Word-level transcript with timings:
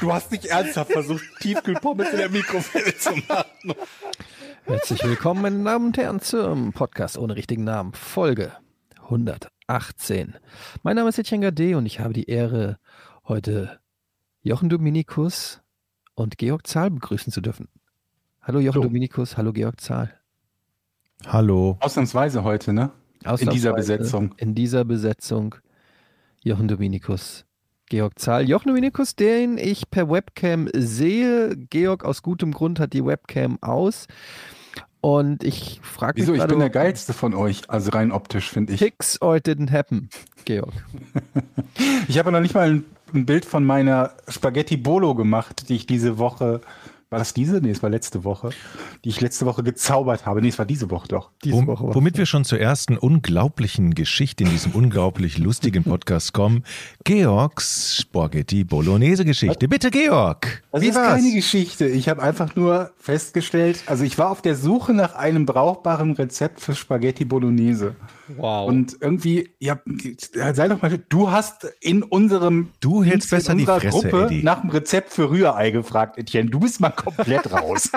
Du 0.00 0.12
hast 0.12 0.32
nicht 0.32 0.46
ernsthaft 0.46 0.92
versucht, 0.92 1.22
Tiefkühlpommes 1.40 2.10
in 2.10 2.16
der 2.16 2.30
Mikrofile 2.30 2.96
zu 2.96 3.10
machen. 3.28 3.74
Herzlich 4.64 5.04
willkommen, 5.04 5.42
meine 5.42 5.62
Damen 5.62 5.86
und 5.86 5.98
Herren, 5.98 6.20
zum 6.20 6.72
Podcast 6.72 7.18
ohne 7.18 7.36
richtigen 7.36 7.64
Namen. 7.64 7.92
Folge 7.92 8.52
118. 9.02 10.36
Mein 10.82 10.96
Name 10.96 11.10
ist 11.10 11.18
Etienne 11.18 11.44
Gade 11.44 11.76
und 11.76 11.84
ich 11.84 12.00
habe 12.00 12.14
die 12.14 12.30
Ehre, 12.30 12.78
heute 13.28 13.78
Jochen 14.40 14.70
Dominikus 14.70 15.60
und 16.14 16.38
Georg 16.38 16.66
Zahl 16.66 16.90
begrüßen 16.90 17.30
zu 17.30 17.42
dürfen. 17.42 17.68
Hallo 18.40 18.58
Jochen 18.58 18.82
So. 18.82 18.88
Dominikus, 18.88 19.36
hallo 19.36 19.52
Georg 19.52 19.80
Zahl. 19.82 20.14
Hallo. 21.26 21.76
Ausnahmsweise 21.80 22.42
heute, 22.42 22.72
ne? 22.72 22.90
In 23.38 23.50
dieser 23.50 23.74
Besetzung. 23.74 24.34
In 24.38 24.54
dieser 24.54 24.86
Besetzung 24.86 25.56
Jochen 26.42 26.68
Dominikus, 26.68 27.44
Georg 27.90 28.18
Zahl. 28.18 28.48
Jochen 28.48 28.68
Dominikus, 28.68 29.16
den 29.16 29.58
ich 29.58 29.90
per 29.90 30.08
Webcam 30.08 30.68
sehe. 30.72 31.56
Georg 31.68 32.04
aus 32.04 32.22
gutem 32.22 32.52
Grund 32.52 32.80
hat 32.80 32.92
die 32.92 33.04
Webcam 33.04 33.58
aus. 33.60 34.06
Und 35.02 35.42
ich 35.42 35.80
frage 35.82 36.20
mich 36.20 36.22
Wieso? 36.22 36.34
Ich 36.34 36.38
gerade, 36.38 36.54
bin 36.54 36.60
der 36.60 36.70
geilste 36.70 37.12
von 37.12 37.34
euch, 37.34 37.68
also 37.68 37.90
rein 37.90 38.12
optisch, 38.12 38.48
finde 38.50 38.74
ich. 38.74 38.78
Fix 38.78 39.20
or 39.20 39.36
it 39.36 39.46
didn't 39.46 39.70
happen, 39.70 40.08
Georg. 40.46 40.72
Ich 42.08 42.18
habe 42.18 42.32
noch 42.32 42.40
nicht 42.40 42.54
mal 42.54 42.70
ein, 42.70 42.84
ein 43.14 43.24
Bild 43.24 43.44
von 43.44 43.64
meiner 43.64 44.12
Spaghetti 44.28 44.76
Bolo 44.76 45.14
gemacht, 45.14 45.68
die 45.68 45.76
ich 45.76 45.86
diese 45.86 46.18
Woche. 46.18 46.60
War 47.12 47.18
das 47.18 47.34
diese? 47.34 47.60
Nee, 47.60 47.70
es 47.70 47.82
war 47.82 47.90
letzte 47.90 48.22
Woche. 48.22 48.50
Die 49.04 49.08
ich 49.08 49.20
letzte 49.20 49.44
Woche 49.44 49.64
gezaubert 49.64 50.26
habe. 50.26 50.40
Nee, 50.40 50.48
es 50.50 50.58
war 50.60 50.64
diese 50.64 50.90
Woche 50.92 51.08
doch. 51.08 51.30
Diese 51.42 51.56
Wom- 51.56 51.66
Woche 51.66 51.88
war- 51.88 51.94
womit 51.96 52.16
wir 52.16 52.24
schon 52.24 52.44
zur 52.44 52.60
ersten 52.60 52.96
unglaublichen 52.96 53.94
Geschichte 53.94 54.44
in 54.44 54.50
diesem 54.50 54.70
unglaublich 54.72 55.36
lustigen 55.36 55.82
Podcast 55.82 56.32
kommen. 56.32 56.62
Georgs 57.02 57.96
Spaghetti 57.96 58.62
Bolognese 58.62 59.24
Geschichte. 59.24 59.66
Bitte, 59.66 59.90
Georg. 59.90 60.62
Das 60.70 60.82
wie 60.82 60.88
ist 60.90 60.94
war's? 60.94 61.16
keine 61.16 61.32
Geschichte. 61.32 61.88
Ich 61.88 62.08
habe 62.08 62.22
einfach 62.22 62.54
nur 62.54 62.92
festgestellt, 62.96 63.82
also 63.86 64.04
ich 64.04 64.16
war 64.16 64.30
auf 64.30 64.40
der 64.40 64.54
Suche 64.54 64.94
nach 64.94 65.16
einem 65.16 65.46
brauchbaren 65.46 66.12
Rezept 66.12 66.60
für 66.60 66.76
Spaghetti 66.76 67.24
Bolognese. 67.24 67.96
Wow. 68.36 68.68
Und 68.68 68.96
irgendwie, 69.00 69.50
ja, 69.58 69.78
sei 70.54 70.68
doch 70.68 70.80
mal, 70.82 70.98
du 71.08 71.30
hast 71.30 71.66
in 71.80 72.02
unserem 72.02 72.70
Du 72.80 73.02
hältst 73.02 73.32
in 73.32 73.38
besser 73.38 73.54
die 73.54 73.60
unserer 73.60 73.80
Fresse, 73.80 74.08
Gruppe 74.10 74.24
Eddie. 74.26 74.42
nach 74.42 74.60
dem 74.60 74.70
Rezept 74.70 75.12
für 75.12 75.30
Rührei 75.30 75.70
gefragt, 75.70 76.18
Etienne. 76.18 76.50
Du 76.50 76.60
bist 76.60 76.80
mal 76.80 76.90
komplett 76.90 77.50
raus. 77.52 77.90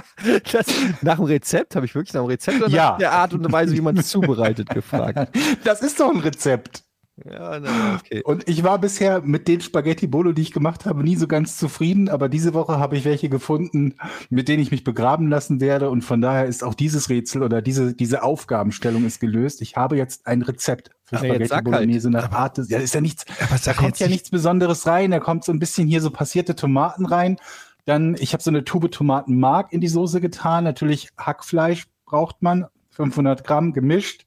das, 0.51 0.65
nach 1.01 1.17
dem 1.17 1.25
Rezept 1.25 1.75
habe 1.75 1.85
ich 1.85 1.95
wirklich 1.95 2.13
nach 2.13 2.21
dem 2.21 2.27
Rezept 2.27 2.57
oder 2.61 2.69
Ja. 2.69 2.91
nach 2.91 2.97
der 2.97 3.11
Art 3.13 3.33
und 3.33 3.51
Weise, 3.51 3.73
wie 3.75 3.81
man 3.81 3.97
es 3.97 4.07
zubereitet, 4.09 4.69
gefragt. 4.69 5.35
Das 5.63 5.81
ist 5.81 5.99
doch 5.99 6.09
ein 6.09 6.19
Rezept. 6.19 6.83
Ja, 7.23 7.59
na, 7.59 7.99
okay. 7.99 8.23
Und 8.23 8.49
ich 8.49 8.63
war 8.63 8.79
bisher 8.79 9.21
mit 9.21 9.47
den 9.47 9.61
Spaghetti 9.61 10.07
Bolo, 10.07 10.31
die 10.31 10.41
ich 10.41 10.51
gemacht 10.51 10.85
habe, 10.85 11.03
nie 11.03 11.15
so 11.15 11.27
ganz 11.27 11.57
zufrieden. 11.57 12.09
Aber 12.09 12.27
diese 12.27 12.55
Woche 12.55 12.79
habe 12.79 12.97
ich 12.97 13.05
welche 13.05 13.29
gefunden, 13.29 13.95
mit 14.31 14.47
denen 14.47 14.63
ich 14.63 14.71
mich 14.71 14.83
begraben 14.83 15.29
lassen 15.29 15.61
werde. 15.61 15.91
Und 15.91 16.01
von 16.01 16.21
daher 16.21 16.45
ist 16.47 16.63
auch 16.63 16.73
dieses 16.73 17.09
Rätsel 17.09 17.43
oder 17.43 17.61
diese, 17.61 17.93
diese 17.93 18.23
Aufgabenstellung 18.23 19.05
ist 19.05 19.19
gelöst. 19.19 19.61
Ich 19.61 19.75
habe 19.75 19.95
jetzt 19.95 20.25
ein 20.25 20.41
Rezept 20.41 20.89
für 21.03 21.17
Aber 21.17 21.25
Spaghetti 21.25 21.49
sag 21.49 21.55
halt. 21.57 21.65
Bolognese 21.65 22.09
nach 22.09 22.31
Art 22.31 22.57
des. 22.57 22.69
Ja, 22.69 22.79
ist 22.79 22.95
ja 22.95 23.01
nichts. 23.01 23.25
Aber 23.39 23.59
Da 23.63 23.73
kommt 23.73 23.99
ja 23.99 24.07
nicht- 24.07 24.13
nichts 24.13 24.29
Besonderes 24.31 24.87
rein. 24.87 25.11
Da 25.11 25.19
kommt 25.19 25.43
so 25.43 25.51
ein 25.51 25.59
bisschen 25.59 25.87
hier 25.87 26.01
so 26.01 26.09
passierte 26.09 26.55
Tomaten 26.55 27.05
rein. 27.05 27.37
Dann, 27.85 28.15
ich 28.19 28.33
habe 28.33 28.41
so 28.41 28.49
eine 28.49 28.63
Tube 28.63 28.89
Tomatenmark 28.89 29.71
in 29.71 29.81
die 29.81 29.87
Soße 29.87 30.19
getan. 30.19 30.63
Natürlich 30.63 31.09
Hackfleisch 31.17 31.85
braucht 32.05 32.41
man, 32.41 32.65
500 32.89 33.43
Gramm 33.43 33.71
gemischt. 33.73 34.25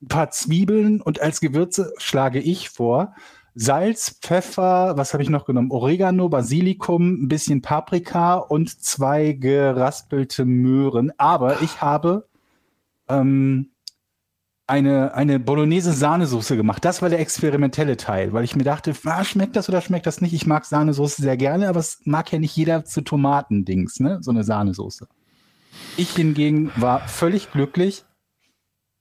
Ein 0.00 0.08
paar 0.08 0.30
Zwiebeln 0.30 1.00
und 1.00 1.20
als 1.20 1.40
Gewürze 1.40 1.92
schlage 1.98 2.40
ich 2.40 2.70
vor 2.70 3.14
Salz, 3.60 4.20
Pfeffer, 4.22 4.96
was 4.96 5.12
habe 5.12 5.24
ich 5.24 5.30
noch 5.30 5.44
genommen? 5.44 5.72
Oregano, 5.72 6.28
Basilikum, 6.28 7.24
ein 7.24 7.28
bisschen 7.28 7.60
Paprika 7.60 8.36
und 8.36 8.82
zwei 8.84 9.32
geraspelte 9.32 10.44
Möhren. 10.44 11.12
Aber 11.18 11.60
ich 11.60 11.82
habe 11.82 12.28
ähm, 13.08 13.70
eine, 14.68 15.14
eine 15.14 15.40
Bolognese-Sahnesoße 15.40 16.56
gemacht. 16.56 16.84
Das 16.84 17.02
war 17.02 17.08
der 17.08 17.18
experimentelle 17.18 17.96
Teil, 17.96 18.32
weil 18.32 18.44
ich 18.44 18.54
mir 18.54 18.62
dachte, 18.62 18.94
ah, 19.06 19.24
schmeckt 19.24 19.56
das 19.56 19.68
oder 19.68 19.80
schmeckt 19.80 20.06
das 20.06 20.20
nicht? 20.20 20.34
Ich 20.34 20.46
mag 20.46 20.64
Sahnesoße 20.64 21.22
sehr 21.22 21.36
gerne, 21.36 21.68
aber 21.68 21.80
es 21.80 22.00
mag 22.04 22.30
ja 22.30 22.38
nicht 22.38 22.54
jeder 22.54 22.84
zu 22.84 23.00
Tomatendings, 23.00 23.98
ne? 23.98 24.18
So 24.20 24.30
eine 24.30 24.44
Sahnesoße. 24.44 25.08
Ich 25.96 26.10
hingegen 26.10 26.70
war 26.76 27.00
völlig 27.08 27.50
glücklich 27.50 28.04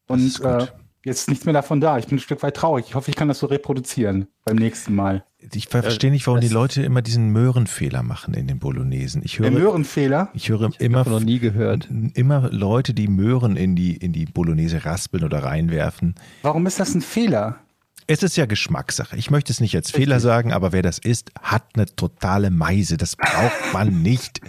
und 0.08 0.40
äh, 0.40 0.68
jetzt 1.08 1.22
ist 1.22 1.30
nichts 1.30 1.46
mehr 1.46 1.54
davon 1.54 1.82
da. 1.82 1.98
Ich 1.98 2.08
bin 2.08 2.18
ein 2.18 2.22
Stück 2.22 2.44
weit 2.44 2.56
traurig. 2.56 2.86
Ich 2.90 2.96
hoffe, 2.96 3.10
ich 3.10 3.16
kann 3.16 3.28
das 3.28 3.40
so 3.40 3.48
reproduzieren 3.48 4.28
beim 4.46 4.58
nächsten 4.58 4.94
Mal. 4.94 5.24
Ich 5.54 5.68
verstehe 5.68 6.12
nicht, 6.12 6.28
warum 6.28 6.40
das- 6.42 6.50
die 6.50 6.54
Leute 6.54 6.82
immer 6.84 7.02
diesen 7.02 7.30
Möhrenfehler 7.30 8.04
machen 8.04 8.34
in 8.34 8.48
den 8.48 8.60
Bolognesen. 8.60 9.22
Ich 9.24 9.38
Der 9.38 9.50
höre, 9.50 9.60
Möhrenfehler. 9.60 10.30
ich 10.34 10.50
höre 10.50 10.70
immer, 10.80 11.00
Davon 11.00 11.14
noch 11.14 11.20
nie 11.22 11.40
gehört. 11.40 11.88
immer 12.14 12.50
Leute, 12.52 12.94
die 12.94 13.08
Möhren 13.08 13.56
in 13.56 13.76
die, 13.76 13.96
in 13.96 14.14
die 14.14 14.26
Bolognese 14.26 14.84
raspeln 14.86 15.24
oder 15.24 15.44
reinwerfen. 15.44 16.16
Warum 16.42 16.66
ist 16.66 16.80
das 16.80 16.94
ein 16.94 17.02
Fehler? 17.02 17.58
Es 18.10 18.24
ist 18.24 18.38
ja 18.38 18.46
Geschmackssache. 18.46 19.18
Ich 19.18 19.30
möchte 19.32 19.52
es 19.52 19.60
nicht 19.60 19.76
als 19.76 19.92
Fehler 19.92 20.22
sagen, 20.22 20.54
aber 20.54 20.72
wer 20.72 20.82
das 20.82 20.98
isst, 20.98 21.30
hat 21.42 21.64
eine 21.76 21.86
totale 21.88 22.50
Meise. 22.52 22.96
Das 22.96 23.18
braucht 23.18 23.74
man 23.74 24.02
nicht, 24.02 24.40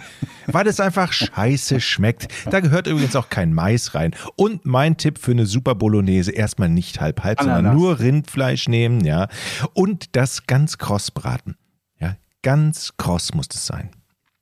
weil 0.47 0.65
es 0.65 0.79
einfach 0.79 1.11
scheiße 1.11 1.81
schmeckt. 1.81 2.31
Da 2.49 2.61
gehört 2.61 2.87
übrigens 2.87 3.17
auch 3.17 3.27
kein 3.27 3.53
Mais 3.53 3.95
rein. 3.95 4.15
Und 4.37 4.65
mein 4.65 4.95
Tipp 4.95 5.19
für 5.19 5.31
eine 5.31 5.45
super 5.45 5.75
Bolognese, 5.75 6.31
erstmal 6.31 6.69
nicht 6.69 7.01
halb 7.01 7.21
halb, 7.21 7.41
sondern 7.41 7.75
nur 7.75 7.99
Rindfleisch 7.99 8.69
nehmen, 8.69 9.03
ja. 9.03 9.27
Und 9.73 10.15
das 10.15 10.47
ganz 10.47 10.77
kross 10.77 11.11
braten. 11.11 11.57
Ja, 11.99 12.15
ganz 12.41 12.93
kross 12.95 13.33
muss 13.33 13.47
es 13.53 13.65
sein. 13.65 13.89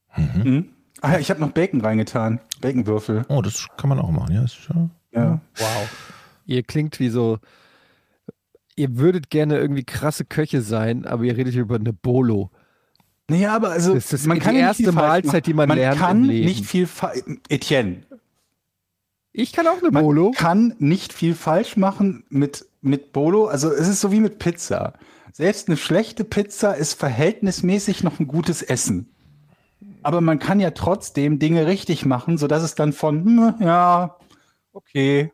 Hm? 0.09 0.69
Ah 1.01 1.13
ja, 1.13 1.19
ich 1.19 1.31
habe 1.31 1.39
noch 1.39 1.51
Bacon 1.51 1.81
reingetan. 1.81 2.39
Baconwürfel. 2.61 3.25
Oh, 3.29 3.41
das 3.41 3.67
kann 3.77 3.89
man 3.89 3.99
auch 3.99 4.11
machen, 4.11 4.35
ja. 4.35 4.43
Ist, 4.43 4.57
ja. 4.69 4.89
Ja. 5.11 5.41
Wow. 5.57 5.89
Ihr 6.45 6.61
klingt 6.61 6.99
wie 6.99 7.09
so. 7.09 7.39
Ihr 8.77 8.97
würdet 8.97 9.29
gerne 9.29 9.57
irgendwie 9.57 9.83
krasse 9.83 10.23
Köche 10.23 10.61
sein, 10.61 11.05
aber 11.05 11.23
ihr 11.23 11.35
redet 11.35 11.55
über 11.55 11.75
eine 11.75 11.91
Bolo. 11.93 12.51
Naja, 13.29 13.53
aber 13.55 13.71
also 13.71 13.93
Das 13.95 14.13
ist 14.13 14.25
man 14.27 14.37
die 14.37 14.43
kann 14.43 14.53
nicht 14.53 14.63
erste 14.63 14.91
Mahlzeit, 14.93 15.45
die 15.47 15.53
man 15.53 15.67
lernt 15.69 15.99
kann 15.99 16.23
im 16.23 16.29
Leben. 16.29 16.45
nicht 16.47 16.65
viel 16.65 16.87
Etienne, 17.49 18.03
Ich 19.33 19.51
kann 19.51 19.67
auch 19.67 19.81
eine 19.81 19.91
man 19.91 20.03
Bolo. 20.03 20.31
kann 20.31 20.75
nicht 20.79 21.11
viel 21.11 21.35
falsch 21.35 21.75
machen 21.75 22.23
mit 22.29 22.65
mit 22.81 23.11
Bolo. 23.11 23.47
Also 23.47 23.69
es 23.71 23.87
ist 23.87 23.99
so 23.99 24.11
wie 24.11 24.21
mit 24.21 24.39
Pizza. 24.39 24.93
Selbst 25.33 25.67
eine 25.67 25.77
schlechte 25.77 26.23
Pizza 26.23 26.73
ist 26.73 26.93
verhältnismäßig 26.93 28.03
noch 28.03 28.19
ein 28.19 28.27
gutes 28.27 28.61
Essen. 28.61 29.09
Aber 30.03 30.21
man 30.21 30.39
kann 30.39 30.59
ja 30.59 30.71
trotzdem 30.71 31.39
Dinge 31.39 31.67
richtig 31.67 32.05
machen, 32.05 32.37
sodass 32.37 32.63
es 32.63 32.75
dann 32.75 32.93
von 32.93 33.25
hm, 33.25 33.55
ja 33.59 34.15
okay 34.71 35.31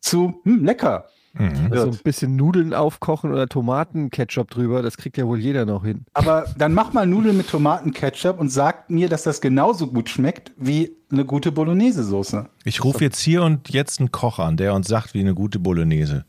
zu 0.00 0.40
hm, 0.44 0.64
lecker. 0.64 1.08
Mhm. 1.36 1.68
Also 1.72 1.88
ein 1.90 1.98
bisschen 2.04 2.36
Nudeln 2.36 2.72
aufkochen 2.74 3.32
oder 3.32 3.48
Tomatenketchup 3.48 4.50
drüber, 4.50 4.82
das 4.82 4.96
kriegt 4.96 5.16
ja 5.16 5.26
wohl 5.26 5.40
jeder 5.40 5.66
noch 5.66 5.84
hin. 5.84 6.04
Aber 6.14 6.46
dann 6.56 6.74
mach 6.74 6.92
mal 6.92 7.06
Nudeln 7.06 7.36
mit 7.36 7.48
Tomatenketchup 7.48 8.38
und 8.38 8.50
sag 8.50 8.88
mir, 8.88 9.08
dass 9.08 9.24
das 9.24 9.40
genauso 9.40 9.88
gut 9.88 10.08
schmeckt 10.08 10.52
wie 10.56 10.92
eine 11.10 11.24
gute 11.24 11.50
Bolognese-Soße. 11.52 12.46
Ich 12.64 12.84
rufe 12.84 13.02
jetzt 13.04 13.18
hier 13.20 13.42
und 13.42 13.70
jetzt 13.70 13.98
einen 14.00 14.12
Koch 14.12 14.38
an, 14.38 14.56
der 14.56 14.74
uns 14.74 14.88
sagt, 14.88 15.14
wie 15.14 15.20
eine 15.20 15.34
gute 15.34 15.58
Bolognese 15.58 16.24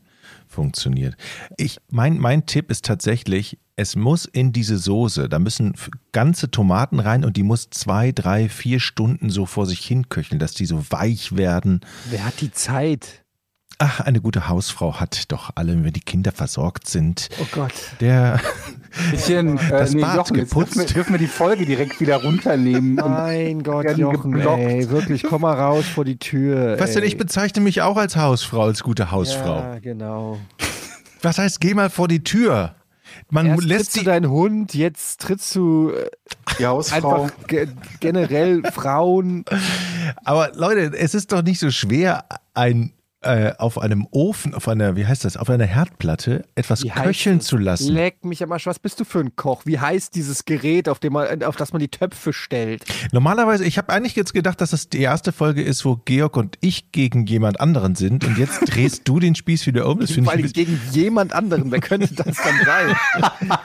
funktioniert. 0.48 1.16
Ich, 1.56 1.78
mein, 1.90 2.18
mein 2.18 2.46
Tipp 2.46 2.70
ist 2.70 2.84
tatsächlich, 2.84 3.58
es 3.76 3.94
muss 3.96 4.24
in 4.24 4.52
diese 4.52 4.78
Soße, 4.78 5.28
da 5.28 5.38
müssen 5.38 5.74
f- 5.74 5.90
ganze 6.12 6.50
Tomaten 6.50 6.98
rein 7.00 7.24
und 7.24 7.36
die 7.36 7.42
muss 7.42 7.68
zwei, 7.70 8.12
drei, 8.12 8.48
vier 8.48 8.80
Stunden 8.80 9.28
so 9.28 9.44
vor 9.44 9.66
sich 9.66 9.80
hin 9.80 10.08
köcheln, 10.08 10.38
dass 10.38 10.52
die 10.54 10.66
so 10.66 10.82
weich 10.90 11.36
werden. 11.36 11.80
Wer 12.10 12.24
hat 12.24 12.40
die 12.40 12.52
Zeit? 12.52 13.24
Ach, 13.78 14.00
eine 14.00 14.20
gute 14.22 14.48
Hausfrau 14.48 15.00
hat 15.00 15.30
doch 15.30 15.50
alle, 15.54 15.84
wenn 15.84 15.92
die 15.92 16.00
Kinder 16.00 16.32
versorgt 16.32 16.88
sind. 16.88 17.28
Oh 17.40 17.46
Gott. 17.52 17.74
Der, 18.00 18.40
Bisschen, 19.10 19.58
äh, 19.58 19.68
Das 19.70 19.94
Bad 19.94 20.16
Jochen, 20.16 20.36
jetzt 20.36 20.50
geputzt. 20.50 20.76
Dürfen 20.76 20.88
wir, 20.88 20.94
dürfen 20.94 21.12
wir 21.12 21.18
die 21.18 21.26
Folge 21.26 21.66
direkt 21.66 22.00
wieder 22.00 22.22
runternehmen. 22.22 22.98
Und 22.98 23.10
Mein 23.10 23.62
Gott, 23.62 23.98
Jochen, 23.98 24.32
geblockt. 24.32 24.60
ey, 24.62 24.88
wirklich, 24.88 25.22
komm 25.24 25.42
mal 25.42 25.52
raus 25.54 25.84
vor 25.84 26.06
die 26.06 26.18
Tür. 26.18 26.76
was 26.80 26.92
denn, 26.94 27.02
ey. 27.02 27.08
ich 27.08 27.18
bezeichne 27.18 27.62
mich 27.62 27.82
auch 27.82 27.98
als 27.98 28.16
Hausfrau, 28.16 28.62
als 28.64 28.82
gute 28.82 29.10
Hausfrau. 29.10 29.58
Ja, 29.58 29.78
genau. 29.78 30.38
Was 31.22 31.38
heißt, 31.38 31.60
geh 31.60 31.74
mal 31.74 31.90
vor 31.90 32.08
die 32.08 32.22
Tür? 32.22 32.74
Man 33.30 33.46
Erst 33.46 33.62
lässt 33.64 33.80
trittst 33.92 33.96
du 33.96 34.04
deinen 34.04 34.30
Hund, 34.30 34.74
jetzt 34.74 35.20
trittst 35.22 35.54
du 35.56 35.90
äh, 35.90 36.08
die 36.58 36.66
Hausfrau. 36.66 37.24
einfach 37.24 37.36
ge 37.48 37.68
generell 38.00 38.62
Frauen. 38.70 39.44
Aber 40.24 40.52
Leute, 40.54 40.92
es 40.96 41.14
ist 41.14 41.32
doch 41.32 41.42
nicht 41.42 41.58
so 41.58 41.70
schwer, 41.70 42.26
ein 42.54 42.92
äh, 43.26 43.52
auf 43.58 43.78
einem 43.78 44.06
Ofen, 44.10 44.54
auf 44.54 44.68
einer, 44.68 44.96
wie 44.96 45.06
heißt 45.06 45.24
das, 45.24 45.36
auf 45.36 45.50
einer 45.50 45.64
Herdplatte 45.66 46.44
etwas 46.54 46.82
Wie 46.84 46.90
köcheln 46.90 47.40
zu 47.40 47.56
lassen. 47.56 47.92
Leck 47.92 48.24
mich 48.24 48.42
am 48.42 48.52
Arsch, 48.52 48.66
was 48.66 48.78
bist 48.78 49.00
du 49.00 49.04
für 49.04 49.20
ein 49.20 49.34
Koch? 49.36 49.62
Wie 49.64 49.78
heißt 49.78 50.14
dieses 50.14 50.44
Gerät, 50.44 50.88
auf, 50.88 50.98
dem 50.98 51.12
man, 51.14 51.42
auf 51.42 51.56
das 51.56 51.72
man 51.72 51.80
die 51.80 51.88
Töpfe 51.88 52.32
stellt? 52.32 52.84
Normalerweise, 53.12 53.64
ich 53.64 53.78
habe 53.78 53.92
eigentlich 53.92 54.16
jetzt 54.16 54.32
gedacht, 54.32 54.60
dass 54.60 54.70
das 54.70 54.88
die 54.88 55.00
erste 55.00 55.32
Folge 55.32 55.62
ist, 55.62 55.84
wo 55.84 55.96
Georg 56.04 56.36
und 56.36 56.56
ich 56.60 56.92
gegen 56.92 57.26
jemand 57.26 57.60
anderen 57.60 57.94
sind 57.94 58.24
und 58.24 58.38
jetzt 58.38 58.60
drehst 58.66 59.02
du 59.08 59.18
den 59.20 59.34
Spieß 59.34 59.66
wieder 59.66 59.86
um. 59.88 60.00
Das 60.00 60.10
Vor 60.10 60.14
finde 60.16 60.30
ich 60.30 60.44
allem 60.44 60.52
gegen 60.52 60.80
jemand 60.92 61.32
anderen. 61.32 61.70
Wer 61.72 61.80
könnte 61.80 62.14
das 62.14 62.36
dann 62.36 62.60
sein? 62.64 62.96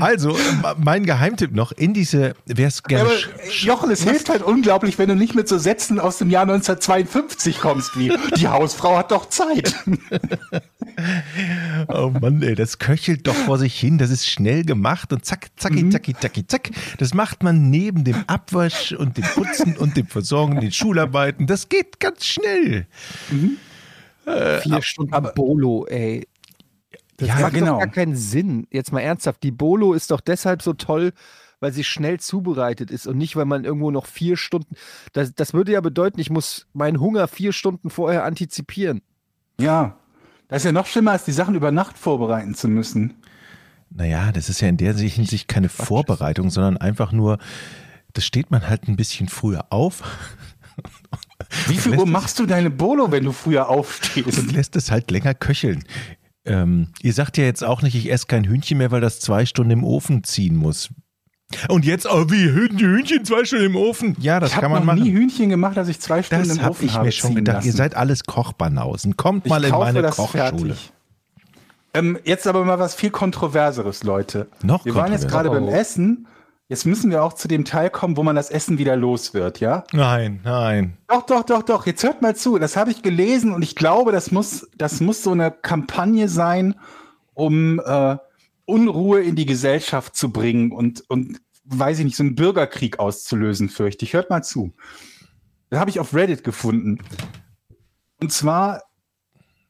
Also, 0.00 0.36
äh, 0.36 0.40
mein 0.78 1.04
Geheimtipp 1.06 1.52
noch, 1.54 1.72
in 1.72 1.94
diese, 1.94 2.34
wer 2.46 2.68
es 2.68 2.82
Ja, 2.88 2.98
gerne 2.98 3.10
sch- 3.10 3.64
Jochen, 3.64 3.90
es 3.90 4.02
hilft 4.02 4.28
halt 4.28 4.42
unglaublich, 4.42 4.98
wenn 4.98 5.08
du 5.08 5.14
nicht 5.16 5.34
mit 5.34 5.48
so 5.48 5.58
Sätzen 5.58 5.98
aus 5.98 6.18
dem 6.18 6.30
Jahr 6.30 6.42
1952 6.42 7.60
kommst, 7.66 7.98
wie 7.98 8.12
die 8.36 8.48
Hausfrau 8.48 8.96
hat 8.98 9.10
doch 9.10 9.28
Zeit. 9.28 9.74
Oh 11.88 12.10
Mann, 12.20 12.42
ey, 12.42 12.54
das 12.54 12.78
köchelt 12.78 13.26
doch 13.26 13.34
vor 13.34 13.58
sich 13.58 13.78
hin. 13.78 13.98
Das 13.98 14.08
ist 14.08 14.26
schnell 14.26 14.64
gemacht 14.64 15.12
und 15.12 15.26
zack, 15.26 15.48
zacki, 15.56 15.90
zacki, 15.90 16.14
zacki, 16.14 16.46
zack. 16.46 16.70
Das 16.98 17.12
macht 17.12 17.42
man 17.42 17.68
neben 17.68 18.02
dem 18.04 18.24
Abwasch 18.26 18.92
und 18.92 19.18
dem 19.18 19.24
Putzen 19.24 19.76
und 19.76 19.96
dem 19.98 20.06
Versorgen, 20.06 20.58
den 20.60 20.72
Schularbeiten. 20.72 21.46
Das 21.46 21.68
geht 21.68 22.00
ganz 22.00 22.24
schnell. 22.24 22.86
Vier 24.24 24.82
Stunden 24.82 25.28
Bolo, 25.34 25.86
ey. 25.86 26.26
Das 27.18 27.28
Ja, 27.28 27.40
macht 27.40 27.52
genau. 27.54 27.72
doch 27.74 27.78
gar 27.80 27.88
keinen 27.88 28.16
Sinn. 28.16 28.66
Jetzt 28.70 28.92
mal 28.92 29.00
ernsthaft. 29.00 29.42
Die 29.42 29.50
Bolo 29.50 29.92
ist 29.92 30.10
doch 30.10 30.20
deshalb 30.22 30.62
so 30.62 30.72
toll, 30.72 31.12
weil 31.60 31.72
sie 31.72 31.84
schnell 31.84 32.20
zubereitet 32.20 32.90
ist 32.90 33.06
und 33.06 33.16
nicht, 33.16 33.36
weil 33.36 33.44
man 33.44 33.64
irgendwo 33.64 33.90
noch 33.90 34.06
vier 34.06 34.36
Stunden. 34.36 34.74
Das, 35.12 35.34
das 35.34 35.54
würde 35.54 35.72
ja 35.72 35.80
bedeuten, 35.80 36.20
ich 36.20 36.30
muss 36.30 36.66
meinen 36.72 37.00
Hunger 37.00 37.28
vier 37.28 37.52
Stunden 37.52 37.90
vorher 37.90 38.24
antizipieren. 38.24 39.02
Ja, 39.60 39.96
das 40.48 40.58
ist 40.58 40.66
ja 40.66 40.72
noch 40.72 40.86
schlimmer, 40.86 41.12
als 41.12 41.24
die 41.24 41.32
Sachen 41.32 41.54
über 41.54 41.72
Nacht 41.72 41.98
vorbereiten 41.98 42.54
zu 42.54 42.68
müssen. 42.68 43.14
Naja, 43.90 44.32
das 44.32 44.48
ist 44.48 44.60
ja 44.60 44.68
in 44.68 44.76
der 44.76 44.94
Hinsicht 44.94 45.48
keine 45.48 45.68
Vorbereitung, 45.68 46.50
sondern 46.50 46.76
einfach 46.76 47.12
nur, 47.12 47.38
das 48.12 48.24
steht 48.24 48.50
man 48.50 48.68
halt 48.68 48.88
ein 48.88 48.96
bisschen 48.96 49.28
früher 49.28 49.66
auf 49.70 50.02
Wie 51.68 51.76
viel 51.76 51.94
Uhr 51.98 52.06
machst 52.06 52.38
du 52.38 52.46
deine 52.46 52.70
Bolo, 52.70 53.10
wenn 53.10 53.24
du 53.24 53.32
früher 53.32 53.68
aufstehst? 53.68 54.38
und 54.38 54.52
lässt 54.52 54.76
es 54.76 54.90
halt 54.90 55.10
länger 55.10 55.34
köcheln. 55.34 55.84
Ähm, 56.44 56.88
ihr 57.02 57.12
sagt 57.12 57.38
ja 57.38 57.44
jetzt 57.44 57.64
auch 57.64 57.82
nicht, 57.82 57.96
ich 57.96 58.10
esse 58.10 58.26
kein 58.26 58.44
Hühnchen 58.44 58.78
mehr, 58.78 58.90
weil 58.90 59.00
das 59.00 59.20
zwei 59.20 59.46
Stunden 59.46 59.72
im 59.72 59.84
Ofen 59.84 60.22
ziehen 60.24 60.56
muss. 60.56 60.90
Und 61.68 61.84
jetzt, 61.84 62.06
oh, 62.10 62.26
wie 62.30 62.50
Hühnchen, 62.50 62.78
Hühnchen 62.78 63.24
zwei 63.24 63.44
Stunden 63.44 63.66
im 63.66 63.76
Ofen? 63.76 64.16
Ja, 64.20 64.40
das 64.40 64.50
Ich 64.50 64.56
habe 64.56 64.62
kann 64.64 64.72
man 64.72 64.80
noch 64.80 64.86
machen. 64.94 65.02
nie 65.02 65.12
Hühnchen 65.12 65.48
gemacht, 65.48 65.76
dass 65.76 65.88
ich 65.88 66.00
zwei 66.00 66.22
Stunden 66.22 66.48
Das 66.48 66.56
im 66.56 66.62
habe 66.62 66.70
Ofen 66.72 66.86
ich 66.86 66.94
habe 66.94 67.06
mir 67.06 67.12
schon 67.12 67.34
gedacht. 67.34 67.56
lassen. 67.56 67.66
Ihr 67.68 67.72
seid 67.74 67.94
alles 67.96 68.24
Kochbanausen. 68.24 69.16
Kommt 69.16 69.46
ich 69.46 69.50
mal 69.50 69.64
in 69.64 69.70
kaufe 69.70 69.84
meine 69.84 70.02
das 70.02 70.16
Kochschule. 70.16 70.42
fertig. 70.42 70.92
Ähm, 71.94 72.18
jetzt 72.24 72.46
aber 72.46 72.64
mal 72.64 72.78
was 72.78 72.94
viel 72.94 73.10
Kontroverseres, 73.10 74.04
Leute. 74.04 74.48
Noch 74.62 74.84
Wir 74.84 74.94
waren 74.94 75.12
jetzt 75.12 75.28
gerade 75.28 75.48
kontroverser. 75.48 75.72
beim 75.72 75.80
Essen. 75.80 76.26
Jetzt 76.68 76.84
müssen 76.84 77.10
wir 77.12 77.22
auch 77.22 77.32
zu 77.34 77.46
dem 77.46 77.64
Teil 77.64 77.90
kommen, 77.90 78.16
wo 78.16 78.24
man 78.24 78.34
das 78.34 78.50
Essen 78.50 78.76
wieder 78.76 78.96
los 78.96 79.34
wird, 79.34 79.60
ja? 79.60 79.84
Nein, 79.92 80.40
nein. 80.42 80.96
Doch, 81.06 81.22
doch, 81.24 81.44
doch, 81.44 81.62
doch. 81.62 81.86
Jetzt 81.86 82.02
hört 82.02 82.22
mal 82.22 82.34
zu. 82.34 82.58
Das 82.58 82.76
habe 82.76 82.90
ich 82.90 83.02
gelesen 83.02 83.52
und 83.52 83.62
ich 83.62 83.76
glaube, 83.76 84.10
das 84.10 84.32
muss, 84.32 84.66
das 84.76 85.00
muss 85.00 85.22
so 85.22 85.30
eine 85.30 85.52
Kampagne 85.52 86.28
sein, 86.28 86.74
um 87.34 87.80
äh, 87.84 88.16
Unruhe 88.64 89.20
in 89.22 89.36
die 89.36 89.46
Gesellschaft 89.46 90.16
zu 90.16 90.32
bringen 90.32 90.72
und, 90.72 91.04
und 91.08 91.38
weiß 91.66 91.98
ich 91.98 92.04
nicht, 92.04 92.16
so 92.16 92.22
einen 92.22 92.34
Bürgerkrieg 92.34 92.98
auszulösen, 92.98 93.68
fürchte 93.68 94.04
ich. 94.04 94.12
Hört 94.14 94.30
mal 94.30 94.42
zu. 94.42 94.74
Das 95.70 95.80
habe 95.80 95.90
ich 95.90 96.00
auf 96.00 96.14
Reddit 96.14 96.44
gefunden. 96.44 96.98
Und 98.20 98.32
zwar 98.32 98.82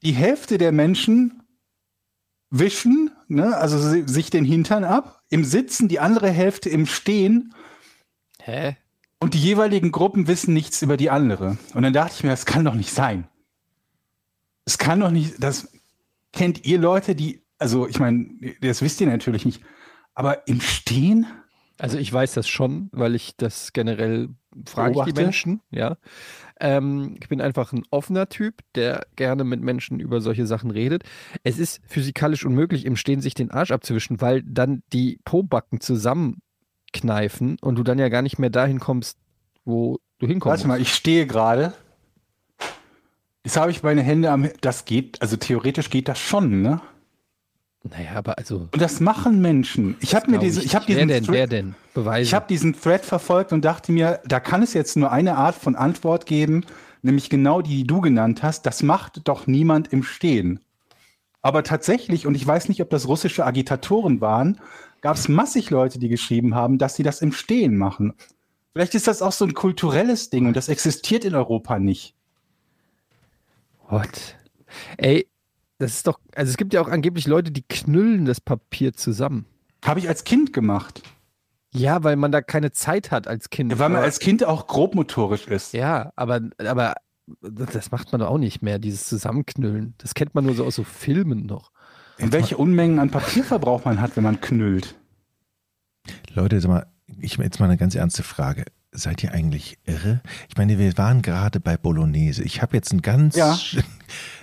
die 0.03 0.11
Hälfte 0.13 0.57
der 0.57 0.71
Menschen 0.71 1.41
wischen, 2.49 3.11
ne, 3.27 3.57
also 3.57 3.77
si- 3.79 4.03
sich 4.07 4.29
den 4.29 4.45
Hintern 4.45 4.83
ab, 4.83 5.23
im 5.29 5.43
Sitzen, 5.43 5.87
die 5.87 5.99
andere 5.99 6.29
Hälfte 6.29 6.69
im 6.69 6.85
Stehen 6.85 7.53
Hä? 8.39 8.77
und 9.19 9.33
die 9.33 9.41
jeweiligen 9.41 9.91
Gruppen 9.91 10.27
wissen 10.27 10.53
nichts 10.53 10.81
über 10.81 10.95
die 10.95 11.09
andere. 11.09 11.57
Und 11.73 11.81
dann 11.83 11.91
dachte 11.93 12.13
ich 12.15 12.23
mir, 12.23 12.29
das 12.29 12.45
kann 12.45 12.63
doch 12.63 12.75
nicht 12.75 12.93
sein. 12.93 13.27
Es 14.65 14.77
kann 14.77 14.99
doch 15.01 15.11
nicht, 15.11 15.43
das 15.43 15.69
kennt 16.31 16.65
ihr 16.65 16.77
Leute, 16.77 17.15
die, 17.15 17.43
also 17.57 17.87
ich 17.87 17.99
meine, 17.99 18.29
das 18.61 18.81
wisst 18.81 19.01
ihr 19.01 19.07
natürlich 19.07 19.45
nicht, 19.45 19.61
aber 20.13 20.47
im 20.47 20.61
Stehen? 20.61 21.25
Also 21.79 21.97
ich 21.97 22.11
weiß 22.11 22.33
das 22.33 22.47
schon, 22.47 22.89
weil 22.91 23.15
ich 23.15 23.35
das 23.37 23.73
generell 23.73 24.29
frage 24.65 24.91
ich 24.91 24.95
die 24.95 25.13
Beobachte? 25.13 25.21
Menschen, 25.21 25.61
ja. 25.69 25.97
Ähm, 26.59 27.15
ich 27.21 27.29
bin 27.29 27.39
einfach 27.39 27.71
ein 27.71 27.83
offener 27.91 28.29
Typ, 28.29 28.61
der 28.73 29.05
gerne 29.15 29.43
mit 29.43 29.61
Menschen 29.61 29.99
über 29.99 30.21
solche 30.21 30.47
Sachen 30.47 30.71
redet. 30.71 31.03
Es 31.43 31.59
ist 31.59 31.81
physikalisch 31.85 32.45
unmöglich, 32.45 32.85
im 32.85 32.95
Stehen 32.95 33.21
sich 33.21 33.35
den 33.35 33.51
Arsch 33.51 33.71
abzuwischen, 33.71 34.21
weil 34.21 34.41
dann 34.43 34.81
die 34.91 35.19
Pobacken 35.23 35.79
zusammenkneifen 35.79 37.57
und 37.61 37.75
du 37.75 37.83
dann 37.83 37.99
ja 37.99 38.09
gar 38.09 38.23
nicht 38.23 38.39
mehr 38.39 38.49
dahin 38.49 38.79
kommst, 38.79 39.19
wo 39.65 39.99
du 40.17 40.27
hinkommst. 40.27 40.57
Warte 40.57 40.67
mal, 40.67 40.81
ich 40.81 40.93
stehe 40.93 41.27
gerade. 41.27 41.73
Jetzt 43.43 43.57
habe 43.57 43.71
ich 43.71 43.83
meine 43.83 44.01
Hände 44.01 44.31
am, 44.31 44.49
das 44.61 44.85
geht, 44.85 45.21
also 45.21 45.37
theoretisch 45.37 45.89
geht 45.89 46.07
das 46.07 46.19
schon, 46.19 46.61
ne? 46.61 46.81
Naja, 47.89 48.11
aber 48.15 48.37
also. 48.37 48.67
Und 48.71 48.81
das 48.81 48.99
machen 48.99 49.41
Menschen. 49.41 49.95
Ich 49.99 50.15
habe 50.15 50.29
mir 50.31 50.39
diese, 50.39 50.61
ich 50.61 50.75
habe 50.75 50.85
wer 50.87 50.95
diesen, 50.95 51.07
denn, 51.07 51.23
Thread- 51.25 51.51
denn? 51.51 51.75
Beweise. 51.93 52.23
ich 52.23 52.33
habe 52.33 52.45
diesen 52.47 52.79
Thread 52.79 53.05
verfolgt 53.05 53.53
und 53.53 53.63
dachte 53.65 53.91
mir, 53.91 54.19
da 54.25 54.39
kann 54.39 54.63
es 54.63 54.73
jetzt 54.73 54.97
nur 54.97 55.11
eine 55.11 55.35
Art 55.35 55.55
von 55.55 55.75
Antwort 55.75 56.25
geben, 56.25 56.65
nämlich 57.01 57.29
genau 57.29 57.61
die, 57.61 57.77
die 57.77 57.87
du 57.87 58.01
genannt 58.01 58.43
hast. 58.43 58.65
Das 58.65 58.83
macht 58.83 59.21
doch 59.27 59.47
niemand 59.47 59.93
im 59.93 60.03
Stehen. 60.03 60.59
Aber 61.41 61.63
tatsächlich, 61.63 62.27
und 62.27 62.35
ich 62.35 62.45
weiß 62.45 62.67
nicht, 62.67 62.81
ob 62.81 62.89
das 62.89 63.07
russische 63.07 63.45
Agitatoren 63.45 64.21
waren, 64.21 64.59
gab 65.01 65.15
es 65.15 65.29
massig 65.29 65.69
Leute, 65.69 65.99
die 65.99 66.09
geschrieben 66.09 66.55
haben, 66.55 66.77
dass 66.77 66.95
sie 66.95 67.03
das 67.03 67.21
im 67.21 67.31
Stehen 67.31 67.77
machen. 67.77 68.13
Vielleicht 68.73 68.95
ist 68.95 69.07
das 69.07 69.21
auch 69.21 69.31
so 69.31 69.45
ein 69.45 69.53
kulturelles 69.53 70.29
Ding 70.29 70.45
und 70.45 70.55
das 70.55 70.69
existiert 70.69 71.25
in 71.25 71.35
Europa 71.35 71.79
nicht. 71.79 72.15
What? 73.89 74.35
Ey, 74.97 75.27
das 75.79 75.93
ist 75.93 76.07
doch, 76.07 76.19
also 76.35 76.49
es 76.49 76.57
gibt 76.57 76.73
ja 76.73 76.81
auch 76.81 76.87
angeblich 76.87 77.27
Leute, 77.27 77.51
die 77.51 77.63
knüllen 77.63 78.25
das 78.25 78.41
Papier 78.41 78.93
zusammen. 78.93 79.45
Habe 79.85 79.99
ich 79.99 80.07
als 80.09 80.23
Kind 80.23 80.53
gemacht. 80.53 81.01
Ja, 81.73 82.03
weil 82.03 82.15
man 82.15 82.31
da 82.31 82.41
keine 82.41 82.71
Zeit 82.71 83.11
hat 83.11 83.27
als 83.27 83.49
Kind. 83.49 83.71
Weil 83.77 83.89
man 83.89 83.97
Aber- 83.97 84.05
als 84.05 84.19
Kind 84.19 84.43
auch 84.45 84.67
grobmotorisch 84.67 85.47
ist. 85.47 85.73
ja, 85.73 86.11
aber, 86.15 86.41
aber 86.59 86.95
das 87.41 87.91
macht 87.91 88.11
man 88.11 88.19
doch 88.21 88.29
auch 88.29 88.37
nicht 88.37 88.61
mehr, 88.61 88.79
dieses 88.79 89.05
Zusammenknüllen. 89.07 89.93
Das 89.97 90.13
kennt 90.13 90.33
man 90.33 90.45
nur 90.45 90.55
so 90.55 90.65
aus 90.65 90.75
so 90.75 90.83
Filmen 90.83 91.45
noch. 91.45 91.71
Und 92.19 92.31
welche 92.31 92.57
Unmengen 92.57 92.99
an 92.99 93.11
Papierverbrauch 93.11 93.85
man 93.85 94.01
hat, 94.01 94.15
wenn 94.15 94.23
man 94.23 94.41
knüllt. 94.41 94.95
Leute, 96.33 96.59
sag 96.61 96.69
mal, 96.69 96.87
ich 97.19 97.37
jetzt 97.37 97.59
mal 97.59 97.65
eine 97.65 97.77
ganz 97.77 97.95
ernste 97.95 98.23
Frage. 98.23 98.65
Seid 98.93 99.21
ihr 99.23 99.33
eigentlich 99.33 99.77
irre? 99.85 100.21
Ich 100.49 100.57
meine, 100.57 100.79
wir 100.79 100.97
waren 100.97 101.21
gerade 101.21 101.59
bei 101.59 101.75
Bolognese. 101.77 102.41
Ich 102.43 102.61
habe 102.61 102.75
jetzt 102.77 102.91
ein 102.93 103.01
ganz. 103.01 103.35
Ja. 103.35 103.57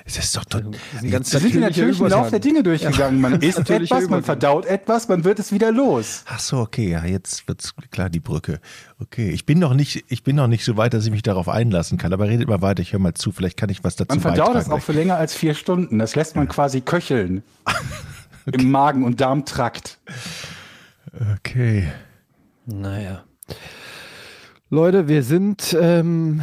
Es 0.06 0.18
ist 0.18 0.36
doch. 0.36 0.44
tot- 0.44 0.66
Das 0.92 1.00
ist 1.00 1.02
ein 1.04 1.10
ganz 1.10 1.30
Da 1.30 1.38
sind 1.40 1.54
wir 1.54 1.60
natürlich 1.62 1.98
im 1.98 2.08
Lauf 2.08 2.28
der. 2.28 2.38
Dinge 2.38 2.62
durchgegangen. 2.62 3.22
Man 3.22 3.40
isst 3.40 3.58
etwas, 3.70 3.88
man 3.90 4.02
Übergang. 4.02 4.22
verdaut 4.22 4.66
etwas, 4.66 5.08
man 5.08 5.24
wird 5.24 5.38
es 5.38 5.50
wieder 5.50 5.72
los. 5.72 6.24
Ach 6.28 6.38
so, 6.40 6.58
okay, 6.58 6.90
ja, 6.90 7.06
jetzt 7.06 7.48
wird's 7.48 7.72
klar 7.90 8.10
die 8.10 8.20
Brücke. 8.20 8.60
Okay, 9.00 9.30
ich 9.30 9.46
bin 9.46 9.58
noch 9.58 9.72
nicht, 9.72 10.04
ich 10.08 10.22
bin 10.22 10.36
noch 10.36 10.46
nicht 10.46 10.62
so 10.66 10.76
weit, 10.76 10.92
dass 10.92 11.06
ich 11.06 11.10
mich 11.10 11.22
darauf 11.22 11.48
einlassen 11.48 11.96
kann. 11.96 12.12
Aber 12.12 12.28
redet 12.28 12.46
mal 12.46 12.60
weiter, 12.60 12.82
ich 12.82 12.92
höre 12.92 13.00
mal 13.00 13.14
zu. 13.14 13.32
Vielleicht 13.32 13.56
kann 13.56 13.70
ich 13.70 13.82
was 13.82 13.96
dazu 13.96 14.14
Man 14.16 14.20
verdaut 14.20 14.48
es 14.48 14.54
beitragen. 14.64 14.72
auch 14.72 14.82
für 14.82 14.92
länger 14.92 15.16
als 15.16 15.34
vier 15.34 15.54
Stunden. 15.54 15.98
Das 15.98 16.14
lässt 16.14 16.36
man 16.36 16.46
quasi 16.48 16.82
köcheln. 16.82 17.42
Im 18.52 18.70
Magen- 18.70 19.04
und 19.04 19.22
Darmtrakt. 19.22 19.98
okay. 21.36 21.88
Naja. 22.66 23.24
Leute, 24.70 25.08
wir 25.08 25.22
sind 25.22 25.76
ähm, 25.78 26.42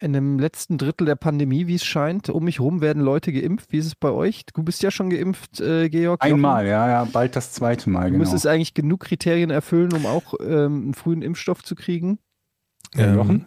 in 0.00 0.12
dem 0.12 0.38
letzten 0.38 0.78
Drittel 0.78 1.04
der 1.04 1.16
Pandemie, 1.16 1.66
wie 1.66 1.74
es 1.74 1.84
scheint. 1.84 2.28
Um 2.30 2.44
mich 2.44 2.60
rum 2.60 2.80
werden 2.80 3.02
Leute 3.02 3.32
geimpft. 3.32 3.72
Wie 3.72 3.78
ist 3.78 3.86
es 3.86 3.94
bei 3.94 4.10
euch? 4.10 4.44
Du 4.54 4.62
bist 4.62 4.82
ja 4.82 4.90
schon 4.90 5.10
geimpft, 5.10 5.60
äh, 5.60 5.88
Georg. 5.88 6.24
Jochen. 6.24 6.34
Einmal, 6.34 6.66
ja, 6.66 6.88
ja, 6.88 7.04
bald 7.04 7.36
das 7.36 7.52
zweite 7.52 7.90
Mal, 7.90 8.04
Du 8.04 8.12
genau. 8.12 8.18
müsstest 8.20 8.46
eigentlich 8.46 8.74
genug 8.74 9.00
Kriterien 9.00 9.50
erfüllen, 9.50 9.92
um 9.92 10.06
auch 10.06 10.34
ähm, 10.40 10.82
einen 10.82 10.94
frühen 10.94 11.22
Impfstoff 11.22 11.62
zu 11.62 11.74
kriegen. 11.74 12.18
Ja, 12.94 13.14
Jochen? 13.14 13.46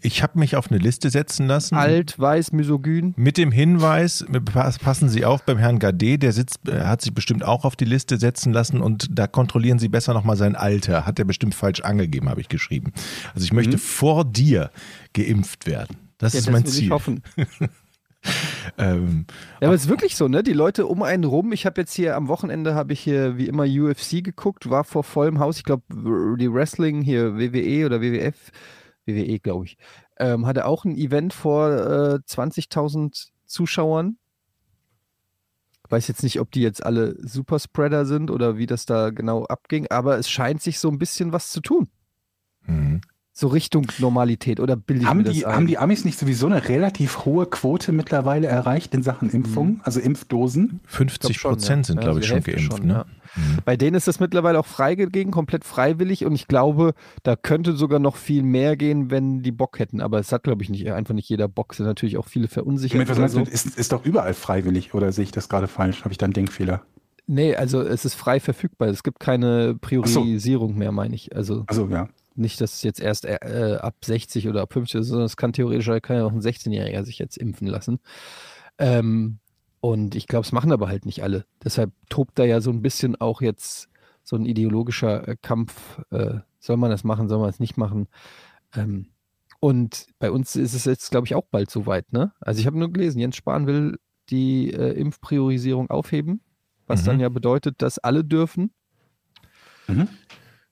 Ich 0.00 0.22
habe 0.22 0.38
mich 0.38 0.56
auf 0.56 0.70
eine 0.70 0.78
Liste 0.78 1.10
setzen 1.10 1.46
lassen. 1.46 1.74
Alt, 1.74 2.18
weiß, 2.18 2.52
misogyn. 2.52 3.12
Mit 3.16 3.36
dem 3.36 3.52
Hinweis, 3.52 4.24
pass- 4.52 4.78
passen 4.78 5.08
Sie 5.08 5.24
auf 5.24 5.42
beim 5.44 5.58
Herrn 5.58 5.78
Gade, 5.78 6.18
der 6.18 6.32
sitzt, 6.32 6.68
äh, 6.68 6.80
hat 6.82 7.02
sich 7.02 7.12
bestimmt 7.14 7.44
auch 7.44 7.64
auf 7.64 7.76
die 7.76 7.84
Liste 7.84 8.16
setzen 8.16 8.52
lassen 8.52 8.80
und 8.80 9.08
da 9.10 9.26
kontrollieren 9.26 9.78
Sie 9.78 9.88
besser 9.88 10.14
nochmal 10.14 10.36
sein 10.36 10.56
Alter. 10.56 11.04
Hat 11.06 11.18
er 11.18 11.24
bestimmt 11.24 11.54
falsch 11.54 11.80
angegeben, 11.80 12.28
habe 12.28 12.40
ich 12.40 12.48
geschrieben. 12.48 12.92
Also 13.34 13.44
ich 13.44 13.52
möchte 13.52 13.76
vor 13.78 14.24
dir 14.24 14.70
geimpft 15.12 15.66
werden. 15.66 15.96
Das 16.18 16.32
Ja, 16.32 16.38
ist 16.38 16.46
das 16.48 16.52
mein 16.52 16.64
Ziel. 16.66 16.84
ich 16.84 16.90
hoffen. 16.90 17.22
Ähm, 18.78 19.26
Ja, 19.60 19.68
aber 19.68 19.74
es 19.74 19.82
ist 19.82 19.88
wirklich 19.90 20.16
so, 20.16 20.28
ne? 20.28 20.42
Die 20.42 20.54
Leute 20.54 20.86
um 20.86 21.02
einen 21.02 21.24
rum. 21.24 21.52
Ich 21.52 21.66
habe 21.66 21.82
jetzt 21.82 21.92
hier 21.92 22.16
am 22.16 22.28
Wochenende 22.28 22.74
habe 22.74 22.94
ich 22.94 23.00
hier 23.00 23.36
wie 23.36 23.46
immer 23.48 23.64
UFC 23.64 24.22
geguckt, 24.24 24.70
war 24.70 24.84
vor 24.84 25.04
vollem 25.04 25.38
Haus. 25.40 25.58
Ich 25.58 25.64
glaube, 25.64 25.82
die 26.40 26.50
Wrestling 26.50 27.02
hier 27.02 27.36
WWE 27.36 27.84
oder 27.84 28.00
WWF 28.00 28.34
WWE, 29.06 29.38
glaube 29.40 29.66
ich, 29.66 29.76
ähm, 30.18 30.46
hatte 30.46 30.66
auch 30.66 30.84
ein 30.84 30.96
Event 30.96 31.32
vor 31.32 31.70
äh, 31.70 32.18
20.000 32.26 33.30
Zuschauern. 33.46 34.18
Weiß 35.88 36.08
jetzt 36.08 36.22
nicht, 36.22 36.40
ob 36.40 36.50
die 36.50 36.62
jetzt 36.62 36.84
alle 36.84 37.14
Superspreader 37.26 38.06
sind 38.06 38.30
oder 38.30 38.56
wie 38.56 38.66
das 38.66 38.86
da 38.86 39.10
genau 39.10 39.44
abging, 39.44 39.86
aber 39.90 40.18
es 40.18 40.30
scheint 40.30 40.62
sich 40.62 40.78
so 40.78 40.88
ein 40.88 40.98
bisschen 40.98 41.32
was 41.32 41.50
zu 41.50 41.60
tun. 41.60 41.88
Mhm. 42.62 43.02
So 43.36 43.48
Richtung 43.48 43.88
Normalität 43.98 44.60
oder 44.60 44.76
bilde 44.76 45.06
Haben 45.06 45.24
die, 45.24 45.44
ein? 45.44 45.52
haben 45.56 45.66
die 45.66 45.76
Amis 45.76 46.04
nicht 46.04 46.16
sowieso 46.16 46.46
eine 46.46 46.68
relativ 46.68 47.24
hohe 47.24 47.46
Quote 47.46 47.90
mittlerweile 47.90 48.46
erreicht 48.46 48.94
in 48.94 49.02
Sachen 49.02 49.28
Impfung, 49.28 49.80
also 49.82 49.98
Impfdosen? 49.98 50.78
50 50.86 51.36
schon, 51.36 51.50
Prozent 51.50 51.88
ja. 51.88 51.94
sind, 51.94 51.96
Ja, 51.96 52.02
glaube 52.12 52.14
so 52.14 52.20
ich, 52.20 52.26
die 52.26 52.28
schon 52.28 52.36
Hälfte 52.36 52.50
geimpft. 52.52 52.76
schon, 52.78 52.86
ne? 52.86 52.92
ja. 52.94 53.06
Mhm. 53.34 53.58
Bei 53.64 53.76
denen 53.76 53.96
ist 53.96 54.06
das 54.06 54.20
mittlerweile 54.20 54.60
auch 54.60 54.66
freigegeben, 54.66 55.32
komplett 55.32 55.64
freiwillig 55.64 56.24
und 56.24 56.32
ich 56.32 56.46
glaube, 56.46 56.94
da 57.24 57.34
könnte 57.34 57.74
sogar 57.76 57.98
noch 57.98 58.14
viel 58.14 58.44
mehr 58.44 58.76
gehen, 58.76 59.10
wenn 59.10 59.42
die 59.42 59.50
Bock 59.50 59.80
hätten. 59.80 60.00
Aber 60.00 60.20
es 60.20 60.30
hat, 60.30 60.44
glaube 60.44 60.62
ich, 60.62 60.70
nicht 60.70 60.88
einfach 60.92 61.14
nicht 61.14 61.28
jeder 61.28 61.48
Bock. 61.48 61.72
Es 61.72 61.78
sind 61.78 61.86
natürlich 61.86 62.16
auch 62.16 62.26
viele 62.28 62.46
verunsichert. 62.46 63.00
Was 63.08 63.10
oder 63.10 63.20
meinst 63.22 63.34
du? 63.34 63.44
so. 63.44 63.50
Ist, 63.50 63.76
ist 63.76 63.90
doch 63.90 64.04
überall 64.04 64.34
freiwillig 64.34 64.94
oder 64.94 65.10
sehe 65.10 65.24
ich 65.24 65.32
das 65.32 65.48
gerade 65.48 65.66
falsch? 65.66 66.02
Habe 66.04 66.12
ich 66.12 66.18
da 66.18 66.26
einen 66.26 66.34
Denkfehler? 66.34 66.82
Nee, 67.26 67.56
also 67.56 67.80
es 67.82 68.04
ist 68.04 68.14
frei 68.14 68.38
verfügbar. 68.38 68.86
Es 68.86 69.02
gibt 69.02 69.18
keine 69.18 69.74
Priorisierung 69.80 70.78
mehr, 70.78 70.92
meine 70.92 71.16
ich. 71.16 71.34
Also 71.34 71.64
Also 71.66 71.88
ja. 71.88 72.08
Nicht, 72.34 72.60
dass 72.60 72.74
es 72.74 72.82
jetzt 72.82 73.00
erst 73.00 73.24
äh, 73.24 73.78
ab 73.80 73.96
60 74.04 74.48
oder 74.48 74.62
ab 74.62 74.72
50 74.72 75.00
ist, 75.00 75.08
sondern 75.08 75.26
es 75.26 75.36
kann 75.36 75.52
theoretisch 75.52 75.86
kann 76.02 76.16
ja 76.16 76.24
auch 76.24 76.32
ein 76.32 76.40
16-Jähriger 76.40 77.04
sich 77.04 77.18
jetzt 77.18 77.36
impfen 77.36 77.66
lassen. 77.66 78.00
Ähm, 78.78 79.38
und 79.80 80.14
ich 80.14 80.26
glaube, 80.26 80.44
es 80.46 80.52
machen 80.52 80.72
aber 80.72 80.88
halt 80.88 81.06
nicht 81.06 81.22
alle. 81.22 81.44
Deshalb 81.62 81.92
tobt 82.08 82.38
da 82.38 82.44
ja 82.44 82.60
so 82.60 82.70
ein 82.70 82.82
bisschen 82.82 83.20
auch 83.20 83.42
jetzt 83.42 83.88
so 84.22 84.36
ein 84.36 84.46
ideologischer 84.46 85.28
äh, 85.28 85.36
Kampf. 85.40 86.00
Äh, 86.10 86.38
soll 86.58 86.76
man 86.78 86.90
das 86.90 87.04
machen, 87.04 87.28
soll 87.28 87.38
man 87.38 87.50
es 87.50 87.60
nicht 87.60 87.76
machen? 87.76 88.08
Ähm, 88.74 89.08
und 89.60 90.06
bei 90.18 90.30
uns 90.30 90.56
ist 90.56 90.74
es 90.74 90.84
jetzt, 90.86 91.10
glaube 91.10 91.26
ich, 91.26 91.34
auch 91.34 91.44
bald 91.50 91.70
soweit. 91.70 92.12
Ne? 92.12 92.32
Also 92.40 92.60
ich 92.60 92.66
habe 92.66 92.78
nur 92.78 92.92
gelesen, 92.92 93.18
Jens 93.18 93.36
Spahn 93.36 93.66
will 93.66 93.98
die 94.30 94.72
äh, 94.72 94.92
Impfpriorisierung 94.92 95.90
aufheben, 95.90 96.40
was 96.86 97.02
Mhm. 97.02 97.06
dann 97.06 97.20
ja 97.20 97.28
bedeutet, 97.28 97.80
dass 97.82 97.98
alle 97.98 98.24
dürfen. 98.24 98.72
Mhm. 99.86 100.08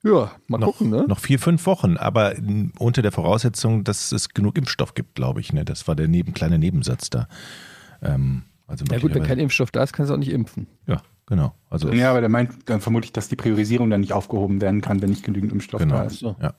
Ja, 0.04 0.32
mal 0.48 0.58
noch, 0.58 0.78
gucken, 0.78 0.90
ne? 0.90 1.04
noch 1.06 1.20
vier, 1.20 1.38
fünf 1.38 1.64
Wochen, 1.66 1.96
aber 1.96 2.34
unter 2.78 3.02
der 3.02 3.12
Voraussetzung, 3.12 3.84
dass 3.84 4.10
es 4.10 4.30
genug 4.30 4.58
Impfstoff 4.58 4.94
gibt, 4.94 5.14
glaube 5.14 5.40
ich. 5.40 5.52
Ne? 5.52 5.64
Das 5.64 5.86
war 5.86 5.94
der 5.94 6.08
neben, 6.08 6.34
kleine 6.34 6.58
Nebensatz 6.58 7.08
da. 7.08 7.28
Ähm, 8.02 8.42
also 8.66 8.84
Ja 8.90 8.98
gut, 8.98 9.14
wenn 9.14 9.22
kein 9.22 9.38
Impfstoff 9.38 9.70
da 9.70 9.82
ist, 9.82 9.92
kannst 9.92 10.10
du 10.10 10.14
auch 10.14 10.18
nicht 10.18 10.32
impfen. 10.32 10.66
Ja, 10.88 11.02
genau. 11.26 11.54
Also 11.70 11.92
Ja, 11.92 12.10
aber 12.10 12.20
der 12.20 12.30
meint 12.30 12.68
dann 12.68 12.80
vermutlich, 12.80 13.12
dass 13.12 13.28
die 13.28 13.36
Priorisierung 13.36 13.90
dann 13.90 14.00
nicht 14.00 14.12
aufgehoben 14.12 14.60
werden 14.60 14.80
kann, 14.80 15.00
wenn 15.02 15.10
nicht 15.10 15.24
genügend 15.24 15.52
Impfstoff 15.52 15.80
Genau. 15.80 15.94
da 15.96 16.04
ist. 16.04 16.18
So. 16.18 16.34
Ja. 16.40 16.54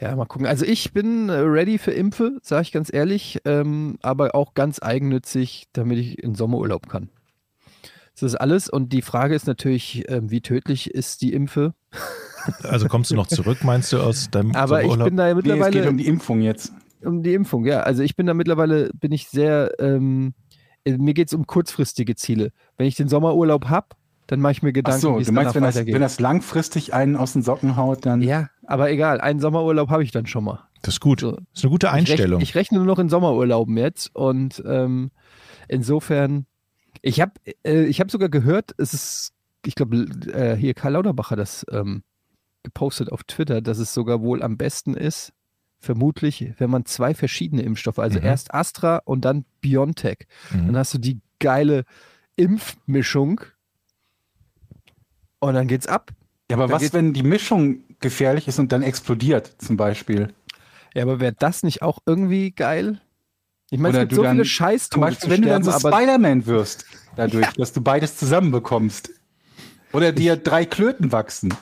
Ja, 0.00 0.14
mal 0.14 0.26
gucken. 0.26 0.46
Also 0.46 0.64
ich 0.64 0.92
bin 0.92 1.28
äh, 1.28 1.32
ready 1.38 1.78
für 1.78 1.92
Impfe, 1.92 2.38
sage 2.42 2.62
ich 2.62 2.72
ganz 2.72 2.92
ehrlich, 2.92 3.40
ähm, 3.44 3.98
aber 4.02 4.36
auch 4.36 4.54
ganz 4.54 4.80
eigennützig, 4.80 5.66
damit 5.72 5.98
ich 5.98 6.22
in 6.22 6.36
Sommerurlaub 6.36 6.88
kann. 6.88 7.08
Das 8.14 8.22
ist 8.22 8.36
alles. 8.36 8.68
Und 8.68 8.92
die 8.92 9.02
Frage 9.02 9.34
ist 9.34 9.46
natürlich, 9.46 10.04
ähm, 10.08 10.30
wie 10.30 10.40
tödlich 10.40 10.90
ist 10.92 11.20
die 11.22 11.32
Impfe? 11.32 11.74
Also 12.62 12.88
kommst 12.88 13.10
du 13.10 13.14
noch 13.16 13.26
zurück, 13.26 13.58
meinst 13.64 13.92
du, 13.92 14.00
aus 14.00 14.30
deinem 14.30 14.54
Aber 14.54 14.80
ich 14.80 14.88
Sommerurlaub? 14.90 15.08
bin 15.08 15.16
da 15.16 15.28
ja 15.28 15.34
Nee, 15.34 15.40
es 15.40 15.44
mittlerweile 15.46 15.80
geht 15.80 15.88
um 15.90 15.96
die 15.98 16.06
Impfung 16.06 16.40
jetzt. 16.40 16.72
um 17.04 17.22
die 17.22 17.34
Impfung, 17.34 17.64
ja. 17.66 17.80
Also 17.80 18.02
ich 18.02 18.16
bin 18.16 18.26
da 18.26 18.34
mittlerweile, 18.34 18.90
bin 18.94 19.12
ich 19.12 19.28
sehr, 19.28 19.72
ähm, 19.78 20.34
äh, 20.84 20.96
mir 20.98 21.14
geht 21.14 21.28
es 21.28 21.34
um 21.34 21.46
kurzfristige 21.46 22.14
Ziele. 22.16 22.50
Wenn 22.76 22.86
ich 22.86 22.96
den 22.96 23.08
Sommerurlaub 23.08 23.66
habe, 23.66 23.88
dann 24.28 24.40
mache 24.40 24.52
ich 24.52 24.62
mir 24.62 24.70
Ach 24.70 24.74
Gedanken, 24.74 25.00
so, 25.00 25.16
wie 25.18 25.20
es 25.22 25.26
du 25.28 25.32
meinst, 25.32 25.48
danach 25.50 25.54
wenn 25.54 25.62
das, 25.62 25.74
weitergeht. 25.76 25.94
wenn 25.94 26.02
das 26.02 26.18
langfristig 26.20 26.94
einen 26.94 27.16
aus 27.16 27.32
den 27.34 27.42
Socken 27.42 27.76
haut, 27.76 28.04
dann. 28.06 28.22
ja, 28.22 28.48
aber 28.66 28.90
egal, 28.90 29.20
einen 29.20 29.38
Sommerurlaub 29.40 29.88
habe 29.90 30.02
ich 30.02 30.10
dann 30.10 30.26
schon 30.26 30.42
mal. 30.44 30.64
Das 30.82 30.94
ist 30.94 31.00
gut. 31.00 31.20
So. 31.20 31.32
Das 31.32 31.42
ist 31.54 31.64
eine 31.64 31.70
gute 31.70 31.90
Einstellung. 31.92 32.40
Ich 32.40 32.48
rechne, 32.48 32.50
ich 32.50 32.54
rechne 32.54 32.78
nur 32.78 32.86
noch 32.86 32.98
in 32.98 33.08
Sommerurlauben 33.08 33.76
jetzt 33.76 34.14
und 34.14 34.62
ähm, 34.66 35.10
insofern, 35.68 36.46
ich 37.02 37.20
habe 37.20 37.32
äh, 37.64 37.84
ich 37.84 38.00
hab 38.00 38.10
sogar 38.10 38.28
gehört, 38.28 38.72
es 38.78 38.94
ist, 38.94 39.32
ich 39.64 39.74
glaube, 39.74 40.06
äh, 40.32 40.56
hier 40.56 40.74
Karl 40.74 40.92
Lauterbach 40.94 41.30
hat 41.30 41.38
das 41.38 41.64
ähm, 41.70 42.02
gepostet 42.70 43.10
auf 43.12 43.22
Twitter, 43.24 43.60
dass 43.62 43.78
es 43.78 43.94
sogar 43.94 44.20
wohl 44.20 44.42
am 44.42 44.56
besten 44.56 44.94
ist, 44.94 45.32
vermutlich, 45.78 46.52
wenn 46.58 46.68
man 46.68 46.84
zwei 46.84 47.14
verschiedene 47.14 47.62
Impfstoffe, 47.62 48.00
also 48.00 48.18
Mhm. 48.18 48.24
erst 48.26 48.52
Astra 48.52 49.00
und 49.04 49.24
dann 49.24 49.44
BioNTech, 49.60 50.26
Mhm. 50.50 50.66
dann 50.66 50.76
hast 50.76 50.92
du 50.94 50.98
die 50.98 51.20
geile 51.38 51.84
Impfmischung 52.34 53.40
und 55.38 55.54
dann 55.54 55.68
geht's 55.68 55.86
ab. 55.86 56.10
Ja, 56.50 56.56
aber 56.56 56.66
Da 56.68 56.74
was, 56.74 56.92
wenn 56.92 57.12
die 57.12 57.22
Mischung 57.22 57.84
gefährlich 58.00 58.48
ist 58.48 58.58
und 58.58 58.72
dann 58.72 58.82
explodiert, 58.82 59.54
zum 59.58 59.76
Beispiel? 59.76 60.32
Ja, 60.94 61.02
aber 61.04 61.20
wäre 61.20 61.34
das 61.38 61.62
nicht 61.62 61.82
auch 61.82 61.98
irgendwie 62.04 62.50
geil? 62.50 63.00
Ich 63.70 63.78
meine, 63.78 63.98
es 63.98 64.00
gibt 64.02 64.12
du 64.12 64.16
so 64.16 64.22
dann- 64.22 64.32
viele 64.36 64.44
Zum 64.44 64.50
Scheißtode 64.50 65.00
Beispiel, 65.06 65.30
wenn 65.30 65.42
du 65.42 65.48
dann 65.48 65.62
so 65.62 65.70
sterben, 65.72 65.94
Spider-Man 65.96 66.46
wirst, 66.46 66.84
dadurch, 67.16 67.46
dass 67.56 67.72
du 67.72 67.80
beides 67.80 68.16
zusammenbekommst. 68.16 69.10
Oder 69.92 70.12
dir 70.12 70.36
drei 70.36 70.64
Klöten 70.66 71.12
wachsen. 71.12 71.54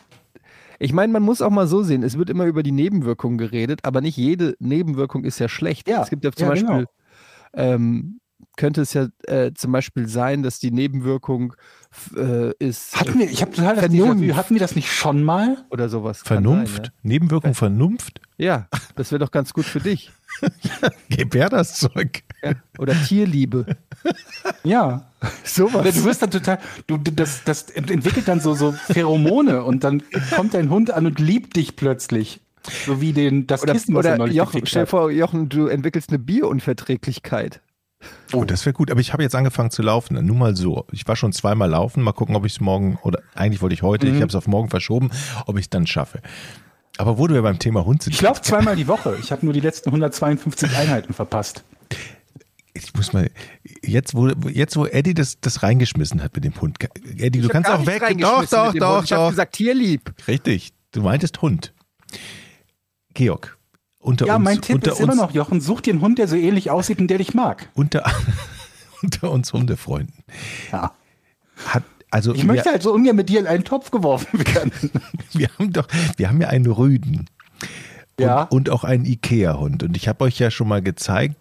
Ich 0.85 0.93
meine, 0.93 1.11
man 1.14 1.23
muss 1.23 1.41
auch 1.41 1.50
mal 1.50 1.67
so 1.67 1.83
sehen, 1.83 2.03
es 2.03 2.19
wird 2.19 2.29
immer 2.29 2.45
über 2.45 2.62
die 2.62 2.71
Nebenwirkungen 2.71 3.38
geredet, 3.38 3.81
aber 3.85 4.03
nicht 4.03 4.19
jede 4.19 4.55
Nebenwirkung 4.59 5.25
ist 5.25 5.38
ja 5.38 5.49
schlecht. 5.49 5.88
Ja, 5.88 6.03
es 6.03 6.11
gibt 6.11 6.25
ja 6.25 6.33
zum 6.33 6.45
ja, 6.45 6.50
Beispiel, 6.50 6.69
genau. 6.76 6.88
ähm, 7.55 8.21
könnte 8.59 8.83
es 8.83 8.93
ja 8.93 9.09
äh, 9.23 9.53
zum 9.55 9.73
Beispiel 9.73 10.07
sein, 10.09 10.43
dass 10.43 10.59
die 10.59 10.71
Nebenwirkung 10.71 11.55
äh, 12.14 12.53
ist 12.59 13.00
Hatten 13.00 13.19
wir, 13.19 13.31
ich 13.31 13.41
habe 13.41 13.53
total 13.53 13.76
das 13.76 13.87
Vernunft. 13.87 14.37
Hatten 14.37 14.55
wir 14.55 14.61
das 14.61 14.76
nicht 14.76 14.93
schon 14.93 15.25
mal? 15.25 15.64
oder 15.71 15.88
sowas. 15.88 16.21
Vernunft? 16.23 16.85
Sein, 16.85 16.93
Nebenwirkung 17.03 17.55
Vernunft? 17.55 18.21
ja. 18.37 18.69
ja, 18.71 18.79
das 18.95 19.11
wäre 19.11 19.21
doch 19.21 19.31
ganz 19.31 19.55
gut 19.55 19.64
für 19.64 19.81
dich. 19.81 20.12
Gib 21.09 21.35
her 21.35 21.49
das 21.49 21.76
Zeug. 21.81 22.25
Ja. 22.44 22.52
Oder 22.78 22.94
Tierliebe. 23.04 23.66
Ja. 24.62 25.06
Sowas. 25.44 25.94
du 25.94 26.04
wirst 26.04 26.22
dann 26.22 26.30
total, 26.30 26.58
du, 26.86 26.98
du- 26.98 27.12
das, 27.12 27.44
das 27.44 27.70
ent- 27.70 27.90
entwickelt 27.90 28.28
dann 28.28 28.40
so, 28.40 28.54
so 28.54 28.72
Pheromone 28.72 29.64
und 29.64 29.84
dann 29.84 30.02
kommt 30.34 30.54
dein 30.54 30.68
Hund 30.70 30.90
an 30.90 31.06
und 31.06 31.18
liebt 31.18 31.56
dich 31.56 31.76
plötzlich. 31.76 32.40
So 32.86 33.00
wie 33.00 33.12
den, 33.12 33.46
das 33.46 33.62
Oder, 33.62 33.72
Kissen, 33.74 33.94
was 33.94 34.04
er 34.06 34.12
oder 34.12 34.18
neulich 34.18 34.36
Jochen, 34.36 34.64
stell 34.66 34.84
dir 34.84 34.86
vor, 34.86 35.10
Jochen, 35.10 35.48
du 35.50 35.66
entwickelst 35.66 36.08
eine 36.10 36.18
Bierunverträglichkeit. 36.18 37.60
Oh, 38.32 38.44
das 38.44 38.66
wäre 38.66 38.74
gut. 38.74 38.90
Aber 38.90 39.00
ich 39.00 39.12
habe 39.12 39.22
jetzt 39.22 39.34
angefangen 39.34 39.70
zu 39.70 39.82
laufen. 39.82 40.24
Nur 40.26 40.36
mal 40.36 40.54
so. 40.56 40.84
Ich 40.92 41.06
war 41.08 41.16
schon 41.16 41.32
zweimal 41.32 41.70
laufen. 41.70 42.02
Mal 42.02 42.12
gucken, 42.12 42.36
ob 42.36 42.44
ich 42.44 42.52
es 42.54 42.60
morgen, 42.60 42.98
oder 43.02 43.20
eigentlich 43.34 43.62
wollte 43.62 43.74
ich 43.74 43.82
heute, 43.82 44.06
Mhm. 44.06 44.14
ich 44.16 44.20
habe 44.20 44.28
es 44.28 44.34
auf 44.34 44.46
morgen 44.46 44.68
verschoben, 44.68 45.10
ob 45.46 45.56
ich 45.56 45.64
es 45.66 45.70
dann 45.70 45.86
schaffe. 45.86 46.20
Aber 46.98 47.18
wo 47.18 47.28
wir 47.28 47.40
beim 47.42 47.58
Thema 47.58 47.84
Hund 47.84 48.02
sind. 48.02 48.12
Ich 48.14 48.20
laufe 48.22 48.40
zweimal 48.42 48.76
die 48.76 48.88
Woche. 48.88 49.16
Ich 49.20 49.32
habe 49.32 49.44
nur 49.44 49.52
die 49.54 49.60
letzten 49.60 49.88
152 49.90 50.76
Einheiten 50.76 51.12
verpasst. 51.14 51.64
Ich 52.76 52.93
muss 52.95 53.12
mal, 53.12 53.31
jetzt 53.83 54.14
wo, 54.14 54.28
jetzt 54.49 54.76
wo 54.76 54.85
Eddie 54.85 55.14
das, 55.14 55.40
das 55.40 55.62
reingeschmissen 55.62 56.23
hat 56.23 56.35
mit 56.35 56.45
dem 56.45 56.61
Hund. 56.61 56.76
Eddie, 57.16 57.38
du 57.38 57.38
Ich 57.38 57.45
hab 57.45 57.52
kannst 57.52 57.69
gar 57.69 57.76
auch 57.76 57.78
nicht 57.81 57.88
weg. 57.88 58.19
Doch, 58.19 58.45
doch, 58.47 58.75
doch, 58.75 58.97
Hund. 58.97 59.04
Ich 59.04 59.12
habe 59.12 59.23
doch. 59.23 59.31
gesagt, 59.31 59.54
tierlieb. 59.54 60.12
Richtig. 60.26 60.73
Du 60.90 61.02
meintest 61.02 61.40
Hund. 61.40 61.73
Georg. 63.14 63.57
Unter 63.99 64.26
Ja, 64.26 64.37
uns, 64.37 64.45
mein 64.45 64.61
Tipp 64.61 64.75
unter 64.75 64.93
ist 64.93 65.00
immer 65.00 65.12
uns, 65.12 65.23
noch, 65.23 65.31
Jochen, 65.33 65.61
such 65.61 65.81
dir 65.81 65.93
einen 65.93 66.02
Hund, 66.02 66.19
der 66.19 66.28
so 66.28 66.37
ähnlich 66.37 66.71
aussieht 66.71 66.99
und 66.99 67.09
der 67.09 67.19
dich 67.19 67.33
mag. 67.33 67.71
Unter, 67.75 68.04
unter 69.02 69.31
uns 69.31 69.52
Hundefreunden. 69.52 70.25
Ja. 70.73 70.93
Hat, 71.66 71.85
also 72.11 72.35
Ich 72.35 72.45
möchte 72.45 72.71
halt 72.71 72.83
so 72.83 72.93
ungern 72.93 73.16
mit 73.16 73.28
dir 73.28 73.40
in 73.40 73.47
einen 73.47 73.64
Topf 73.64 73.90
geworfen 73.90 74.40
werden. 74.54 74.73
wir, 75.33 75.49
haben 75.59 75.73
doch, 75.73 75.88
wir 76.16 76.28
haben 76.28 76.40
ja 76.40 76.49
einen 76.49 76.66
Rüden. 76.66 77.31
Ja. 78.21 78.43
Und, 78.43 78.69
und 78.69 78.71
auch 78.71 78.85
einen 78.85 79.04
Ikea-Hund. 79.04 79.83
Und 79.83 79.97
ich 79.97 80.07
habe 80.07 80.25
euch 80.25 80.38
ja 80.38 80.50
schon 80.50 80.69
mal 80.69 80.83
gezeigt, 80.83 81.37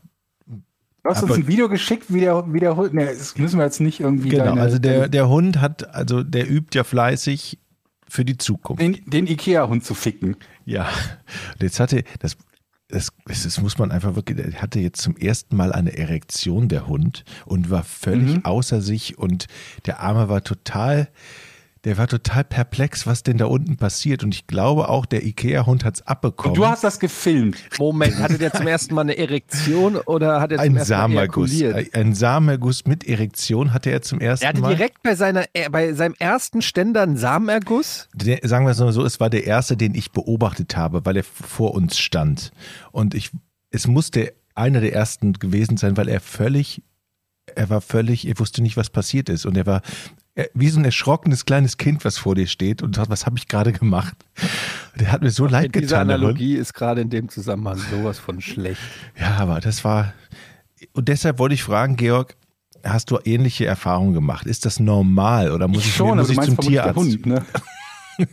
Du 1.04 1.10
hast 1.10 1.22
uns 1.24 1.34
ein 1.34 1.48
Video 1.48 1.68
geschickt, 1.68 2.06
wie 2.14 2.22
der, 2.22 2.52
wie 2.54 2.60
der 2.62 2.76
Hund. 2.78 2.94
Ne, 2.94 3.06
das 3.06 3.38
müssen 3.38 3.58
wir 3.60 3.66
jetzt 3.66 3.82
nicht 3.82 4.00
irgendwie. 4.00 4.30
genau, 4.30 4.46
deine- 4.46 4.62
also 4.62 4.80
der, 4.80 5.10
der 5.10 5.28
Hund 5.28 5.60
hat, 5.60 5.94
also 5.94 6.24
der 6.24 6.50
übt 6.50 6.78
ja 6.78 6.84
fleißig 6.86 7.60
für 8.08 8.24
die 8.24 8.38
Zukunft. 8.38 8.82
den, 8.82 9.00
den 9.06 9.28
Ikea-Hund 9.28 9.84
zu 9.84 9.96
ficken. 9.96 10.38
Ja. 10.66 10.84
Und 11.54 11.64
jetzt 11.64 11.80
hatte, 11.82 12.04
das, 12.20 12.38
das, 12.88 13.10
das, 13.26 13.44
das 13.44 13.60
muss 13.62 13.78
man 13.78 13.92
einfach 13.92 14.16
wirklich, 14.16 14.38
der 14.38 14.62
hatte 14.62 14.80
jetzt 14.80 15.02
zum 15.02 15.18
ersten 15.18 15.56
Mal 15.58 15.74
eine 15.74 15.98
Erektion, 15.98 16.70
der 16.70 16.88
Hund, 16.88 17.26
und 17.46 17.70
war 17.70 17.84
völlig 17.84 18.36
Mhm. 18.38 18.46
außer 18.46 18.82
sich 18.82 19.18
und 19.18 19.48
der 19.86 20.00
Arme 20.00 20.30
war 20.30 20.44
total, 20.44 21.10
der 21.86 21.98
war 21.98 22.08
total 22.08 22.46
perplex, 22.46 23.06
was 23.06 23.24
denn 23.24 23.38
da 23.38 23.46
unten 23.46 23.76
passiert. 23.76 24.24
Und 24.24 24.34
ich 24.34 24.48
glaube 24.48 24.88
auch, 24.88 25.06
der 25.06 25.26
Ikea-Hund 25.26 25.84
hat 25.84 25.96
es 25.96 26.08
abbekommen. 26.08 26.58
Und 26.58 26.58
du 26.58 26.66
hast 26.66 26.84
das 26.84 26.98
gefilmt. 27.00 27.58
Moment, 27.78 28.20
hatte 28.20 28.38
der 28.38 28.54
zum 28.54 28.68
ersten 28.68 28.96
Mal 28.96 29.02
eine 29.02 29.18
Erektion 29.18 29.98
oder 29.98 30.40
hat 30.40 30.54
er 30.54 30.60
zum 30.60 30.66
ein 30.66 30.78
ersten 30.78 30.94
Mal 30.94 31.10
ejakuliert? 31.12 31.94
Ein 31.94 32.16
Samenerguss 32.16 32.86
mit 32.86 33.06
Erektion 33.06 33.74
hatte 33.74 33.90
er 33.90 34.02
zum 34.02 34.22
ersten 34.22 34.46
Er 34.46 34.50
hatte 34.50 34.62
Mal. 34.62 34.76
direkt 34.76 35.04
bei, 35.04 35.16
seiner, 35.16 35.46
bei 35.72 35.92
seinem 35.92 36.16
ersten 36.18 36.62
Ständer 36.62 37.02
einen 37.02 37.18
Samenerguss. 37.18 38.08
Der, 38.14 38.40
sagen 38.44 38.66
wir 38.66 38.72
es 38.72 38.80
mal 38.80 38.94
so, 38.94 39.04
es 39.04 39.20
war 39.20 39.30
der 39.30 39.46
erste, 39.46 39.76
den 39.76 39.94
ich 39.94 40.12
beobachtet 40.12 40.78
habe, 40.78 41.06
weil 41.06 41.18
er 41.18 41.24
vor 41.24 41.74
uns 41.74 41.98
stand. 41.98 42.54
Und 42.94 43.14
ich, 43.14 43.32
es 43.72 43.88
musste 43.88 44.34
einer 44.56 44.80
der 44.80 44.94
ersten 44.94 45.34
gewesen 45.34 45.76
sein, 45.76 45.98
weil 45.98 46.08
er 46.08 46.22
völlig, 46.22 46.82
er 47.56 47.70
war 47.70 47.82
völlig, 47.82 48.26
er 48.26 48.40
wusste 48.40 48.62
nicht, 48.62 48.78
was 48.78 48.90
passiert 48.90 49.28
ist. 49.28 49.46
Und 49.46 49.58
er 49.58 49.66
war 49.66 49.82
wie 50.54 50.70
so 50.70 50.80
ein 50.80 50.86
erschrockenes 50.86 51.46
kleines 51.46 51.78
Kind, 51.78 52.06
was 52.06 52.18
vor 52.18 52.34
dir 52.36 52.48
steht 52.48 52.82
und 52.82 52.96
sagt, 52.96 53.10
was 53.10 53.26
habe 53.26 53.38
ich 53.38 53.48
gerade 53.48 53.72
gemacht? 53.72 54.16
Der 55.00 55.12
hat 55.12 55.22
mir 55.22 55.30
so 55.30 55.46
leid 55.46 55.76
Diese 55.76 55.86
getan. 55.86 56.08
Hund. 56.08 56.12
Analogie 56.12 56.56
ist 56.56 56.74
gerade 56.74 57.02
in 57.02 57.10
dem 57.10 57.30
Zusammenhang 57.30 57.78
sowas 57.92 58.18
von 58.20 58.42
schlecht. 58.42 58.82
Ja, 59.20 59.38
aber 59.38 59.60
das 59.60 59.84
war. 59.84 60.14
Und 60.94 61.08
deshalb 61.08 61.38
wollte 61.40 61.56
ich 61.56 61.64
fragen, 61.64 61.96
Georg, 61.98 62.36
hast 62.84 63.12
du 63.12 63.20
ähnliche 63.24 63.66
Erfahrungen 63.66 64.14
gemacht? 64.14 64.48
Ist 64.48 64.66
das 64.66 64.80
normal 64.80 65.52
oder 65.52 65.68
muss 65.68 65.86
ich, 65.86 65.96
schon, 65.96 66.18
muss 66.18 66.30
also 66.30 66.42
ich 66.42 66.48
zum 66.48 66.58
Tierarzt? 66.58 66.96
Hund, 66.96 67.26
ne? 67.26 67.46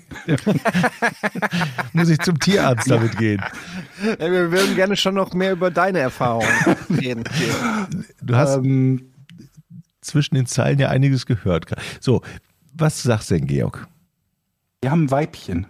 Muss 1.95 2.11
ich 2.11 2.19
zum 2.19 2.39
Tierarzt 2.39 2.91
damit 2.91 3.17
gehen? 3.17 3.43
Ja, 4.19 4.31
wir 4.31 4.53
würden 4.53 4.75
gerne 4.75 4.95
schon 4.97 5.15
noch 5.15 5.33
mehr 5.33 5.53
über 5.53 5.71
deine 5.71 6.01
Erfahrungen 6.01 6.47
reden. 6.91 7.25
Du 8.23 8.37
hast 8.37 8.57
Ähm, 8.59 9.10
zwischen 10.01 10.35
den 10.35 10.47
Zeilen 10.47 10.79
ja 10.79 10.89
einiges 10.89 11.27
gehört. 11.27 11.67
So, 12.01 12.23
was 12.73 13.03
sagst 13.03 13.31
du 13.31 13.35
denn, 13.37 13.47
Georg? 13.47 13.87
wir 14.83 14.91
haben 14.91 15.05
ein 15.05 15.11
Weibchen. 15.11 15.67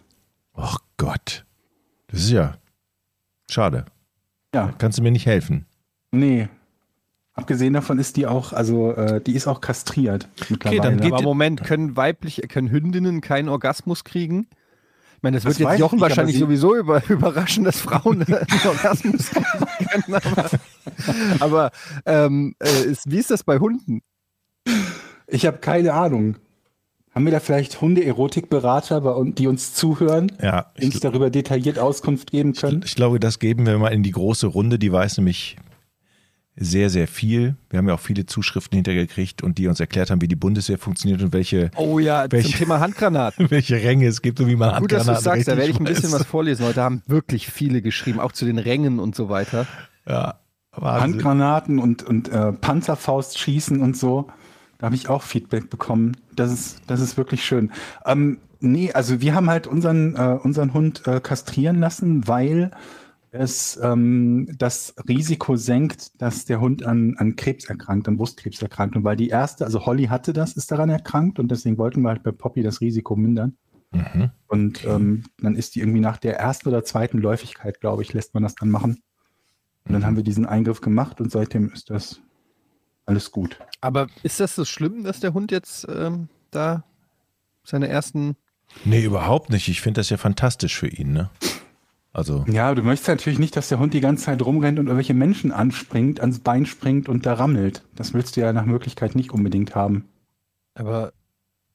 Ach 0.55 0.79
Gott. 0.97 1.45
Das 2.09 2.21
ist 2.21 2.31
ja 2.31 2.55
schade. 3.51 3.87
Ja, 4.55 4.73
Kannst 4.79 4.99
du 4.99 5.03
mir 5.03 5.11
nicht 5.11 5.27
helfen? 5.27 5.67
nee. 6.13 6.49
Abgesehen 7.33 7.73
davon 7.73 7.99
ist 7.99 8.17
die 8.19 8.27
auch, 8.27 8.53
also 8.53 8.93
äh, 8.93 9.21
die 9.23 9.35
ist 9.35 9.47
auch 9.47 9.63
kastriert 9.63 10.29
mittlerweile. 10.51 10.81
dann 10.83 11.01
geht- 11.01 11.13
Aber 11.15 11.23
Moment, 11.23 11.63
können 11.65 11.97
weiblich, 11.97 12.43
können 12.49 12.69
Hündinnen 12.69 13.23
keinen 13.23 13.49
Orgasmus 13.49 14.05
kriegen? 14.05 14.47
Ich 15.17 15.23
meine, 15.23 15.37
das 15.39 15.45
wird 15.45 15.55
Das 15.55 15.65
weiß 15.65 15.71
jetzt 15.75 15.81
Jochen 15.81 15.95
nicht, 15.97 16.03
wahrscheinlich 16.03 16.35
sie- 16.35 16.41
sowieso 16.41 16.77
über, 16.77 17.03
überraschen, 17.09 17.65
dass 17.65 17.81
Frauen 17.81 18.23
einen 18.27 18.47
Orgasmus 18.67 19.31
kriegen 19.31 20.03
können. 20.03 20.15
Aber, 20.15 20.51
aber 21.41 21.71
ähm, 22.05 22.55
äh, 22.59 22.83
ist, 22.83 23.11
wie 23.11 23.19
ist 23.19 23.31
das 23.31 23.43
bei 23.45 23.59
Hunden? 23.59 24.03
Ich 25.26 25.47
habe 25.47 25.59
keine 25.59 25.95
Ahnung. 25.95 26.37
Haben 27.14 27.25
wir 27.25 27.33
da 27.33 27.40
vielleicht 27.40 27.81
Hunde-Erotikberater, 27.81 29.25
die 29.37 29.49
uns 29.49 29.75
zuhören, 29.75 30.31
Ja, 30.40 30.67
die 30.81 30.87
uns 30.87 30.95
ich, 30.97 31.00
darüber 31.00 31.29
detailliert 31.29 31.79
Auskunft 31.79 32.31
geben 32.31 32.52
können? 32.55 32.83
ich 32.85 32.95
glaube, 32.95 33.19
das 33.19 33.40
geben 33.40 33.67
wir 33.67 33.76
mal 33.79 33.88
in 33.88 34.05
die 34.05 34.12
große 34.12 34.47
Runde. 34.47 34.79
Die 34.79 34.93
weiß 34.93 35.17
nämlich 35.17 35.57
sehr, 36.55 36.88
sehr 36.88 37.09
viel. 37.09 37.57
Wir 37.69 37.79
haben 37.79 37.88
ja 37.88 37.95
auch 37.95 38.00
viele 38.00 38.26
Zuschriften 38.26 38.76
hintergekriegt 38.76 39.43
und 39.43 39.59
die 39.59 39.67
uns 39.67 39.81
erklärt 39.81 40.11
haben, 40.11 40.21
wie 40.21 40.29
die 40.29 40.37
Bundeswehr 40.37 40.79
funktioniert 40.79 41.21
und 41.23 41.33
welche, 41.33 41.73
Oh 41.76 41.99
ja, 41.99 42.26
Welche- 42.31 42.50
zum 42.50 42.59
Thema 42.59 42.79
Handgranaten. 42.81 43.50
welche 43.50 43.76
Ränge 43.83 44.07
es 44.07 44.23
gibt 44.23 44.38
und 44.40 44.47
wie 44.47 44.55
man 44.57 44.79
Gut, 44.81 44.93
dass 44.93 45.05
du 45.07 45.12
Handgranaten 45.12 45.25
sagst, 45.25 45.49
da 45.49 45.57
werde 45.57 45.71
ich 45.73 45.79
ein 45.81 45.85
bisschen 45.85 46.12
was 46.12 46.25
vorlesen. 46.26 46.64
Heute 46.64 46.81
haben 46.83 47.02
wirklich 47.09 47.49
viele 47.50 47.83
geschrieben, 47.83 48.21
auch 48.21 48.33
zu 48.33 48.45
den 48.45 48.59
Rängen 48.59 49.00
und 49.00 49.17
so 49.17 49.29
weiter. 49.29 49.67
Ja, 50.07 50.38
Wahnsinn. 50.73 51.14
Handgranaten 51.14 51.79
und, 51.81 52.05
und 52.05 52.29
äh, 52.29 52.52
Panzerfaust 52.52 53.37
schießen 53.38 53.81
und 53.81 53.97
so. 53.97 54.29
Da 54.81 54.87
habe 54.87 54.97
ich 54.97 55.11
auch 55.11 55.23
Feedback 55.23 55.69
bekommen. 55.69 56.17
Das 56.35 56.51
ist, 56.51 56.81
das 56.87 57.01
ist 57.01 57.19
wirklich 57.19 57.45
schön. 57.45 57.71
Ähm, 58.07 58.39
nee, 58.61 58.91
also 58.93 59.21
wir 59.21 59.35
haben 59.35 59.51
halt 59.51 59.67
unseren, 59.67 60.17
äh, 60.17 60.39
unseren 60.43 60.73
Hund 60.73 61.07
äh, 61.07 61.21
kastrieren 61.21 61.79
lassen, 61.81 62.27
weil 62.27 62.71
es 63.31 63.79
ähm, 63.83 64.49
das 64.59 64.95
Risiko 65.07 65.57
senkt, 65.57 66.21
dass 66.23 66.47
der 66.47 66.63
Hund 66.63 66.85
an, 66.85 67.15
an 67.19 67.37
Krebs 67.37 67.67
erkrankt, 67.67 68.09
an 68.09 68.17
Brustkrebs 68.17 68.63
erkrankt. 68.63 68.97
Und 68.97 69.05
weil 69.05 69.17
die 69.17 69.29
erste, 69.29 69.67
also 69.67 69.85
Holly 69.85 70.07
hatte 70.07 70.33
das, 70.33 70.55
ist 70.55 70.73
daran 70.73 70.89
erkrankt 70.89 71.39
und 71.39 71.51
deswegen 71.51 71.77
wollten 71.77 72.01
wir 72.01 72.09
halt 72.09 72.23
bei 72.23 72.33
Poppy 72.33 72.63
das 72.63 72.81
Risiko 72.81 73.17
mindern. 73.17 73.59
Mhm. 73.93 74.31
Und 74.47 74.87
ähm, 74.87 75.25
dann 75.43 75.57
ist 75.57 75.75
die 75.75 75.81
irgendwie 75.81 76.01
nach 76.01 76.17
der 76.17 76.39
ersten 76.39 76.71
oder 76.71 76.85
zweiten 76.85 77.19
Läufigkeit, 77.19 77.81
glaube 77.81 78.03
ich, 78.03 78.15
lässt 78.15 78.33
man 78.33 78.43
das 78.43 78.55
dann 78.55 78.71
machen. 78.71 79.03
Und 79.85 79.93
dann 79.93 80.07
haben 80.07 80.17
wir 80.17 80.25
diesen 80.25 80.47
Eingriff 80.47 80.81
gemacht 80.81 81.21
und 81.21 81.31
seitdem 81.31 81.71
ist 81.71 81.91
das 81.91 82.23
alles 83.11 83.31
gut. 83.31 83.59
Aber 83.81 84.07
ist 84.23 84.40
das 84.40 84.55
so 84.55 84.64
schlimm, 84.64 85.05
dass 85.05 85.21
der 85.21 85.35
Hund 85.35 85.50
jetzt 85.52 85.87
ähm, 85.88 86.29
da 86.50 86.85
seine 87.64 87.88
ersten. 87.88 88.37
Nee, 88.85 89.05
überhaupt 89.05 89.50
nicht. 89.50 89.69
Ich 89.69 89.81
finde 89.81 90.00
das 90.00 90.11
ja 90.11 90.17
fantastisch 90.17 90.79
für 90.79 90.88
ihn, 90.88 91.12
ne? 91.12 91.31
Also, 92.12 92.45
Ja, 92.49 92.75
du 92.75 92.83
möchtest 92.83 93.09
natürlich 93.09 93.38
nicht, 93.38 93.57
dass 93.57 93.69
der 93.69 93.79
Hund 93.79 93.95
die 93.95 94.00
ganze 94.00 94.25
Zeit 94.25 94.43
rumrennt 94.43 94.79
und 94.79 94.87
irgendwelche 94.87 95.14
Menschen 95.14 95.52
anspringt, 95.52 96.21
ans 96.21 96.40
Bein 96.40 96.67
springt 96.67 97.09
und 97.09 97.25
da 97.25 97.35
rammelt. 97.35 97.83
Das 97.95 98.14
willst 98.14 98.37
du 98.37 98.40
ja 98.40 98.52
nach 98.52 98.64
Möglichkeit 98.64 99.14
nicht 99.14 99.30
unbedingt 99.30 99.75
haben. 99.75 100.08
Aber 100.75 101.13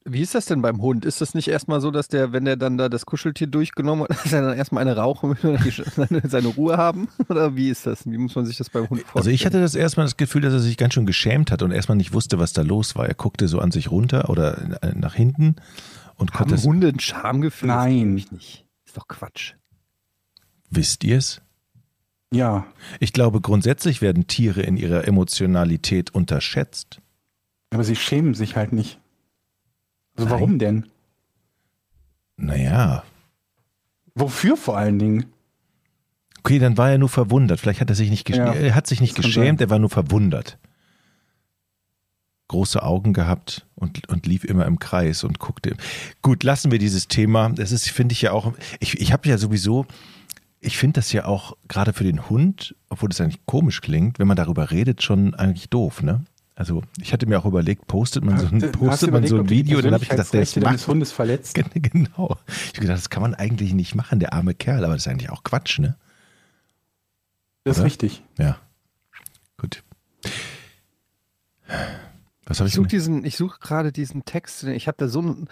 wie 0.08 0.22
ist 0.22 0.36
das 0.36 0.46
denn 0.46 0.62
beim 0.62 0.82
Hund? 0.82 1.04
Ist 1.04 1.20
das 1.22 1.34
nicht 1.34 1.48
erstmal 1.48 1.82
so, 1.82 1.90
dass 1.92 2.08
der, 2.08 2.32
wenn 2.32 2.46
der 2.46 2.56
dann 2.58 2.78
da 2.78 2.90
das 2.90 3.06
Kuscheltier 3.06 3.48
durchgenommen 3.48 4.04
hat, 4.08 4.12
dass 4.26 4.34
er 4.34 4.42
dann 4.44 4.58
erstmal 4.58 4.82
eine 4.82 4.96
rauchen 4.98 5.36
will 5.42 5.52
und 5.58 5.86
seine, 5.96 6.22
seine 6.28 6.48
Ruhe 6.50 6.78
haben? 6.78 7.08
Oder 7.30 7.56
wie 7.56 7.70
ist 7.70 7.86
das? 7.86 8.06
Wie 8.06 8.18
muss 8.18 8.36
man 8.36 8.46
sich 8.46 8.58
das 8.58 8.70
beim 8.70 8.90
Hund 8.90 9.02
vorstellen? 9.02 9.18
also 9.18 9.30
ich 9.32 9.46
hatte 9.46 9.60
das 9.60 9.76
erstmal 9.76 10.06
das 10.06 10.18
Gefühl, 10.18 10.42
dass 10.42 10.54
er 10.54 10.60
sich 10.60 10.78
ganz 10.78 10.94
schön 10.94 11.06
geschämt 11.06 11.52
hat 11.52 11.62
und 11.64 11.72
erstmal 11.72 11.98
nicht 11.98 12.14
wusste, 12.14 12.38
was 12.40 12.54
da 12.54 12.62
los 12.62 12.96
war. 12.96 13.08
Er 13.08 13.16
guckte 13.16 13.48
so 13.48 13.60
an 13.60 13.72
sich 13.72 13.90
runter 13.92 14.30
oder 14.30 14.82
äh, 14.84 14.94
nach 14.96 15.16
hinten 15.16 15.56
und 16.18 16.32
Haben 16.34 16.38
konnte 16.38 16.56
es. 16.56 16.64
Hunde 16.66 16.88
ein 16.90 17.00
Schamgefühl? 17.00 17.68
Nein. 17.68 18.16
Ich 18.18 18.32
nicht. 18.32 18.66
Ist 18.86 18.96
doch 18.98 19.08
Quatsch. 19.08 19.54
Wisst 20.70 21.04
ihr 21.04 21.18
es? 21.18 21.42
Ja, 22.34 22.66
Ich 23.00 23.14
glaube, 23.14 23.40
grundsätzlich 23.40 24.02
werden 24.02 24.28
Tiere 24.28 24.62
in 24.62 24.78
ihrer 24.78 25.08
Emotionalität 25.08 26.14
unterschätzt. 26.14 27.00
aber 27.72 27.84
sie 27.84 27.96
schämen 27.96 28.34
sich 28.34 28.56
halt 28.56 28.74
nicht. 28.74 29.00
Also 30.16 30.30
Nein. 30.30 30.40
warum 30.40 30.60
denn? 30.60 30.86
Naja, 32.38 33.04
Wofür 34.16 34.56
vor 34.56 34.78
allen 34.78 34.98
Dingen? 34.98 35.26
okay, 36.40 36.60
dann 36.60 36.78
war 36.78 36.92
er 36.92 36.98
nur 36.98 37.10
verwundert. 37.10 37.60
Vielleicht 37.60 37.82
hat 37.82 37.90
er 37.90 37.96
sich 37.96 38.10
nicht, 38.10 38.30
Ja, 38.30 38.54
er 38.54 38.76
hat 38.76 38.88
sich 38.88 39.02
nicht 39.02 39.18
das 39.18 39.26
geschämt, 39.26 39.62
er 39.62 39.70
war 39.70 39.80
nur 39.80 39.90
verwundert. 39.90 40.58
Große 42.48 42.82
Augen 42.84 43.14
gehabt 43.14 43.66
und, 43.74 44.08
und 44.08 44.28
lief 44.28 44.44
immer 44.44 44.68
im 44.68 44.78
Kreis 44.78 45.24
und 45.24 45.40
guckte. 45.40 45.76
Gut, 46.22 46.44
lassen 46.44 46.72
wir 46.72 46.78
dieses 46.78 47.08
Thema. 47.08 47.50
Das 47.50 47.72
ist, 47.72 47.90
finde 47.90 48.14
ich 48.14 48.22
ja 48.22 48.32
auch, 48.32 48.54
ich, 48.80 49.02
ich 49.02 49.12
habe 49.12 49.28
ja 49.28 49.40
sowieso, 49.40 49.88
ich 50.60 50.78
finde 50.78 51.00
das 51.00 51.12
ja 51.12 51.26
auch 51.26 51.58
gerade 51.68 51.92
für 51.92 52.04
den 52.04 52.30
Hund, 52.30 52.76
obwohl 52.90 53.10
das 53.10 53.20
eigentlich 53.20 53.44
komisch 53.48 53.82
klingt, 53.82 54.20
wenn 54.20 54.28
man 54.28 54.38
darüber 54.38 54.70
redet, 54.70 55.02
schon 55.02 55.34
eigentlich 55.34 55.70
doof, 55.70 56.04
ne? 56.04 56.24
Also 56.58 56.82
ich 57.02 57.12
hatte 57.12 57.26
mir 57.26 57.38
auch 57.38 57.46
überlegt, 57.46 57.86
postet 57.88 58.24
man 58.24 58.38
so 58.40 58.48
ein, 58.48 58.60
postet 58.72 59.12
man 59.12 59.24
überlegt, 59.26 59.30
so 59.30 59.38
ein 59.40 59.50
Video, 59.50 59.82
dann 59.82 59.94
habe 59.94 60.04
ich 60.04 60.10
gedacht, 60.10 60.32
der 60.34 60.42
ist 60.42 60.56
macht. 60.62 60.88
Hundes 60.88 61.12
verletzt. 61.12 61.54
Gen- 61.56 61.70
Genau. 61.74 62.38
Ich 62.48 62.70
habe 62.70 62.82
gedacht, 62.82 62.98
das 62.98 63.10
kann 63.10 63.22
man 63.22 63.36
eigentlich 63.36 63.74
nicht 63.74 63.94
machen, 63.94 64.20
der 64.22 64.32
arme 64.34 64.54
Kerl, 64.54 64.86
aber 64.86 64.94
das 64.94 65.04
ist 65.06 65.08
eigentlich 65.12 65.30
auch 65.30 65.44
Quatsch, 65.44 65.80
ne? 65.80 65.98
Das 67.66 67.76
ist 67.76 67.80
Oder? 67.82 67.86
richtig. 67.88 68.24
Ja. 68.38 68.58
Gut. 69.58 69.84
Was 72.46 72.60
habe 72.60 72.68
Ich 72.68 72.74
ich 72.74 72.76
suche 72.76 72.88
diesen, 72.88 73.26
ich 73.26 73.36
suche 73.38 73.60
gerade 73.60 73.92
diesen 73.92 74.24
Text. 74.24 74.64
Ich 74.64 74.88
habe 74.88 74.98
da 74.98 75.08
so 75.08 75.20
einen 75.20 75.50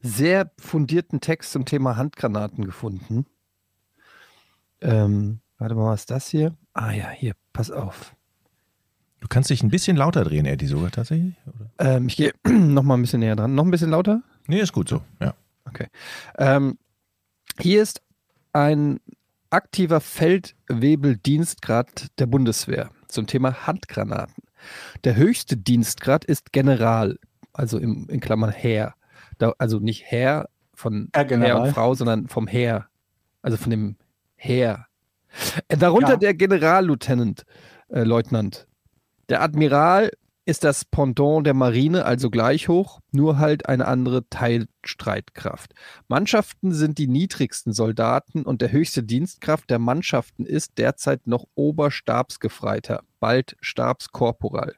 sehr 0.00 0.50
fundierten 0.58 1.20
Text 1.20 1.52
zum 1.52 1.64
Thema 1.64 1.96
Handgranaten 1.96 2.64
gefunden. 2.64 3.26
Ähm, 4.80 5.40
warte 5.58 5.74
mal, 5.74 5.90
was 5.92 6.02
ist 6.02 6.10
das 6.10 6.28
hier? 6.28 6.54
Ah 6.72 6.92
ja, 6.92 7.10
hier, 7.10 7.34
pass 7.52 7.70
auf. 7.70 8.14
Du 9.20 9.28
kannst 9.28 9.50
dich 9.50 9.62
ein 9.62 9.70
bisschen 9.70 9.96
lauter 9.96 10.24
drehen, 10.24 10.46
Eddie, 10.46 10.66
sogar 10.66 10.90
tatsächlich? 10.90 11.34
Oder? 11.46 11.70
Ähm, 11.96 12.08
ich 12.08 12.16
gehe 12.16 12.32
noch 12.48 12.82
mal 12.82 12.94
ein 12.94 13.02
bisschen 13.02 13.20
näher 13.20 13.36
dran. 13.36 13.54
Noch 13.54 13.64
ein 13.64 13.70
bisschen 13.70 13.90
lauter? 13.90 14.22
Nee, 14.46 14.60
ist 14.60 14.72
gut 14.72 14.88
so. 14.88 15.02
Ja. 15.20 15.34
Okay. 15.64 15.86
Ähm, 16.38 16.78
hier 17.58 17.82
ist 17.82 18.00
ein 18.52 19.00
aktiver 19.50 20.00
Feldwebeldienstgrad 20.00 22.06
der 22.18 22.26
Bundeswehr 22.26 22.90
zum 23.08 23.26
Thema 23.26 23.66
Handgranaten. 23.66 24.42
Der 25.04 25.16
höchste 25.16 25.56
Dienstgrad 25.56 26.24
ist 26.24 26.52
General, 26.52 27.18
also 27.52 27.78
im, 27.78 28.08
in 28.08 28.20
Klammern 28.20 28.50
Herr. 28.50 28.94
Da, 29.38 29.52
also 29.58 29.78
nicht 29.78 30.04
Herr 30.06 30.48
von 30.74 31.08
Herr 31.14 31.28
Herr 31.28 31.60
und 31.60 31.72
Frau, 31.72 31.94
sondern 31.94 32.28
vom 32.28 32.46
Heer. 32.46 32.86
Also 33.42 33.56
von 33.56 33.70
dem 33.70 33.96
Heer. 34.36 34.86
Äh, 35.68 35.76
Darunter 35.76 36.12
Ja. 36.12 36.16
der 36.16 36.34
Generalleutnant, 36.34 37.44
äh, 37.88 38.02
Leutnant. 38.02 38.66
Der 39.28 39.42
Admiral 39.42 40.10
ist 40.44 40.62
das 40.62 40.84
Pendant 40.84 41.44
der 41.44 41.54
Marine, 41.54 42.04
also 42.04 42.30
gleich 42.30 42.68
hoch, 42.68 43.00
nur 43.10 43.38
halt 43.38 43.68
eine 43.68 43.88
andere 43.88 44.28
Teilstreitkraft. 44.30 45.74
Mannschaften 46.06 46.72
sind 46.72 46.98
die 46.98 47.08
niedrigsten 47.08 47.72
Soldaten 47.72 48.44
und 48.44 48.62
der 48.62 48.70
höchste 48.70 49.02
Dienstkraft 49.02 49.68
der 49.68 49.80
Mannschaften 49.80 50.46
ist 50.46 50.78
derzeit 50.78 51.26
noch 51.26 51.46
Oberstabsgefreiter, 51.56 53.02
bald 53.18 53.56
Stabskorporal. 53.60 54.76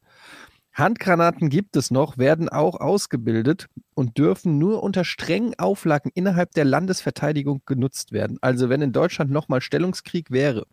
Handgranaten 0.73 1.51
gibt 1.51 1.77
es 1.77 1.91
noch, 1.91 2.17
werden 2.17 2.49
auch 2.49 2.81
ausgebildet 2.81 3.67
und 3.95 4.17
dürfen 4.17 4.59
nur 4.59 4.83
unter 4.83 5.05
strengen 5.05 5.59
Auflagen 5.59 6.11
innerhalb 6.15 6.53
der 6.53 6.65
Landesverteidigung 6.65 7.63
genutzt 7.67 8.13
werden. 8.13 8.39
Also 8.41 8.71
wenn 8.71 8.81
in 8.81 8.93
Deutschland 8.93 9.31
nochmal 9.31 9.61
Stellungskrieg 9.61 10.31
wäre. 10.31 10.67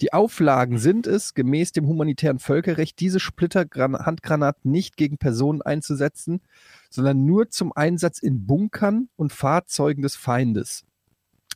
Die 0.00 0.12
Auflagen 0.12 0.78
sind 0.78 1.06
es, 1.06 1.34
gemäß 1.34 1.72
dem 1.72 1.86
humanitären 1.86 2.38
Völkerrecht, 2.38 2.98
diese 3.00 3.20
Splitterhandgranaten 3.20 4.70
nicht 4.70 4.96
gegen 4.96 5.18
Personen 5.18 5.62
einzusetzen, 5.62 6.40
sondern 6.90 7.24
nur 7.24 7.50
zum 7.50 7.72
Einsatz 7.72 8.18
in 8.18 8.46
Bunkern 8.46 9.08
und 9.16 9.32
Fahrzeugen 9.32 10.02
des 10.02 10.16
Feindes. 10.16 10.84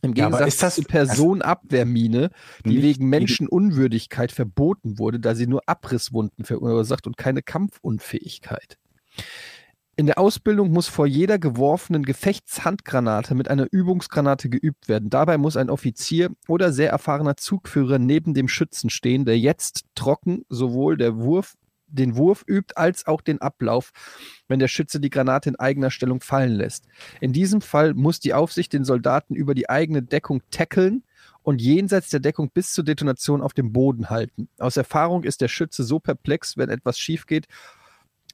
Im 0.03 0.13
Ja, 0.13 0.25
Gegensatz 0.25 0.47
ist 0.53 0.63
das- 0.63 0.75
zur 0.75 0.85
Personenabwehrmine, 0.85 2.29
die 2.65 2.83
wegen 2.83 3.09
Menschenunwürdigkeit 3.09 4.31
verboten 4.31 4.99
wurde, 4.99 5.19
da 5.19 5.33
sie 5.33 5.47
nur 5.47 5.63
Abrisswunden 5.65 6.45
verursacht 6.45 7.07
und 7.07 7.17
keine 7.17 7.41
Kampfunfähigkeit. 7.41 8.77
In 9.99 10.05
der 10.05 10.19
Ausbildung 10.19 10.71
muss 10.71 10.87
vor 10.87 11.07
jeder 11.07 11.39
geworfenen 11.39 12.03
Gefechtshandgranate 12.03 13.33
mit 13.33 13.49
einer 13.49 13.65
Übungsgranate 13.71 14.47
geübt 14.47 14.87
werden. 14.87 15.09
Dabei 15.09 15.39
muss 15.39 15.57
ein 15.57 15.71
Offizier 15.71 16.29
oder 16.47 16.71
sehr 16.71 16.91
erfahrener 16.91 17.35
Zugführer 17.35 17.97
neben 17.97 18.35
dem 18.35 18.47
Schützen 18.47 18.91
stehen, 18.91 19.25
der 19.25 19.39
jetzt 19.39 19.85
trocken 19.95 20.45
sowohl 20.49 20.97
der 20.97 21.17
Wurf, 21.17 21.55
den 21.87 22.15
Wurf 22.15 22.43
übt 22.47 22.75
als 22.75 23.07
auch 23.07 23.21
den 23.21 23.41
Ablauf, 23.41 23.89
wenn 24.47 24.59
der 24.59 24.67
Schütze 24.67 24.99
die 24.99 25.09
Granate 25.09 25.49
in 25.49 25.55
eigener 25.55 25.89
Stellung 25.89 26.21
fallen 26.21 26.53
lässt. 26.53 26.85
In 27.19 27.33
diesem 27.33 27.61
Fall 27.61 27.95
muss 27.95 28.19
die 28.19 28.35
Aufsicht 28.35 28.73
den 28.73 28.85
Soldaten 28.85 29.33
über 29.33 29.55
die 29.55 29.67
eigene 29.67 30.03
Deckung 30.03 30.43
tackeln 30.51 31.05
und 31.41 31.59
jenseits 31.59 32.09
der 32.11 32.19
Deckung 32.19 32.51
bis 32.51 32.71
zur 32.71 32.83
Detonation 32.83 33.41
auf 33.41 33.53
dem 33.53 33.73
Boden 33.73 34.11
halten. 34.11 34.47
Aus 34.59 34.77
Erfahrung 34.77 35.23
ist 35.23 35.41
der 35.41 35.47
Schütze 35.47 35.83
so 35.83 35.99
perplex, 35.99 36.55
wenn 36.55 36.69
etwas 36.69 36.99
schief 36.99 37.25
geht, 37.25 37.47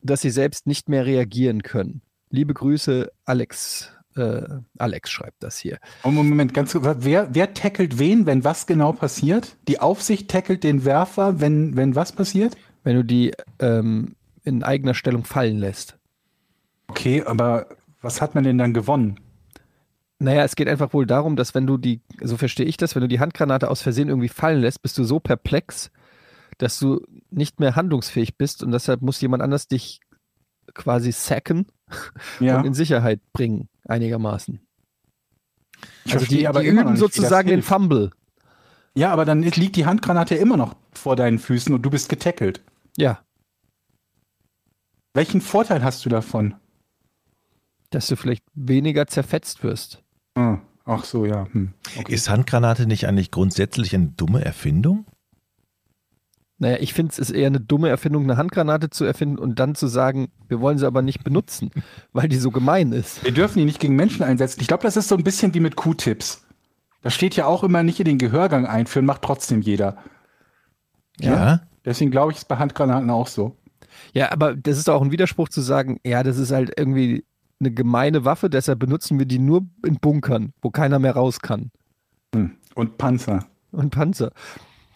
dass 0.03 0.21
sie 0.21 0.29
selbst 0.29 0.67
nicht 0.67 0.89
mehr 0.89 1.05
reagieren 1.05 1.63
können. 1.63 2.01
Liebe 2.29 2.53
Grüße, 2.53 3.11
Alex. 3.25 3.91
Äh, 4.15 4.43
Alex 4.77 5.09
schreibt 5.09 5.41
das 5.41 5.57
hier. 5.57 5.79
Oh, 6.03 6.11
Moment, 6.11 6.53
ganz 6.53 6.71
kurz. 6.73 6.97
Wer, 6.99 7.33
wer 7.33 7.53
tackelt 7.53 7.97
wen, 7.97 8.25
wenn 8.25 8.43
was 8.43 8.67
genau 8.67 8.91
passiert? 8.91 9.57
Die 9.67 9.79
Aufsicht 9.79 10.29
tackelt 10.29 10.63
den 10.63 10.85
Werfer, 10.85 11.39
wenn, 11.39 11.75
wenn 11.75 11.95
was 11.95 12.11
passiert? 12.11 12.55
Wenn 12.83 12.95
du 12.95 13.03
die 13.03 13.31
ähm, 13.59 14.15
in 14.43 14.63
eigener 14.63 14.93
Stellung 14.93 15.23
fallen 15.23 15.57
lässt. 15.57 15.97
Okay, 16.87 17.23
aber 17.23 17.67
was 18.01 18.21
hat 18.21 18.35
man 18.35 18.43
denn 18.43 18.57
dann 18.57 18.73
gewonnen? 18.73 19.19
Naja, 20.19 20.43
es 20.43 20.55
geht 20.55 20.67
einfach 20.67 20.93
wohl 20.93 21.05
darum, 21.05 21.35
dass 21.35 21.55
wenn 21.55 21.65
du 21.65 21.77
die, 21.77 22.01
so 22.21 22.37
verstehe 22.37 22.65
ich 22.65 22.77
das, 22.77 22.95
wenn 22.95 23.01
du 23.01 23.07
die 23.07 23.19
Handgranate 23.19 23.69
aus 23.69 23.81
Versehen 23.81 24.09
irgendwie 24.09 24.29
fallen 24.29 24.61
lässt, 24.61 24.81
bist 24.81 24.97
du 24.97 25.03
so 25.03 25.19
perplex, 25.19 25.91
dass 26.57 26.79
du 26.79 27.05
nicht 27.29 27.59
mehr 27.59 27.75
handlungsfähig 27.75 28.37
bist 28.37 28.63
und 28.63 28.71
deshalb 28.71 29.01
muss 29.01 29.21
jemand 29.21 29.43
anders 29.43 29.67
dich 29.67 29.99
quasi 30.73 31.11
sacken 31.11 31.65
Ja. 32.39 32.57
und 32.59 32.65
in 32.65 32.73
Sicherheit 32.73 33.19
bringen, 33.33 33.69
einigermaßen. 33.85 34.59
Ich 36.05 36.13
also 36.13 36.25
die, 36.25 36.47
aber 36.47 36.61
die 36.61 36.67
üben 36.69 36.95
sozusagen 36.95 37.49
den. 37.49 37.61
Fumble. 37.61 38.11
Ja, 38.95 39.11
aber 39.11 39.25
dann 39.25 39.41
liegt 39.41 39.75
die 39.75 39.85
Handgranate 39.85 40.35
immer 40.35 40.55
noch 40.57 40.75
vor 40.93 41.15
deinen 41.15 41.39
Füßen 41.39 41.73
und 41.73 41.81
du 41.81 41.89
bist 41.89 42.09
getackelt. 42.09 42.61
Ja, 42.97 43.19
Welchen 45.15 45.41
Vorteil 45.41 45.83
hast 45.83 46.05
du 46.05 46.09
davon? 46.09 46.55
dass 47.89 48.07
du 48.07 48.15
vielleicht 48.15 48.43
weniger 48.55 49.05
zerfetzt 49.05 49.61
wirst. 49.63 50.01
Ah, 50.33 50.57
ach 50.83 51.05
so, 51.05 51.27
ja. 51.27 51.45
Hm. 51.51 51.73
Okay. 51.95 52.11
Ist 52.11 52.27
Handgranate 52.27 52.87
nicht 52.87 53.07
eigentlich 53.07 53.29
grundsätzlich 53.29 53.93
eine 53.93 54.07
dumme 54.07 54.43
Erfindung? 54.43 55.05
Naja, 56.63 56.78
ich 56.80 56.93
finde 56.93 57.12
es 57.12 57.19
ist 57.19 57.32
eher 57.32 57.47
eine 57.47 57.60
dumme 57.60 57.89
Erfindung, 57.89 58.23
eine 58.23 58.38
Handgranate 58.38 58.89
zu 58.89 59.04
erfinden 59.04 59.38
und 59.38 59.60
dann 59.60 59.76
zu 59.76 59.88
sagen, 59.88 60.32
wir 60.47 60.62
wollen 60.62 60.78
sie 60.78 60.88
aber 60.88 61.02
nicht 61.02 61.21
benutzen, 61.21 61.71
weil 62.13 62.30
die 62.30 62.38
so 62.38 62.52
gemein 62.52 62.93
ist. 62.93 63.21
Wir 63.21 63.34
dürfen 63.34 63.60
die 63.60 63.65
nicht 63.65 63.82
gegen 63.82 63.97
Menschen 63.97 64.23
einsetzen. 64.23 64.62
Ich 64.62 64.69
glaube, 64.69 64.84
das 64.84 64.95
ist 64.95 65.10
so 65.10 65.17
ein 65.17 65.26
bisschen 65.26 65.54
wie 65.54 65.60
mit 65.60 65.76
Q-Tips. 65.76 66.47
Da 67.02 67.10
steht 67.10 67.36
ja 67.36 67.47
auch 67.47 67.65
immer 67.65 67.84
nicht 67.84 67.99
in 67.99 68.06
den 68.06 68.17
Gehörgang 68.17 68.65
einführen, 68.65 69.06
macht 69.06 69.23
trotzdem 69.23 69.62
jeder. 69.62 69.97
Ja. 71.19 71.60
Deswegen 71.84 72.12
glaube 72.12 72.32
ich, 72.32 72.38
ist 72.38 72.47
bei 72.47 72.56
Handgranaten 72.56 73.10
auch 73.10 73.28
so. 73.28 73.58
Ja, 74.13 74.32
aber 74.32 74.56
das 74.56 74.78
ist 74.78 74.89
auch 74.89 75.02
ein 75.02 75.12
Widerspruch 75.12 75.49
zu 75.49 75.60
sagen, 75.60 75.99
ja, 76.06 76.23
das 76.23 76.38
ist 76.38 76.54
halt 76.54 76.71
irgendwie 76.78 77.26
eine 77.60 77.71
gemeine 77.71 78.23
Waffe, 78.23 78.49
deshalb 78.49 78.80
benutzen 78.80 79.19
wir 79.19 79.26
die 79.26 79.39
nur 79.39 79.65
in 79.86 79.95
Bunkern, 79.95 80.54
wo 80.62 80.69
keiner 80.69 80.97
mehr 80.97 81.13
raus 81.13 81.41
kann. 81.41 81.71
Hm. 82.34 82.56
Und 82.73 82.97
Panzer. 82.97 83.47
Und 83.73 83.89
Panzer. 83.89 84.32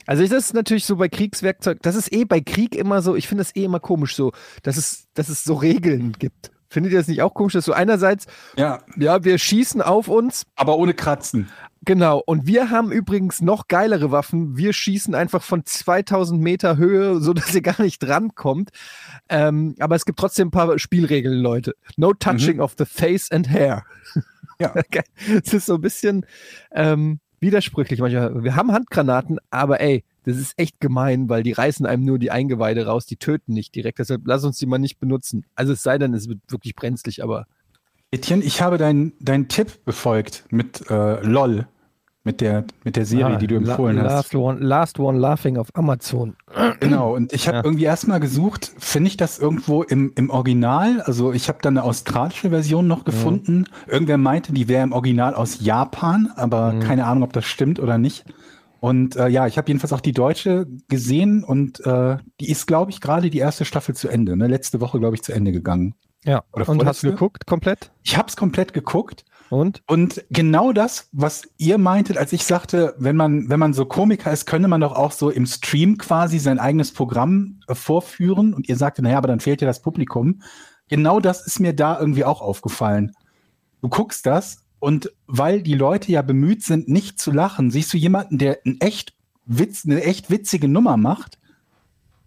Also 0.07 0.23
das 0.23 0.45
ist 0.45 0.53
natürlich 0.53 0.85
so 0.85 0.95
bei 0.95 1.09
Kriegswerkzeug, 1.09 1.79
das 1.83 1.95
ist 1.95 2.11
eh 2.11 2.25
bei 2.25 2.39
Krieg 2.41 2.75
immer 2.75 3.01
so, 3.01 3.15
ich 3.15 3.27
finde 3.27 3.43
das 3.43 3.55
eh 3.55 3.65
immer 3.65 3.79
komisch 3.79 4.15
so, 4.15 4.31
dass 4.63 4.77
es, 4.77 5.07
dass 5.13 5.29
es 5.29 5.43
so 5.43 5.53
Regeln 5.53 6.13
gibt. 6.13 6.51
Findet 6.69 6.91
ihr 6.91 6.97
das 6.97 7.07
nicht 7.07 7.21
auch 7.21 7.33
komisch, 7.33 7.53
dass 7.53 7.65
so 7.65 7.73
einerseits, 7.73 8.25
Ja, 8.57 8.81
ja, 8.97 9.23
wir 9.23 9.37
schießen 9.37 9.81
auf 9.81 10.07
uns, 10.07 10.45
aber 10.55 10.77
ohne 10.77 10.93
Kratzen. 10.93 11.49
Genau, 11.85 12.21
und 12.25 12.47
wir 12.47 12.69
haben 12.69 12.91
übrigens 12.91 13.41
noch 13.41 13.67
geilere 13.69 14.11
Waffen. 14.11 14.57
Wir 14.57 14.73
schießen 14.73 15.15
einfach 15.15 15.41
von 15.41 15.63
2000 15.63 16.41
Meter 16.41 16.75
Höhe, 16.75 17.21
so 17.21 17.33
dass 17.33 17.55
ihr 17.55 17.61
gar 17.61 17.81
nicht 17.81 17.99
drankommt. 17.99 18.71
Ähm, 19.29 19.75
aber 19.79 19.95
es 19.95 20.03
gibt 20.03 20.19
trotzdem 20.19 20.49
ein 20.49 20.51
paar 20.51 20.77
Spielregeln, 20.79 21.39
Leute. 21.39 21.75
No 21.95 22.13
touching 22.13 22.59
of 22.59 22.75
the 22.77 22.85
face 22.85 23.31
and 23.31 23.49
hair. 23.49 23.85
Ja. 24.59 24.73
Es 25.45 25.53
ist 25.53 25.67
so 25.67 25.75
ein 25.75 25.81
bisschen 25.81 26.25
ähm, 26.71 27.19
widersprüchlich 27.39 27.99
manchmal. 27.99 28.43
Wir 28.43 28.55
haben 28.55 28.71
Handgranaten, 28.71 29.37
aber 29.49 29.81
ey, 29.81 30.03
das 30.23 30.37
ist 30.37 30.57
echt 30.57 30.79
gemein, 30.79 31.29
weil 31.29 31.43
die 31.43 31.53
reißen 31.53 31.85
einem 31.85 32.03
nur 32.03 32.19
die 32.19 32.31
Eingeweide 32.31 32.85
raus, 32.85 33.05
die 33.05 33.15
töten 33.15 33.53
nicht 33.53 33.75
direkt. 33.75 33.99
Deshalb 33.99 34.23
lass 34.25 34.43
uns 34.43 34.57
die 34.57 34.65
mal 34.65 34.77
nicht 34.77 34.99
benutzen. 34.99 35.45
Also 35.55 35.73
es 35.73 35.83
sei 35.83 35.97
denn, 35.97 36.13
es 36.13 36.27
wird 36.27 36.39
wirklich 36.49 36.75
brenzlig, 36.75 37.23
aber 37.23 37.47
Etienne, 38.11 38.43
ich 38.43 38.61
habe 38.61 38.77
deinen 38.77 39.13
deinen 39.19 39.47
Tipp 39.49 39.83
befolgt 39.85 40.45
mit 40.49 40.89
äh, 40.89 41.21
LOL, 41.21 41.67
mit 42.27 42.41
der, 42.41 42.65
mit 42.83 42.95
der 42.95 43.05
Serie, 43.05 43.37
Ah, 43.37 43.39
die 43.39 43.47
du 43.47 43.55
empfohlen 43.55 43.95
La- 43.97 44.03
hast. 44.03 44.11
Last 44.33 44.35
one, 44.35 44.59
Last 44.59 44.99
one 44.99 45.17
Laughing 45.17 45.57
auf 45.57 45.69
Amazon. 45.73 46.35
Genau, 46.79 47.15
und 47.15 47.33
ich 47.33 47.47
habe 47.47 47.57
Ja. 47.57 47.63
irgendwie 47.63 47.85
erstmal 47.85 48.19
gesucht, 48.19 48.71
finde 48.77 49.07
ich 49.07 49.17
das 49.17 49.39
irgendwo 49.39 49.81
im, 49.81 50.11
im 50.15 50.29
Original? 50.29 51.01
Also 51.01 51.33
ich 51.33 51.47
habe 51.47 51.57
dann 51.61 51.77
eine 51.77 51.83
australische 51.87 52.49
Version 52.51 52.85
noch 52.85 53.03
gefunden. 53.05 53.65
Irgendwer 53.87 54.17
meinte, 54.19 54.53
die 54.53 54.67
wäre 54.67 54.83
im 54.83 54.91
Original 54.91 55.33
aus 55.33 55.59
Japan, 55.61 56.29
aber 56.35 56.73
Mhm. 56.73 56.79
keine 56.81 57.05
Ahnung, 57.05 57.23
ob 57.23 57.33
das 57.33 57.45
stimmt 57.45 57.79
oder 57.79 57.97
nicht. 57.97 58.25
Und 58.79 59.15
äh, 59.15 59.27
ja, 59.29 59.47
ich 59.47 59.57
habe 59.57 59.67
jedenfalls 59.69 59.91
auch 59.93 60.01
die 60.01 60.11
deutsche 60.11 60.67
gesehen 60.87 61.43
und 61.43 61.83
äh, 61.85 62.17
die 62.39 62.51
ist, 62.51 62.67
glaube 62.67 62.91
ich, 62.91 63.01
gerade 63.01 63.31
die 63.31 63.39
erste 63.39 63.65
Staffel 63.65 63.95
zu 63.95 64.07
Ende. 64.07 64.37
Ne? 64.37 64.45
Letzte 64.47 64.79
Woche, 64.81 64.99
glaube 64.99 65.15
ich, 65.15 65.23
zu 65.23 65.31
Ende 65.33 65.51
gegangen. 65.51 65.95
Ja, 66.25 66.43
Oder 66.51 66.67
und 66.69 66.85
hast 66.85 67.03
du 67.03 67.09
geguckt 67.11 67.47
komplett? 67.47 67.91
Ich 68.03 68.17
habe 68.17 68.27
es 68.27 68.35
komplett 68.35 68.73
geguckt 68.73 69.23
Und? 69.49 69.81
und 69.87 70.25
genau 70.29 70.73
das, 70.73 71.09
was 71.11 71.43
ihr 71.57 71.77
meintet, 71.77 72.17
als 72.17 72.33
ich 72.33 72.43
sagte, 72.43 72.95
wenn 72.97 73.15
man, 73.15 73.49
wenn 73.49 73.59
man 73.59 73.73
so 73.73 73.85
Komiker 73.85 74.31
ist, 74.31 74.45
könnte 74.45 74.67
man 74.67 74.81
doch 74.81 74.93
auch 74.93 75.11
so 75.11 75.29
im 75.29 75.45
Stream 75.45 75.97
quasi 75.97 76.39
sein 76.39 76.59
eigenes 76.59 76.91
Programm 76.91 77.59
äh, 77.67 77.75
vorführen. 77.75 78.53
Und 78.53 78.67
ihr 78.67 78.75
sagte, 78.75 79.01
naja, 79.01 79.17
aber 79.17 79.27
dann 79.27 79.39
fehlt 79.39 79.61
ja 79.61 79.67
das 79.67 79.81
Publikum. 79.81 80.41
Genau 80.89 81.19
das 81.19 81.45
ist 81.45 81.59
mir 81.59 81.73
da 81.73 81.99
irgendwie 81.99 82.25
auch 82.25 82.41
aufgefallen. 82.41 83.13
Du 83.81 83.89
guckst 83.89 84.25
das 84.25 84.65
und 84.79 85.11
weil 85.27 85.61
die 85.61 85.75
Leute 85.75 86.11
ja 86.11 86.21
bemüht 86.21 86.63
sind, 86.63 86.87
nicht 86.87 87.19
zu 87.19 87.31
lachen, 87.31 87.71
siehst 87.71 87.93
du 87.93 87.97
jemanden, 87.97 88.37
der 88.37 88.59
ein 88.65 88.79
echt 88.79 89.13
Witz, 89.45 89.85
eine 89.85 90.03
echt 90.03 90.29
witzige 90.29 90.67
Nummer 90.67 90.97
macht 90.97 91.39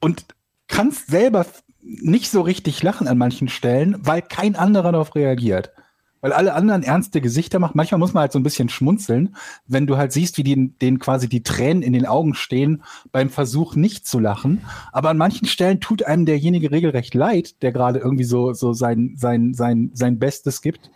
und 0.01 0.27
kannst 0.69 1.09
selber 1.09 1.47
nicht 1.83 2.31
so 2.31 2.41
richtig 2.41 2.83
lachen 2.83 3.09
an 3.09 3.19
manchen 3.19 3.49
Stellen, 3.49 3.97
weil 4.01 4.23
kein 4.23 4.57
anderer 4.57 4.93
darauf 4.93 5.15
reagiert. 5.15 5.73
Weil 6.21 6.33
alle 6.33 6.55
anderen 6.55 6.83
ernste 6.83 7.21
Gesichter 7.21 7.59
machen. 7.59 7.73
Manchmal 7.77 7.99
muss 7.99 8.13
man 8.13 8.23
halt 8.23 8.33
so 8.33 8.39
ein 8.39 8.43
bisschen 8.43 8.69
schmunzeln, 8.69 9.35
wenn 9.67 9.87
du 9.87 9.97
halt 9.97 10.13
siehst, 10.13 10.37
wie 10.37 10.43
denen, 10.45 10.79
denen 10.79 10.99
quasi 10.99 11.29
die 11.29 11.43
Tränen 11.43 11.83
in 11.83 11.93
den 11.93 12.07
Augen 12.07 12.35
stehen 12.35 12.83
beim 13.11 13.31
Versuch 13.31 13.75
nicht 13.75 14.07
zu 14.07 14.19
lachen. 14.19 14.63
Aber 14.93 15.11
an 15.11 15.17
manchen 15.17 15.47
Stellen 15.47 15.81
tut 15.81 16.03
einem 16.03 16.27
derjenige 16.27 16.71
regelrecht 16.71 17.15
leid, 17.15 17.63
der 17.63 17.73
gerade 17.73 18.01
irgendwie 18.01 18.25
so, 18.25 18.53
so 18.53 18.73
sein, 18.73 19.15
sein, 19.17 19.55
sein, 19.55 19.91
sein 19.95 20.19
Bestes 20.19 20.61
gibt. 20.61 20.91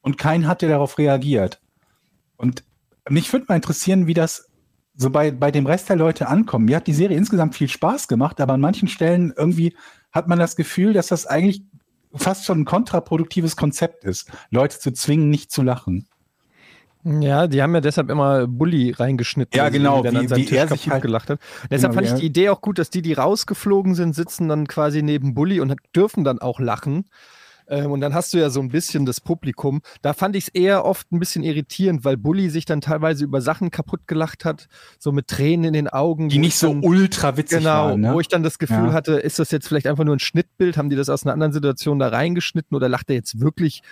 Und 0.00 0.18
kein 0.18 0.46
hat, 0.46 0.62
der 0.62 0.68
darauf 0.70 0.98
reagiert. 0.98 1.60
Und 2.36 2.64
mich 3.08 3.32
würde 3.32 3.46
mal 3.48 3.56
interessieren, 3.56 4.06
wie 4.06 4.14
das 4.14 4.48
so 4.96 5.10
bei, 5.10 5.30
bei 5.30 5.50
dem 5.50 5.66
Rest 5.66 5.88
der 5.88 5.96
Leute 5.96 6.28
ankommt. 6.28 6.66
Mir 6.66 6.76
hat 6.76 6.86
die 6.86 6.94
Serie 6.94 7.16
insgesamt 7.16 7.54
viel 7.54 7.68
Spaß 7.68 8.08
gemacht, 8.08 8.40
aber 8.40 8.54
an 8.54 8.60
manchen 8.60 8.88
Stellen 8.88 9.32
irgendwie 9.36 9.74
hat 10.12 10.28
man 10.28 10.38
das 10.38 10.56
Gefühl, 10.56 10.92
dass 10.92 11.08
das 11.08 11.26
eigentlich 11.26 11.64
fast 12.16 12.44
schon 12.44 12.60
ein 12.60 12.64
kontraproduktives 12.64 13.56
Konzept 13.56 14.04
ist, 14.04 14.30
Leute 14.50 14.78
zu 14.78 14.92
zwingen, 14.92 15.30
nicht 15.30 15.50
zu 15.52 15.62
lachen. 15.62 16.06
Ja, 17.06 17.46
die 17.46 17.60
haben 17.62 17.74
ja 17.74 17.82
deshalb 17.82 18.08
immer 18.08 18.46
Bully 18.46 18.92
reingeschnitten. 18.92 19.54
Ja, 19.56 19.66
sie 19.70 19.72
genau, 19.76 20.02
Dann 20.02 20.14
wie- 20.14 20.18
an 20.20 20.28
seinem 20.28 20.38
wie 20.40 20.44
Tisch 20.46 20.56
er 20.56 20.68
sich 20.68 20.88
halt- 20.88 21.02
gelacht 21.02 21.28
hat. 21.28 21.38
Deshalb 21.70 21.92
Genau, 21.92 22.02
fand 22.06 22.14
ich 22.16 22.20
die 22.20 22.26
Idee 22.26 22.48
auch 22.48 22.62
gut, 22.62 22.78
dass 22.78 22.88
die, 22.88 23.02
die 23.02 23.12
rausgeflogen 23.12 23.94
sind, 23.94 24.14
sitzen 24.14 24.48
dann 24.48 24.66
quasi 24.66 25.02
neben 25.02 25.34
Bully 25.34 25.60
und 25.60 25.74
dürfen 25.94 26.24
dann 26.24 26.38
auch 26.38 26.60
lachen. 26.60 27.04
Ähm, 27.66 27.92
und 27.92 28.00
dann 28.00 28.12
hast 28.12 28.32
du 28.34 28.38
ja 28.38 28.50
so 28.50 28.60
ein 28.60 28.68
bisschen 28.68 29.06
das 29.06 29.20
Publikum. 29.20 29.80
Da 30.02 30.12
fand 30.12 30.36
ich 30.36 30.44
es 30.44 30.48
eher 30.48 30.84
oft 30.84 31.10
ein 31.12 31.18
bisschen 31.18 31.42
irritierend, 31.42 32.04
weil 32.04 32.16
Bully 32.16 32.50
sich 32.50 32.64
dann 32.66 32.80
teilweise 32.80 33.24
über 33.24 33.40
Sachen 33.40 33.70
kaputt 33.70 34.02
gelacht 34.06 34.44
hat, 34.44 34.68
so 34.98 35.12
mit 35.12 35.28
Tränen 35.28 35.64
in 35.64 35.72
den 35.72 35.88
Augen. 35.88 36.28
Die 36.28 36.38
nicht 36.38 36.48
ich 36.50 36.56
so 36.58 36.68
dann- 36.68 36.84
ultra 36.84 37.36
witzig 37.36 37.58
Genau, 37.60 37.70
waren. 37.70 38.00
Ne? 38.02 38.12
wo 38.12 38.20
ich 38.20 38.28
dann 38.28 38.42
das 38.42 38.58
Gefühl 38.58 38.88
Ja. 38.88 38.92
hatte, 38.92 39.14
ist 39.14 39.38
das 39.38 39.50
jetzt 39.50 39.66
vielleicht 39.66 39.86
einfach 39.86 40.04
nur 40.04 40.14
ein 40.16 40.20
Schnittbild? 40.20 40.76
Haben 40.76 40.90
die 40.90 40.96
das 40.96 41.08
aus 41.08 41.24
einer 41.24 41.32
anderen 41.32 41.52
Situation 41.54 41.98
da 41.98 42.08
reingeschnitten 42.08 42.76
oder 42.76 42.88
lacht 42.88 43.08
er 43.10 43.16
jetzt 43.16 43.40
wirklich 43.40 43.82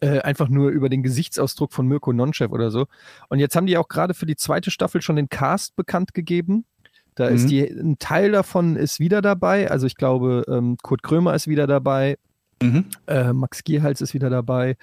äh, 0.00 0.18
einfach 0.20 0.48
nur 0.48 0.70
über 0.70 0.88
den 0.90 1.02
Gesichtsausdruck 1.04 1.72
von 1.72 1.86
Mirko 1.86 2.12
Nonchev 2.12 2.52
oder 2.52 2.70
so? 2.70 2.86
Und 3.28 3.38
jetzt 3.38 3.54
haben 3.56 3.66
die 3.66 3.78
auch 3.78 3.88
gerade 3.88 4.12
für 4.12 4.26
die 4.26 4.36
zweite 4.36 4.70
Staffel 4.72 5.00
schon 5.00 5.16
den 5.16 5.28
Cast 5.28 5.76
bekannt 5.76 6.12
gegeben. 6.14 6.64
Da 7.14 7.28
ist 7.28 7.44
Mhm. 7.44 7.48
die, 7.48 7.60
ein 7.62 7.98
Teil 8.00 8.32
davon 8.32 8.74
ist 8.76 8.98
wieder 8.98 9.22
dabei. 9.22 9.70
Also 9.70 9.86
ich 9.86 9.94
glaube, 9.94 10.44
ähm, 10.48 10.76
Kurt 10.82 11.04
Krömer 11.04 11.32
ist 11.34 11.46
wieder 11.46 11.66
dabei, 11.68 12.18
mhm. 12.64 12.86
äh, 13.06 13.32
Max 13.32 13.64
Gierhals 13.64 14.00
ist 14.00 14.14
wieder 14.14 14.30
dabei. 14.30 14.76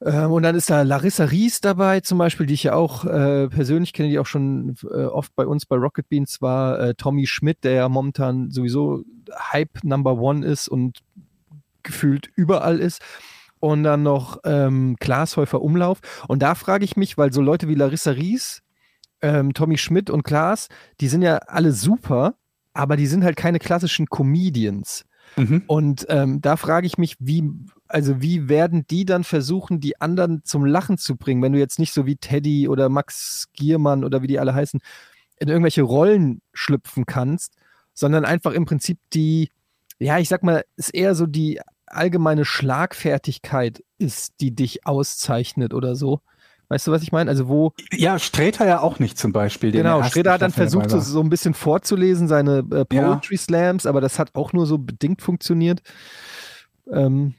Ähm, 0.00 0.30
und 0.30 0.44
dann 0.44 0.54
ist 0.54 0.70
da 0.70 0.82
Larissa 0.82 1.24
Ries 1.24 1.60
dabei, 1.60 2.00
zum 2.00 2.18
Beispiel, 2.18 2.46
die 2.46 2.54
ich 2.54 2.62
ja 2.62 2.74
auch 2.74 3.04
äh, 3.04 3.48
persönlich 3.48 3.92
kenne, 3.92 4.08
die 4.08 4.18
auch 4.18 4.26
schon 4.26 4.76
äh, 4.84 5.04
oft 5.04 5.34
bei 5.34 5.46
uns 5.46 5.66
bei 5.66 5.76
Rocket 5.76 6.08
Beans 6.08 6.40
war. 6.40 6.78
Äh, 6.80 6.94
Tommy 6.94 7.26
Schmidt, 7.26 7.64
der 7.64 7.72
ja 7.72 7.88
momentan 7.88 8.50
sowieso 8.50 9.02
Hype 9.52 9.82
Number 9.82 10.18
One 10.18 10.46
ist 10.46 10.68
und 10.68 11.00
gefühlt 11.82 12.28
überall 12.36 12.78
ist. 12.78 13.02
Und 13.60 13.82
dann 13.82 14.04
noch 14.04 14.38
ähm, 14.44 14.94
Glashäufer 15.00 15.60
Umlauf. 15.60 15.98
Und 16.28 16.42
da 16.42 16.54
frage 16.54 16.84
ich 16.84 16.96
mich, 16.96 17.18
weil 17.18 17.32
so 17.32 17.40
Leute 17.40 17.66
wie 17.66 17.74
Larissa 17.74 18.12
Ries, 18.12 18.62
ähm, 19.20 19.52
Tommy 19.52 19.78
Schmidt 19.78 20.10
und 20.10 20.22
Klaas, 20.22 20.68
die 21.00 21.08
sind 21.08 21.22
ja 21.22 21.38
alle 21.38 21.72
super, 21.72 22.34
aber 22.72 22.96
die 22.96 23.08
sind 23.08 23.24
halt 23.24 23.36
keine 23.36 23.58
klassischen 23.58 24.06
Comedians. 24.06 25.07
Mhm. 25.38 25.62
Und 25.66 26.06
ähm, 26.08 26.40
da 26.40 26.56
frage 26.56 26.86
ich 26.86 26.98
mich, 26.98 27.16
wie, 27.20 27.50
also 27.86 28.20
wie 28.20 28.48
werden 28.48 28.86
die 28.88 29.04
dann 29.04 29.24
versuchen, 29.24 29.80
die 29.80 30.00
anderen 30.00 30.42
zum 30.44 30.64
Lachen 30.64 30.98
zu 30.98 31.16
bringen, 31.16 31.42
wenn 31.42 31.52
du 31.52 31.58
jetzt 31.58 31.78
nicht 31.78 31.92
so 31.92 32.06
wie 32.06 32.16
Teddy 32.16 32.68
oder 32.68 32.88
Max 32.88 33.48
Giermann 33.52 34.04
oder 34.04 34.22
wie 34.22 34.26
die 34.26 34.38
alle 34.38 34.54
heißen, 34.54 34.80
in 35.38 35.48
irgendwelche 35.48 35.82
Rollen 35.82 36.42
schlüpfen 36.52 37.06
kannst, 37.06 37.54
sondern 37.94 38.24
einfach 38.24 38.52
im 38.52 38.64
Prinzip 38.64 38.98
die, 39.12 39.50
ja, 39.98 40.18
ich 40.18 40.28
sag 40.28 40.42
mal, 40.42 40.64
ist 40.76 40.94
eher 40.94 41.14
so 41.14 41.26
die 41.26 41.60
allgemeine 41.86 42.44
Schlagfertigkeit 42.44 43.82
ist, 43.98 44.34
die 44.40 44.54
dich 44.54 44.86
auszeichnet 44.86 45.72
oder 45.74 45.96
so. 45.96 46.20
Weißt 46.70 46.86
du, 46.86 46.92
was 46.92 47.02
ich 47.02 47.12
meine? 47.12 47.30
Also 47.30 47.48
wo, 47.48 47.72
Ja, 47.92 48.18
Sträter 48.18 48.66
ja 48.66 48.80
auch 48.80 48.98
nicht 48.98 49.18
zum 49.18 49.32
Beispiel. 49.32 49.72
genau, 49.72 50.02
Schröder 50.02 50.32
hat 50.32 50.42
dann 50.42 50.52
versucht, 50.52 50.90
so, 50.90 51.00
so 51.00 51.20
ein 51.20 51.30
bisschen 51.30 51.54
vorzulesen, 51.54 52.28
seine 52.28 52.58
äh, 52.70 52.84
Ja. 52.94 53.14
Poetry 53.14 53.38
Slams, 53.38 53.86
aber 53.86 54.00
das 54.02 54.18
hat 54.18 54.34
auch 54.34 54.52
nur 54.52 54.66
so 54.66 54.76
bedingt 54.78 55.22
funktioniert. 55.22 55.80
Ähm, 56.92 57.34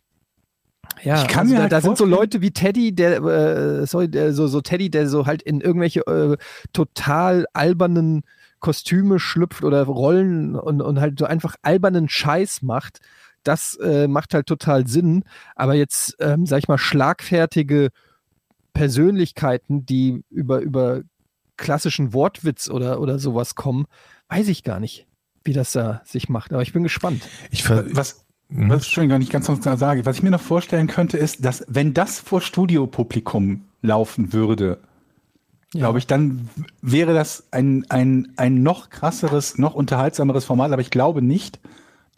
ja, 1.04 1.22
Ich 1.22 1.28
kann 1.28 1.42
also 1.42 1.56
da, 1.56 1.62
halt 1.62 1.72
da 1.72 1.82
sind 1.82 1.98
so 1.98 2.06
Leute 2.06 2.42
wie 2.42 2.52
Teddy, 2.52 2.94
der, 2.94 3.22
äh, 3.24 3.86
sorry, 3.86 4.10
der, 4.10 4.34
so, 4.34 4.48
so 4.48 4.62
Teddy, 4.62 4.90
der 4.90 5.08
so 5.08 5.28
halt 5.28 5.44
in 5.44 5.62
irgendwelche 5.62 6.02
äh, 6.08 6.38
total 6.74 7.46
albernen 7.54 8.24
Kostüme 8.60 9.20
schlüpft 9.20 9.64
oder 9.64 9.84
Rollen 9.84 10.56
und, 10.56 10.82
und 10.82 11.00
halt 11.00 11.20
so 11.20 11.26
einfach 11.26 11.56
albernen 11.62 12.10
Scheiß 12.10 12.64
macht. 12.64 13.00
Das 13.44 13.76
äh, 13.76 14.08
macht 14.08 14.34
halt 14.34 14.48
total 14.48 14.88
Sinn. 14.88 15.24
Aber 15.56 15.76
jetzt, 15.76 16.18
ähm, 16.20 16.46
sag 16.46 16.58
ich 16.60 16.68
mal, 16.68 16.78
schlagfertige 16.78 17.90
Persönlichkeiten, 18.74 19.86
die 19.86 20.24
über, 20.30 20.60
über 20.60 21.02
klassischen 21.58 22.14
Wortwitz 22.14 22.70
oder, 22.70 23.02
oder 23.02 23.20
sowas 23.20 23.56
kommen, 23.56 23.86
weiß 24.30 24.48
ich 24.48 24.64
gar 24.64 24.80
nicht, 24.80 25.08
wie 25.44 25.54
das 25.54 25.72
da 25.72 26.02
sich 26.06 26.30
macht. 26.30 26.54
Aber 26.54 26.62
ich 26.62 26.74
bin 26.74 26.84
gespannt. 26.84 27.28
Ich 27.52 27.64
ver 27.64 27.86
Was, 27.96 28.26
Mhm. 28.50 28.70
was 28.70 28.78
Entschuldigung, 28.84 29.16
wenn 29.16 29.22
ich 29.22 29.30
ganz 29.30 29.46
sonst 29.46 29.64
sage, 29.64 30.06
was 30.06 30.18
ich 30.18 30.24
mir 30.24 30.32
noch 30.32 30.42
vorstellen 30.42 30.88
könnte, 30.88 31.18
ist, 31.18 31.46
dass 31.46 31.64
wenn 31.68 31.94
das 31.94 32.20
vor 32.20 32.42
Studiopublikum 32.42 33.66
laufen 33.82 34.34
würde, 34.34 34.80
glaube 35.70 36.00
ich, 36.00 36.08
dann 36.08 36.50
wäre 36.82 37.14
das 37.14 37.48
ein, 37.52 37.86
ein, 37.90 38.34
ein 38.38 38.64
noch 38.64 38.90
krasseres, 38.90 39.60
noch 39.60 39.76
unterhaltsameres 39.76 40.46
Format, 40.46 40.72
aber 40.72 40.82
ich 40.82 40.90
glaube 40.90 41.22
nicht, 41.22 41.60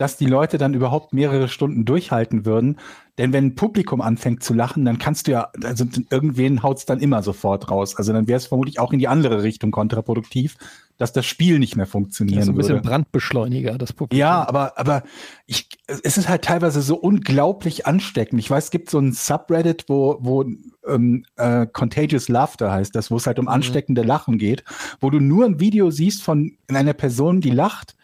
dass 0.01 0.17
die 0.17 0.25
Leute 0.25 0.57
dann 0.57 0.73
überhaupt 0.73 1.13
mehrere 1.13 1.47
Stunden 1.47 1.85
durchhalten 1.85 2.43
würden. 2.43 2.77
Denn 3.19 3.33
wenn 3.33 3.45
ein 3.45 3.55
Publikum 3.55 4.01
anfängt 4.01 4.41
zu 4.41 4.55
lachen, 4.55 4.83
dann 4.83 4.97
kannst 4.97 5.27
du 5.27 5.31
ja, 5.31 5.49
also 5.63 5.85
irgendwen 6.09 6.63
haut's 6.63 6.87
dann 6.87 6.99
immer 6.99 7.21
sofort 7.21 7.69
raus. 7.69 7.95
Also 7.95 8.11
dann 8.11 8.27
wäre 8.27 8.37
es 8.37 8.47
vermutlich 8.47 8.79
auch 8.79 8.93
in 8.93 8.97
die 8.97 9.07
andere 9.07 9.43
Richtung 9.43 9.69
kontraproduktiv, 9.69 10.57
dass 10.97 11.13
das 11.13 11.27
Spiel 11.27 11.59
nicht 11.59 11.75
mehr 11.75 11.85
funktionieren 11.85 12.41
so 12.41 12.51
ein 12.51 12.55
bisschen 12.55 12.77
würde. 12.77 12.87
Brandbeschleuniger, 12.87 13.77
das 13.77 13.93
Publikum. 13.93 14.17
Ja, 14.17 14.47
aber, 14.47 14.79
aber 14.79 15.03
ich, 15.45 15.69
es 15.85 16.17
ist 16.17 16.27
halt 16.27 16.45
teilweise 16.45 16.81
so 16.81 16.95
unglaublich 16.95 17.85
ansteckend. 17.85 18.39
Ich 18.39 18.49
weiß, 18.49 18.65
es 18.65 18.71
gibt 18.71 18.89
so 18.89 18.97
ein 18.97 19.11
Subreddit, 19.11 19.85
wo, 19.87 20.17
wo 20.19 20.45
ähm, 20.87 21.25
äh, 21.35 21.67
Contagious 21.67 22.27
Laughter 22.27 22.71
heißt 22.71 22.95
das, 22.95 23.11
wo 23.11 23.17
es 23.17 23.27
halt 23.27 23.37
um 23.37 23.47
ansteckende 23.47 24.01
Lachen 24.01 24.39
geht, 24.39 24.63
wo 24.99 25.11
du 25.11 25.19
nur 25.19 25.45
ein 25.45 25.59
Video 25.59 25.91
siehst 25.91 26.23
von 26.23 26.57
einer 26.67 26.93
Person, 26.93 27.39
die 27.39 27.51
lacht 27.51 27.95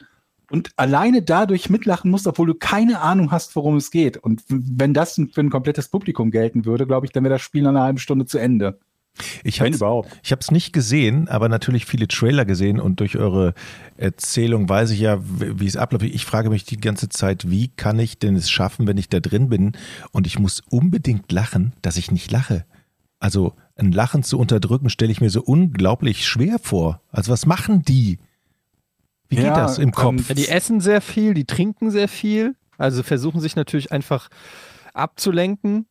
und 0.49 0.71
alleine 0.77 1.21
dadurch 1.21 1.69
mitlachen 1.69 2.11
musst, 2.11 2.27
obwohl 2.27 2.47
du 2.47 2.55
keine 2.55 3.01
Ahnung 3.01 3.31
hast, 3.31 3.55
worum 3.55 3.77
es 3.77 3.91
geht. 3.91 4.17
Und 4.17 4.43
wenn 4.47 4.93
das 4.93 5.15
für 5.15 5.41
ein 5.41 5.49
komplettes 5.49 5.89
Publikum 5.89 6.31
gelten 6.31 6.65
würde, 6.65 6.87
glaube 6.87 7.05
ich, 7.05 7.11
dann 7.11 7.23
wäre 7.23 7.35
das 7.35 7.41
Spiel 7.41 7.63
nach 7.63 7.69
einer 7.71 7.83
halben 7.83 7.99
Stunde 7.99 8.25
zu 8.25 8.37
Ende. 8.37 8.79
Ich 9.43 9.61
habe 9.61 9.71
es 10.39 10.51
nicht 10.51 10.73
gesehen, 10.73 11.27
aber 11.27 11.49
natürlich 11.49 11.87
viele 11.87 12.07
Trailer 12.07 12.45
gesehen 12.45 12.79
und 12.79 12.99
durch 12.99 13.17
eure 13.17 13.55
Erzählung 13.97 14.69
weiß 14.69 14.91
ich 14.91 14.99
ja, 14.99 15.17
wie 15.21 15.65
es 15.65 15.75
abläuft. 15.75 16.05
Ich 16.05 16.23
frage 16.23 16.51
mich 16.51 16.65
die 16.65 16.77
ganze 16.77 17.09
Zeit, 17.09 17.49
wie 17.49 17.69
kann 17.69 17.97
ich 17.97 18.19
denn 18.19 18.35
es 18.35 18.49
schaffen, 18.51 18.85
wenn 18.85 18.97
ich 18.97 19.09
da 19.09 19.19
drin 19.19 19.49
bin 19.49 19.71
und 20.11 20.27
ich 20.27 20.37
muss 20.37 20.61
unbedingt 20.69 21.31
lachen, 21.31 21.73
dass 21.81 21.97
ich 21.97 22.11
nicht 22.11 22.31
lache. 22.31 22.65
Also 23.19 23.53
ein 23.75 23.91
Lachen 23.91 24.21
zu 24.21 24.37
unterdrücken, 24.37 24.91
stelle 24.91 25.11
ich 25.11 25.19
mir 25.19 25.31
so 25.31 25.41
unglaublich 25.41 26.27
schwer 26.27 26.59
vor. 26.59 27.01
Also 27.09 27.31
was 27.31 27.47
machen 27.47 27.81
die? 27.81 28.19
Wie 29.29 29.35
geht 29.35 29.45
Ja, 29.45 29.55
das 29.55 29.77
im 29.77 29.91
Kopf? 29.91 30.33
Die 30.33 30.47
essen 30.47 30.79
sehr 30.79 31.01
viel, 31.01 31.33
die 31.33 31.45
trinken 31.45 31.91
sehr 31.91 32.07
viel, 32.07 32.55
also 32.77 33.03
versuchen 33.03 33.41
sich 33.41 33.55
natürlich 33.55 33.91
einfach 33.91 34.29
abzulenken. 34.93 35.87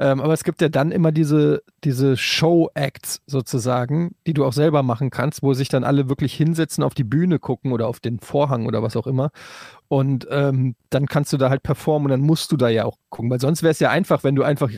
Ähm, 0.00 0.20
aber 0.20 0.32
es 0.32 0.44
gibt 0.44 0.60
ja 0.62 0.68
dann 0.68 0.92
immer 0.92 1.10
diese, 1.10 1.62
diese 1.82 2.16
Show-Acts 2.16 3.20
sozusagen, 3.26 4.14
die 4.28 4.32
du 4.32 4.44
auch 4.44 4.52
selber 4.52 4.84
machen 4.84 5.10
kannst, 5.10 5.42
wo 5.42 5.54
sich 5.54 5.68
dann 5.68 5.82
alle 5.82 6.08
wirklich 6.08 6.34
hinsetzen, 6.34 6.84
auf 6.84 6.94
die 6.94 7.02
Bühne 7.02 7.40
gucken 7.40 7.72
oder 7.72 7.88
auf 7.88 7.98
den 7.98 8.20
Vorhang 8.20 8.66
oder 8.66 8.80
was 8.80 8.96
auch 8.96 9.08
immer. 9.08 9.30
Und 9.88 10.28
ähm, 10.30 10.76
dann 10.90 11.06
kannst 11.06 11.32
du 11.32 11.36
da 11.36 11.50
halt 11.50 11.64
performen 11.64 12.06
und 12.06 12.10
dann 12.10 12.20
musst 12.20 12.52
du 12.52 12.56
da 12.56 12.68
ja 12.68 12.84
auch 12.84 12.96
gucken, 13.08 13.28
weil 13.30 13.40
sonst 13.40 13.64
wäre 13.64 13.72
es 13.72 13.80
ja 13.80 13.90
einfach, 13.90 14.22
wenn 14.22 14.36
du 14.36 14.44
einfach 14.44 14.70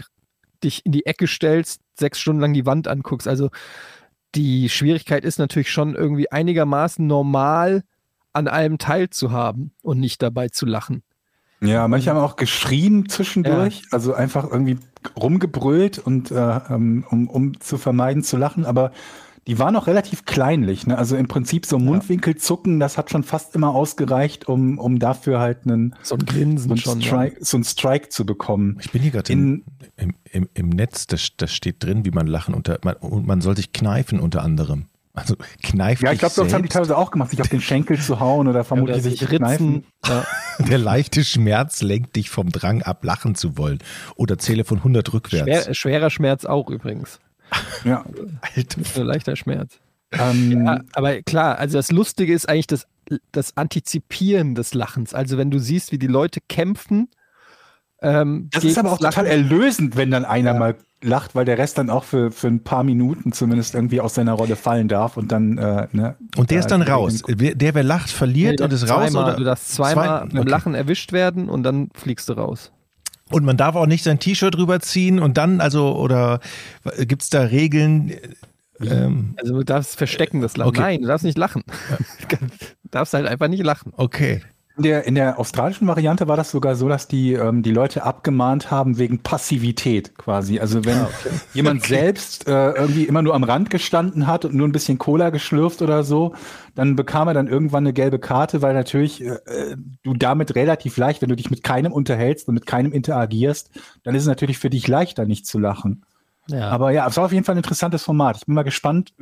dich 0.65 0.87
in 0.87 0.93
die 0.93 1.05
Ecke 1.05 1.27
stellst, 1.27 1.83
sechs 1.99 2.19
Stunden 2.19 2.41
lang 2.41 2.55
die 2.55 2.65
Wand 2.65 2.89
anguckst. 2.89 3.29
Also 3.29 3.51
die 4.35 4.71
Schwierigkeit 4.71 5.25
ist 5.25 5.39
natürlich 5.39 5.71
schon 5.71 5.95
irgendwie 5.95 6.31
einigermaßen 6.33 7.07
normal 7.07 7.83
an 8.33 8.49
allem 8.49 8.79
teilzuhaben 8.79 9.73
und 9.83 10.01
nicht 10.01 10.23
dabei 10.23 10.49
zu 10.49 10.67
lachen. 10.67 11.03
Ja, 11.63 11.87
manche 11.89 12.11
haben 12.11 12.19
auch 12.19 12.37
geschrien 12.37 13.09
zwischendurch, 13.09 13.83
also 13.91 14.15
einfach 14.15 14.51
irgendwie 14.51 14.79
rumgebrüllt 15.21 15.99
und 15.99 16.31
äh, 16.31 16.61
ähm, 16.71 17.05
um, 17.11 17.29
um 17.29 17.61
zu 17.61 17.77
vermeiden 17.77 18.23
zu 18.23 18.37
lachen, 18.39 18.65
aber 18.65 18.93
die 19.47 19.59
waren 19.59 19.75
auch 19.77 19.87
relativ 19.87 20.25
kleinlich. 20.25 20.87
Ne? 20.87 20.97
Also 20.97 21.17
im 21.17 21.27
Prinzip 21.27 21.67
so 21.67 21.79
Mundwinkel 21.79 22.37
zucken, 22.37 22.79
das 22.79 22.99
hat 22.99 23.11
schon 23.11 23.23
fast 23.23 23.55
immer 23.57 23.75
ausgereicht, 23.75 24.49
um, 24.49 24.79
um 24.79 24.99
dafür 24.99 25.41
halt 25.41 25.65
einen, 25.65 25.95
So 26.03 26.15
ein 26.15 26.21
so 26.21 26.27
Grinsen 26.27 26.71
einen, 26.71 26.81
schon. 26.81 27.03
Strike, 27.03 27.45
so 27.45 27.57
einen 27.57 27.65
Strike 27.65 28.11
zu 28.11 28.25
bekommen. 28.27 28.79
Ich 28.81 28.93
bin 28.93 29.03
hier 29.03 29.11
gerade 29.11 29.33
im, 29.33 29.65
im, 29.97 30.49
im 30.55 30.69
Netz, 30.69 31.07
da, 31.07 31.17
da 31.39 31.47
steht 31.47 31.83
drin, 31.83 32.05
wie 32.05 32.11
man 32.11 32.27
lachen 32.27 32.55
unter, 32.55 32.79
man, 32.85 32.95
und 32.97 33.27
man 33.27 33.41
soll 33.41 33.57
sich 33.57 33.73
kneifen 33.73 34.21
unter 34.21 34.43
anderem. 34.43 34.87
Also 35.13 35.35
kneift 35.63 36.03
Ja, 36.03 36.13
ich 36.13 36.21
glaube, 36.21 36.35
das 36.37 36.53
haben 36.55 36.63
die 36.63 36.69
teilweise 36.69 36.97
auch 36.97 37.11
gemacht, 37.11 37.31
sich 37.31 37.41
auf 37.41 37.49
den 37.49 37.61
Schenkel 37.61 37.99
zu 37.99 38.21
hauen 38.21 38.47
oder 38.47 38.59
Ja, 38.61 38.65
vermutlich 38.65 38.97
oder 38.99 39.03
sich 39.11 39.31
ritzen. 39.31 39.85
Ja. 40.07 40.25
Der 40.61 40.79
leichte 40.79 41.25
Schmerz 41.25 41.83
lenkt 41.83 42.15
dich 42.17 42.31
vom 42.31 42.51
Drang 42.51 42.83
ab, 42.83 43.05
lachen 43.05 43.35
zu 43.35 43.59
wollen. 43.59 43.79
Oder 44.15 44.39
zähle 44.39 44.65
von 44.65 44.79
100 44.79 45.13
rückwärts. 45.13 45.65
Schwer, 45.65 45.75
schwerer 45.75 46.11
Schmerz 46.11 46.45
auch 46.45 46.71
übrigens. 46.71 47.19
Ja. 47.85 48.05
Alter, 48.55 48.81
nur 48.97 49.05
leichter 49.05 49.35
Schmerz. 49.35 49.81
Ähm, 50.13 50.65
Ja, 50.67 50.81
aber 50.93 51.21
klar, 51.23 51.59
also 51.59 51.79
das 51.79 51.91
Lustige 51.91 52.33
ist 52.33 52.49
eigentlich 52.49 52.69
das, 52.69 52.87
das 53.33 53.57
Antizipieren 53.57 54.55
des 54.55 54.75
Lachens. 54.75 55.15
Also 55.15 55.37
wenn 55.39 55.51
du 55.51 55.59
siehst, 55.59 55.91
wie 55.91 55.99
die 55.99 56.07
Leute 56.07 56.41
kämpfen. 56.49 57.09
Ähm, 58.03 58.49
Das 58.53 58.63
ist 58.65 58.79
aber 58.79 58.93
auch 58.93 58.99
gegens 58.99 59.15
total 59.17 59.27
Lachen. 59.27 59.51
erlösend, 59.51 59.97
wenn 59.97 60.11
dann 60.13 60.25
einer 60.25 60.55
mal 60.55 60.77
lacht, 61.03 61.35
weil 61.35 61.45
der 61.45 61.57
Rest 61.59 61.79
dann 61.79 61.89
auch 61.91 62.05
für, 62.05 62.31
für 62.31 62.49
ein 62.49 62.63
paar 62.63 62.85
Minuten 62.85 63.33
zumindest 63.33 63.75
irgendwie 63.75 64.01
aus 64.01 64.15
seiner 64.15 64.33
Rolle 64.35 64.57
fallen 64.57 64.89
darf 64.89 65.17
und 65.17 65.33
dann, 65.33 65.57
äh, 65.59 65.89
ne. 65.93 66.17
Und 66.37 66.51
der 66.51 66.61
ist 66.61 66.71
dann 66.71 66.83
äh, 66.83 66.91
raus. 66.91 67.23
Der, 67.29 67.75
wer 67.75 67.83
lacht, 67.83 68.09
Nee, 68.09 68.13
verliert 68.17 68.61
du 68.61 68.65
und 68.65 68.73
ist 68.73 68.83
darfst 68.83 68.95
raus. 68.95 69.11
zweimal, 69.11 69.25
Oder? 69.31 69.37
Du 69.37 69.45
darfst 69.45 69.73
zweimal 69.75 70.29
Zwei- 70.31 70.41
okay. 70.41 70.51
Lachen 70.51 70.75
erwischt 70.75 71.13
werden 71.13 71.49
und 71.49 71.63
dann 71.63 71.89
fliegst 71.95 72.29
du 72.29 72.35
raus. 72.35 72.71
Und 73.31 73.45
man 73.45 73.57
darf 73.57 73.77
auch 73.77 73.87
nicht 73.87 74.03
sein 74.05 74.19
T-Shirt 74.19 74.57
rüberziehen 74.59 75.21
und 75.21 75.39
dann, 75.39 75.61
also, 75.61 75.97
oder 75.97 76.41
gibt 76.99 77.23
es 77.23 77.31
da 77.31 77.43
Regeln? 77.43 78.13
Ähm, 78.81 79.35
Also 79.41 79.55
du 79.55 79.63
darfst 79.65 79.97
verstecken 79.97 80.41
das 80.41 80.57
Lachen. 80.57 80.69
Okay. 80.71 80.81
Nein, 80.81 81.01
du 81.03 81.07
darfst 81.09 81.25
nicht 81.25 81.39
lachen. 81.39 81.63
du 82.29 82.37
darfst 82.91 83.15
halt 83.15 83.27
einfach 83.27 83.49
nicht 83.49 83.63
lachen. 83.65 83.93
okay. 83.97 84.43
In 84.81 84.85
der, 84.85 85.05
in 85.05 85.15
der 85.15 85.39
australischen 85.39 85.87
Variante 85.87 86.27
war 86.27 86.37
das 86.39 86.51
sogar 86.51 86.75
so, 86.75 86.89
dass 86.89 87.07
die, 87.07 87.35
ähm, 87.35 87.63
die 87.63 87.71
Leute 87.71 88.03
abgemahnt 88.03 88.71
haben 88.71 88.97
wegen 88.97 89.19
Passivität 89.19 90.17
quasi. 90.17 90.59
Also 90.59 90.87
wenn 90.87 91.07
jemand 91.53 91.85
selbst 91.85 92.49
äh, 92.49 92.71
irgendwie 92.73 93.05
immer 93.05 93.21
nur 93.21 93.35
am 93.35 93.45
Rand 93.45 93.69
gestanden 93.69 94.27
hat 94.27 94.47
und 94.47 94.55
nur 94.55 94.67
ein 94.67 94.73
bisschen 94.73 94.97
Cola 94.97 95.29
geschlürft 95.29 95.83
oder 95.83 96.03
so, 96.03 96.35
dann 96.75 96.97
bekam 96.97 97.29
er 97.29 97.35
dann 97.35 97.47
irgendwann 97.47 97.85
eine 97.85 97.93
gelbe 97.93 98.19
Karte, 98.19 98.63
weil 98.63 98.73
natürlich 98.73 99.23
äh, 99.23 99.35
äh, 99.45 99.77
du 100.03 100.15
damit 100.15 100.55
relativ 100.55 100.97
leicht, 100.97 101.21
wenn 101.21 101.29
du 101.29 101.37
dich 101.37 101.51
mit 101.51 101.63
keinem 101.63 101.93
unterhältst 101.93 102.49
und 102.49 102.55
mit 102.55 102.65
keinem 102.65 102.93
interagierst, 102.93 103.71
dann 104.03 104.15
ist 104.15 104.23
es 104.23 104.29
natürlich 104.29 104.59
für 104.59 104.71
dich 104.71 104.89
leichter, 104.89 105.27
nicht 105.27 105.47
zu 105.47 105.59
lachen. 105.59 106.07
Ja. 106.49 106.71
Aber 106.71 106.91
ja, 106.91 107.07
es 107.07 107.17
war 107.19 107.27
auf 107.27 107.33
jeden 107.33 107.45
Fall 107.45 107.55
ein 107.55 107.59
interessantes 107.59 108.03
Format. 108.03 108.39
Ich 108.39 108.47
bin 108.47 108.55
mal 108.55 108.63
gespannt. 108.63 109.13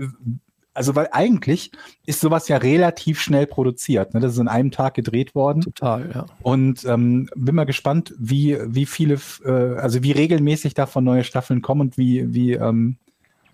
Also, 0.79 0.95
weil 0.95 1.09
eigentlich 1.11 1.73
ist 2.07 2.21
sowas 2.21 2.47
ja 2.49 2.57
relativ 2.57 3.21
schnell 3.21 3.47
produziert. 3.47 4.15
Ne? 4.15 4.21
Das 4.21 4.33
ist 4.33 4.39
in 4.39 4.47
einem 4.49 4.71
Tag 4.71 4.95
gedreht 4.95 5.35
worden. 5.35 5.61
total, 5.63 6.11
ja. 6.15 6.27
Und 6.43 6.85
ähm, 6.85 7.29
bin 7.35 7.57
mal 7.57 7.65
gespannt, 7.67 8.15
wie, 8.19 8.57
wie 8.65 8.87
viele, 8.87 9.19
äh, 9.45 9.51
also 9.77 10.03
wie 10.05 10.13
regelmäßig 10.13 10.75
davon 10.75 11.03
neue 11.05 11.25
Staffeln 11.25 11.63
kommen 11.63 11.81
und 11.81 11.99
wie, 11.99 12.33
wie, 12.33 12.53
ähm, 12.53 12.97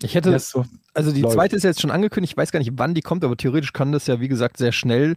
Ich 0.03 0.13
hätte, 0.13 0.29
das 0.31 0.49
so. 0.51 0.65
also 0.93 1.11
die 1.11 1.21
läuft. 1.21 1.33
zweite 1.33 1.55
ist 1.55 1.63
jetzt 1.63 1.81
schon 1.81 1.91
angekündigt, 1.91 2.33
ich 2.33 2.37
weiß 2.37 2.51
gar 2.51 2.59
nicht, 2.59 2.73
wann 2.75 2.93
die 2.93 3.01
kommt, 3.01 3.23
aber 3.23 3.35
theoretisch 3.35 3.73
kann 3.73 3.91
das 3.91 4.05
ja, 4.07 4.19
wie 4.19 4.27
gesagt, 4.27 4.57
sehr 4.57 4.71
schnell 4.71 5.15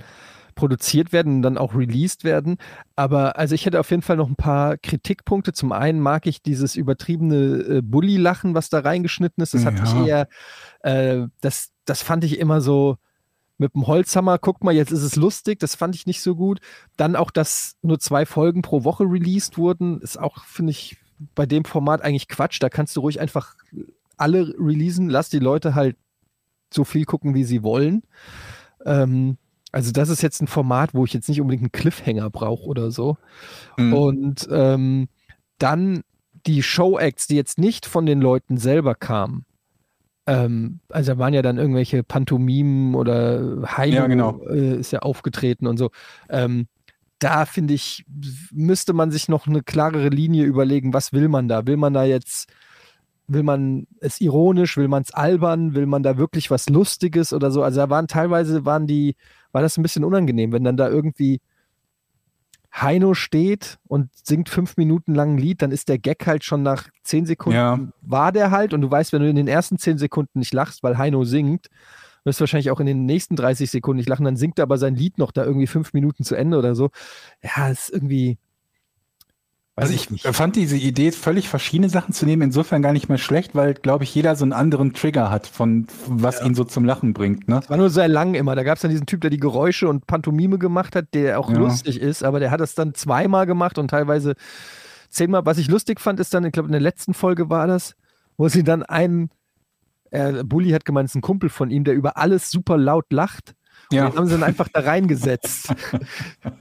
produziert 0.55 1.13
werden 1.13 1.37
und 1.37 1.43
dann 1.43 1.57
auch 1.57 1.75
released 1.77 2.25
werden. 2.25 2.57
Aber 2.97 3.39
also 3.39 3.55
ich 3.55 3.65
hätte 3.65 3.79
auf 3.79 3.91
jeden 3.91 4.03
Fall 4.03 4.17
noch 4.17 4.29
ein 4.29 4.35
paar 4.35 4.77
Kritikpunkte. 4.77 5.53
Zum 5.53 5.71
einen 5.71 6.01
mag 6.01 6.27
ich 6.27 6.43
dieses 6.43 6.75
übertriebene 6.75 7.37
äh, 7.77 7.81
Bully-Lachen, 7.83 8.55
was 8.55 8.69
da 8.69 8.81
reingeschnitten 8.81 9.41
ist. 9.41 9.55
Das 9.55 9.65
hat 9.65 9.75
mich 9.81 9.93
Ja. 9.93 10.27
eher, 10.83 11.21
äh, 11.23 11.27
das, 11.43 11.71
das 11.89 12.03
fand 12.03 12.25
ich 12.25 12.39
immer 12.39 12.61
so 12.61 12.97
mit 13.59 13.75
dem 13.75 13.87
Holzhammer, 13.87 14.39
guck 14.39 14.63
mal, 14.63 14.75
jetzt 14.75 14.93
ist 14.93 15.03
es 15.03 15.17
lustig, 15.17 15.59
das 15.59 15.75
fand 15.75 15.95
ich 15.95 16.07
nicht 16.07 16.23
so 16.23 16.37
gut. 16.37 16.61
Dann 16.97 17.17
auch, 17.17 17.31
dass 17.31 17.77
nur 17.83 17.99
zwei 17.99 18.25
Folgen 18.25 18.63
pro 18.63 18.85
Woche 18.85 19.05
released 19.05 19.59
wurden, 19.59 20.01
ist 20.01 20.19
auch, 20.19 20.45
finde 20.45 20.71
ich, 20.71 20.97
bei 21.35 21.45
dem 21.45 21.65
Format 21.65 22.03
eigentlich 22.03 22.29
Quatsch. 22.29 22.63
Da 22.63 22.69
kannst 22.69 22.97
du 22.97 23.01
ruhig 23.01 23.21
einfach 23.21 23.57
alle 24.17 24.55
releasen, 24.59 25.09
lass 25.09 25.29
die 25.29 25.41
Leute 25.41 25.75
halt 25.75 25.97
so 26.73 26.85
viel 26.85 27.05
gucken, 27.05 27.35
wie 27.35 27.45
sie 27.45 27.63
wollen. 27.63 28.03
Ähm, 28.85 29.39
also 29.73 29.91
das 29.93 30.09
ist 30.09 30.23
jetzt 30.23 30.41
ein 30.41 30.49
Format, 30.49 30.95
wo 30.95 31.05
ich 31.05 31.13
jetzt 31.13 31.29
nicht 31.29 31.41
unbedingt 31.41 31.63
einen 31.63 31.73
Cliffhanger 31.73 32.31
brauche 32.31 32.65
oder 32.65 32.91
so. 32.91 33.17
Mhm. 33.77 33.93
Und 33.93 34.49
ähm, 34.51 35.09
dann 35.59 36.03
die 36.47 36.63
Show-Acts, 36.63 37.27
die 37.27 37.37
jetzt 37.37 37.59
nicht 37.59 37.87
von 37.87 38.07
den 38.07 38.21
Leuten 38.21 38.57
selber 38.57 38.95
kamen. 38.95 39.45
Ähm, 40.29 40.81
also 40.91 41.15
da 41.15 41.19
waren 41.19 41.33
ja 41.33 41.41
dann 41.41 41.57
irgendwelche 41.57 42.03
Pantomimen 42.03 42.95
oder 42.95 43.63
Heino 43.79 43.97
Ja, 43.97 44.07
genau. 44.07 44.43
äh, 44.47 44.77
ist 44.77 44.93
ja 44.93 44.99
aufgetreten 44.99 45.67
und 45.67 45.79
so. 45.79 45.91
Ähm, 46.29 46.69
da 47.19 47.47
finde 47.47 47.73
ich, 47.73 48.05
müsste 48.53 48.93
man 48.93 49.11
sich 49.11 49.29
noch 49.29 49.47
eine 49.47 49.63
klarere 49.63 50.11
Linie 50.11 50.45
überlegen, 50.45 50.93
was 50.93 51.15
will 51.15 51.29
man 51.29 51.49
da? 51.49 51.67
Will 51.67 51.79
man 51.79 51.95
da 51.95 52.05
jetzt, 52.05 52.47
will 53.27 53.43
man 53.43 53.87
es 54.01 54.21
ironisch, 54.21 54.77
will 54.77 54.89
man 54.89 55.03
es 55.03 55.15
albern, 55.15 55.75
will 55.75 55.87
man 55.87 56.03
da 56.03 56.19
wirklich 56.19 56.51
was 56.51 56.69
Lustiges 56.69 57.33
oder 57.33 57.51
so? 57.51 57.63
Also 57.63 57.81
da 57.81 57.89
waren 57.89 58.07
teilweise, 58.07 58.67
waren 58.67 58.87
die, 58.87 59.17
war 59.53 59.63
das 59.63 59.79
ein 59.79 59.83
bisschen 59.83 60.05
unangenehm, 60.05 60.53
wenn 60.53 60.63
dann 60.63 60.77
da 60.77 60.91
irgendwie 60.91 61.41
Heino 62.75 63.15
steht 63.15 63.79
und 63.89 64.11
singt 64.15 64.49
fünf 64.49 64.77
Minuten 64.77 65.15
lang 65.15 65.35
ein 65.35 65.39
Lied, 65.39 65.63
dann 65.63 65.73
ist 65.73 65.89
der 65.89 65.99
Gag 65.99 66.27
halt 66.27 66.45
schon 66.45 66.63
nach 66.63 66.89
zehn 67.03 67.27
Sekunden, 67.27 67.57
Ja. 67.57 67.79
war 68.03 68.31
der 68.33 68.51
halt 68.51 68.75
und 68.75 68.83
du 68.83 68.91
weißt, 68.91 69.13
wenn 69.13 69.23
du 69.23 69.29
in 69.29 69.37
den 69.37 69.49
ersten 69.49 69.79
zehn 69.79 69.99
Sekunden 69.99 70.39
nicht 70.39 70.53
lachst, 70.55 70.83
weil 70.83 70.99
Heino 70.99 71.25
singt, 71.25 71.69
wirst 72.25 72.41
du 72.41 72.43
wahrscheinlich 72.43 72.71
auch 72.71 72.81
in 72.81 72.87
den 72.87 73.07
nächsten 73.07 73.37
30 73.37 73.71
Sekunden 73.71 73.97
nicht 73.99 74.09
lachen, 74.09 74.25
dann 74.25 74.37
singt 74.37 74.59
er 74.59 74.65
aber 74.65 74.77
sein 74.79 74.95
Lied 74.95 75.19
noch 75.19 75.33
da 75.33 75.45
irgendwie 75.45 75.67
fünf 75.67 75.93
Minuten 75.93 76.25
zu 76.25 76.35
Ende 76.35 76.59
oder 76.59 76.75
so. 76.75 76.91
Ja, 77.43 77.69
ist 77.69 77.91
irgendwie. 77.91 78.39
Also 79.81 79.95
ich 79.95 80.09
fand 80.23 80.57
diese 80.57 80.77
Idee, 80.77 81.13
völlig 81.13 81.49
verschiedene 81.49 81.89
Sachen 81.89 82.13
zu 82.13 82.27
nehmen, 82.27 82.43
insofern 82.43 82.83
gar 82.83 82.93
nicht 82.93 83.09
mehr 83.09 83.19
schlecht, 83.19 83.55
weil, 83.55 83.75
glaube 83.75 84.05
ich, 84.05 84.15
jeder 84.15 84.37
so 84.37 84.45
einen 84.45 84.53
anderen 84.53 84.93
Trigger 84.93 85.31
hat, 85.31 85.47
von 85.47 85.87
was 86.07 86.43
ihn 86.43 86.55
so 86.55 86.65
zum 86.65 86.85
Lachen 86.85 87.13
bringt. 87.13 87.49
Ne? 87.49 87.61
War 87.69 87.77
nur 87.77 87.91
sehr 87.91 88.09
lang 88.09 88.35
immer. 88.35 88.55
Da 88.57 88.63
gab 88.65 88.77
es 88.77 88.83
dann 88.83 88.91
diesen 88.91 89.07
Typ, 89.07 89.21
der 89.21 89.31
die 89.31 89.39
Geräusche 89.39 89.89
und 89.89 90.07
Pantomime 90.07 90.59
gemacht 90.59 90.97
hat, 90.97 91.07
der 91.15 91.39
auch 91.39 91.51
Ja. 91.51 91.59
lustig 91.59 92.01
ist, 92.01 92.23
aber 92.25 92.41
der 92.41 92.51
hat 92.51 92.61
das 92.61 92.75
dann 92.75 92.95
zweimal 92.95 93.47
gemacht 93.47 93.79
und 93.79 93.89
teilweise 93.89 94.35
zehnmal. 95.11 95.47
Was 95.47 95.59
ich 95.59 95.69
lustig 95.69 96.01
fand, 96.01 96.21
ist 96.21 96.35
dann, 96.35 96.45
ich 96.45 96.53
glaube, 96.53 96.69
in 96.69 96.73
der 96.73 96.81
letzten 96.81 97.15
Folge 97.15 97.49
war 97.49 97.67
das, 97.67 97.95
wo 98.37 98.49
sie 98.49 98.65
dann 98.65 98.83
einen, 98.83 99.31
äh, 100.11 100.45
Bully 100.45 100.71
hat 100.71 100.85
gemeint, 100.85 101.07
es 101.07 101.13
ist 101.13 101.17
ein 101.17 101.23
Kumpel 101.23 101.51
von 101.51 101.71
ihm, 101.71 101.85
der 101.85 101.95
über 101.95 102.17
alles 102.17 102.51
super 102.51 102.77
laut 102.77 103.07
lacht. 103.13 103.55
Ja. 103.91 104.07
Und 104.07 104.13
den 104.13 104.19
haben 104.19 104.27
sie 104.27 104.33
dann 104.33 104.43
einfach 104.43 104.69
da 104.73 104.81
reingesetzt. 104.81 105.75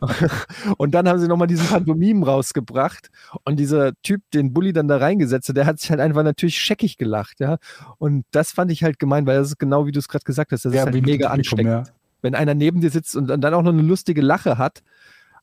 und 0.77 0.91
dann 0.91 1.07
haben 1.07 1.19
sie 1.19 1.27
nochmal 1.27 1.47
diesen 1.47 1.67
Pantomimen 1.67 2.23
rausgebracht. 2.23 3.09
Und 3.43 3.57
dieser 3.57 3.91
Typ, 4.01 4.21
den 4.33 4.53
Bully 4.53 4.73
dann 4.73 4.87
da 4.87 4.97
reingesetzt 4.97 5.49
hat, 5.49 5.57
der 5.57 5.65
hat 5.65 5.79
sich 5.79 5.89
halt 5.89 5.99
einfach 5.99 6.23
natürlich 6.23 6.59
scheckig 6.59 6.97
gelacht, 6.97 7.39
ja. 7.39 7.57
Und 7.97 8.25
das 8.31 8.51
fand 8.51 8.71
ich 8.71 8.83
halt 8.83 8.99
gemein, 8.99 9.25
weil 9.25 9.37
das 9.37 9.49
ist 9.49 9.59
genau 9.59 9.85
wie 9.85 9.91
du 9.91 9.99
es 9.99 10.07
gerade 10.07 10.23
gesagt 10.23 10.51
hast, 10.51 10.65
das 10.65 10.73
ist 10.73 10.81
halt 10.81 11.05
mega 11.05 11.29
ansteckend. 11.29 11.67
ja. 11.67 11.83
Wenn 12.21 12.33
einer 12.33 12.55
neben 12.55 12.81
dir 12.81 12.89
sitzt 12.89 13.15
und 13.15 13.27
dann 13.27 13.53
auch 13.53 13.61
noch 13.61 13.71
eine 13.71 13.83
lustige 13.83 14.21
Lache 14.21 14.57
hat 14.57 14.81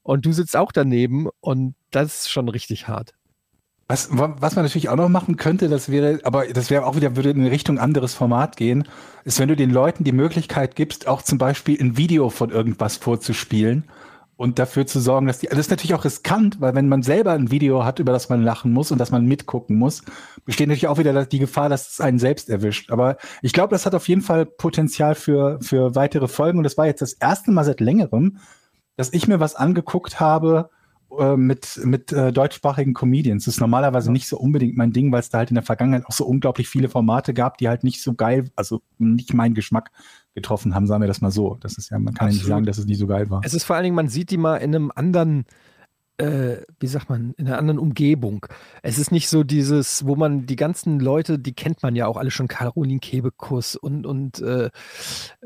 und 0.03 0.27
du 0.27 0.33
sitzt 0.33 0.57
auch 0.57 0.73
daneben 0.73 1.29
und 1.41 1.75
das 1.91 2.23
ist 2.23 2.31
schon 2.31 2.49
richtig 2.49 2.89
hart. 2.89 3.15
Was, 3.87 4.09
was 4.11 4.57
man 4.57 4.64
natürlich 4.64 4.88
auch 4.88 4.97
noch 4.97 5.11
machen 5.11 5.37
könnte, 5.37 5.68
das 5.68 5.90
wäre, 5.90 6.20
aber 6.25 6.47
das 6.47 6.70
wäre 6.70 6.87
auch 6.87 6.97
wieder, 6.97 7.16
würde 7.16 7.31
in 7.31 7.47
Richtung 7.47 7.79
anderes 7.79 8.14
Format 8.14 8.57
gehen, 8.57 8.88
ist, 9.25 9.38
wenn 9.38 9.49
du 9.49 9.57
den 9.57 9.70
Leuten 9.70 10.05
die 10.05 10.12
Möglichkeit 10.12 10.75
gibst, 10.75 11.07
auch 11.07 11.20
zum 11.20 11.37
Beispiel 11.37 11.79
ein 11.79 11.99
Video 11.99 12.31
von 12.31 12.49
irgendwas 12.51 12.97
vorzuspielen 12.97 13.85
und 14.37 14.59
dafür 14.59 14.87
zu 14.87 15.01
sorgen, 15.01 15.27
dass 15.27 15.38
die, 15.38 15.49
also 15.49 15.59
das 15.59 15.66
ist 15.66 15.70
natürlich 15.70 15.94
auch 15.94 16.05
riskant, 16.05 16.61
weil 16.61 16.75
wenn 16.75 16.88
man 16.88 17.03
selber 17.03 17.33
ein 17.33 17.51
Video 17.51 17.85
hat, 17.85 17.99
über 17.99 18.12
das 18.12 18.31
man 18.31 18.42
lachen 18.42 18.73
muss 18.73 18.90
und 18.90 18.99
das 18.99 19.11
man 19.11 19.27
mitgucken 19.27 19.77
muss, 19.77 20.03
besteht 20.44 20.68
natürlich 20.68 20.88
auch 20.88 20.99
wieder 20.99 21.27
die 21.27 21.38
Gefahr, 21.38 21.68
dass 21.68 21.92
es 21.92 22.01
einen 22.01 22.18
selbst 22.18 22.49
erwischt. 22.49 22.90
Aber 22.90 23.16
ich 23.42 23.53
glaube, 23.53 23.70
das 23.70 23.87
hat 23.87 23.94
auf 23.94 24.09
jeden 24.09 24.23
Fall 24.23 24.47
Potenzial 24.47 25.14
für, 25.14 25.59
für 25.61 25.94
weitere 25.94 26.27
Folgen 26.27 26.59
und 26.59 26.64
das 26.64 26.79
war 26.79 26.87
jetzt 26.87 27.03
das 27.03 27.12
erste 27.12 27.53
Mal 27.53 27.64
seit 27.64 27.81
längerem, 27.81 28.38
dass 28.97 29.12
ich 29.12 29.29
mir 29.29 29.40
was 29.40 29.55
angeguckt 29.55 30.20
habe, 30.20 30.70
äh, 31.18 31.37
mit, 31.37 31.81
mit 31.85 32.12
äh, 32.12 32.33
deutschsprachigen 32.33 32.94
Comedians. 32.94 33.44
Das 33.44 33.55
ist 33.55 33.61
normalerweise 33.61 34.12
nicht 34.12 34.27
so 34.27 34.38
unbedingt 34.38 34.77
mein 34.77 34.92
Ding, 34.92 35.12
weil 35.12 35.20
es 35.20 35.29
da 35.29 35.38
halt 35.38 35.50
in 35.50 35.55
der 35.55 35.64
Vergangenheit 35.64 36.07
auch 36.07 36.12
so 36.12 36.24
unglaublich 36.24 36.68
viele 36.68 36.88
Formate 36.88 37.35
gab, 37.35 37.59
die 37.59 37.68
halt 37.68 37.85
nicht 37.85 38.03
so 38.03 38.14
geil, 38.14 38.50
also 38.57 38.83
nicht 38.98 39.35
meinen 39.35 39.55
Geschmack 39.55 39.90
getroffen 40.35 40.74
haben, 40.74 40.87
sagen 40.87 41.03
wir 41.03 41.09
das 41.09 41.20
mal 41.20 41.31
so. 41.31 41.57
Das 41.61 41.79
ist 41.79 41.90
ja, 41.90 41.98
man 41.98 42.14
kann 42.14 42.29
ja 42.29 42.35
nicht 42.35 42.46
sagen, 42.46 42.66
dass 42.66 42.79
es 42.79 42.87
nie 42.87 42.94
so 42.94 43.07
geil 43.07 43.31
war. 43.31 43.40
Es 43.44 43.55
ist 43.55 43.64
vor 43.64 43.77
allen 43.77 43.85
Dingen, 43.85 43.96
man 43.96 44.09
sieht 44.09 44.31
die 44.31 44.37
mal 44.37 44.57
in 44.57 44.74
einem 44.74 44.92
anderen, 44.94 45.44
äh, 46.18 46.57
wie 46.81 46.87
sagt 46.87 47.09
man, 47.09 47.35
in 47.37 47.46
einer 47.46 47.59
anderen 47.59 47.79
Umgebung. 47.79 48.46
Es 48.83 48.98
ist 48.98 49.12
nicht 49.12 49.29
so 49.29 49.44
dieses, 49.44 50.07
wo 50.07 50.16
man 50.16 50.46
die 50.46 50.57
ganzen 50.57 51.00
Leute, 51.00 51.38
die 51.38 51.55
kennt 51.55 51.83
man 51.83 51.96
ja 51.96 52.07
auch 52.07 52.16
alle 52.16 52.31
schon, 52.31 52.48
Caroline 52.48 53.00
Kebekus 53.00 53.77
und, 53.77 54.07
und 54.07 54.40
äh, 54.40 54.70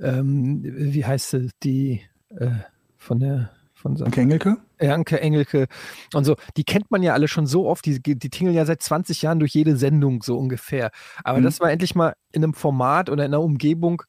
ähm, 0.00 0.62
wie 0.64 1.04
heißt 1.04 1.30
sie, 1.30 1.50
die 1.62 2.02
äh, 2.30 2.50
von 2.96 3.20
der 3.20 3.50
von 3.74 3.94
Danke, 3.94 4.20
Engelke? 4.20 4.56
Janke 4.80 5.20
Engelke 5.20 5.66
und 6.14 6.24
so, 6.24 6.36
die 6.56 6.64
kennt 6.64 6.90
man 6.90 7.02
ja 7.02 7.12
alle 7.14 7.28
schon 7.28 7.46
so 7.46 7.66
oft, 7.68 7.84
die, 7.86 8.00
die 8.00 8.30
tingeln 8.30 8.54
ja 8.54 8.64
seit 8.64 8.82
20 8.82 9.22
Jahren 9.22 9.38
durch 9.40 9.54
jede 9.54 9.76
Sendung 9.76 10.22
so 10.22 10.38
ungefähr. 10.38 10.90
Aber 11.24 11.38
Mhm. 11.40 11.44
das 11.44 11.60
war 11.60 11.70
endlich 11.70 11.94
mal 11.94 12.14
in 12.32 12.44
einem 12.44 12.54
Format 12.54 13.10
oder 13.10 13.24
in 13.24 13.32
einer 13.34 13.42
Umgebung, 13.42 14.02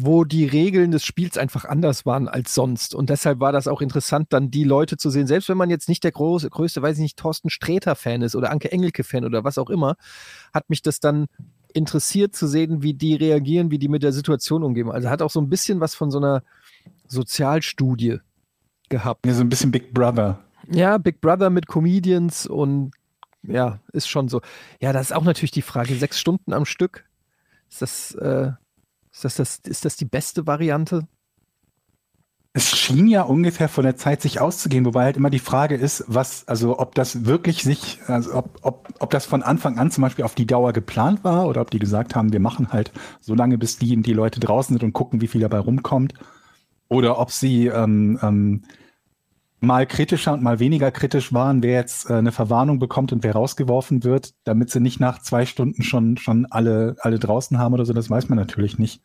wo 0.00 0.22
die 0.24 0.44
Regeln 0.44 0.92
des 0.92 1.04
Spiels 1.04 1.36
einfach 1.36 1.64
anders 1.64 2.06
waren 2.06 2.28
als 2.28 2.54
sonst. 2.54 2.94
Und 2.94 3.10
deshalb 3.10 3.40
war 3.40 3.50
das 3.50 3.66
auch 3.66 3.80
interessant, 3.80 4.28
dann 4.30 4.50
die 4.50 4.62
Leute 4.62 4.96
zu 4.96 5.10
sehen, 5.10 5.26
selbst 5.26 5.48
wenn 5.48 5.56
man 5.56 5.70
jetzt 5.70 5.88
nicht 5.88 6.04
der 6.04 6.12
große, 6.12 6.50
größte, 6.50 6.82
weiß 6.82 6.98
ich 6.98 7.02
nicht, 7.02 7.16
Thorsten 7.18 7.50
Sträter-Fan 7.50 8.22
ist 8.22 8.36
oder 8.36 8.50
Anke 8.52 8.70
Engelke-Fan 8.70 9.24
oder 9.24 9.42
was 9.42 9.58
auch 9.58 9.70
immer, 9.70 9.96
hat 10.54 10.70
mich 10.70 10.82
das 10.82 11.00
dann 11.00 11.26
interessiert 11.74 12.36
zu 12.36 12.46
sehen, 12.46 12.82
wie 12.82 12.94
die 12.94 13.14
reagieren, 13.16 13.70
wie 13.72 13.78
die 13.78 13.88
mit 13.88 14.02
der 14.04 14.12
Situation 14.12 14.62
umgehen. 14.62 14.90
Also 14.90 15.10
hat 15.10 15.20
auch 15.20 15.30
so 15.30 15.40
ein 15.40 15.48
bisschen 15.48 15.80
was 15.80 15.94
von 15.96 16.10
so 16.10 16.18
einer 16.18 16.42
Sozialstudie 17.08 18.18
gehabt. 18.88 19.26
Ja, 19.26 19.34
so 19.34 19.42
ein 19.42 19.48
bisschen 19.48 19.70
Big 19.70 19.92
Brother. 19.92 20.38
Ja, 20.70 20.98
Big 20.98 21.20
Brother 21.20 21.50
mit 21.50 21.66
Comedians 21.66 22.46
und 22.46 22.92
ja, 23.42 23.80
ist 23.92 24.08
schon 24.08 24.28
so. 24.28 24.40
Ja, 24.80 24.92
das 24.92 25.10
ist 25.10 25.16
auch 25.16 25.24
natürlich 25.24 25.50
die 25.50 25.62
Frage. 25.62 25.94
Sechs 25.94 26.18
Stunden 26.18 26.52
am 26.52 26.64
Stück. 26.64 27.04
Ist 27.70 27.82
das, 27.82 28.14
äh, 28.14 28.52
ist 29.12 29.24
das, 29.24 29.36
das, 29.36 29.58
ist 29.64 29.84
das 29.84 29.96
die 29.96 30.04
beste 30.04 30.46
Variante? 30.46 31.06
Es 32.54 32.76
schien 32.76 33.06
ja 33.06 33.22
ungefähr 33.22 33.68
von 33.68 33.84
der 33.84 33.96
Zeit 33.96 34.20
sich 34.22 34.40
auszugehen, 34.40 34.84
wobei 34.84 35.04
halt 35.04 35.16
immer 35.16 35.30
die 35.30 35.38
Frage 35.38 35.76
ist, 35.76 36.04
was, 36.08 36.48
also 36.48 36.78
ob 36.78 36.94
das 36.94 37.24
wirklich 37.24 37.62
sich, 37.62 38.00
also 38.06 38.34
ob, 38.34 38.58
ob, 38.62 38.88
ob 38.98 39.10
das 39.10 39.26
von 39.26 39.42
Anfang 39.42 39.78
an 39.78 39.90
zum 39.90 40.02
Beispiel 40.02 40.24
auf 40.24 40.34
die 40.34 40.46
Dauer 40.46 40.72
geplant 40.72 41.22
war 41.22 41.46
oder 41.46 41.60
ob 41.60 41.70
die 41.70 41.78
gesagt 41.78 42.16
haben, 42.16 42.32
wir 42.32 42.40
machen 42.40 42.72
halt 42.72 42.90
so 43.20 43.34
lange, 43.34 43.58
bis 43.58 43.78
die, 43.78 43.94
die 44.02 44.12
Leute 44.12 44.40
draußen 44.40 44.74
sind 44.74 44.82
und 44.82 44.92
gucken, 44.92 45.20
wie 45.20 45.28
viel 45.28 45.42
dabei 45.42 45.58
rumkommt. 45.58 46.14
Oder 46.88 47.18
ob 47.18 47.30
sie 47.30 47.66
ähm, 47.66 48.18
ähm, 48.22 48.62
mal 49.60 49.86
kritischer 49.86 50.32
und 50.32 50.42
mal 50.42 50.58
weniger 50.58 50.90
kritisch 50.90 51.32
waren, 51.32 51.62
wer 51.62 51.74
jetzt 51.74 52.08
äh, 52.08 52.14
eine 52.14 52.32
Verwarnung 52.32 52.78
bekommt 52.78 53.12
und 53.12 53.24
wer 53.24 53.32
rausgeworfen 53.32 54.04
wird, 54.04 54.32
damit 54.44 54.70
sie 54.70 54.80
nicht 54.80 55.00
nach 55.00 55.20
zwei 55.20 55.46
Stunden 55.46 55.82
schon, 55.82 56.16
schon 56.16 56.46
alle, 56.50 56.96
alle 57.00 57.18
draußen 57.18 57.58
haben 57.58 57.74
oder 57.74 57.84
so, 57.84 57.92
das 57.92 58.08
weiß 58.08 58.28
man 58.28 58.38
natürlich 58.38 58.78
nicht. 58.78 59.00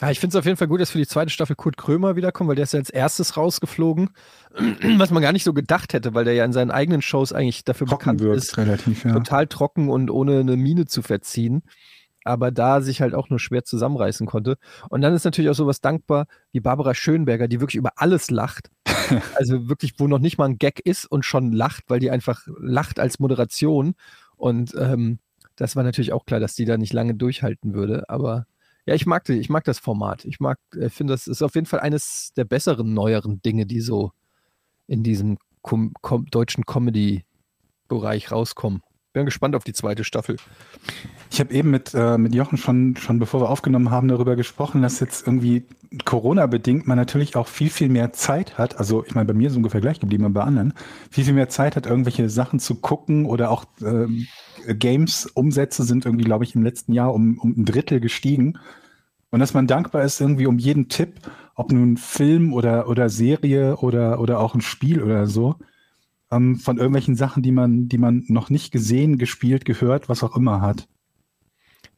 Ja, 0.00 0.10
ich 0.10 0.20
finde 0.20 0.36
es 0.36 0.38
auf 0.38 0.44
jeden 0.44 0.58
Fall 0.58 0.68
gut, 0.68 0.80
dass 0.80 0.90
für 0.90 0.98
die 0.98 1.06
zweite 1.06 1.30
Staffel 1.30 1.56
Kurt 1.56 1.78
Krömer 1.78 2.16
wiederkommt, 2.16 2.48
weil 2.48 2.56
der 2.56 2.64
ist 2.64 2.74
ja 2.74 2.78
als 2.78 2.90
erstes 2.90 3.36
rausgeflogen, 3.36 4.10
was 4.98 5.10
man 5.10 5.22
gar 5.22 5.32
nicht 5.32 5.44
so 5.44 5.54
gedacht 5.54 5.94
hätte, 5.94 6.12
weil 6.12 6.24
der 6.24 6.34
ja 6.34 6.44
in 6.44 6.52
seinen 6.52 6.70
eigenen 6.70 7.00
Shows 7.00 7.32
eigentlich 7.32 7.64
dafür 7.64 7.86
Trocken 7.86 8.00
bekannt 8.00 8.20
wirkt 8.20 8.36
ist, 8.36 8.58
relativ, 8.58 9.04
ja. 9.04 9.14
total 9.14 9.46
trocken 9.46 9.88
und 9.88 10.10
ohne 10.10 10.40
eine 10.40 10.56
Miene 10.56 10.86
zu 10.86 11.00
verziehen. 11.00 11.62
Aber 12.26 12.50
da 12.50 12.80
sich 12.80 13.00
halt 13.00 13.14
auch 13.14 13.30
nur 13.30 13.38
schwer 13.38 13.64
zusammenreißen 13.64 14.26
konnte. 14.26 14.56
Und 14.90 15.00
dann 15.00 15.14
ist 15.14 15.24
natürlich 15.24 15.50
auch 15.50 15.54
sowas 15.54 15.80
dankbar 15.80 16.26
wie 16.52 16.60
Barbara 16.60 16.94
Schönberger, 16.94 17.48
die 17.48 17.60
wirklich 17.60 17.76
über 17.76 17.92
alles 17.96 18.30
lacht. 18.30 18.70
also 19.36 19.68
wirklich, 19.68 19.94
wo 19.98 20.08
noch 20.08 20.18
nicht 20.18 20.38
mal 20.38 20.46
ein 20.46 20.58
Gag 20.58 20.80
ist 20.80 21.04
und 21.06 21.24
schon 21.24 21.52
lacht, 21.52 21.84
weil 21.88 22.00
die 22.00 22.10
einfach 22.10 22.46
lacht 22.58 22.98
als 22.98 23.18
Moderation. 23.18 23.94
Und 24.36 24.74
ähm, 24.78 25.20
das 25.54 25.76
war 25.76 25.84
natürlich 25.84 26.12
auch 26.12 26.26
klar, 26.26 26.40
dass 26.40 26.54
die 26.54 26.64
da 26.64 26.76
nicht 26.76 26.92
lange 26.92 27.14
durchhalten 27.14 27.74
würde. 27.74 28.08
Aber 28.10 28.46
ja, 28.86 28.94
ich 28.94 29.06
mag 29.06 29.24
die, 29.24 29.34
ich 29.34 29.48
mag 29.48 29.64
das 29.64 29.78
Format. 29.78 30.24
Ich 30.24 30.40
mag, 30.40 30.58
äh, 30.74 30.88
finde, 30.88 31.14
das 31.14 31.26
ist 31.26 31.42
auf 31.42 31.54
jeden 31.54 31.66
Fall 31.66 31.80
eines 31.80 32.32
der 32.36 32.44
besseren, 32.44 32.92
neueren 32.92 33.40
Dinge, 33.42 33.66
die 33.66 33.80
so 33.80 34.12
in 34.86 35.02
diesem 35.02 35.38
Com 35.62 35.92
Com 36.00 36.26
deutschen 36.26 36.64
Comedy-Bereich 36.64 38.30
rauskommen 38.30 38.82
Bin 39.16 39.24
gespannt 39.24 39.56
auf 39.56 39.64
die 39.64 39.72
zweite 39.72 40.04
Staffel. 40.04 40.36
Ich 41.30 41.40
habe 41.40 41.54
eben 41.54 41.70
mit, 41.70 41.94
äh, 41.94 42.18
mit 42.18 42.34
Jochen 42.34 42.58
schon, 42.58 42.96
schon 42.96 43.18
bevor 43.18 43.40
wir 43.40 43.48
aufgenommen 43.48 43.90
haben, 43.90 44.08
darüber 44.08 44.36
gesprochen, 44.36 44.82
dass 44.82 45.00
jetzt 45.00 45.26
irgendwie 45.26 45.64
Corona-bedingt 46.04 46.86
man 46.86 46.98
natürlich 46.98 47.34
auch 47.34 47.48
viel, 47.48 47.70
viel 47.70 47.88
mehr 47.88 48.12
Zeit 48.12 48.58
hat. 48.58 48.78
Also 48.78 49.06
ich 49.06 49.14
meine, 49.14 49.24
bei 49.24 49.32
mir 49.32 49.46
ist 49.46 49.54
es 49.54 49.56
ungefähr 49.56 49.80
gleich 49.80 50.00
geblieben, 50.00 50.26
aber 50.26 50.34
bei 50.34 50.42
anderen. 50.42 50.74
Viel, 51.10 51.24
viel 51.24 51.32
mehr 51.32 51.48
Zeit 51.48 51.76
hat, 51.76 51.86
irgendwelche 51.86 52.28
Sachen 52.28 52.60
zu 52.60 52.74
gucken 52.74 53.24
oder 53.24 53.50
auch 53.50 53.64
ähm, 53.80 54.26
Games-Umsätze 54.68 55.84
sind 55.84 56.04
irgendwie, 56.04 56.24
glaube 56.24 56.44
ich, 56.44 56.54
im 56.54 56.62
letzten 56.62 56.92
Jahr 56.92 57.14
um, 57.14 57.38
um 57.38 57.54
ein 57.56 57.64
Drittel 57.64 58.00
gestiegen. 58.00 58.58
Und 59.30 59.40
dass 59.40 59.54
man 59.54 59.66
dankbar 59.66 60.02
ist 60.02 60.20
irgendwie 60.20 60.46
um 60.46 60.58
jeden 60.58 60.90
Tipp, 60.90 61.20
ob 61.54 61.72
nun 61.72 61.96
Film 61.96 62.52
oder, 62.52 62.86
oder 62.86 63.08
Serie 63.08 63.78
oder, 63.78 64.20
oder 64.20 64.40
auch 64.40 64.54
ein 64.54 64.60
Spiel 64.60 65.02
oder 65.02 65.26
so, 65.26 65.56
ähm, 66.30 66.56
von 66.56 66.78
irgendwelchen 66.78 67.16
Sachen, 67.16 67.42
die 67.42 67.52
man, 67.52 67.88
die 67.88 67.98
man 67.98 68.24
noch 68.28 68.50
nicht 68.50 68.72
gesehen, 68.72 69.18
gespielt, 69.18 69.64
gehört, 69.64 70.08
was 70.08 70.22
auch 70.22 70.36
immer 70.36 70.60
hat. 70.60 70.88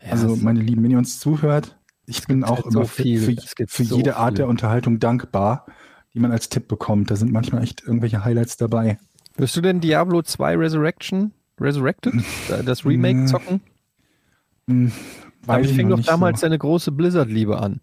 Ja, 0.03 0.13
also, 0.13 0.37
meine 0.37 0.61
Lieben, 0.61 0.83
wenn 0.85 0.91
ihr 0.91 0.99
uns 0.99 1.19
zuhört, 1.19 1.77
ich 2.07 2.27
bin 2.27 2.45
auch 2.45 2.63
halt 2.63 2.73
so 2.73 2.81
immer 2.81 2.89
für, 2.89 3.03
viel. 3.03 3.21
für, 3.41 3.67
für 3.67 3.85
so 3.85 3.97
jede 3.97 4.17
Art 4.17 4.31
viel. 4.31 4.37
der 4.37 4.49
Unterhaltung 4.49 4.99
dankbar, 4.99 5.67
die 6.15 6.21
man 6.21 6.33
als 6.33 6.49
Tipp 6.49 6.69
bekommt. 6.69 7.11
Da 7.11 7.17
sind 7.17 7.33
manchmal 7.33 7.63
echt 7.63 7.83
irgendwelche 7.83 8.25
Highlights 8.25 8.57
dabei. 8.57 8.99
Wirst 9.37 9.57
du 9.57 9.61
denn 9.61 9.81
Diablo 9.81 10.23
2 10.23 10.57
Resurrection, 10.57 11.33
Resurrected, 11.61 12.15
das 12.65 12.85
Remake 12.85 13.21
Mm, 13.21 13.27
zocken? 13.27 13.61
Hm, 14.69 14.93
Damit 15.47 15.65
weiß 15.65 15.71
ich 15.71 15.77
fing 15.77 15.89
noch 15.89 15.99
doch 15.99 16.07
damals 16.07 16.41
so. 16.41 16.47
deine 16.47 16.59
große 16.59 16.93
Blizzard-Liebe 16.93 17.59
an. 17.61 17.81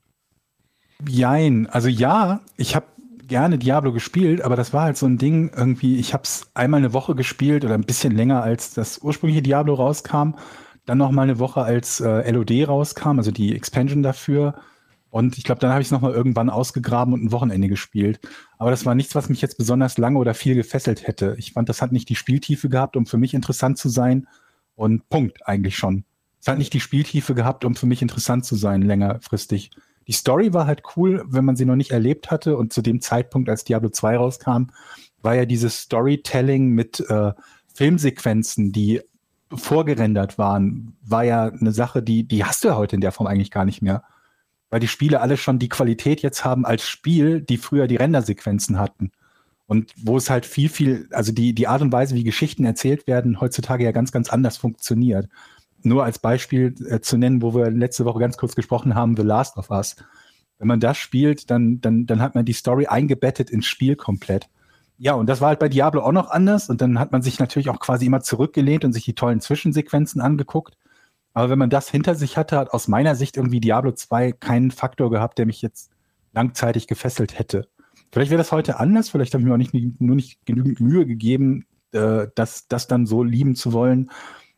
Jein. 1.07 1.67
Also 1.67 1.87
ja, 1.89 2.41
ich 2.57 2.75
habe 2.75 2.85
gerne 3.27 3.57
Diablo 3.57 3.91
gespielt, 3.91 4.41
aber 4.41 4.55
das 4.55 4.73
war 4.73 4.83
halt 4.83 4.97
so 4.97 5.05
ein 5.05 5.17
Ding 5.17 5.51
irgendwie, 5.55 5.97
ich 5.97 6.13
habe 6.13 6.23
es 6.23 6.49
einmal 6.53 6.79
eine 6.79 6.93
Woche 6.93 7.15
gespielt 7.15 7.65
oder 7.65 7.73
ein 7.73 7.85
bisschen 7.85 8.15
länger, 8.15 8.43
als 8.43 8.73
das 8.73 8.99
ursprüngliche 8.99 9.41
Diablo 9.41 9.73
rauskam. 9.73 10.35
Dann 10.85 10.99
noch 10.99 11.11
mal 11.11 11.23
eine 11.23 11.39
Woche, 11.39 11.63
als 11.63 11.99
äh, 11.99 12.29
LOD 12.31 12.67
rauskam, 12.67 13.17
also 13.17 13.31
die 13.31 13.55
Expansion 13.55 14.03
dafür. 14.03 14.55
Und 15.09 15.37
ich 15.37 15.43
glaube, 15.43 15.61
dann 15.61 15.71
habe 15.71 15.81
ich 15.81 15.87
es 15.87 15.91
noch 15.91 16.01
mal 16.01 16.11
irgendwann 16.11 16.49
ausgegraben 16.49 17.13
und 17.13 17.23
ein 17.23 17.31
Wochenende 17.31 17.69
gespielt. 17.69 18.19
Aber 18.57 18.69
das 18.69 18.85
war 18.85 18.95
nichts, 18.95 19.15
was 19.15 19.29
mich 19.29 19.41
jetzt 19.41 19.57
besonders 19.57 19.97
lange 19.97 20.19
oder 20.19 20.33
viel 20.33 20.55
gefesselt 20.55 21.07
hätte. 21.07 21.35
Ich 21.39 21.53
fand, 21.53 21.69
das 21.69 21.81
hat 21.81 21.91
nicht 21.91 22.09
die 22.09 22.15
Spieltiefe 22.15 22.69
gehabt, 22.69 22.97
um 22.97 23.05
für 23.05 23.17
mich 23.17 23.33
interessant 23.33 23.77
zu 23.77 23.89
sein. 23.89 24.27
Und 24.75 25.07
Punkt 25.09 25.47
eigentlich 25.47 25.77
schon. 25.77 26.03
Es 26.41 26.47
hat 26.47 26.57
nicht 26.57 26.73
die 26.73 26.81
Spieltiefe 26.81 27.33
gehabt, 27.33 27.65
um 27.65 27.75
für 27.75 27.87
mich 27.87 28.01
interessant 28.01 28.45
zu 28.45 28.55
sein, 28.55 28.81
längerfristig. 28.81 29.71
Die 30.07 30.13
Story 30.13 30.53
war 30.53 30.67
halt 30.67 30.83
cool, 30.95 31.23
wenn 31.27 31.45
man 31.45 31.55
sie 31.55 31.65
noch 31.65 31.75
nicht 31.75 31.91
erlebt 31.91 32.31
hatte. 32.31 32.57
Und 32.57 32.73
zu 32.73 32.81
dem 32.81 33.01
Zeitpunkt, 33.01 33.49
als 33.49 33.63
Diablo 33.63 33.89
2 33.89 34.17
rauskam, 34.17 34.67
war 35.21 35.35
ja 35.35 35.45
dieses 35.45 35.79
Storytelling 35.79 36.69
mit 36.69 36.99
äh, 37.09 37.31
Filmsequenzen, 37.73 38.71
die 38.71 39.01
vorgerendert 39.53 40.37
waren, 40.37 40.95
war 41.01 41.23
ja 41.23 41.45
eine 41.45 41.71
Sache, 41.71 42.01
die, 42.01 42.27
die 42.27 42.43
hast 42.43 42.63
du 42.63 42.69
ja 42.69 42.75
heute 42.75 42.95
in 42.95 43.01
der 43.01 43.11
Form 43.11 43.27
eigentlich 43.27 43.51
gar 43.51 43.65
nicht 43.65 43.81
mehr. 43.81 44.03
Weil 44.69 44.79
die 44.79 44.87
Spiele 44.87 45.21
alle 45.21 45.37
schon 45.37 45.59
die 45.59 45.69
Qualität 45.69 46.21
jetzt 46.21 46.43
haben 46.43 46.65
als 46.65 46.87
Spiel, 46.87 47.41
die 47.41 47.57
früher 47.57 47.87
die 47.87 47.95
Rendersequenzen 47.95 48.79
hatten. 48.79 49.11
Und 49.67 49.91
wo 49.97 50.17
es 50.17 50.29
halt 50.29 50.45
viel, 50.45 50.69
viel, 50.69 51.07
also 51.11 51.31
die, 51.31 51.53
die 51.53 51.67
Art 51.67 51.81
und 51.81 51.91
Weise, 51.91 52.15
wie 52.15 52.23
Geschichten 52.23 52.65
erzählt 52.65 53.07
werden, 53.07 53.41
heutzutage 53.41 53.83
ja 53.83 53.91
ganz, 53.91 54.11
ganz 54.11 54.29
anders 54.29 54.57
funktioniert. 54.57 55.27
Nur 55.85 56.03
als 56.03 56.19
Beispiel 56.19 56.75
äh, 56.89 56.99
zu 56.99 57.17
nennen, 57.17 57.41
wo 57.41 57.53
wir 57.53 57.69
letzte 57.69 58.05
Woche 58.05 58.19
ganz 58.19 58.37
kurz 58.37 58.55
gesprochen 58.55 58.95
haben, 58.95 59.15
The 59.15 59.23
Last 59.23 59.57
of 59.57 59.69
Us. 59.69 59.95
Wenn 60.57 60.67
man 60.67 60.79
das 60.79 60.97
spielt, 60.97 61.49
dann, 61.51 61.81
dann, 61.81 62.05
dann 62.05 62.21
hat 62.21 62.35
man 62.35 62.45
die 62.45 62.53
Story 62.53 62.87
eingebettet 62.87 63.49
ins 63.49 63.65
Spiel 63.65 63.95
komplett. 63.95 64.49
Ja, 64.97 65.13
und 65.13 65.27
das 65.27 65.41
war 65.41 65.49
halt 65.49 65.59
bei 65.59 65.69
Diablo 65.69 66.01
auch 66.01 66.11
noch 66.11 66.29
anders. 66.29 66.69
Und 66.69 66.81
dann 66.81 66.99
hat 66.99 67.11
man 67.11 67.21
sich 67.21 67.39
natürlich 67.39 67.69
auch 67.69 67.79
quasi 67.79 68.05
immer 68.05 68.21
zurückgelehnt 68.21 68.85
und 68.85 68.93
sich 68.93 69.03
die 69.03 69.15
tollen 69.15 69.41
Zwischensequenzen 69.41 70.21
angeguckt. 70.21 70.77
Aber 71.33 71.49
wenn 71.49 71.59
man 71.59 71.69
das 71.69 71.89
hinter 71.89 72.15
sich 72.15 72.37
hatte, 72.37 72.57
hat 72.57 72.71
aus 72.71 72.87
meiner 72.87 73.15
Sicht 73.15 73.35
irgendwie 73.35 73.59
Diablo 73.59 73.91
2 73.91 74.31
keinen 74.31 74.71
Faktor 74.71 75.11
gehabt, 75.11 75.37
der 75.37 75.45
mich 75.45 75.61
jetzt 75.61 75.91
langzeitig 76.33 76.87
gefesselt 76.87 77.37
hätte. 77.37 77.67
Vielleicht 78.11 78.31
wäre 78.31 78.37
das 78.37 78.53
heute 78.53 78.79
anders, 78.79 79.09
vielleicht 79.09 79.33
habe 79.33 79.41
ich 79.41 79.47
mir 79.47 79.53
auch 79.53 79.57
nicht, 79.57 79.73
nur 79.73 80.15
nicht 80.15 80.45
genügend 80.45 80.79
Mühe 80.79 81.05
gegeben, 81.05 81.65
äh, 81.91 82.27
das, 82.35 82.69
das 82.69 82.87
dann 82.87 83.05
so 83.05 83.23
lieben 83.23 83.55
zu 83.55 83.73
wollen, 83.73 84.09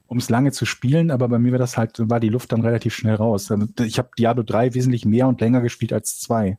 um 0.07 0.17
es 0.17 0.29
lange 0.29 0.51
zu 0.51 0.65
spielen, 0.65 1.11
aber 1.11 1.27
bei 1.27 1.39
mir 1.39 1.51
war 1.51 1.59
das 1.59 1.77
halt, 1.77 1.97
war 2.09 2.19
die 2.19 2.29
Luft 2.29 2.51
dann 2.51 2.61
relativ 2.61 2.93
schnell 2.95 3.15
raus. 3.15 3.51
Also 3.51 3.67
Ich 3.83 3.97
habe 3.97 4.09
Diablo 4.17 4.43
3 4.43 4.73
wesentlich 4.73 5.05
mehr 5.05 5.27
und 5.27 5.41
länger 5.41 5.61
gespielt 5.61 5.93
als 5.93 6.19
2. 6.19 6.57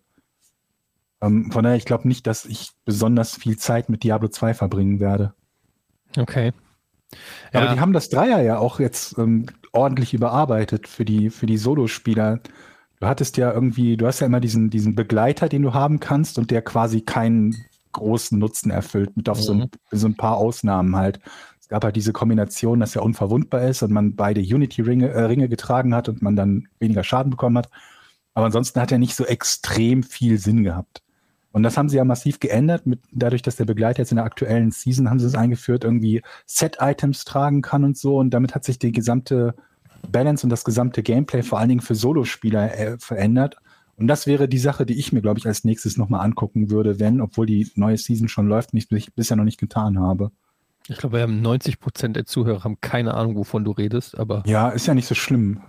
Ähm, 1.20 1.51
von 1.51 1.64
daher, 1.64 1.76
ich 1.76 1.84
glaube 1.84 2.07
nicht, 2.07 2.26
dass 2.26 2.44
ich 2.44 2.70
besonders 2.84 3.36
viel 3.36 3.57
Zeit 3.57 3.88
mit 3.88 4.05
Diablo 4.05 4.28
2 4.28 4.55
verbringen 4.55 5.01
werde. 5.01 5.34
Okay. 6.16 6.53
Aber 7.53 7.64
Ja. 7.66 7.74
die 7.74 7.80
haben 7.80 7.92
das 7.92 8.09
Dreier 8.11 8.42
ja 8.42 8.59
auch 8.59 8.80
jetzt 8.80 9.18
ähm, 9.18 9.46
ordentlich 9.72 10.14
überarbeitet 10.14 10.86
für 10.86 11.05
die, 11.05 11.30
für 11.30 11.46
die 11.46 11.57
Solospieler. 11.59 12.40
Du 13.01 13.07
hattest 13.07 13.36
ja 13.36 13.53
irgendwie, 13.53 13.96
du 13.96 14.07
hast 14.07 14.20
ja 14.20 14.26
immer 14.26 14.40
diesen, 14.40 14.70
diesen 14.70 14.94
Begleiter, 14.94 15.49
den 15.49 15.62
du 15.62 15.72
haben 15.74 16.01
kannst 16.01 16.38
und 16.38 16.51
der 16.51 16.62
quasi 16.62 17.01
keinen 17.01 17.55
großen 17.92 18.38
Nutzen 18.38 18.70
erfüllt, 18.70 19.16
mit 19.16 19.28
auf 19.28 19.40
so, 19.40 19.55
ein, 19.55 19.70
so 19.90 20.07
ein 20.07 20.16
paar 20.16 20.36
Ausnahmen 20.36 20.94
halt. 20.96 21.20
Es 21.68 21.70
gab 21.70 21.84
halt 21.84 21.96
diese 21.96 22.14
Kombination, 22.14 22.80
dass 22.80 22.96
er 22.96 23.02
unverwundbar 23.02 23.68
ist 23.68 23.82
und 23.82 23.90
man 23.90 24.16
beide 24.16 24.40
Unity-Ringe 24.40 25.12
äh, 25.12 25.48
getragen 25.48 25.94
hat 25.94 26.08
und 26.08 26.22
man 26.22 26.34
dann 26.34 26.66
weniger 26.80 27.04
Schaden 27.04 27.28
bekommen 27.28 27.58
hat. 27.58 27.68
Aber 28.32 28.46
ansonsten 28.46 28.80
hat 28.80 28.90
er 28.90 28.96
nicht 28.96 29.14
so 29.14 29.26
extrem 29.26 30.02
viel 30.02 30.38
Sinn 30.38 30.64
gehabt. 30.64 31.02
Und 31.52 31.64
das 31.64 31.76
haben 31.76 31.90
sie 31.90 31.98
ja 31.98 32.04
massiv 32.04 32.40
geändert, 32.40 32.86
mit, 32.86 33.00
dadurch, 33.12 33.42
dass 33.42 33.56
der 33.56 33.66
Begleiter 33.66 33.98
jetzt 33.98 34.12
in 34.12 34.16
der 34.16 34.24
aktuellen 34.24 34.70
Season 34.70 35.10
haben 35.10 35.20
sie 35.20 35.26
es 35.26 35.34
eingeführt, 35.34 35.84
irgendwie 35.84 36.22
Set-Items 36.46 37.26
tragen 37.26 37.60
kann 37.60 37.84
und 37.84 37.98
so. 37.98 38.16
Und 38.16 38.30
damit 38.30 38.54
hat 38.54 38.64
sich 38.64 38.78
die 38.78 38.90
gesamte 38.90 39.54
Balance 40.10 40.46
und 40.46 40.50
das 40.50 40.64
gesamte 40.64 41.02
Gameplay 41.02 41.42
vor 41.42 41.58
allen 41.58 41.68
Dingen 41.68 41.80
für 41.82 41.94
Solospieler 41.94 42.78
äh, 42.78 42.96
verändert. 42.98 43.56
Und 43.96 44.08
das 44.08 44.26
wäre 44.26 44.48
die 44.48 44.56
Sache, 44.56 44.86
die 44.86 44.98
ich 44.98 45.12
mir, 45.12 45.20
glaube 45.20 45.38
ich, 45.38 45.46
als 45.46 45.64
nächstes 45.64 45.98
nochmal 45.98 46.24
angucken 46.24 46.70
würde, 46.70 46.98
wenn, 46.98 47.20
obwohl 47.20 47.44
die 47.44 47.70
neue 47.74 47.98
Season 47.98 48.28
schon 48.28 48.48
läuft, 48.48 48.72
nicht 48.72 48.88
bis- 48.88 49.10
bisher 49.10 49.36
noch 49.36 49.44
nicht 49.44 49.60
getan 49.60 49.98
habe. 49.98 50.30
Ich 50.89 50.97
glaube, 50.99 51.16
wir 51.16 51.22
haben 51.22 51.41
90 51.43 51.80
Prozent 51.80 52.16
der 52.16 52.24
Zuhörer 52.24 52.64
haben 52.64 52.80
keine 52.80 53.14
Ahnung, 53.14 53.36
wovon 53.36 53.64
du 53.64 53.72
redest, 53.72 54.18
aber 54.18 54.43
Ja, 54.47 54.70
ist 54.70 54.86
ja 54.86 54.95
nicht 54.95 55.07
so 55.07 55.14
schlimm. 55.14 55.61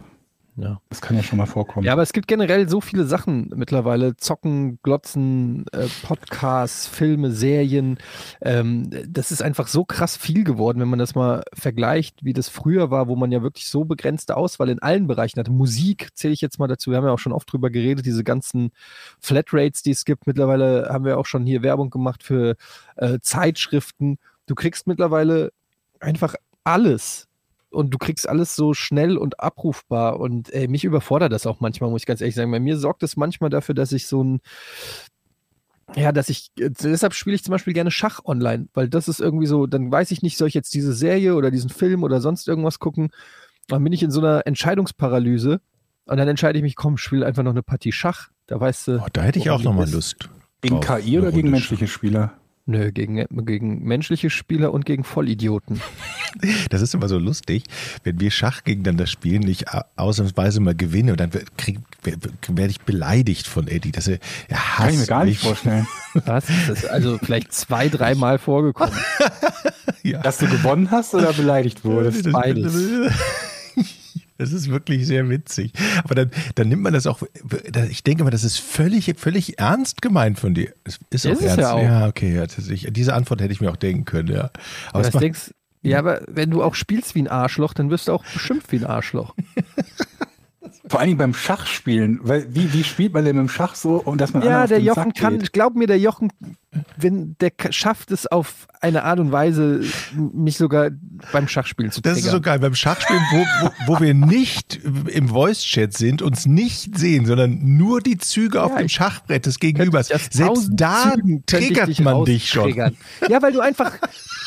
ja. 0.55 0.79
Das 0.89 1.01
kann 1.01 1.15
ja 1.15 1.23
schon 1.23 1.37
mal 1.37 1.45
vorkommen. 1.45 1.85
Ja, 1.85 1.93
aber 1.93 2.01
es 2.01 2.11
gibt 2.13 2.27
generell 2.27 2.67
so 2.67 2.81
viele 2.81 3.05
Sachen 3.05 3.51
mittlerweile. 3.55 4.15
Zocken, 4.17 4.79
Glotzen, 4.83 5.65
äh, 5.71 5.87
Podcasts, 6.03 6.87
Filme, 6.87 7.31
Serien. 7.31 7.97
Ähm, 8.41 8.89
das 9.07 9.31
ist 9.31 9.41
einfach 9.41 9.67
so 9.67 9.85
krass 9.85 10.17
viel 10.17 10.43
geworden, 10.43 10.79
wenn 10.81 10.89
man 10.89 10.99
das 10.99 11.15
mal 11.15 11.43
vergleicht, 11.53 12.23
wie 12.25 12.33
das 12.33 12.49
früher 12.49 12.89
war, 12.91 13.07
wo 13.07 13.15
man 13.15 13.31
ja 13.31 13.41
wirklich 13.41 13.67
so 13.67 13.85
begrenzte 13.85 14.35
Auswahl 14.37 14.69
in 14.69 14.79
allen 14.81 15.07
Bereichen 15.07 15.39
hatte. 15.39 15.51
Musik 15.51 16.09
zähle 16.13 16.33
ich 16.33 16.41
jetzt 16.41 16.59
mal 16.59 16.67
dazu. 16.67 16.91
Wir 16.91 16.97
haben 16.97 17.05
ja 17.05 17.11
auch 17.11 17.19
schon 17.19 17.33
oft 17.33 17.51
drüber 17.51 17.69
geredet, 17.69 18.05
diese 18.05 18.23
ganzen 18.23 18.71
Flatrates, 19.19 19.81
die 19.83 19.91
es 19.91 20.03
gibt. 20.05 20.27
Mittlerweile 20.27 20.89
haben 20.91 21.05
wir 21.05 21.17
auch 21.17 21.25
schon 21.25 21.45
hier 21.45 21.61
Werbung 21.61 21.89
gemacht 21.89 22.23
für 22.23 22.55
äh, 22.97 23.19
Zeitschriften. 23.21 24.17
Du 24.49 24.55
kriegst 24.55 24.87
mittlerweile 24.87 25.51
einfach 25.99 26.33
alles 26.63 27.27
und 27.69 27.91
du 27.93 27.99
kriegst 27.99 28.27
alles 28.27 28.55
so 28.55 28.73
schnell 28.73 29.15
und 29.15 29.39
abrufbar 29.39 30.19
und 30.19 30.51
ey, 30.51 30.67
mich 30.67 30.83
überfordert 30.83 31.31
das 31.31 31.45
auch 31.45 31.59
manchmal, 31.59 31.91
muss 31.91 32.01
ich 32.01 32.07
ganz 32.07 32.19
ehrlich 32.19 32.33
sagen. 32.33 32.49
Bei 32.49 32.59
mir 32.59 32.75
sorgt 32.77 33.03
es 33.03 33.15
manchmal 33.15 33.51
dafür, 33.51 33.75
dass 33.75 33.91
ich 33.91 34.07
so 34.07 34.23
ein 34.23 34.41
ja, 35.95 36.11
dass 36.11 36.29
ich, 36.29 36.49
äh, 36.59 36.69
deshalb 36.71 37.13
spiele 37.13 37.35
ich 37.35 37.43
zum 37.43 37.51
Beispiel 37.51 37.73
gerne 37.73 37.91
Schach 37.91 38.21
online, 38.25 38.67
weil 38.73 38.89
das 38.89 39.07
ist 39.07 39.19
irgendwie 39.19 39.45
so, 39.45 39.67
dann 39.67 39.91
weiß 39.91 40.09
ich 40.09 40.23
nicht, 40.23 40.37
soll 40.37 40.47
ich 40.47 40.53
jetzt 40.55 40.73
diese 40.73 40.93
Serie 40.93 41.35
oder 41.35 41.51
diesen 41.51 41.69
Film 41.69 42.03
oder 42.03 42.21
sonst 42.21 42.47
irgendwas 42.47 42.79
gucken. 42.79 43.09
Dann 43.67 43.83
bin 43.83 43.93
ich 43.93 44.01
in 44.01 44.11
so 44.11 44.19
einer 44.19 44.47
Entscheidungsparalyse 44.47 45.61
und 46.05 46.17
dann 46.17 46.27
entscheide 46.27 46.57
ich 46.57 46.63
mich, 46.63 46.75
komm, 46.75 46.97
spiel 46.97 47.23
einfach 47.23 47.43
noch 47.43 47.51
eine 47.51 47.63
Partie 47.63 47.91
Schach. 47.91 48.29
Da 48.47 48.59
weißt 48.59 48.87
du. 48.87 48.99
Oh, 48.99 49.07
da 49.13 49.21
hätte 49.21 49.37
ich 49.37 49.51
auch 49.51 49.61
nochmal. 49.61 49.89
Lust. 49.89 50.29
gegen 50.61 50.79
KI 50.79 51.19
oder 51.19 51.31
gegen 51.31 51.51
menschliche 51.51 51.87
Spieler? 51.87 52.38
Nö, 52.69 52.91
gegen, 52.91 53.25
gegen 53.47 53.83
menschliche 53.83 54.29
Spieler 54.29 54.71
und 54.73 54.85
gegen 54.85 55.03
Vollidioten. 55.03 55.81
Das 56.69 56.83
ist 56.83 56.93
immer 56.93 57.07
so 57.09 57.17
lustig, 57.17 57.63
wenn 58.03 58.19
wir 58.19 58.29
Schach 58.29 58.63
gegeneinander 58.63 59.07
spielen, 59.07 59.47
ich 59.47 59.67
au- 59.73 59.81
ausnahmsweise 59.95 60.59
mal 60.59 60.75
gewinne 60.75 61.13
und 61.13 61.19
dann 61.19 61.33
werde 61.33 62.29
werd 62.49 62.69
ich 62.69 62.81
beleidigt 62.81 63.47
von 63.47 63.67
Eddie. 63.67 63.91
Dass 63.91 64.07
er, 64.07 64.19
er 64.47 64.57
hasst 64.77 64.77
Kann 64.77 64.89
ich 64.93 64.99
mir 64.99 65.05
gar 65.07 65.25
nicht 65.25 65.39
mich. 65.39 65.47
vorstellen. 65.47 65.87
Was? 66.25 66.45
Das 66.45 66.83
ist 66.83 66.85
also 66.87 67.17
vielleicht 67.17 67.51
zwei, 67.53 67.89
dreimal 67.89 68.37
vorgekommen. 68.37 68.93
Ja. 70.01 70.21
Dass 70.21 70.37
du 70.37 70.47
gewonnen 70.47 70.91
hast 70.91 71.13
oder 71.13 71.33
beleidigt 71.33 71.83
wurdest? 71.83 72.31
Beides. 72.31 72.73
Das, 74.39 74.53
ist 74.53 74.69
wirklich 74.69 75.05
sehr 75.05 75.29
witzig. 75.29 75.73
Aber 76.03 76.15
dann, 76.15 76.31
dann 76.55 76.69
nimmt 76.69 76.81
man 76.81 76.93
das 76.93 77.05
auch, 77.05 77.21
ich 77.89 78.03
denke 78.03 78.23
mal, 78.23 78.29
das 78.31 78.43
ist 78.43 78.57
völlig, 78.57 79.13
völlig 79.17 79.59
ernst 79.59 80.01
gemeint 80.01 80.39
von 80.39 80.53
dir. 80.53 80.73
Es 80.83 80.99
ist 81.11 81.27
auch 81.27 81.31
Ist 81.31 81.41
es 81.41 81.45
ernst. 81.45 81.59
ja 81.59 81.71
auch. 81.73 81.83
ja, 81.83 82.07
okay. 82.07 82.35
Ja, 82.35 82.45
ich, 82.45 82.87
diese 82.91 83.13
Antwort 83.13 83.41
hätte 83.41 83.53
ich 83.53 83.61
mir 83.61 83.69
auch 83.69 83.75
denken 83.75 84.05
können, 84.05 84.29
ja. 84.29 84.49
Aber 84.91 85.03
macht, 85.03 85.21
denkst, 85.21 85.51
ja, 85.81 85.99
aber 85.99 86.21
wenn 86.27 86.49
du 86.49 86.63
auch 86.63 86.75
spielst 86.75 87.15
wie 87.15 87.21
ein 87.21 87.27
Arschloch, 87.27 87.73
dann 87.73 87.89
wirst 87.89 88.07
du 88.07 88.13
auch 88.13 88.23
beschimpft 88.25 88.71
wie 88.71 88.77
ein 88.77 88.85
Arschloch. 88.85 89.35
Vor 90.87 90.99
allen 90.99 91.07
Dingen 91.07 91.17
beim 91.17 91.33
Schachspielen. 91.33 92.19
Weil, 92.23 92.53
wie, 92.53 92.73
wie 92.73 92.83
spielt 92.83 93.13
man 93.13 93.25
denn 93.25 93.37
im 93.37 93.49
Schach 93.49 93.75
so, 93.75 93.95
um 94.03 94.17
dass 94.17 94.33
man 94.33 94.43
Ja, 94.43 94.63
auf 94.63 94.69
der 94.69 94.79
den 94.79 94.87
Jochen 94.87 95.03
Sack 95.05 95.15
kann, 95.15 95.39
geht? 95.39 95.53
glaub 95.53 95.75
mir, 95.75 95.87
der 95.87 95.99
Jochen 95.99 96.29
wenn 96.97 97.35
der 97.39 97.51
schafft 97.71 98.11
es 98.11 98.27
auf 98.27 98.67
eine 98.79 99.03
Art 99.03 99.19
und 99.19 99.31
Weise, 99.31 99.81
mich 100.15 100.57
sogar 100.57 100.91
beim 101.31 101.47
Schachspielen 101.47 101.91
zu 101.91 102.01
Das 102.01 102.17
ist 102.17 102.25
so 102.25 102.29
triggern. 102.31 102.43
geil 102.43 102.59
beim 102.59 102.75
Schachspielen, 102.75 103.21
wo, 103.31 103.37
wo, 103.37 103.71
wo 103.95 103.99
wir 103.99 104.13
nicht 104.13 104.79
im 105.07 105.29
Voice-Chat 105.29 105.97
sind, 105.97 106.21
uns 106.21 106.45
nicht 106.45 106.97
sehen, 106.97 107.25
sondern 107.25 107.59
nur 107.77 108.01
die 108.01 108.17
Züge 108.19 108.61
auf 108.61 108.71
Ja, 108.71 108.77
dem 108.77 108.85
ich 108.85 108.93
Schachbrett 108.93 109.47
des 109.47 109.59
Gegenübers. 109.59 110.07
Selbst 110.07 110.69
da 110.73 111.13
Zügen 111.15 111.43
triggert 111.45 111.99
man 112.01 112.23
dich 112.25 112.49
schon. 112.49 112.75
Ja, 112.75 113.41
weil 113.41 113.51
du 113.53 113.61
einfach 113.61 113.93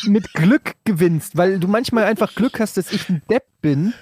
mit 0.04 0.32
Glück 0.32 0.74
gewinnst, 0.84 1.36
weil 1.36 1.58
du 1.58 1.66
manchmal 1.66 2.04
einfach 2.04 2.34
Glück 2.34 2.60
hast, 2.60 2.76
dass 2.76 2.92
ich 2.92 3.08
ein 3.08 3.22
Depp 3.28 3.44
bin. 3.60 3.94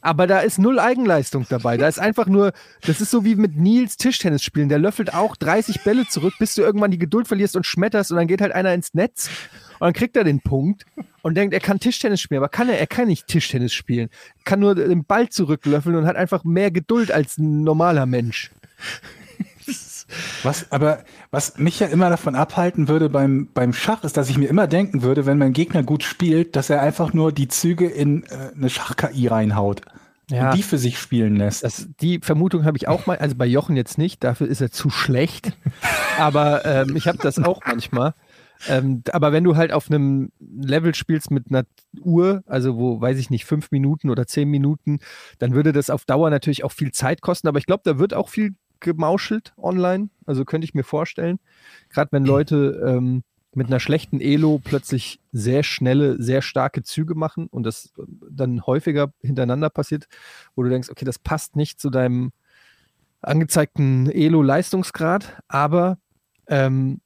Aber 0.00 0.26
da 0.26 0.40
ist 0.40 0.58
null 0.58 0.78
Eigenleistung 0.78 1.46
dabei. 1.48 1.76
Da 1.76 1.88
ist 1.88 1.98
einfach 1.98 2.26
nur, 2.26 2.52
das 2.82 3.00
ist 3.00 3.10
so 3.10 3.24
wie 3.24 3.34
mit 3.34 3.56
Nils 3.56 3.96
Tischtennis 3.96 4.42
spielen. 4.42 4.68
Der 4.68 4.78
löffelt 4.78 5.14
auch 5.14 5.36
30 5.36 5.82
Bälle 5.82 6.06
zurück, 6.06 6.34
bis 6.38 6.54
du 6.54 6.62
irgendwann 6.62 6.90
die 6.90 6.98
Geduld 6.98 7.28
verlierst 7.28 7.56
und 7.56 7.66
schmetterst 7.66 8.10
und 8.10 8.16
dann 8.16 8.26
geht 8.26 8.40
halt 8.40 8.52
einer 8.52 8.74
ins 8.74 8.94
Netz 8.94 9.28
und 9.78 9.86
dann 9.86 9.92
kriegt 9.92 10.16
er 10.16 10.24
den 10.24 10.40
Punkt 10.40 10.86
und 11.22 11.36
denkt, 11.36 11.52
er 11.52 11.60
kann 11.60 11.80
Tischtennis 11.80 12.20
spielen. 12.20 12.38
Aber 12.38 12.48
kann 12.48 12.68
er? 12.68 12.78
Er 12.78 12.86
kann 12.86 13.08
nicht 13.08 13.26
Tischtennis 13.26 13.72
spielen. 13.72 14.08
Kann 14.44 14.60
nur 14.60 14.74
den 14.74 15.04
Ball 15.04 15.28
zurücklöffeln 15.28 15.96
und 15.96 16.06
hat 16.06 16.16
einfach 16.16 16.44
mehr 16.44 16.70
Geduld 16.70 17.12
als 17.12 17.38
ein 17.38 17.62
normaler 17.62 18.06
Mensch. 18.06 18.50
Was, 20.42 20.70
aber 20.70 21.04
was 21.30 21.58
mich 21.58 21.80
ja 21.80 21.88
immer 21.88 22.10
davon 22.10 22.34
abhalten 22.34 22.88
würde 22.88 23.08
beim, 23.08 23.48
beim 23.52 23.72
Schach, 23.72 24.04
ist, 24.04 24.16
dass 24.16 24.30
ich 24.30 24.38
mir 24.38 24.48
immer 24.48 24.66
denken 24.66 25.02
würde, 25.02 25.26
wenn 25.26 25.38
mein 25.38 25.52
Gegner 25.52 25.82
gut 25.82 26.02
spielt, 26.04 26.54
dass 26.56 26.70
er 26.70 26.80
einfach 26.82 27.12
nur 27.12 27.32
die 27.32 27.48
Züge 27.48 27.86
in 27.86 28.22
äh, 28.24 28.50
eine 28.54 28.70
Schach-KI 28.70 29.26
reinhaut 29.26 29.82
Ja. 30.30 30.50
und 30.50 30.56
die 30.56 30.62
für 30.62 30.78
sich 30.78 30.98
spielen 30.98 31.36
lässt. 31.36 31.64
Das, 31.64 31.88
die 32.00 32.20
Vermutung 32.22 32.64
habe 32.64 32.76
ich 32.76 32.86
auch 32.88 33.06
mal, 33.06 33.18
also 33.18 33.34
bei 33.34 33.46
Jochen 33.46 33.76
jetzt 33.76 33.98
nicht, 33.98 34.22
dafür 34.22 34.46
ist 34.46 34.60
er 34.60 34.70
zu 34.70 34.90
schlecht. 34.90 35.52
Aber 36.18 36.64
ähm, 36.64 36.94
ich 36.96 37.08
habe 37.08 37.18
das 37.18 37.38
auch 37.38 37.60
manchmal. 37.66 38.14
Ähm, 38.68 39.02
aber 39.12 39.32
wenn 39.32 39.44
du 39.44 39.56
halt 39.56 39.70
auf 39.72 39.90
einem 39.90 40.30
Level 40.40 40.94
spielst 40.94 41.30
mit 41.30 41.50
einer 41.50 41.64
Uhr, 42.00 42.42
also 42.46 42.78
wo, 42.78 43.00
weiß 43.00 43.18
ich 43.18 43.28
nicht, 43.28 43.44
fünf 43.44 43.70
Minuten 43.70 44.08
oder 44.08 44.26
zehn 44.26 44.48
Minuten, 44.48 45.00
dann 45.38 45.52
würde 45.52 45.72
das 45.72 45.90
auf 45.90 46.06
Dauer 46.06 46.30
natürlich 46.30 46.64
auch 46.64 46.72
viel 46.72 46.90
Zeit 46.92 47.20
kosten. 47.20 47.48
Aber 47.48 47.58
ich 47.58 47.66
glaube, 47.66 47.82
da 47.84 47.98
wird 47.98 48.14
auch 48.14 48.30
viel 48.30 48.54
gemauschelt 48.80 49.54
online. 49.56 50.10
Also 50.26 50.44
könnte 50.44 50.64
ich 50.64 50.74
mir 50.74 50.84
vorstellen. 50.84 51.38
Gerade 51.88 52.12
wenn 52.12 52.24
Leute 52.24 52.82
ähm, 52.86 53.22
mit 53.54 53.68
einer 53.68 53.80
schlechten 53.80 54.20
Elo 54.20 54.60
plötzlich 54.62 55.18
sehr 55.32 55.62
schnelle, 55.62 56.20
sehr 56.22 56.42
starke 56.42 56.82
Züge 56.82 57.14
machen 57.14 57.46
und 57.46 57.62
das 57.62 57.92
dann 58.30 58.66
häufiger 58.66 59.12
hintereinander 59.22 59.70
passiert, 59.70 60.08
wo 60.54 60.62
du 60.62 60.68
denkst, 60.68 60.90
okay, 60.90 61.06
das 61.06 61.18
passt 61.18 61.56
nicht 61.56 61.80
zu 61.80 61.88
deinem 61.88 62.32
angezeigten 63.22 64.10
Elo-Leistungsgrad, 64.10 65.42
aber 65.48 65.98
ähm, 66.48 67.00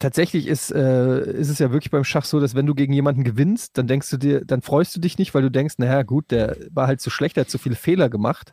tatsächlich 0.00 0.48
ist, 0.48 0.72
äh, 0.72 1.20
ist 1.32 1.48
es 1.48 1.60
ja 1.60 1.70
wirklich 1.70 1.92
beim 1.92 2.04
Schach 2.04 2.24
so, 2.24 2.40
dass 2.40 2.56
wenn 2.56 2.66
du 2.66 2.74
gegen 2.74 2.92
jemanden 2.92 3.22
gewinnst, 3.22 3.78
dann 3.78 3.86
denkst 3.86 4.10
du 4.10 4.16
dir, 4.16 4.44
dann 4.44 4.60
freust 4.60 4.94
du 4.96 5.00
dich 5.00 5.18
nicht, 5.18 5.34
weil 5.34 5.42
du 5.42 5.50
denkst, 5.50 5.76
naja, 5.78 6.02
gut, 6.02 6.30
der 6.32 6.56
war 6.70 6.88
halt 6.88 7.00
zu 7.00 7.10
schlecht, 7.10 7.36
der 7.36 7.42
hat 7.42 7.50
zu 7.50 7.58
viele 7.58 7.76
Fehler 7.76 8.08
gemacht. 8.08 8.52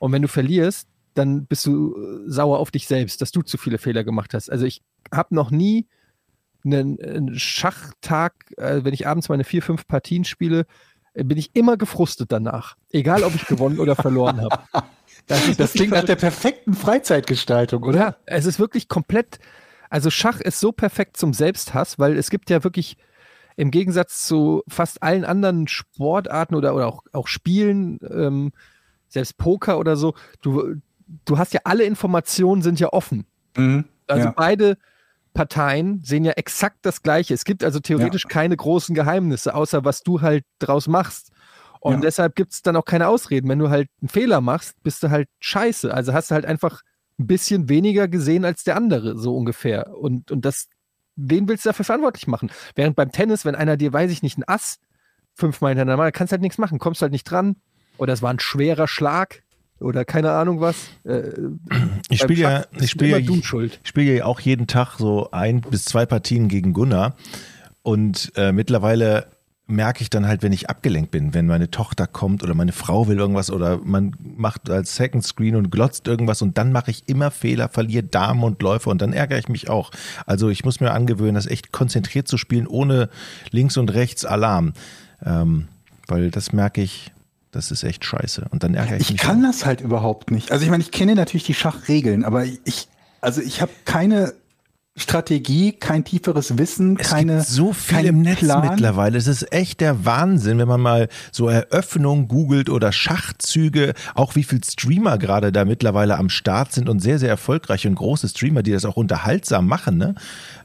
Und 0.00 0.10
wenn 0.10 0.22
du 0.22 0.28
verlierst, 0.28 0.88
dann 1.14 1.46
bist 1.46 1.66
du 1.66 1.94
äh, 1.94 2.30
sauer 2.30 2.58
auf 2.58 2.70
dich 2.70 2.86
selbst, 2.86 3.20
dass 3.20 3.32
du 3.32 3.42
zu 3.42 3.58
viele 3.58 3.78
Fehler 3.78 4.04
gemacht 4.04 4.34
hast. 4.34 4.50
Also 4.50 4.64
ich 4.64 4.82
habe 5.12 5.34
noch 5.34 5.50
nie 5.50 5.86
einen, 6.64 7.00
einen 7.00 7.38
Schachtag, 7.38 8.34
äh, 8.56 8.84
wenn 8.84 8.94
ich 8.94 9.06
abends 9.06 9.28
meine 9.28 9.44
vier, 9.44 9.62
fünf 9.62 9.86
Partien 9.86 10.24
spiele, 10.24 10.66
äh, 11.14 11.24
bin 11.24 11.38
ich 11.38 11.54
immer 11.54 11.76
gefrustet 11.76 12.32
danach. 12.32 12.76
Egal, 12.90 13.24
ob 13.24 13.34
ich 13.34 13.46
gewonnen 13.46 13.78
oder 13.78 13.96
verloren 13.96 14.40
habe. 14.40 14.58
Das, 15.28 15.56
Das 15.56 15.74
klingt 15.74 15.92
nach 15.92 16.04
der 16.04 16.16
perfekten 16.16 16.74
Freizeitgestaltung, 16.74 17.84
oder? 17.84 17.90
oder? 17.90 18.16
Es 18.26 18.44
ist 18.44 18.58
wirklich 18.58 18.88
komplett, 18.88 19.38
also 19.88 20.10
Schach 20.10 20.40
ist 20.40 20.58
so 20.58 20.72
perfekt 20.72 21.16
zum 21.16 21.32
Selbsthass, 21.32 21.98
weil 22.00 22.16
es 22.16 22.28
gibt 22.28 22.50
ja 22.50 22.64
wirklich 22.64 22.96
im 23.56 23.70
Gegensatz 23.70 24.26
zu 24.26 24.62
fast 24.66 25.02
allen 25.02 25.24
anderen 25.24 25.68
Sportarten 25.68 26.56
oder, 26.56 26.74
oder 26.74 26.88
auch, 26.88 27.04
auch 27.12 27.28
Spielen, 27.28 28.00
ähm, 28.10 28.52
selbst 29.08 29.36
Poker 29.36 29.78
oder 29.78 29.96
so, 29.96 30.14
du, 30.40 30.76
du 31.24 31.38
hast 31.38 31.52
ja 31.54 31.60
alle 31.64 31.84
Informationen 31.84 32.62
sind 32.62 32.80
ja 32.80 32.92
offen. 32.92 33.26
Mhm. 33.56 33.84
Also 34.06 34.26
ja. 34.26 34.34
beide 34.36 34.76
Parteien 35.34 36.02
sehen 36.04 36.24
ja 36.24 36.32
exakt 36.32 36.78
das 36.82 37.02
Gleiche. 37.02 37.34
Es 37.34 37.44
gibt 37.44 37.64
also 37.64 37.80
theoretisch 37.80 38.24
keine 38.28 38.56
großen 38.56 38.94
Geheimnisse, 38.94 39.54
außer 39.54 39.84
was 39.84 40.02
du 40.02 40.20
halt 40.20 40.44
draus 40.58 40.88
machst. 40.88 41.30
Und 41.80 41.94
Ja. 41.94 42.00
deshalb 42.00 42.36
gibt 42.36 42.52
es 42.52 42.62
dann 42.62 42.76
auch 42.76 42.84
keine 42.84 43.08
Ausreden. 43.08 43.48
Wenn 43.48 43.58
du 43.58 43.70
halt 43.70 43.88
einen 44.00 44.08
Fehler 44.08 44.40
machst, 44.40 44.80
bist 44.82 45.02
du 45.02 45.10
halt 45.10 45.28
scheiße. 45.40 45.92
Also 45.92 46.12
hast 46.12 46.30
du 46.30 46.34
halt 46.34 46.46
einfach 46.46 46.82
ein 47.18 47.26
bisschen 47.26 47.68
weniger 47.68 48.08
gesehen 48.08 48.44
als 48.44 48.64
der 48.64 48.76
andere, 48.76 49.18
so 49.18 49.36
ungefähr. 49.36 49.96
Und, 49.96 50.30
und 50.30 50.44
das, 50.44 50.68
wen 51.16 51.48
willst 51.48 51.64
du 51.64 51.70
dafür 51.70 51.84
verantwortlich 51.84 52.26
machen? 52.26 52.50
Während 52.74 52.94
beim 52.94 53.10
Tennis, 53.10 53.44
wenn 53.44 53.54
einer 53.54 53.76
dir, 53.76 53.92
weiß 53.92 54.10
ich 54.10 54.22
nicht, 54.22 54.38
ein 54.38 54.44
Ass 54.46 54.78
fünfmal 55.34 55.70
hintereinander 55.70 56.04
macht, 56.04 56.14
kannst 56.14 56.32
halt 56.32 56.42
nichts 56.42 56.58
machen, 56.58 56.78
kommst 56.78 57.02
halt 57.02 57.12
nicht 57.12 57.24
dran. 57.24 57.56
Oder 57.98 58.12
es 58.12 58.22
war 58.22 58.30
ein 58.32 58.40
schwerer 58.40 58.86
Schlag 58.86 59.42
oder 59.82 60.04
keine 60.04 60.32
Ahnung 60.32 60.60
was. 60.60 60.76
Äh, 61.04 61.22
Ich 62.08 62.20
spiele 62.20 62.40
ja, 62.40 62.64
ich 62.78 62.90
spiele 62.90 63.20
ja, 63.20 63.68
spiele 63.82 64.16
ja 64.16 64.24
auch 64.24 64.40
jeden 64.40 64.66
Tag 64.66 64.98
so 64.98 65.30
ein 65.30 65.60
bis 65.60 65.84
zwei 65.84 66.06
Partien 66.06 66.48
gegen 66.48 66.72
Gunnar. 66.72 67.16
Und 67.82 68.32
äh, 68.36 68.52
mittlerweile 68.52 69.26
merke 69.66 70.02
ich 70.02 70.10
dann 70.10 70.26
halt, 70.26 70.42
wenn 70.42 70.52
ich 70.52 70.68
abgelenkt 70.68 71.10
bin, 71.10 71.34
wenn 71.34 71.46
meine 71.46 71.70
Tochter 71.70 72.06
kommt 72.06 72.42
oder 72.42 72.54
meine 72.54 72.72
Frau 72.72 73.08
will 73.08 73.18
irgendwas 73.18 73.50
oder 73.50 73.78
man 73.78 74.14
macht 74.20 74.68
als 74.68 74.96
Second 74.96 75.24
Screen 75.24 75.56
und 75.56 75.70
glotzt 75.70 76.08
irgendwas 76.08 76.42
und 76.42 76.58
dann 76.58 76.72
mache 76.72 76.90
ich 76.90 77.08
immer 77.08 77.30
Fehler, 77.30 77.68
verliere 77.68 78.02
Damen 78.02 78.42
und 78.42 78.60
Läufer 78.60 78.90
und 78.90 79.00
dann 79.00 79.12
ärgere 79.12 79.38
ich 79.38 79.48
mich 79.48 79.70
auch. 79.70 79.90
Also 80.26 80.50
ich 80.50 80.64
muss 80.64 80.80
mir 80.80 80.92
angewöhnen, 80.92 81.36
das 81.36 81.46
echt 81.46 81.72
konzentriert 81.72 82.28
zu 82.28 82.36
spielen, 82.38 82.66
ohne 82.66 83.08
links 83.50 83.76
und 83.76 83.92
rechts 83.94 84.24
Alarm. 84.24 84.72
Ähm, 85.24 85.68
weil 86.08 86.30
das 86.30 86.52
merke 86.52 86.82
ich, 86.82 87.11
das 87.52 87.70
ist 87.70 87.84
echt 87.84 88.04
scheiße. 88.04 88.46
Und 88.50 88.64
dann 88.64 88.74
ärgere 88.74 88.96
ich, 88.96 89.02
Ich 89.02 89.12
mich. 89.12 89.20
kann 89.20 89.40
auch. 89.44 89.48
das 89.50 89.64
halt 89.64 89.80
überhaupt 89.80 90.30
nicht. 90.30 90.50
Also 90.50 90.64
ich 90.64 90.70
meine, 90.70 90.82
ich 90.82 90.90
kenne 90.90 91.14
natürlich 91.14 91.44
die 91.44 91.54
Schachregeln, 91.54 92.24
aber 92.24 92.44
ich, 92.44 92.88
also 93.20 93.40
ich 93.40 93.60
habe 93.62 93.70
keine 93.84 94.32
Strategie, 94.94 95.72
kein 95.72 96.04
tieferes 96.04 96.58
Wissen, 96.58 96.98
Es 97.00 97.08
keine 97.08 97.36
gibt 97.36 97.46
so 97.48 97.72
viel 97.72 98.04
im 98.04 98.20
Netz 98.20 98.40
Plan. 98.40 98.68
mittlerweile. 98.68 99.16
Es 99.16 99.26
ist 99.26 99.50
echt 99.50 99.80
der 99.80 100.04
Wahnsinn, 100.04 100.58
wenn 100.58 100.68
man 100.68 100.82
mal 100.82 101.08
so 101.30 101.48
Eröffnung 101.48 102.28
googelt 102.28 102.68
oder 102.68 102.92
Schachzüge, 102.92 103.94
auch 104.14 104.34
wie 104.34 104.44
viel 104.44 104.62
Streamer 104.62 105.16
gerade 105.16 105.50
da 105.50 105.64
mittlerweile 105.64 106.18
am 106.18 106.28
Start 106.28 106.72
sind 106.74 106.90
und 106.90 107.00
sehr, 107.00 107.18
sehr 107.18 107.30
erfolgreiche 107.30 107.88
und 107.88 107.94
große 107.94 108.28
Streamer, 108.28 108.62
die 108.62 108.72
das 108.72 108.84
auch 108.84 108.96
unterhaltsam 108.96 109.66
machen. 109.66 109.96
Ne? 109.96 110.14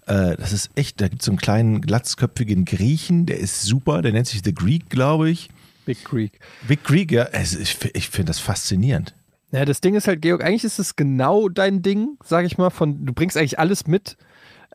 Äh, 0.07 0.35
Das 0.35 0.51
ist 0.51 0.71
echt, 0.75 0.99
da 0.99 1.07
gibt 1.07 1.21
es 1.21 1.25
so 1.25 1.31
einen 1.31 1.39
kleinen 1.39 1.79
glatzköpfigen 1.79 2.65
Griechen, 2.65 3.27
der 3.27 3.39
ist 3.39 3.61
super, 3.61 4.01
der 4.01 4.11
nennt 4.11 4.27
sich 4.27 4.41
The 4.43 4.53
Greek, 4.53 4.89
glaube 4.89 5.29
ich. 5.29 5.49
Big 5.87 6.03
Creek. 6.03 6.39
Big 6.67 6.83
Greek, 6.83 7.11
ja, 7.11 7.23
es, 7.31 7.55
ich, 7.55 7.77
ich 7.95 8.09
finde 8.09 8.27
das 8.27 8.39
faszinierend. 8.39 9.15
Ja, 9.51 9.65
das 9.65 9.81
Ding 9.81 9.95
ist 9.95 10.07
halt, 10.07 10.21
Georg, 10.21 10.43
eigentlich 10.43 10.65
ist 10.65 10.77
es 10.77 10.95
genau 10.95 11.47
dein 11.49 11.81
Ding, 11.81 12.17
sag 12.23 12.45
ich 12.45 12.57
mal, 12.57 12.69
von, 12.69 13.05
du 13.05 13.13
bringst 13.13 13.37
eigentlich 13.37 13.57
alles 13.57 13.87
mit, 13.87 14.17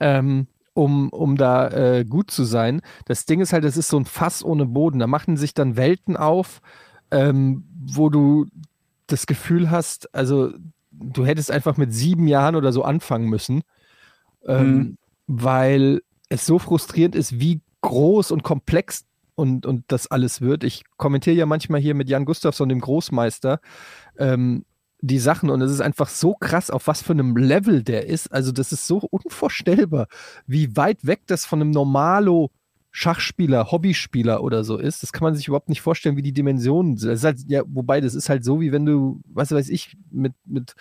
ähm, 0.00 0.46
um, 0.74 1.10
um 1.10 1.36
da 1.36 1.68
äh, 1.68 2.04
gut 2.04 2.30
zu 2.30 2.44
sein. 2.44 2.80
Das 3.04 3.26
Ding 3.26 3.40
ist 3.40 3.52
halt, 3.52 3.64
es 3.64 3.76
ist 3.76 3.88
so 3.88 3.98
ein 3.98 4.06
Fass 4.06 4.42
ohne 4.42 4.64
Boden. 4.64 4.98
Da 4.98 5.06
machen 5.06 5.36
sich 5.36 5.52
dann 5.52 5.76
Welten 5.76 6.16
auf, 6.16 6.62
ähm, 7.10 7.64
wo 7.84 8.08
du 8.08 8.46
das 9.06 9.26
Gefühl 9.26 9.70
hast, 9.70 10.14
also 10.14 10.54
du 10.90 11.26
hättest 11.26 11.50
einfach 11.50 11.76
mit 11.76 11.92
sieben 11.92 12.26
Jahren 12.26 12.56
oder 12.56 12.72
so 12.72 12.82
anfangen 12.82 13.28
müssen, 13.28 13.62
ähm, 14.46 14.74
Mhm. 14.78 14.98
weil 15.26 16.00
es 16.30 16.46
so 16.46 16.58
frustrierend 16.58 17.14
ist, 17.14 17.38
wie 17.38 17.60
groß 17.82 18.30
und 18.30 18.42
komplex 18.42 19.04
und, 19.42 19.66
und 19.66 19.84
das 19.88 20.06
alles 20.06 20.40
wird. 20.40 20.64
Ich 20.64 20.84
kommentiere 20.96 21.36
ja 21.36 21.46
manchmal 21.46 21.80
hier 21.80 21.94
mit 21.94 22.08
Jan 22.08 22.24
Gustafsson, 22.24 22.68
dem 22.68 22.80
Großmeister, 22.80 23.60
ähm, 24.18 24.64
die 25.00 25.18
Sachen 25.18 25.50
und 25.50 25.60
es 25.60 25.72
ist 25.72 25.80
einfach 25.80 26.08
so 26.08 26.34
krass, 26.34 26.70
auf 26.70 26.86
was 26.86 27.02
für 27.02 27.12
einem 27.12 27.36
Level 27.36 27.82
der 27.82 28.06
ist. 28.06 28.32
Also 28.32 28.52
das 28.52 28.72
ist 28.72 28.86
so 28.86 28.98
unvorstellbar, 29.10 30.06
wie 30.46 30.76
weit 30.76 31.04
weg 31.04 31.22
das 31.26 31.44
von 31.44 31.60
einem 31.60 31.72
Normalo 31.72 32.50
Schachspieler, 32.92 33.72
Hobbyspieler 33.72 34.42
oder 34.42 34.64
so 34.64 34.76
ist. 34.76 35.02
Das 35.02 35.12
kann 35.12 35.24
man 35.24 35.34
sich 35.34 35.48
überhaupt 35.48 35.70
nicht 35.70 35.80
vorstellen, 35.80 36.16
wie 36.16 36.22
die 36.22 36.34
Dimensionen 36.34 36.98
sind. 36.98 37.22
Halt, 37.24 37.40
ja, 37.48 37.62
wobei, 37.66 38.00
das 38.00 38.14
ist 38.14 38.28
halt 38.28 38.44
so, 38.44 38.60
wie 38.60 38.70
wenn 38.70 38.84
du, 38.86 39.22
was 39.24 39.50
weiß 39.50 39.70
ich, 39.70 39.96
mit, 40.10 40.34
mit 40.44 40.74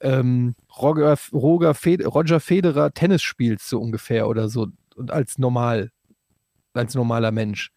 ähm, 0.00 0.54
Roger, 0.76 1.16
Roger 1.32 1.74
Fed 1.74 2.04
Roger 2.04 2.40
Federer 2.40 2.92
Tennis 2.92 3.22
spielst, 3.22 3.68
so 3.68 3.80
ungefähr 3.80 4.28
oder 4.28 4.48
so. 4.48 4.66
Und 4.96 5.12
als 5.12 5.38
normal, 5.38 5.90
als 6.74 6.94
normaler 6.94 7.30
Mensch. 7.30 7.70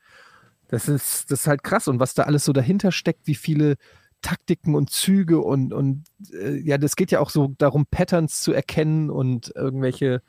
Das 0.71 0.87
ist, 0.87 1.29
das 1.29 1.41
ist 1.41 1.47
halt 1.47 1.63
krass. 1.63 1.87
Und 1.87 1.99
was 1.99 2.13
da 2.13 2.23
alles 2.23 2.45
so 2.45 2.53
dahinter 2.53 2.91
steckt, 2.91 3.27
wie 3.27 3.35
viele 3.35 3.75
Taktiken 4.21 4.73
und 4.73 4.89
Züge 4.89 5.39
und, 5.41 5.73
und 5.73 6.05
äh, 6.33 6.57
ja, 6.59 6.77
das 6.77 6.95
geht 6.95 7.11
ja 7.11 7.19
auch 7.19 7.29
so 7.29 7.53
darum, 7.57 7.85
Patterns 7.85 8.41
zu 8.41 8.53
erkennen 8.53 9.09
und 9.09 9.51
irgendwelche 9.55 10.21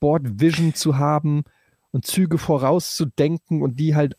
Board 0.00 0.40
Vision 0.40 0.74
zu 0.74 0.98
haben 0.98 1.42
und 1.90 2.06
Züge 2.06 2.38
vorauszudenken 2.38 3.60
und 3.60 3.80
die 3.80 3.96
halt 3.96 4.16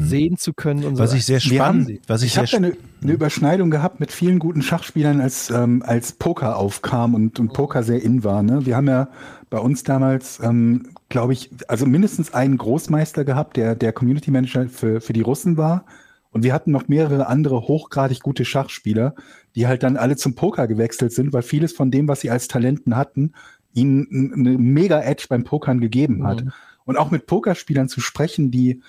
sehen 0.00 0.36
zu 0.36 0.52
können 0.52 0.84
und 0.84 0.96
so. 0.96 1.02
Was 1.02 1.12
ich 1.14 1.24
sehr 1.24 1.40
Wir 1.44 1.64
haben- 1.64 1.82
spannend, 1.84 2.00
was 2.06 2.22
ich, 2.22 2.32
Ich 2.32 2.38
habe 2.38 2.46
sehr 2.46 2.60
da 2.60 2.66
eine, 2.68 2.76
eine 3.02 3.12
Überschneidung 3.12 3.70
gehabt 3.70 4.00
mit 4.00 4.12
vielen 4.12 4.38
guten 4.38 4.62
Schachspielern, 4.62 5.20
als, 5.20 5.50
ähm, 5.50 5.82
als 5.86 6.12
Poker 6.12 6.56
aufkam 6.56 7.14
und, 7.14 7.38
und 7.40 7.52
Poker 7.52 7.82
sehr 7.82 8.02
in 8.02 8.24
war. 8.24 8.42
Ne? 8.42 8.66
Wir 8.66 8.76
haben 8.76 8.88
ja 8.88 9.08
bei 9.50 9.58
uns 9.58 9.82
damals, 9.82 10.40
ähm, 10.42 10.88
glaube 11.08 11.32
ich, 11.32 11.50
also 11.68 11.86
mindestens 11.86 12.34
einen 12.34 12.56
Großmeister 12.58 13.24
gehabt, 13.24 13.56
der 13.56 13.74
der 13.74 13.92
Community 13.92 14.30
Manager 14.30 14.68
für, 14.68 15.00
für 15.00 15.12
die 15.12 15.20
Russen 15.22 15.56
war. 15.56 15.84
Und 16.30 16.42
wir 16.42 16.52
hatten 16.52 16.72
noch 16.72 16.88
mehrere 16.88 17.28
andere 17.28 17.60
hochgradig 17.68 18.20
gute 18.20 18.44
Schachspieler, 18.44 19.14
die 19.54 19.68
halt 19.68 19.84
dann 19.84 19.96
alle 19.96 20.16
zum 20.16 20.34
Poker 20.34 20.66
gewechselt 20.66 21.12
sind, 21.12 21.32
weil 21.32 21.42
vieles 21.42 21.72
von 21.72 21.92
dem, 21.92 22.08
was 22.08 22.22
sie 22.22 22.30
als 22.30 22.48
Talenten 22.48 22.96
hatten, 22.96 23.34
ihnen 23.72 24.32
eine 24.34 24.58
mega 24.58 25.00
Edge 25.00 25.26
beim 25.28 25.44
Pokern 25.44 25.80
gegeben 25.80 26.26
hat. 26.26 26.44
Und 26.84 26.96
auch 26.96 27.10
mit 27.12 27.26
Pokerspielern 27.26 27.88
zu 27.88 28.00
sprechen, 28.00 28.50
die 28.50 28.82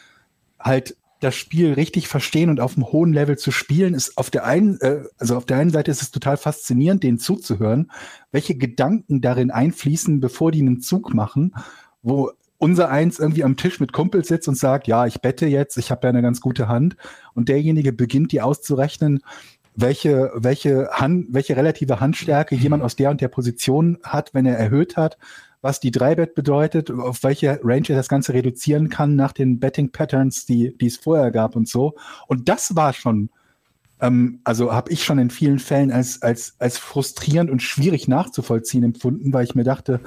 halt 0.59 0.95
das 1.19 1.35
Spiel 1.35 1.73
richtig 1.73 2.07
verstehen 2.07 2.49
und 2.49 2.59
auf 2.59 2.75
einem 2.75 2.91
hohen 2.91 3.13
Level 3.13 3.37
zu 3.37 3.51
spielen, 3.51 3.93
ist 3.93 4.17
auf 4.17 4.29
der 4.29 4.45
einen, 4.45 4.79
äh, 4.81 5.03
also 5.17 5.37
auf 5.37 5.45
der 5.45 5.57
einen 5.57 5.71
Seite 5.71 5.91
ist 5.91 6.01
es 6.01 6.11
total 6.11 6.37
faszinierend, 6.37 7.03
denen 7.03 7.19
zuzuhören, 7.19 7.91
welche 8.31 8.55
Gedanken 8.55 9.21
darin 9.21 9.49
einfließen, 9.49 10.19
bevor 10.19 10.51
die 10.51 10.61
einen 10.61 10.81
Zug 10.81 11.13
machen, 11.13 11.55
wo 12.03 12.31
unser 12.57 12.89
eins 12.89 13.19
irgendwie 13.19 13.43
am 13.43 13.57
Tisch 13.57 13.79
mit 13.79 13.91
Kumpels 13.91 14.27
sitzt 14.27 14.47
und 14.47 14.57
sagt, 14.57 14.87
ja, 14.87 15.05
ich 15.05 15.21
bette 15.21 15.45
jetzt, 15.45 15.77
ich 15.77 15.91
habe 15.91 16.07
ja 16.07 16.09
eine 16.09 16.21
ganz 16.21 16.41
gute 16.41 16.67
Hand. 16.67 16.95
Und 17.33 17.49
derjenige 17.49 17.91
beginnt 17.91 18.31
die 18.31 18.41
auszurechnen, 18.41 19.21
welche, 19.75 20.31
welche, 20.35 20.89
Hand, 20.91 21.27
welche 21.29 21.57
relative 21.57 21.99
Handstärke 21.99 22.55
jemand 22.55 22.81
aus 22.81 22.95
der 22.95 23.09
und 23.09 23.19
der 23.19 23.27
Position 23.27 23.97
hat, 24.03 24.33
wenn 24.33 24.45
er 24.45 24.57
erhöht 24.57 24.95
hat, 24.95 25.17
was 25.65 25.79
die 25.79 25.89
Dreibett 25.89 26.35
bedeutet, 26.35 26.91
auf 26.91 27.23
welche 27.23 27.59
Range 27.63 27.89
er 27.89 27.95
das 27.95 28.07
Ganze 28.07 28.35
reduzieren 28.35 28.89
kann 28.89 29.15
nach 29.15 29.31
den 29.31 29.59
Betting 29.59 29.91
Patterns, 29.91 30.45
die, 30.45 30.77
die 30.77 30.85
es 30.85 30.97
vorher 30.97 31.31
gab 31.31 31.55
und 31.55 31.67
so. 31.67 31.95
Und 32.27 32.47
das 32.49 32.75
war 32.75 32.93
schon, 32.93 33.31
ähm, 33.99 34.41
also 34.43 34.71
habe 34.71 34.91
ich 34.91 35.03
schon 35.03 35.17
in 35.17 35.31
vielen 35.31 35.57
Fällen 35.57 35.91
als, 35.91 36.21
als, 36.21 36.53
als 36.59 36.77
frustrierend 36.77 37.49
und 37.49 37.63
schwierig 37.63 38.07
nachzuvollziehen 38.07 38.83
empfunden, 38.83 39.33
weil 39.33 39.43
ich 39.43 39.55
mir 39.55 39.63
dachte, 39.63 40.01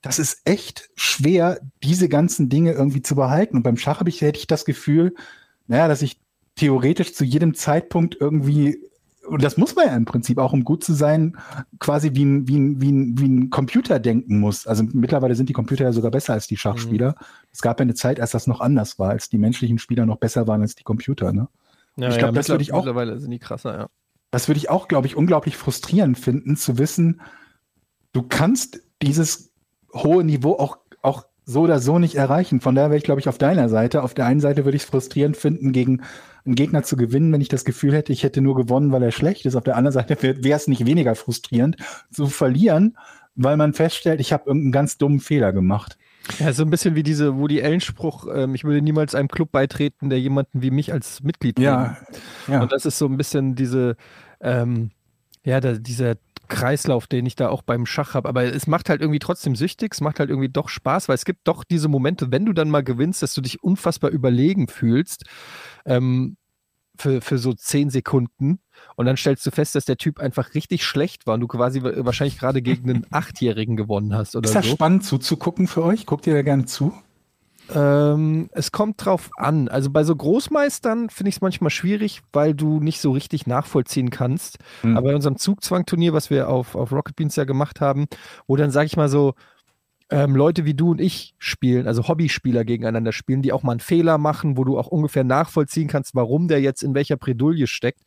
das 0.00 0.20
ist 0.20 0.42
echt 0.44 0.90
schwer, 0.94 1.58
diese 1.82 2.08
ganzen 2.08 2.48
Dinge 2.48 2.70
irgendwie 2.70 3.02
zu 3.02 3.16
behalten. 3.16 3.56
Und 3.56 3.64
beim 3.64 3.78
Schach 3.78 3.98
habe 3.98 4.10
ich, 4.10 4.20
hätte 4.20 4.38
ich 4.38 4.46
das 4.46 4.64
Gefühl, 4.64 5.16
naja, 5.66 5.88
dass 5.88 6.02
ich 6.02 6.20
theoretisch 6.54 7.14
zu 7.14 7.24
jedem 7.24 7.54
Zeitpunkt 7.54 8.16
irgendwie, 8.20 8.78
und 9.30 9.42
das 9.42 9.56
muss 9.56 9.74
man 9.76 9.86
ja 9.86 9.96
im 9.96 10.04
Prinzip 10.04 10.38
auch, 10.38 10.52
um 10.52 10.64
gut 10.64 10.84
zu 10.84 10.92
sein, 10.92 11.36
quasi 11.78 12.10
wie 12.14 12.24
ein, 12.24 12.48
wie 12.48 12.58
ein, 12.58 12.80
wie 12.80 12.90
ein, 12.92 13.18
wie 13.18 13.28
ein 13.28 13.50
Computer 13.50 13.98
denken 13.98 14.38
muss. 14.40 14.66
Also 14.66 14.84
mittlerweile 14.92 15.34
sind 15.34 15.48
die 15.48 15.52
Computer 15.54 15.84
ja 15.84 15.92
sogar 15.92 16.10
besser 16.10 16.32
als 16.34 16.46
die 16.46 16.56
Schachspieler. 16.56 17.14
Es 17.52 17.62
gab 17.62 17.78
ja 17.80 17.84
eine 17.84 17.94
Zeit, 17.94 18.20
als 18.20 18.32
das 18.32 18.46
noch 18.46 18.60
anders 18.60 18.98
war, 18.98 19.10
als 19.10 19.28
die 19.28 19.38
menschlichen 19.38 19.78
Spieler 19.78 20.06
noch 20.06 20.16
besser 20.18 20.46
waren 20.46 20.60
als 20.62 20.74
die 20.74 20.84
Computer. 20.84 21.32
Ne? 21.32 21.48
Ja, 21.96 22.08
ich 22.08 22.18
glaub, 22.18 22.34
das 22.34 22.46
mittler- 22.46 22.54
würde 22.54 22.62
ich 22.62 22.72
auch- 22.72 22.78
Mittlerweile 22.84 23.18
sind 23.18 23.30
die 23.30 23.38
krasser, 23.38 23.76
ja. 23.78 23.86
Das 24.30 24.46
würde 24.48 24.58
ich 24.58 24.70
auch, 24.70 24.86
glaube 24.86 25.06
ich, 25.08 25.16
unglaublich 25.16 25.56
frustrierend 25.56 26.18
finden, 26.18 26.56
zu 26.56 26.78
wissen, 26.78 27.20
du 28.12 28.22
kannst 28.22 28.80
dieses 29.02 29.50
hohe 29.92 30.22
Niveau 30.24 30.52
auch, 30.52 30.78
auch 31.02 31.24
so 31.44 31.62
oder 31.62 31.80
so 31.80 31.98
nicht 31.98 32.14
erreichen. 32.14 32.60
Von 32.60 32.74
daher 32.76 32.90
wäre 32.90 32.98
ich, 32.98 33.02
glaube 33.04 33.20
ich, 33.20 33.28
auf 33.28 33.38
deiner 33.38 33.68
Seite. 33.68 34.02
Auf 34.04 34.14
der 34.14 34.26
einen 34.26 34.38
Seite 34.40 34.64
würde 34.64 34.76
ich 34.76 34.84
es 34.84 34.88
frustrierend 34.88 35.36
finden, 35.36 35.72
gegen 35.72 36.02
einen 36.44 36.54
Gegner 36.54 36.82
zu 36.82 36.96
gewinnen, 36.96 37.32
wenn 37.32 37.40
ich 37.40 37.48
das 37.48 37.64
Gefühl 37.64 37.92
hätte, 37.92 38.12
ich 38.12 38.22
hätte 38.22 38.40
nur 38.40 38.56
gewonnen, 38.56 38.92
weil 38.92 39.02
er 39.02 39.12
schlecht 39.12 39.46
ist. 39.46 39.56
Auf 39.56 39.64
der 39.64 39.76
anderen 39.76 39.92
Seite 39.92 40.16
wäre 40.22 40.56
es 40.56 40.68
nicht 40.68 40.86
weniger 40.86 41.14
frustrierend, 41.14 41.76
zu 42.10 42.26
verlieren, 42.26 42.96
weil 43.34 43.56
man 43.56 43.72
feststellt, 43.72 44.20
ich 44.20 44.32
habe 44.32 44.44
irgendeinen 44.46 44.72
ganz 44.72 44.98
dummen 44.98 45.20
Fehler 45.20 45.52
gemacht. 45.52 45.96
Ja, 46.38 46.52
so 46.52 46.62
ein 46.62 46.70
bisschen 46.70 46.94
wie 46.94 47.02
diese 47.02 47.36
Woody 47.36 47.62
Allen-Spruch, 47.62 48.26
ähm, 48.32 48.54
ich 48.54 48.64
würde 48.64 48.82
niemals 48.82 49.14
einem 49.14 49.28
Club 49.28 49.50
beitreten, 49.52 50.10
der 50.10 50.20
jemanden 50.20 50.62
wie 50.62 50.70
mich 50.70 50.92
als 50.92 51.22
Mitglied 51.22 51.58
Ja, 51.58 51.96
ja. 52.46 52.62
Und 52.62 52.72
das 52.72 52.86
ist 52.86 52.98
so 52.98 53.06
ein 53.06 53.16
bisschen 53.16 53.54
diese, 53.54 53.96
ähm, 54.40 54.90
ja, 55.44 55.60
da, 55.60 55.72
dieser 55.72 56.16
Kreislauf, 56.50 57.06
den 57.06 57.24
ich 57.24 57.36
da 57.36 57.48
auch 57.48 57.62
beim 57.62 57.86
Schach 57.86 58.12
habe. 58.12 58.28
Aber 58.28 58.42
es 58.44 58.66
macht 58.66 58.90
halt 58.90 59.00
irgendwie 59.00 59.20
trotzdem 59.20 59.56
süchtig, 59.56 59.94
es 59.94 60.02
macht 60.02 60.20
halt 60.20 60.28
irgendwie 60.28 60.50
doch 60.50 60.68
Spaß, 60.68 61.08
weil 61.08 61.14
es 61.14 61.24
gibt 61.24 61.48
doch 61.48 61.64
diese 61.64 61.88
Momente, 61.88 62.30
wenn 62.30 62.44
du 62.44 62.52
dann 62.52 62.68
mal 62.68 62.84
gewinnst, 62.84 63.22
dass 63.22 63.32
du 63.32 63.40
dich 63.40 63.62
unfassbar 63.62 64.10
überlegen 64.10 64.68
fühlst. 64.68 65.24
Ähm, 65.86 66.36
für, 66.98 67.22
für 67.22 67.38
so 67.38 67.54
zehn 67.54 67.88
Sekunden 67.88 68.60
und 68.94 69.06
dann 69.06 69.16
stellst 69.16 69.46
du 69.46 69.50
fest, 69.50 69.74
dass 69.74 69.86
der 69.86 69.96
Typ 69.96 70.20
einfach 70.20 70.52
richtig 70.54 70.84
schlecht 70.84 71.26
war 71.26 71.32
und 71.34 71.40
du 71.40 71.46
quasi 71.46 71.82
wa- 71.82 71.92
wahrscheinlich 72.04 72.38
gerade 72.38 72.60
gegen 72.60 72.90
einen 72.90 73.06
Achtjährigen 73.10 73.74
gewonnen 73.76 74.14
hast 74.14 74.36
oder 74.36 74.50
Ist 74.50 74.54
das 74.56 74.66
so. 74.66 74.72
spannend 74.72 75.04
zuzugucken 75.06 75.66
für 75.66 75.82
euch? 75.82 76.04
Guckt 76.04 76.26
ihr 76.26 76.34
da 76.34 76.42
gerne 76.42 76.66
zu? 76.66 76.92
Ähm, 77.74 78.48
es 78.52 78.72
kommt 78.72 79.04
drauf 79.04 79.30
an. 79.36 79.68
Also 79.68 79.90
bei 79.90 80.04
so 80.04 80.14
Großmeistern 80.14 81.10
finde 81.10 81.28
ich 81.28 81.36
es 81.36 81.40
manchmal 81.40 81.70
schwierig, 81.70 82.22
weil 82.32 82.54
du 82.54 82.80
nicht 82.80 83.00
so 83.00 83.12
richtig 83.12 83.46
nachvollziehen 83.46 84.10
kannst. 84.10 84.58
Hm. 84.82 84.96
Aber 84.96 85.10
bei 85.10 85.14
unserem 85.14 85.36
Zugzwang-Turnier, 85.36 86.12
was 86.12 86.30
wir 86.30 86.48
auf, 86.48 86.74
auf 86.74 86.92
Rocket 86.92 87.16
Beans 87.16 87.36
ja 87.36 87.44
gemacht 87.44 87.80
haben, 87.80 88.06
wo 88.46 88.56
dann, 88.56 88.70
sag 88.70 88.86
ich 88.86 88.96
mal 88.96 89.08
so, 89.08 89.34
ähm, 90.10 90.34
Leute 90.34 90.64
wie 90.64 90.74
du 90.74 90.90
und 90.90 91.00
ich 91.00 91.34
spielen, 91.38 91.86
also 91.86 92.08
Hobbyspieler 92.08 92.64
gegeneinander 92.64 93.12
spielen, 93.12 93.42
die 93.42 93.52
auch 93.52 93.62
mal 93.62 93.72
einen 93.72 93.80
Fehler 93.80 94.18
machen, 94.18 94.56
wo 94.56 94.64
du 94.64 94.76
auch 94.76 94.88
ungefähr 94.88 95.22
nachvollziehen 95.22 95.86
kannst, 95.86 96.16
warum 96.16 96.48
der 96.48 96.60
jetzt 96.60 96.82
in 96.82 96.94
welcher 96.94 97.16
Bredouille 97.16 97.68
steckt, 97.68 98.02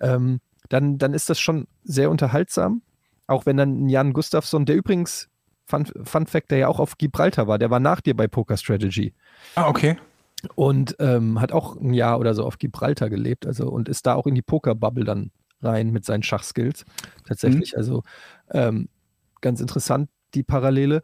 ähm, 0.00 0.40
dann, 0.70 0.96
dann 0.98 1.12
ist 1.12 1.28
das 1.28 1.38
schon 1.38 1.66
sehr 1.84 2.10
unterhaltsam. 2.10 2.82
Auch 3.26 3.44
wenn 3.44 3.56
dann 3.56 3.88
Jan 3.88 4.12
Gustafsson, 4.12 4.64
der 4.64 4.76
übrigens, 4.76 5.28
Fun, 5.66 5.86
Fun 6.04 6.26
Fact, 6.26 6.50
der 6.50 6.58
ja 6.58 6.68
auch 6.68 6.78
auf 6.78 6.96
Gibraltar 6.96 7.46
war, 7.46 7.58
der 7.58 7.70
war 7.70 7.80
nach 7.80 8.00
dir 8.00 8.16
bei 8.16 8.28
Poker 8.28 8.56
Strategy 8.56 9.12
Ah, 9.54 9.68
okay. 9.68 9.96
und 10.54 10.96
ähm, 11.00 11.40
hat 11.40 11.52
auch 11.52 11.76
ein 11.76 11.92
Jahr 11.92 12.18
oder 12.20 12.34
so 12.34 12.44
auf 12.44 12.58
Gibraltar 12.58 13.10
gelebt, 13.10 13.46
also 13.46 13.68
und 13.68 13.88
ist 13.88 14.06
da 14.06 14.14
auch 14.14 14.26
in 14.26 14.34
die 14.34 14.42
Poker-Bubble 14.42 15.04
dann 15.04 15.30
rein 15.62 15.90
mit 15.90 16.04
seinen 16.04 16.22
Schachskills. 16.22 16.84
Tatsächlich, 17.26 17.76
also 17.76 18.02
ähm, 18.50 18.88
ganz 19.40 19.60
interessant, 19.60 20.08
die 20.34 20.42
Parallele. 20.42 21.02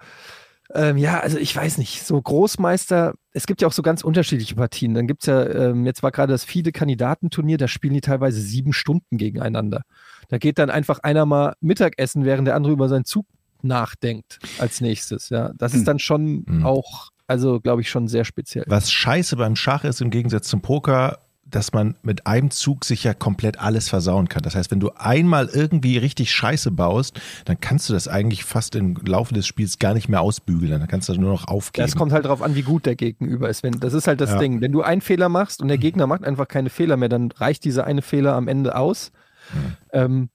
Ähm, 0.74 0.96
ja, 0.96 1.20
also 1.20 1.38
ich 1.38 1.54
weiß 1.54 1.78
nicht, 1.78 2.04
so 2.04 2.20
Großmeister, 2.20 3.14
es 3.32 3.46
gibt 3.46 3.60
ja 3.60 3.68
auch 3.68 3.72
so 3.72 3.82
ganz 3.82 4.02
unterschiedliche 4.02 4.54
Partien. 4.54 4.94
Dann 4.94 5.06
gibt 5.06 5.22
es 5.22 5.26
ja, 5.26 5.44
ähm, 5.46 5.84
jetzt 5.84 6.02
war 6.02 6.12
gerade 6.12 6.32
das 6.32 6.44
FIDE-Kandidatenturnier, 6.44 7.58
da 7.58 7.68
spielen 7.68 7.94
die 7.94 8.00
teilweise 8.00 8.40
sieben 8.40 8.72
Stunden 8.72 9.18
gegeneinander. 9.18 9.82
Da 10.28 10.38
geht 10.38 10.58
dann 10.58 10.70
einfach 10.70 11.00
einer 11.00 11.26
mal 11.26 11.54
Mittagessen, 11.60 12.24
während 12.24 12.46
der 12.48 12.54
andere 12.54 12.72
über 12.72 12.88
seinen 12.88 13.04
Zug 13.04 13.26
nachdenkt 13.64 14.38
als 14.58 14.80
nächstes. 14.80 15.28
Ja, 15.28 15.52
das 15.56 15.72
Hm. 15.72 15.78
ist 15.80 15.88
dann 15.88 15.98
schon 15.98 16.44
Hm. 16.46 16.66
auch, 16.66 17.10
also 17.26 17.60
glaube 17.60 17.80
ich, 17.82 17.90
schon 17.90 18.08
sehr 18.08 18.24
speziell. 18.24 18.64
Was 18.68 18.90
scheiße 18.90 19.36
beim 19.36 19.56
Schach 19.56 19.84
ist 19.84 20.00
im 20.00 20.10
Gegensatz 20.10 20.48
zum 20.48 20.60
Poker, 20.60 21.18
dass 21.44 21.72
man 21.74 21.96
mit 22.02 22.26
einem 22.26 22.50
Zug 22.50 22.82
sich 22.86 23.04
ja 23.04 23.12
komplett 23.12 23.58
alles 23.60 23.90
versauen 23.90 24.30
kann. 24.30 24.42
Das 24.42 24.54
heißt, 24.54 24.70
wenn 24.70 24.80
du 24.80 24.90
einmal 24.96 25.48
irgendwie 25.52 25.98
richtig 25.98 26.32
Scheiße 26.32 26.70
baust, 26.70 27.20
dann 27.44 27.60
kannst 27.60 27.90
du 27.90 27.92
das 27.92 28.08
eigentlich 28.08 28.44
fast 28.44 28.74
im 28.74 28.94
Laufe 29.04 29.34
des 29.34 29.46
Spiels 29.46 29.78
gar 29.78 29.92
nicht 29.92 30.08
mehr 30.08 30.22
ausbügeln. 30.22 30.70
Dann 30.80 30.88
kannst 30.88 31.10
du 31.10 31.14
nur 31.14 31.30
noch 31.30 31.48
aufgeben. 31.48 31.86
Das 31.86 31.94
kommt 31.94 32.12
halt 32.12 32.24
darauf 32.24 32.40
an, 32.40 32.54
wie 32.54 32.62
gut 32.62 32.86
der 32.86 32.96
Gegenüber 32.96 33.50
ist. 33.50 33.62
Wenn, 33.62 33.78
das 33.80 33.92
ist 33.92 34.06
halt 34.06 34.22
das 34.22 34.30
Ja. 34.30 34.38
Ding. 34.38 34.62
Wenn 34.62 34.72
du 34.72 34.80
einen 34.80 35.02
Fehler 35.02 35.28
machst 35.28 35.60
und 35.60 35.68
der 35.68 35.76
Gegner 35.76 36.06
macht 36.06 36.24
einfach 36.24 36.48
keine 36.48 36.70
Fehler 36.70 36.96
mehr, 36.96 37.10
dann 37.10 37.30
reicht 37.32 37.64
dieser 37.64 37.84
eine 37.84 38.00
Fehler 38.00 38.34
am 38.34 38.48
Ende 38.48 38.74
aus. 38.74 39.12
Ähm, 39.92 40.30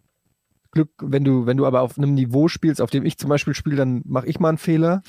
Glück, 0.77 0.91
wenn 1.01 1.23
du, 1.23 1.47
wenn 1.47 1.57
du 1.57 1.65
aber 1.65 1.81
auf 1.81 1.97
einem 1.97 2.13
Niveau 2.13 2.47
spielst, 2.47 2.81
auf 2.81 2.91
dem 2.91 3.03
ich 3.03 3.17
zum 3.17 3.29
Beispiel 3.29 3.55
spiele, 3.55 3.77
dann 3.77 4.03
mache 4.05 4.27
ich 4.27 4.39
mal 4.39 4.49
einen 4.49 4.59
Fehler. 4.59 5.01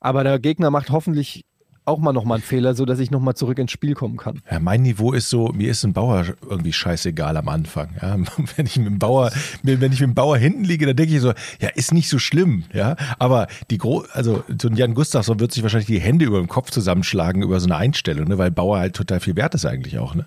Aber 0.00 0.24
der 0.24 0.38
Gegner 0.38 0.70
macht 0.70 0.88
hoffentlich 0.88 1.44
auch 1.84 1.98
mal 1.98 2.12
nochmal 2.12 2.36
einen 2.36 2.44
Fehler, 2.44 2.74
sodass 2.74 2.98
ich 2.98 3.10
nochmal 3.10 3.34
zurück 3.34 3.58
ins 3.58 3.70
Spiel 3.70 3.94
kommen 3.94 4.16
kann. 4.16 4.40
Ja, 4.50 4.58
mein 4.58 4.82
Niveau 4.82 5.12
ist 5.12 5.28
so, 5.28 5.48
mir 5.48 5.70
ist 5.70 5.84
ein 5.84 5.92
Bauer 5.92 6.24
irgendwie 6.48 6.72
scheißegal 6.72 7.36
am 7.36 7.48
Anfang. 7.48 7.90
Ja, 8.00 8.16
wenn 8.56 8.66
ich 8.66 8.76
mit 8.78 8.86
dem 8.86 8.98
Bauer, 8.98 9.30
wenn 9.62 9.92
ich 9.92 10.00
mit 10.00 10.08
dem 10.08 10.14
Bauer 10.14 10.38
hinten 10.38 10.64
liege, 10.64 10.86
dann 10.86 10.96
denke 10.96 11.14
ich 11.14 11.20
so, 11.20 11.34
ja, 11.60 11.68
ist 11.74 11.92
nicht 11.92 12.08
so 12.08 12.18
schlimm, 12.18 12.64
ja. 12.72 12.96
Aber 13.18 13.46
die 13.70 13.78
Gro 13.78 14.04
also 14.12 14.42
so 14.60 14.68
ein 14.68 14.76
Jan 14.76 14.94
Gustafsson 14.94 15.38
wird 15.38 15.52
sich 15.52 15.62
wahrscheinlich 15.62 15.86
die 15.86 16.00
Hände 16.00 16.24
über 16.24 16.38
dem 16.38 16.48
Kopf 16.48 16.70
zusammenschlagen 16.70 17.42
über 17.42 17.60
so 17.60 17.66
eine 17.66 17.76
Einstellung, 17.76 18.28
ne, 18.28 18.38
weil 18.38 18.50
Bauer 18.50 18.78
halt 18.78 18.96
total 18.96 19.20
viel 19.20 19.36
wert 19.36 19.54
ist 19.54 19.66
eigentlich 19.66 19.98
auch, 19.98 20.14
ne? 20.14 20.26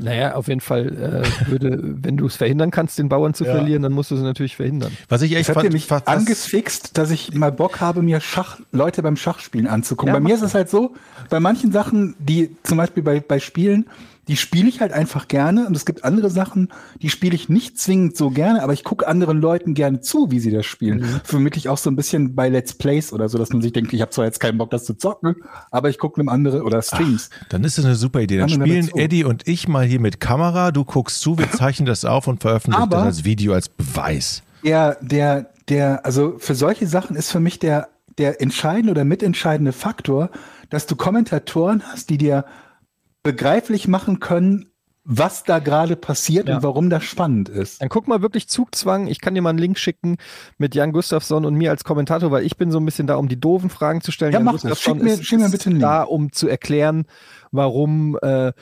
Naja, 0.00 0.34
auf 0.34 0.48
jeden 0.48 0.60
Fall 0.60 1.24
äh, 1.46 1.50
würde, 1.50 1.78
wenn 1.82 2.16
du 2.16 2.26
es 2.26 2.36
verhindern 2.36 2.70
kannst, 2.70 2.98
den 2.98 3.08
Bauern 3.08 3.34
zu 3.34 3.44
Ja. 3.44 3.52
verlieren, 3.54 3.82
dann 3.82 3.92
musst 3.92 4.10
du 4.10 4.14
es 4.14 4.22
natürlich 4.22 4.56
verhindern. 4.56 4.92
Was 5.08 5.22
ich 5.22 5.32
echt 5.32 5.48
Das 5.48 5.56
hat 5.56 5.62
fand, 5.62 5.72
mich 5.72 5.86
fast- 5.86 6.06
angefixt, 6.08 6.96
dass 6.98 7.10
ich 7.10 7.34
mal 7.34 7.50
Bock 7.52 7.80
habe, 7.80 8.02
mir 8.02 8.20
Schach, 8.20 8.58
Leute 8.72 9.02
beim 9.02 9.16
Schachspielen 9.16 9.66
anzugucken. 9.66 10.08
Ja, 10.08 10.14
bei 10.14 10.20
mir 10.20 10.34
ist 10.34 10.42
es 10.42 10.54
halt 10.54 10.68
so, 10.70 10.94
bei 11.30 11.40
manchen 11.40 11.72
Sachen, 11.72 12.14
die 12.18 12.56
zum 12.62 12.78
Beispiel 12.78 13.02
bei, 13.02 13.20
bei 13.20 13.38
Spielen, 13.40 13.86
die 14.28 14.36
spiele 14.36 14.68
ich 14.68 14.80
halt 14.80 14.92
einfach 14.92 15.26
gerne 15.26 15.66
und 15.66 15.76
es 15.76 15.86
gibt 15.86 16.04
andere 16.04 16.30
Sachen, 16.30 16.68
die 17.00 17.08
spiele 17.08 17.34
ich 17.34 17.48
nicht 17.48 17.78
zwingend 17.78 18.16
so 18.16 18.30
gerne, 18.30 18.62
aber 18.62 18.74
ich 18.74 18.84
gucke 18.84 19.08
anderen 19.08 19.40
Leuten 19.40 19.74
gerne 19.74 20.00
zu, 20.00 20.30
wie 20.30 20.38
sie 20.38 20.50
das 20.50 20.66
spielen. 20.66 21.00
Mhm. 21.00 21.20
Vermittle 21.24 21.70
auch 21.70 21.78
so 21.78 21.90
ein 21.90 21.96
bisschen 21.96 22.34
bei 22.34 22.48
Let's 22.48 22.74
Plays 22.74 23.12
oder 23.12 23.28
so, 23.28 23.38
dass 23.38 23.50
man 23.50 23.62
sich 23.62 23.72
denkt, 23.72 23.92
ich 23.92 24.02
habe 24.02 24.10
zwar 24.10 24.26
jetzt 24.26 24.38
keinen 24.38 24.58
Bock, 24.58 24.70
das 24.70 24.84
zu 24.84 24.94
zocken, 24.94 25.36
aber 25.70 25.88
ich 25.88 25.98
gucke 25.98 26.20
einem 26.20 26.28
andere 26.28 26.62
oder 26.62 26.82
Streams. 26.82 27.30
Dann 27.48 27.64
ist 27.64 27.78
das 27.78 27.84
eine 27.86 27.94
super 27.94 28.20
Idee. 28.20 28.38
Dann 28.38 28.48
spielen. 28.50 28.90
Eddie 28.94 29.24
und 29.24 29.48
ich 29.48 29.66
mal 29.66 29.84
hier 29.84 30.00
mit 30.00 30.20
Kamera, 30.20 30.70
du 30.70 30.84
guckst 30.84 31.20
zu, 31.20 31.38
wir 31.38 31.50
zeichnen 31.50 31.86
das 31.86 32.04
auf 32.04 32.26
und 32.26 32.40
veröffentlichen 32.40 32.82
Aber- 32.82 32.96
das 32.98 33.06
als 33.06 33.24
Video, 33.24 33.54
als 33.54 33.68
Beweis. 33.68 34.42
Der, 34.64 34.98
der, 35.00 35.50
der, 35.68 36.04
also 36.04 36.34
für 36.38 36.54
solche 36.54 36.86
Sachen 36.86 37.16
ist 37.16 37.30
für 37.30 37.40
mich 37.40 37.58
der, 37.58 37.88
der 38.18 38.40
entscheidende 38.42 38.90
oder 38.90 39.04
mitentscheidende 39.04 39.72
Faktor, 39.72 40.30
dass 40.68 40.86
du 40.86 40.96
Kommentatoren 40.96 41.82
hast, 41.90 42.10
die 42.10 42.18
dir 42.18 42.44
begreiflich 43.32 43.88
machen 43.88 44.20
können, 44.20 44.70
was 45.04 45.44
da 45.44 45.58
gerade 45.58 45.96
passiert 45.96 46.48
Ja. 46.48 46.56
und 46.56 46.62
warum 46.62 46.88
das 46.88 47.04
spannend 47.04 47.48
ist. 47.50 47.82
Dann 47.82 47.90
guck 47.90 48.08
mal 48.08 48.22
wirklich 48.22 48.48
Zugzwang. 48.48 49.06
Ich 49.06 49.20
kann 49.20 49.34
dir 49.34 49.42
mal 49.42 49.50
einen 49.50 49.58
Link 49.58 49.78
schicken 49.78 50.16
mit 50.56 50.74
Jan 50.74 50.92
Gustafsson 50.92 51.44
und 51.44 51.54
mir 51.54 51.70
als 51.70 51.84
Kommentator, 51.84 52.30
weil 52.30 52.44
ich 52.46 52.56
bin 52.56 52.70
so 52.70 52.78
ein 52.78 52.84
bisschen 52.86 53.06
da, 53.06 53.16
um 53.16 53.28
die 53.28 53.38
doofen 53.38 53.68
Fragen 53.70 54.00
zu 54.00 54.12
stellen. 54.12 54.32
Ja, 54.32 54.38
Jan 54.38 54.44
mach 54.44 54.52
das. 54.54 54.62
Gustafsson 54.62 54.94
Schick 54.98 55.04
mir- 55.04 55.12
ist, 55.14 55.24
schick 55.26 55.38
mir 55.40 55.50
bitte 55.50 55.66
einen 55.66 55.76
Link. 55.76 55.82
da, 55.82 56.02
um 56.04 56.32
zu 56.32 56.48
erklären, 56.48 57.04
warum 57.52 58.18
äh, 58.22 58.52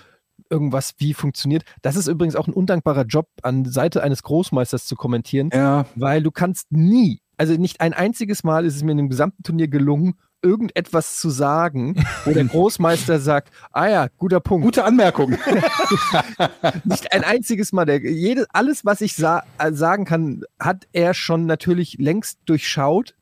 irgendwas 0.51 0.95
wie 0.99 1.14
funktioniert. 1.14 1.62
Das 1.83 1.95
ist 1.97 2.09
übrigens 2.09 2.35
auch 2.37 2.47
ein 2.49 2.55
undankbarer 2.55 3.05
Job, 3.05 3.29
an 3.43 3.64
Seite 3.64 4.03
eines 4.03 4.23
Großmeisters 4.25 4.87
zu 4.87 4.95
kommentieren, 4.97 5.51
Ja, 5.53 5.87
weil 5.97 6.23
du 6.23 6.31
kannst 6.33 6.71
nie, 6.73 7.21
also 7.37 7.55
nicht 7.55 7.81
ein 7.81 7.93
einziges 7.93 8.45
Mal 8.45 8.64
ist 8.64 8.77
es 8.77 8.83
mir 8.83 8.93
in 8.93 8.99
dem 8.99 9.09
gesamten 9.09 9.43
Turnier 9.43 9.69
gelungen, 9.69 10.14
irgendetwas 10.43 11.16
zu 11.18 11.30
sagen, 11.30 11.97
wo 12.24 12.32
der 12.32 12.45
Großmeister 12.45 13.18
sagt, 13.20 13.53
ah 13.72 13.89
ja, 13.89 14.07
guter 14.18 14.41
Punkt. 14.41 14.64
gute 14.64 14.84
Anmerkung. 14.84 15.30
Nicht 16.84 17.12
ein 17.12 17.24
einziges 17.24 17.72
Mal. 17.72 17.84
Der, 17.84 17.99
jede, 18.01 18.47
alles, 18.53 18.84
was 18.84 19.01
ich 19.01 19.14
sa 19.16 19.43
äh, 19.59 19.72
sagen 19.72 20.05
kann, 20.05 20.43
hat 20.61 20.87
er 20.93 21.14
schon 21.14 21.47
natürlich 21.47 21.97
längst 21.99 22.39
durchschaut. 22.47 23.14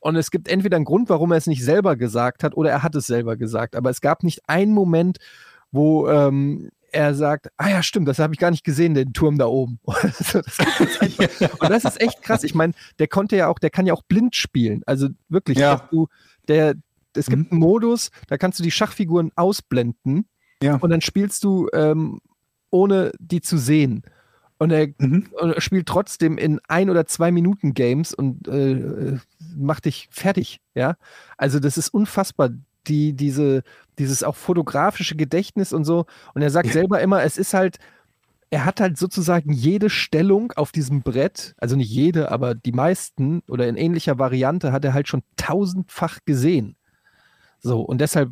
Und 0.00 0.16
es 0.16 0.30
gibt 0.32 0.48
entweder 0.48 0.76
einen 0.76 0.84
Grund, 0.84 1.08
warum 1.08 1.30
er 1.30 1.38
es 1.38 1.46
nicht 1.46 1.62
selber 1.64 1.94
gesagt 1.94 2.42
hat, 2.42 2.56
oder 2.56 2.70
er 2.70 2.82
hat 2.82 2.94
es 2.96 3.06
selber 3.06 3.36
gesagt. 3.36 3.76
Aber 3.76 3.88
es 3.90 4.00
gab 4.00 4.24
nicht 4.24 4.40
einen 4.48 4.72
Moment, 4.72 5.18
wo 5.70 6.08
ähm, 6.08 6.70
er 6.90 7.14
sagt, 7.14 7.48
ah 7.56 7.68
ja, 7.70 7.82
stimmt, 7.82 8.08
das 8.08 8.18
habe 8.18 8.34
ich 8.34 8.40
gar 8.40 8.50
nicht 8.50 8.64
gesehen, 8.64 8.94
den 8.94 9.12
Turm 9.12 9.38
da 9.38 9.46
oben. 9.46 9.78
Und 9.86 11.70
das 11.70 11.84
ist 11.84 12.00
echt 12.00 12.20
krass. 12.22 12.42
Ich 12.44 12.54
meine, 12.54 12.72
der 12.98 13.06
konnte 13.08 13.36
ja 13.36 13.46
auch, 13.48 13.58
der 13.60 13.70
kann 13.70 13.86
ja 13.86 13.94
auch 13.94 14.02
blind 14.02 14.34
spielen. 14.34 14.82
Also 14.86 15.08
wirklich, 15.28 15.58
Ja. 15.58 15.76
dass 15.76 15.88
du, 15.90 16.08
der, 16.48 16.74
es 17.14 17.26
gibt 17.26 17.50
einen 17.52 17.60
Modus, 17.60 18.10
da 18.28 18.38
kannst 18.38 18.58
du 18.58 18.62
die 18.62 18.70
Schachfiguren 18.70 19.30
ausblenden 19.36 20.26
Ja. 20.62 20.76
und 20.76 20.90
dann 20.90 21.00
spielst 21.00 21.44
du 21.44 21.68
ähm, 21.72 22.20
ohne 22.70 23.12
die 23.18 23.40
zu 23.40 23.58
sehen. 23.58 24.02
Und 24.58 24.70
er, 24.70 24.88
Mhm. 24.98 25.26
spielt 25.58 25.86
trotzdem 25.88 26.38
in 26.38 26.60
ein 26.68 26.88
oder 26.88 27.04
zwei 27.06 27.32
Minuten 27.32 27.74
Games 27.74 28.14
und 28.14 28.46
äh, 28.46 29.18
macht 29.56 29.86
dich 29.86 30.08
fertig. 30.12 30.60
Ja, 30.74 30.96
also 31.36 31.58
das 31.58 31.76
ist 31.78 31.88
unfassbar. 31.88 32.50
Die, 32.88 33.12
diese, 33.12 33.62
dieses 33.98 34.22
auch 34.24 34.34
fotografische 34.36 35.14
Gedächtnis 35.16 35.72
und 35.72 35.84
so. 35.84 36.06
Und 36.34 36.42
er 36.42 36.50
sagt 36.50 36.66
Ja. 36.68 36.72
selber 36.74 37.00
immer, 37.00 37.22
es 37.22 37.38
ist 37.38 37.54
halt, 37.54 37.78
er 38.52 38.66
hat 38.66 38.80
halt 38.82 38.98
sozusagen 38.98 39.50
jede 39.50 39.88
Stellung 39.88 40.52
auf 40.52 40.72
diesem 40.72 41.02
Brett, 41.02 41.54
also 41.56 41.74
nicht 41.74 41.90
jede, 41.90 42.30
aber 42.30 42.54
die 42.54 42.72
meisten 42.72 43.40
oder 43.48 43.66
in 43.66 43.76
ähnlicher 43.76 44.18
Variante 44.18 44.72
hat 44.72 44.84
er 44.84 44.92
halt 44.92 45.08
schon 45.08 45.22
tausendfach 45.36 46.18
gesehen. 46.26 46.76
So, 47.60 47.80
und 47.80 48.02
deshalb 48.02 48.30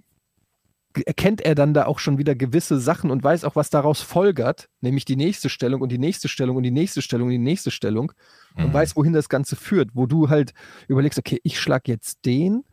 erkennt 1.06 1.40
er 1.40 1.54
dann 1.54 1.72
da 1.72 1.86
auch 1.86 1.98
schon 2.00 2.18
wieder 2.18 2.34
gewisse 2.34 2.80
Sachen 2.80 3.10
und 3.10 3.24
weiß 3.24 3.44
auch, 3.44 3.56
was 3.56 3.70
daraus 3.70 4.02
folgert, 4.02 4.68
nämlich 4.82 5.06
die 5.06 5.16
nächste 5.16 5.48
Stellung 5.48 5.80
und 5.80 5.90
die 5.90 5.98
nächste 5.98 6.28
Stellung 6.28 6.56
und 6.58 6.64
die 6.64 6.70
nächste 6.70 7.00
Stellung 7.00 7.28
und 7.28 7.32
die 7.32 7.38
nächste 7.38 7.70
Stellung 7.70 8.12
und 8.56 8.68
Mhm. 8.68 8.74
weiß, 8.74 8.96
wohin 8.96 9.14
das 9.14 9.30
Ganze 9.30 9.56
führt, 9.56 9.88
wo 9.94 10.04
du 10.04 10.28
halt 10.28 10.52
überlegst, 10.86 11.18
okay, 11.18 11.40
ich 11.44 11.58
schlag 11.58 11.88
jetzt 11.88 12.26
den, 12.26 12.64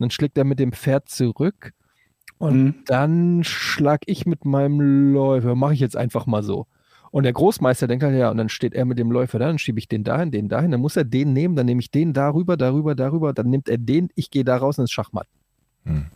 dann 0.00 0.10
schlägt 0.10 0.36
er 0.38 0.44
mit 0.44 0.58
dem 0.58 0.72
Pferd 0.72 1.08
zurück 1.08 1.70
und 2.38 2.56
Mhm. 2.66 2.74
dann 2.86 3.44
schlag 3.44 4.00
ich 4.06 4.26
mit 4.26 4.44
meinem 4.44 5.12
Läufer, 5.12 5.54
mache 5.54 5.74
ich 5.74 5.80
jetzt 5.80 5.96
einfach 5.96 6.26
mal 6.26 6.42
so. 6.42 6.66
Und 7.10 7.22
der 7.22 7.32
Großmeister 7.32 7.86
denkt 7.86 8.04
halt, 8.04 8.16
ja, 8.16 8.30
und 8.30 8.36
dann 8.36 8.48
steht 8.48 8.74
er 8.74 8.84
mit 8.84 8.98
dem 8.98 9.10
Läufer 9.10 9.38
da, 9.38 9.46
dann 9.46 9.58
schiebe 9.58 9.78
ich 9.78 9.88
den 9.88 10.04
dahin, 10.04 10.30
den 10.30 10.48
dahin, 10.48 10.70
dann 10.70 10.80
muss 10.80 10.96
er 10.96 11.04
den 11.04 11.32
nehmen, 11.32 11.56
dann 11.56 11.66
nehme 11.66 11.80
ich 11.80 11.90
den 11.90 12.12
darüber, 12.12 12.56
darüber, 12.56 12.94
darüber, 12.94 13.32
dann 13.32 13.48
nimmt 13.48 13.68
er 13.68 13.78
den, 13.78 14.10
ich 14.14 14.30
gehe 14.30 14.44
da 14.44 14.56
raus 14.56 14.78
ins 14.78 14.90
Schachmatt. 14.90 15.26
Hm. 15.84 16.06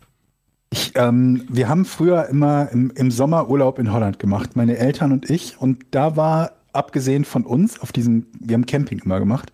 Ich, 0.73 0.93
ähm, 0.95 1.43
wir 1.49 1.67
haben 1.67 1.85
früher 1.85 2.27
immer 2.27 2.69
im, 2.71 2.91
im 2.91 3.11
Sommer 3.11 3.49
Urlaub 3.49 3.77
in 3.77 3.91
Holland 3.91 4.19
gemacht, 4.19 4.55
meine 4.55 4.77
Eltern 4.77 5.11
und 5.11 5.29
ich. 5.29 5.59
Und 5.59 5.85
da 5.91 6.15
war, 6.15 6.53
abgesehen 6.71 7.25
von 7.25 7.45
uns, 7.45 7.79
auf 7.81 7.91
diesem, 7.91 8.27
wir 8.39 8.53
haben 8.53 8.65
Camping 8.65 8.99
immer 8.99 9.19
gemacht, 9.19 9.51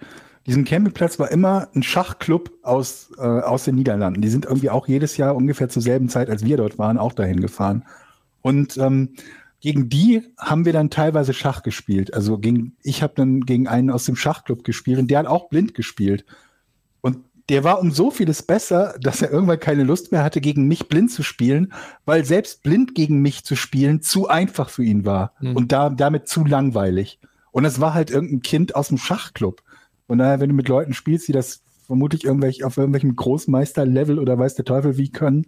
diesem 0.48 0.64
Campingplatz 0.64 1.20
war 1.20 1.30
immer 1.30 1.68
ein 1.76 1.84
Schachclub 1.84 2.52
aus, 2.64 3.12
äh, 3.18 3.22
aus 3.22 3.66
den 3.66 3.76
Niederlanden. 3.76 4.22
Die 4.22 4.30
sind 4.30 4.46
irgendwie 4.46 4.70
auch 4.70 4.88
jedes 4.88 5.18
Jahr 5.18 5.36
ungefähr 5.36 5.68
zur 5.68 5.82
selben 5.82 6.08
Zeit, 6.08 6.30
als 6.30 6.46
wir 6.46 6.56
dort 6.56 6.80
waren, 6.80 6.98
auch 6.98 7.12
dahin 7.12 7.42
gefahren. 7.42 7.84
Und 8.42 8.78
ähm, 8.78 9.10
gegen 9.60 9.90
die 9.90 10.24
haben 10.38 10.66
wir 10.66 10.74
dann 10.74 10.90
teilweise 10.90 11.34
Schach 11.34 11.64
gespielt. 11.64 12.14
Also 12.14 12.38
gegen, 12.38 12.76
ich 12.84 13.02
habe 13.02 13.14
dann 13.16 13.42
gegen 13.42 13.68
einen 13.68 13.90
aus 13.90 14.06
dem 14.06 14.16
Schachclub 14.16 14.64
gespielt 14.64 15.00
und 15.00 15.10
der 15.10 15.20
hat 15.20 15.26
auch 15.26 15.50
blind 15.50 15.74
gespielt. 15.74 16.26
Und 17.02 17.20
der 17.50 17.64
war 17.64 17.80
um 17.80 17.92
so 17.92 18.12
vieles 18.12 18.44
besser, 18.44 18.96
dass 19.02 19.22
er 19.22 19.32
irgendwann 19.32 19.60
keine 19.60 19.84
Lust 19.84 20.12
mehr 20.12 20.24
hatte, 20.24 20.42
gegen 20.42 20.68
mich 20.68 20.90
blind 20.90 21.12
zu 21.12 21.24
spielen, 21.24 21.74
weil 22.06 22.24
selbst 22.26 22.62
blind 22.62 22.94
gegen 22.94 23.22
mich 23.22 23.44
zu 23.46 23.56
spielen 23.56 24.02
zu 24.02 24.28
einfach 24.28 24.70
für 24.70 24.84
ihn 24.84 25.06
war 25.06 25.34
Mhm. 25.40 25.56
und 25.56 25.72
da, 25.72 25.90
damit 25.90 26.28
zu 26.28 26.46
langweilig. 26.46 27.20
Und 27.52 27.66
es 27.66 27.80
war 27.82 27.94
halt 27.94 28.12
irgendein 28.12 28.42
Kind 28.42 28.76
aus 28.76 28.90
dem 28.90 28.98
Schachclub. 28.98 29.64
Und 30.06 30.20
daher, 30.20 30.40
wenn 30.40 30.50
du 30.50 30.56
mit 30.56 30.68
Leuten 30.68 30.94
spielst, 30.94 31.28
die 31.28 31.32
das 31.32 31.62
vermutlich 31.88 32.26
irgendwelch, 32.26 32.64
auf 32.64 32.78
irgendwelchem 32.78 33.16
Großmeister-Level 33.16 34.20
oder 34.20 34.38
weiß 34.38 34.56
der 34.56 34.66
Teufel 34.66 34.98
wie 34.98 35.10
können, 35.10 35.48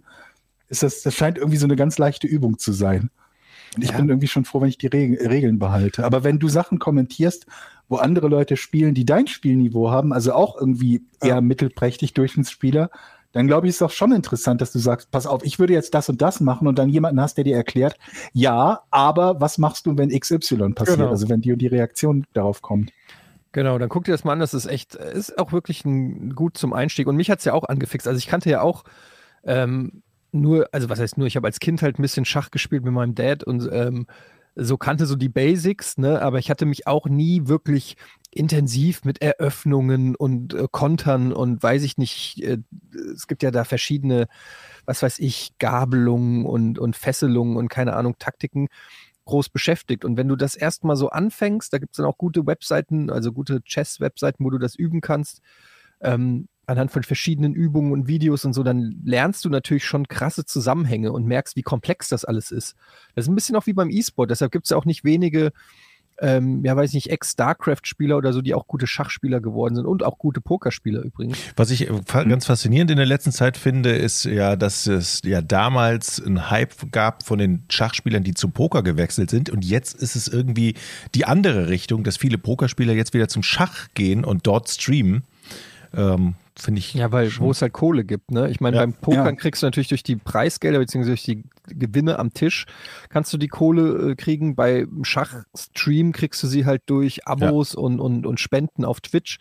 ist 0.68 0.82
das, 0.82 1.02
das 1.02 1.14
scheint 1.14 1.38
irgendwie 1.38 1.58
so 1.58 1.66
eine 1.66 1.76
ganz 1.76 1.98
leichte 1.98 2.26
Übung 2.26 2.58
zu 2.58 2.72
sein. 2.72 3.10
Und 3.76 3.84
ich 3.84 3.90
Ja. 3.90 3.96
bin 3.98 4.08
irgendwie 4.08 4.28
schon 4.28 4.44
froh, 4.44 4.60
wenn 4.60 4.68
ich 4.68 4.78
die 4.78 4.88
Reg 4.88 5.20
Regeln 5.28 5.58
behalte. 5.58 6.04
Aber 6.04 6.24
wenn 6.24 6.38
du 6.38 6.48
Sachen 6.48 6.78
kommentierst, 6.78 7.46
wo 7.88 7.96
andere 7.96 8.28
Leute 8.28 8.56
spielen, 8.56 8.94
die 8.94 9.04
dein 9.04 9.26
Spielniveau 9.26 9.90
haben, 9.90 10.12
also 10.12 10.32
auch 10.32 10.56
irgendwie 10.58 11.02
eher 11.22 11.40
mittelprächtig 11.40 12.14
Durchschnittsspieler, 12.14 12.90
dann 13.32 13.46
glaube 13.46 13.66
ich, 13.66 13.70
ist 13.70 13.76
es 13.76 13.82
auch 13.82 13.90
schon 13.92 14.10
interessant, 14.10 14.60
dass 14.60 14.72
du 14.72 14.80
sagst, 14.80 15.12
pass 15.12 15.26
auf, 15.26 15.44
ich 15.44 15.60
würde 15.60 15.72
jetzt 15.72 15.94
das 15.94 16.08
und 16.08 16.20
das 16.20 16.40
machen 16.40 16.66
und 16.66 16.78
dann 16.78 16.88
jemanden 16.88 17.20
hast, 17.20 17.36
der 17.36 17.44
dir 17.44 17.56
erklärt, 17.56 17.96
ja, 18.32 18.80
aber 18.90 19.40
was 19.40 19.56
machst 19.58 19.86
du, 19.86 19.96
wenn 19.96 20.08
XY 20.10 20.72
passiert? 20.74 20.98
Genau. 20.98 21.10
Also 21.10 21.28
wenn 21.28 21.40
die 21.40 21.52
und 21.52 21.60
die 21.60 21.68
Reaktion 21.68 22.26
darauf 22.32 22.60
kommt. 22.60 22.92
Genau, 23.52 23.78
dann 23.78 23.88
guck 23.88 24.04
dir 24.04 24.12
das 24.12 24.24
mal 24.24 24.32
an, 24.32 24.40
das 24.40 24.54
ist 24.54 24.66
echt, 24.66 24.94
ist 24.96 25.38
auch 25.38 25.52
wirklich 25.52 25.84
ein, 25.84 26.34
gut 26.34 26.56
zum 26.56 26.72
Einstieg. 26.72 27.06
Und 27.06 27.16
mich 27.16 27.30
hat 27.30 27.40
es 27.40 27.44
ja 27.44 27.52
auch 27.52 27.64
angefixt. 27.64 28.06
Also 28.06 28.18
ich 28.18 28.26
kannte 28.26 28.50
ja 28.50 28.62
auch 28.62 28.84
ähm, 29.44 30.02
nur, 30.32 30.68
also 30.72 30.88
was 30.88 31.00
heißt 31.00 31.18
nur, 31.18 31.26
ich 31.26 31.36
habe 31.36 31.46
als 31.46 31.60
Kind 31.60 31.82
halt 31.82 31.98
ein 31.98 32.02
bisschen 32.02 32.24
Schach 32.24 32.50
gespielt 32.50 32.84
mit 32.84 32.92
meinem 32.92 33.14
Dad 33.14 33.44
und 33.44 33.68
ähm, 33.72 34.06
so 34.56 34.76
kannte 34.76 35.06
so 35.06 35.16
die 35.16 35.28
Basics, 35.28 35.96
ne? 35.96 36.20
Aber 36.22 36.38
ich 36.38 36.50
hatte 36.50 36.66
mich 36.66 36.86
auch 36.86 37.06
nie 37.06 37.46
wirklich 37.46 37.96
intensiv 38.30 39.04
mit 39.04 39.22
Eröffnungen 39.22 40.14
und 40.16 40.54
äh, 40.54 40.66
Kontern 40.70 41.32
und 41.32 41.62
weiß 41.62 41.82
ich 41.82 41.98
nicht, 41.98 42.42
äh, 42.42 42.58
es 43.14 43.26
gibt 43.26 43.42
ja 43.42 43.50
da 43.50 43.64
verschiedene, 43.64 44.26
was 44.86 45.02
weiß 45.02 45.18
ich, 45.20 45.52
Gabelungen 45.58 46.44
und, 46.44 46.78
und 46.78 46.96
Fesselungen 46.96 47.56
und 47.56 47.68
keine 47.68 47.94
Ahnung, 47.94 48.16
Taktiken 48.18 48.68
groß 49.24 49.48
beschäftigt. 49.48 50.04
Und 50.04 50.16
wenn 50.16 50.28
du 50.28 50.36
das 50.36 50.56
erstmal 50.56 50.96
so 50.96 51.10
anfängst, 51.10 51.72
da 51.72 51.78
gibt 51.78 51.92
es 51.92 51.98
dann 51.98 52.06
auch 52.06 52.18
gute 52.18 52.46
Webseiten, 52.46 53.10
also 53.10 53.32
gute 53.32 53.62
Chess-Webseiten, 53.62 54.44
wo 54.44 54.50
du 54.50 54.58
das 54.58 54.74
üben 54.74 55.00
kannst, 55.00 55.40
ähm, 56.00 56.48
anhand 56.70 56.92
von 56.92 57.02
verschiedenen 57.02 57.52
Übungen 57.54 57.92
und 57.92 58.06
Videos 58.06 58.44
und 58.44 58.52
so, 58.52 58.62
dann 58.62 59.00
lernst 59.04 59.44
du 59.44 59.50
natürlich 59.50 59.84
schon 59.84 60.08
krasse 60.08 60.44
Zusammenhänge 60.44 61.12
und 61.12 61.26
merkst, 61.26 61.56
wie 61.56 61.62
komplex 61.62 62.08
das 62.08 62.24
alles 62.24 62.50
ist. 62.50 62.76
Das 63.14 63.24
ist 63.24 63.28
ein 63.28 63.34
bisschen 63.34 63.56
auch 63.56 63.66
wie 63.66 63.74
beim 63.74 63.90
E-Sport, 63.90 64.30
deshalb 64.30 64.52
gibt 64.52 64.66
es 64.66 64.70
ja 64.70 64.76
auch 64.76 64.84
nicht 64.84 65.04
wenige, 65.04 65.52
ähm, 66.22 66.62
ja, 66.64 66.76
weiß 66.76 66.90
ich 66.90 66.94
nicht, 66.94 67.10
Ex-StarCraft-Spieler 67.10 68.16
oder 68.16 68.34
so, 68.34 68.42
die 68.42 68.52
auch 68.52 68.66
gute 68.66 68.86
Schachspieler 68.86 69.40
geworden 69.40 69.74
sind 69.74 69.86
und 69.86 70.02
auch 70.02 70.18
gute 70.18 70.42
Pokerspieler 70.42 71.00
übrigens. 71.00 71.38
Was 71.56 71.70
ich 71.70 71.88
äh, 71.88 72.00
fa- 72.04 72.24
ganz 72.24 72.44
faszinierend 72.44 72.90
in 72.90 72.98
der 72.98 73.06
letzten 73.06 73.32
Zeit 73.32 73.56
finde, 73.56 73.92
ist 73.92 74.24
ja, 74.24 74.54
dass 74.54 74.86
es 74.86 75.22
ja 75.24 75.40
damals 75.40 76.22
einen 76.22 76.50
Hype 76.50 76.92
gab 76.92 77.24
von 77.24 77.38
den 77.38 77.64
Schachspielern, 77.70 78.22
die 78.22 78.34
zum 78.34 78.52
Poker 78.52 78.82
gewechselt 78.82 79.30
sind. 79.30 79.48
Und 79.48 79.64
jetzt 79.64 79.94
ist 79.94 80.14
es 80.14 80.28
irgendwie 80.28 80.74
die 81.14 81.24
andere 81.24 81.68
Richtung, 81.68 82.04
dass 82.04 82.18
viele 82.18 82.36
Pokerspieler 82.36 82.92
jetzt 82.92 83.14
wieder 83.14 83.28
zum 83.28 83.42
Schach 83.42 83.88
gehen 83.94 84.22
und 84.22 84.46
dort 84.46 84.68
streamen. 84.68 85.24
Ähm, 85.94 86.34
finde 86.62 86.78
ich. 86.80 86.94
Ja, 86.94 87.12
weil 87.12 87.30
wo 87.38 87.50
es 87.50 87.62
halt 87.62 87.72
Kohle 87.72 88.04
gibt, 88.04 88.30
ne? 88.30 88.50
Ich 88.50 88.60
meine, 88.60 88.76
Ja. 88.76 88.82
beim 88.82 88.92
Pokern 88.94 89.26
Ja. 89.26 89.32
kriegst 89.32 89.62
du 89.62 89.66
natürlich 89.66 89.88
durch 89.88 90.02
die 90.02 90.16
Preisgelder 90.16 90.78
beziehungsweise 90.78 91.12
durch 91.12 91.24
die 91.24 91.44
Gewinne 91.68 92.18
am 92.18 92.32
Tisch 92.32 92.66
kannst 93.08 93.32
du 93.32 93.38
die 93.38 93.48
Kohle 93.48 94.10
äh, 94.12 94.14
kriegen. 94.16 94.54
Bei 94.56 94.86
Schachstream 95.02 96.12
kriegst 96.12 96.42
du 96.42 96.46
sie 96.46 96.66
halt 96.66 96.82
durch 96.86 97.26
Abos 97.26 97.74
und, 97.74 98.00
und, 98.00 98.26
und 98.26 98.40
Spenden 98.40 98.84
auf 98.84 99.00
Twitch, 99.00 99.38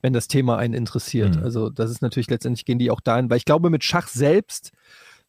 wenn 0.00 0.12
das 0.12 0.28
Thema 0.28 0.58
einen 0.58 0.74
interessiert. 0.74 1.36
Mhm. 1.36 1.42
Also 1.42 1.70
das 1.70 1.90
ist 1.90 2.02
natürlich 2.02 2.30
letztendlich 2.30 2.64
gehen 2.64 2.78
die 2.78 2.90
auch 2.90 3.00
dahin, 3.00 3.30
weil 3.30 3.36
ich 3.38 3.44
glaube, 3.44 3.70
mit 3.70 3.84
Schach 3.84 4.08
selbst 4.08 4.72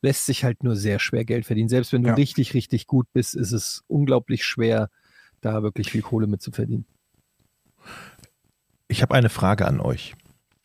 lässt 0.02 0.26
sich 0.26 0.44
halt 0.44 0.64
nur 0.64 0.76
sehr 0.76 1.00
schwer 1.00 1.24
Geld 1.26 1.46
verdienen. 1.46 1.70
Selbst 1.70 1.94
wenn 1.94 2.04
du 2.04 2.10
Ja. 2.10 2.16
richtig, 2.16 2.54
richtig 2.54 2.88
gut 2.88 3.08
bist, 3.14 3.36
ist 3.36 3.52
es 3.54 3.84
unglaublich 3.88 4.44
schwer, 4.46 4.90
da 5.42 5.64
wirklich 5.64 5.92
viel 5.92 6.02
Kohle 6.02 6.28
mit 6.28 6.42
zu 6.42 6.52
verdienen. 6.52 6.86
Ich 8.88 9.02
habe 9.02 9.16
eine 9.16 9.30
Frage 9.30 9.66
an 9.66 9.80
euch. 9.80 10.14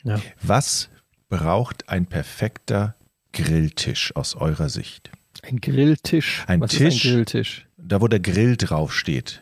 Ja. 0.03 0.19
Was 0.41 0.89
braucht 1.29 1.89
ein 1.89 2.05
perfekter 2.05 2.95
Grilltisch 3.33 4.15
aus 4.15 4.35
eurer 4.35 4.69
Sicht? 4.69 5.11
Ein 5.43 5.61
Grilltisch. 5.61 6.43
Ein 6.47 6.61
Was 6.61 6.71
Tisch. 6.71 6.81
ist 6.81 7.05
ein 7.05 7.11
Grilltisch? 7.13 7.67
Da, 7.77 8.01
wo 8.01 8.07
der 8.07 8.19
Grill 8.19 8.57
draufsteht. 8.57 9.41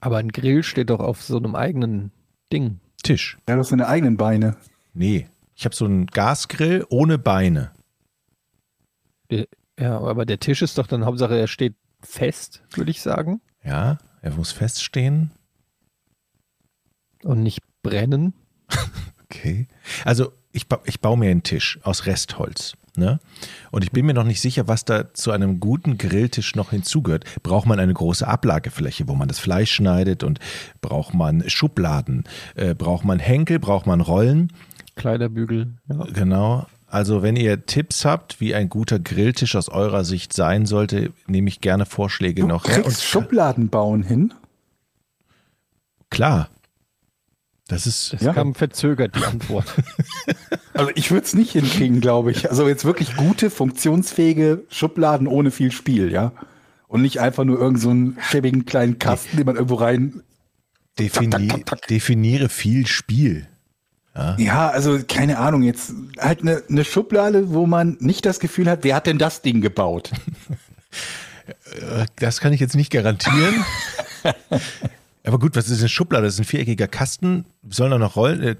Aber 0.00 0.18
ein 0.18 0.30
Grill 0.30 0.62
steht 0.62 0.90
doch 0.90 1.00
auf 1.00 1.22
so 1.22 1.36
einem 1.36 1.54
eigenen 1.54 2.12
Ding. 2.52 2.80
Tisch. 3.02 3.38
Ja, 3.48 3.54
du 3.54 3.60
hast 3.60 3.72
deine 3.72 3.88
eigenen 3.88 4.16
Beine. 4.16 4.56
Nee. 4.94 5.28
Ich 5.54 5.64
habe 5.64 5.74
so 5.74 5.86
einen 5.86 6.06
Gasgrill 6.06 6.86
ohne 6.88 7.18
Beine. 7.18 7.72
Ja, 9.78 9.98
aber 9.98 10.24
der 10.24 10.38
Tisch 10.40 10.62
ist 10.62 10.78
doch 10.78 10.86
dann 10.86 11.04
Hauptsache, 11.04 11.38
er 11.38 11.48
steht 11.48 11.74
fest, 12.00 12.62
würde 12.74 12.90
ich 12.90 13.00
sagen. 13.02 13.40
Ja, 13.64 13.98
er 14.22 14.30
muss 14.32 14.52
feststehen. 14.52 15.32
Und 17.24 17.42
nicht 17.42 17.60
brennen. 17.82 18.34
Okay. 19.30 19.66
Also 20.04 20.32
ich, 20.52 20.68
ba 20.68 20.80
ich 20.84 21.00
baue 21.00 21.18
mir 21.18 21.30
einen 21.30 21.42
Tisch 21.42 21.78
aus 21.82 22.06
Restholz. 22.06 22.72
Ne? 22.96 23.20
Und 23.70 23.84
ich 23.84 23.92
bin 23.92 24.06
mir 24.06 24.14
noch 24.14 24.24
nicht 24.24 24.40
sicher, 24.40 24.66
was 24.66 24.84
da 24.84 25.12
zu 25.14 25.30
einem 25.30 25.60
guten 25.60 25.98
Grilltisch 25.98 26.56
noch 26.56 26.70
hinzugehört. 26.70 27.24
Braucht 27.44 27.66
man 27.66 27.78
eine 27.78 27.94
große 27.94 28.26
Ablagefläche, 28.26 29.06
wo 29.06 29.14
man 29.14 29.28
das 29.28 29.38
Fleisch 29.38 29.70
schneidet 29.70 30.24
und 30.24 30.40
braucht 30.80 31.14
man 31.14 31.48
Schubladen, 31.48 32.24
äh, 32.56 32.74
braucht 32.74 33.04
man 33.04 33.18
Henkel, 33.20 33.60
braucht 33.60 33.86
man 33.86 34.00
Rollen. 34.00 34.52
Kleiderbügel. 34.96 35.74
Ja. 35.88 36.04
Genau. 36.12 36.66
Also 36.88 37.22
wenn 37.22 37.36
ihr 37.36 37.66
Tipps 37.66 38.04
habt, 38.04 38.40
wie 38.40 38.54
ein 38.54 38.68
guter 38.70 38.98
Grilltisch 38.98 39.54
aus 39.54 39.68
eurer 39.68 40.04
Sicht 40.04 40.32
sein 40.32 40.64
sollte, 40.66 41.12
nehme 41.28 41.48
ich 41.48 41.60
gerne 41.60 41.84
Vorschläge 41.86 42.40
Du 42.40 42.48
noch 42.48 42.66
her. 42.66 42.82
kriegst 42.82 43.04
Schubladen 43.04 43.68
bauen 43.68 44.02
hin. 44.02 44.32
klar. 46.10 46.48
Das 47.68 47.86
ist 47.86 48.14
Das 48.14 48.22
Ja. 48.22 48.32
kam 48.32 48.54
verzögert, 48.54 49.14
die 49.16 49.24
Antwort. 49.24 49.66
Also 50.74 50.92
ich 50.94 51.10
würde 51.10 51.26
es 51.26 51.34
nicht 51.34 51.50
hinkriegen, 51.52 52.00
glaube 52.00 52.30
ich. 52.30 52.48
Also 52.50 52.68
jetzt 52.68 52.84
wirklich 52.84 53.16
gute, 53.16 53.50
funktionsfähige 53.50 54.62
Schubladen 54.70 55.26
ohne 55.26 55.50
viel 55.50 55.72
Spiel, 55.72 56.12
ja. 56.12 56.30
Und 56.86 57.02
nicht 57.02 57.18
einfach 57.20 57.42
nur 57.42 57.56
irgendeinen 57.58 57.80
so 57.82 57.90
einen 57.90 58.18
schäbigen 58.30 58.64
kleinen 58.64 59.00
Kasten, 59.00 59.36
den 59.38 59.44
man 59.46 59.56
irgendwo 59.56 59.74
rein. 59.74 60.22
defini 60.96 61.30
tak, 61.30 61.48
tak, 61.48 61.66
tak. 61.66 61.86
definiere 61.88 62.48
viel 62.48 62.86
Spiel. 62.86 63.48
Ja, 64.36 64.68
also 64.68 65.00
keine 65.06 65.38
Ahnung, 65.38 65.62
jetzt 65.62 65.92
halt 66.18 66.42
eine, 66.42 66.62
eine 66.68 66.84
Schublade, 66.84 67.50
wo 67.52 67.66
man 67.66 67.96
nicht 68.00 68.24
das 68.24 68.38
Gefühl 68.40 68.70
hat, 68.70 68.84
wer 68.84 68.94
hat 68.96 69.06
denn 69.08 69.18
das 69.18 69.42
Ding 69.42 69.60
gebaut? 69.60 70.12
Äh, 71.72 72.04
Das 72.16 72.40
kann 72.40 72.52
ich 72.52 72.60
jetzt 72.60 72.76
nicht 72.76 72.90
garantieren. 72.92 73.64
Aber 75.28 75.38
gut, 75.38 75.54
was 75.56 75.68
ist 75.68 75.80
eine 75.80 75.88
Schublade? 75.88 76.24
Das 76.24 76.34
ist 76.34 76.40
ein 76.40 76.44
viereckiger 76.44 76.88
Kasten. 76.88 77.44
Sollen 77.68 77.90
da 77.90 77.98
noch 77.98 78.16
Rollen? 78.16 78.42
Äh, 78.42 78.56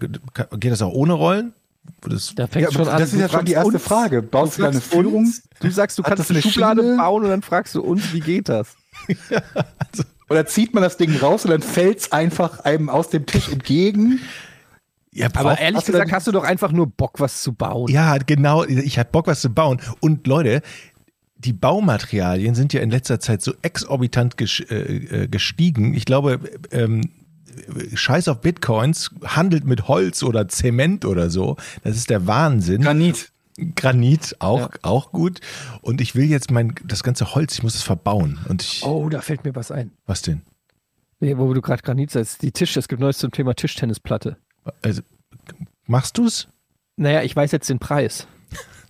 Geht 0.59 0.71
das 0.73 0.83
auch 0.83 0.93
ohne 0.93 1.15
Rollen? 1.15 1.53
Das, 2.03 2.35
Da 2.35 2.47
fängt 2.47 2.67
Ja, 2.67 2.73
schon 2.73 2.87
an. 2.87 3.01
das 3.01 3.13
ist 3.15 3.21
ja 3.21 3.29
schon 3.29 3.47
die 3.47 3.53
erste 3.53 3.79
Frage. 3.79 4.21
Baust 4.23 4.59
du 4.59 4.63
da 4.63 4.69
eine 4.69 4.81
fragst 4.81 4.93
Führung? 4.95 5.15
Uns, 5.25 5.43
du 5.61 5.71
sagst, 5.71 5.99
du 5.99 6.03
Hat 6.05 6.17
kannst 6.17 6.31
eine 6.31 6.43
Schublade 6.43 6.83
Schiene? 6.83 6.97
bauen 6.99 7.25
und 7.25 7.31
dann 7.31 7.43
fragst 7.43 7.75
du 7.75 7.81
uns, 7.83 8.13
wie 8.13 8.21
geht 8.21 8.49
das? 8.51 8.77
Oder 10.29 10.45
zieht 10.47 10.75
man 10.75 10.83
das 10.83 10.99
Ding 10.99 11.17
raus 11.17 11.45
und 11.47 11.51
dann 11.53 11.63
fällt's 11.63 12.13
einfach 12.13 12.61
einem 12.61 12.91
aus 12.91 13.09
dem 13.09 13.25
Tisch 13.25 13.49
entgegen? 13.49 14.21
ja, 15.13 15.29
Aber 15.35 15.59
ehrlich 15.59 15.79
hast 15.79 15.87
gesagt 15.87 16.13
hast 16.13 16.27
du 16.27 16.33
doch 16.33 16.45
einfach 16.45 16.71
nur 16.73 16.87
Bock, 16.87 17.19
was 17.21 17.43
zu 17.43 17.55
bauen. 17.55 17.91
ja, 17.91 18.19
genau. 18.19 18.65
Ich 18.65 18.99
hatte 18.99 19.11
Bock, 19.11 19.27
was 19.27 19.41
zu 19.41 19.49
bauen. 19.49 19.81
Und 20.01 20.27
Leute, 20.27 20.61
die 21.39 21.53
Baumaterialien 21.53 22.55
sind 22.55 22.73
ja 22.73 22.81
in 22.81 22.91
letzter 22.91 23.21
Zeit 23.21 23.43
so 23.43 23.53
exorbitant 23.63 24.37
ges 24.37 24.61
äh, 24.71 24.75
äh, 24.75 25.29
gestiegen. 25.29 25.95
Ich 25.95 26.05
glaube, 26.05 26.41
ähm, 26.71 27.11
Scheiß 27.95 28.29
auf 28.29 28.41
Bitcoins 28.41 29.11
handelt 29.25 29.65
mit 29.65 29.89
Holz 29.89 30.23
oder 30.23 30.49
Zement 30.49 31.05
oder 31.05 31.31
so. 31.31 31.57
Das 31.85 31.97
ist 31.97 32.11
der 32.11 32.27
Wahnsinn. 32.27 32.83
Granit. 32.83 33.33
Granit 33.75 34.37
auch, 34.39 34.61
Ja. 34.61 34.71
auch 34.83 35.11
gut. 35.11 35.41
Und 35.83 36.01
ich 36.01 36.15
will 36.15 36.27
jetzt 36.27 36.51
mein, 36.51 36.75
das 36.85 37.03
ganze 37.03 37.35
Holz, 37.35 37.55
ich 37.55 37.63
muss 37.65 37.75
es 37.75 37.83
verbauen. 37.83 38.39
Und 38.49 38.63
ich, 38.63 38.85
Oh, 38.85 39.09
da 39.09 39.21
fällt 39.21 39.45
mir 39.45 39.55
was 39.57 39.73
ein. 39.73 39.91
was 40.07 40.23
denn? 40.23 40.43
Nee, 41.21 41.37
wo 41.37 41.53
du 41.53 41.61
gerade 41.61 41.83
Granit 41.83 42.13
sagst, 42.13 42.43
die 42.43 42.53
Tisch, 42.53 42.77
es 42.77 42.87
gibt 42.87 43.01
Neues 43.01 43.19
zum 43.19 43.33
Thema 43.33 43.55
Tischtennisplatte. 43.55 44.37
Also, 44.83 45.03
machst 45.87 46.17
du's? 46.19 46.47
Naja, 46.97 47.23
ich 47.23 47.35
weiß 47.35 47.51
jetzt 47.51 47.69
den 47.69 47.81
Preis. 47.81 48.29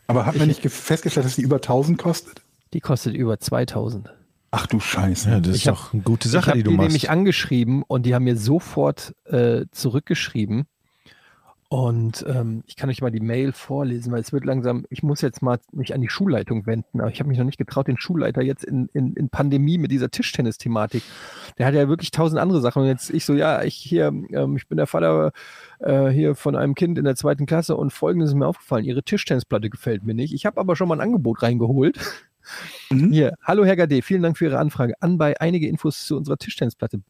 Aber 0.09 0.27
hat 0.27 0.37
man 0.37 0.49
nicht 0.49 0.63
ge- 0.63 0.71
festgestellt, 0.71 1.27
dass 1.27 1.37
die 1.37 1.43
über 1.43 1.57
1000 1.57 1.97
kostet? 1.99 2.43
Die 2.73 2.81
kostet 2.81 3.15
über 3.15 3.39
2000. 3.39 4.13
Ach 4.51 4.67
du 4.67 4.81
Scheiße. 4.81 5.31
Ja, 5.31 5.41
das 5.41 5.55
Ich 5.57 5.63
ist 5.63 5.69
hab- 5.69 5.75
doch 5.77 5.93
eine 5.93 6.03
gute 6.03 6.27
ich 6.29 6.33
Sache, 6.33 6.47
habe 6.49 6.59
die 6.59 6.65
die 6.65 6.71
du 6.71 6.71
machst. 6.73 6.89
nämlich 6.89 7.11
angeschrieben 7.11 7.83
und 7.87 8.05
die 8.07 8.15
haben 8.15 8.25
mir 8.25 8.37
sofort 8.37 9.15
äh, 9.27 9.67
zurückgeschrieben. 9.71 10.65
Und 11.71 12.25
ähm, 12.27 12.65
ich 12.67 12.77
kann 12.77 12.89
euch 12.89 13.03
mal 13.03 13.11
die 13.11 13.21
Mail 13.21 13.53
vorlesen, 13.53 14.11
weil 14.11 14.21
es 14.21 14.33
wird 14.33 14.47
langsam, 14.47 14.87
ich 14.89 15.03
muss 15.03 15.21
jetzt 15.21 15.43
mal 15.43 15.59
mich 15.71 15.93
an 15.93 16.01
die 16.01 16.09
Schulleitung 16.09 16.65
wenden, 16.65 17.01
aber 17.01 17.11
ich 17.11 17.21
habe 17.21 17.29
mich 17.29 17.37
noch 17.37 17.45
nicht 17.45 17.59
getraut, 17.59 17.89
den 17.89 17.99
Schulleiter 17.99 18.41
jetzt 18.41 18.65
in, 18.65 18.89
in, 18.95 19.13
in 19.13 19.29
Pandemie 19.29 19.77
mit 19.77 19.91
dieser 19.91 20.11
Tischtennis-Thematik. 20.11 21.03
Der 21.59 21.67
hat 21.67 21.75
ja 21.75 21.87
wirklich 21.87 22.11
tausend 22.11 22.41
andere 22.41 22.63
Sachen. 22.63 22.83
Und 22.83 22.89
jetzt 22.89 23.11
ich 23.11 23.27
so, 23.27 23.35
ja, 23.35 23.63
ich 23.65 23.75
hier, 23.75 24.07
ähm, 24.07 24.57
ich 24.57 24.67
bin 24.67 24.79
der 24.79 24.87
Vater 24.87 25.33
äh, 25.81 26.09
hier 26.09 26.35
von 26.35 26.57
einem 26.57 26.75
Kind 26.75 26.97
in 26.97 27.05
der 27.05 27.17
zweiten 27.17 27.45
Klasse 27.45 27.77
und 27.77 27.93
folgendes 27.93 28.31
ist 28.31 28.37
mir 28.37 28.47
aufgefallen, 28.47 28.87
ihre 28.87 29.03
Tischtennisplatte 29.03 29.69
gefällt 29.69 30.05
mir 30.05 30.15
nicht. 30.15 30.33
Ich 30.33 30.47
habe 30.47 30.59
aber 30.59 30.75
schon 30.75 30.89
mal 30.89 30.97
ein 30.97 31.03
Angebot 31.03 31.43
reingeholt. 31.43 31.99
Mhm. 32.91 33.13
Hier, 33.13 33.35
hallo 33.43 33.67
Herr 33.67 33.77
Gade, 33.77 34.01
vielen 34.01 34.23
Dank 34.23 34.39
für 34.39 34.47
Ihre 34.47 34.59
Anfrage. 34.59 34.95
Anbei 35.01 35.39
einige 35.39 35.69
Infos 35.69 36.07
zu 36.07 36.17
unserer 36.17 36.39
Tischtennisplatte. 36.39 37.03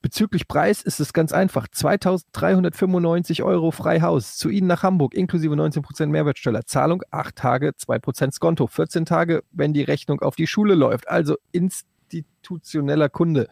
Bezüglich 0.00 0.46
Preis 0.46 0.82
ist 0.82 1.00
es 1.00 1.12
ganz 1.12 1.32
einfach. 1.32 1.66
2395 1.68 3.42
Euro 3.42 3.72
frei 3.72 4.00
Haus. 4.00 4.36
Zu 4.36 4.48
Ihnen 4.48 4.68
nach 4.68 4.84
Hamburg, 4.84 5.14
inklusive 5.14 5.54
19% 5.54 6.06
Mehrwertsteuer. 6.06 6.64
Zahlung 6.66 7.02
8 7.10 7.34
Tage, 7.34 7.70
2% 7.70 8.32
Skonto. 8.32 8.68
14 8.68 9.06
Tage, 9.06 9.42
wenn 9.50 9.72
die 9.72 9.82
Rechnung 9.82 10.20
auf 10.20 10.36
die 10.36 10.46
Schule 10.46 10.76
läuft. 10.76 11.08
Also 11.08 11.36
institutioneller 11.50 13.08
Kunde. 13.08 13.48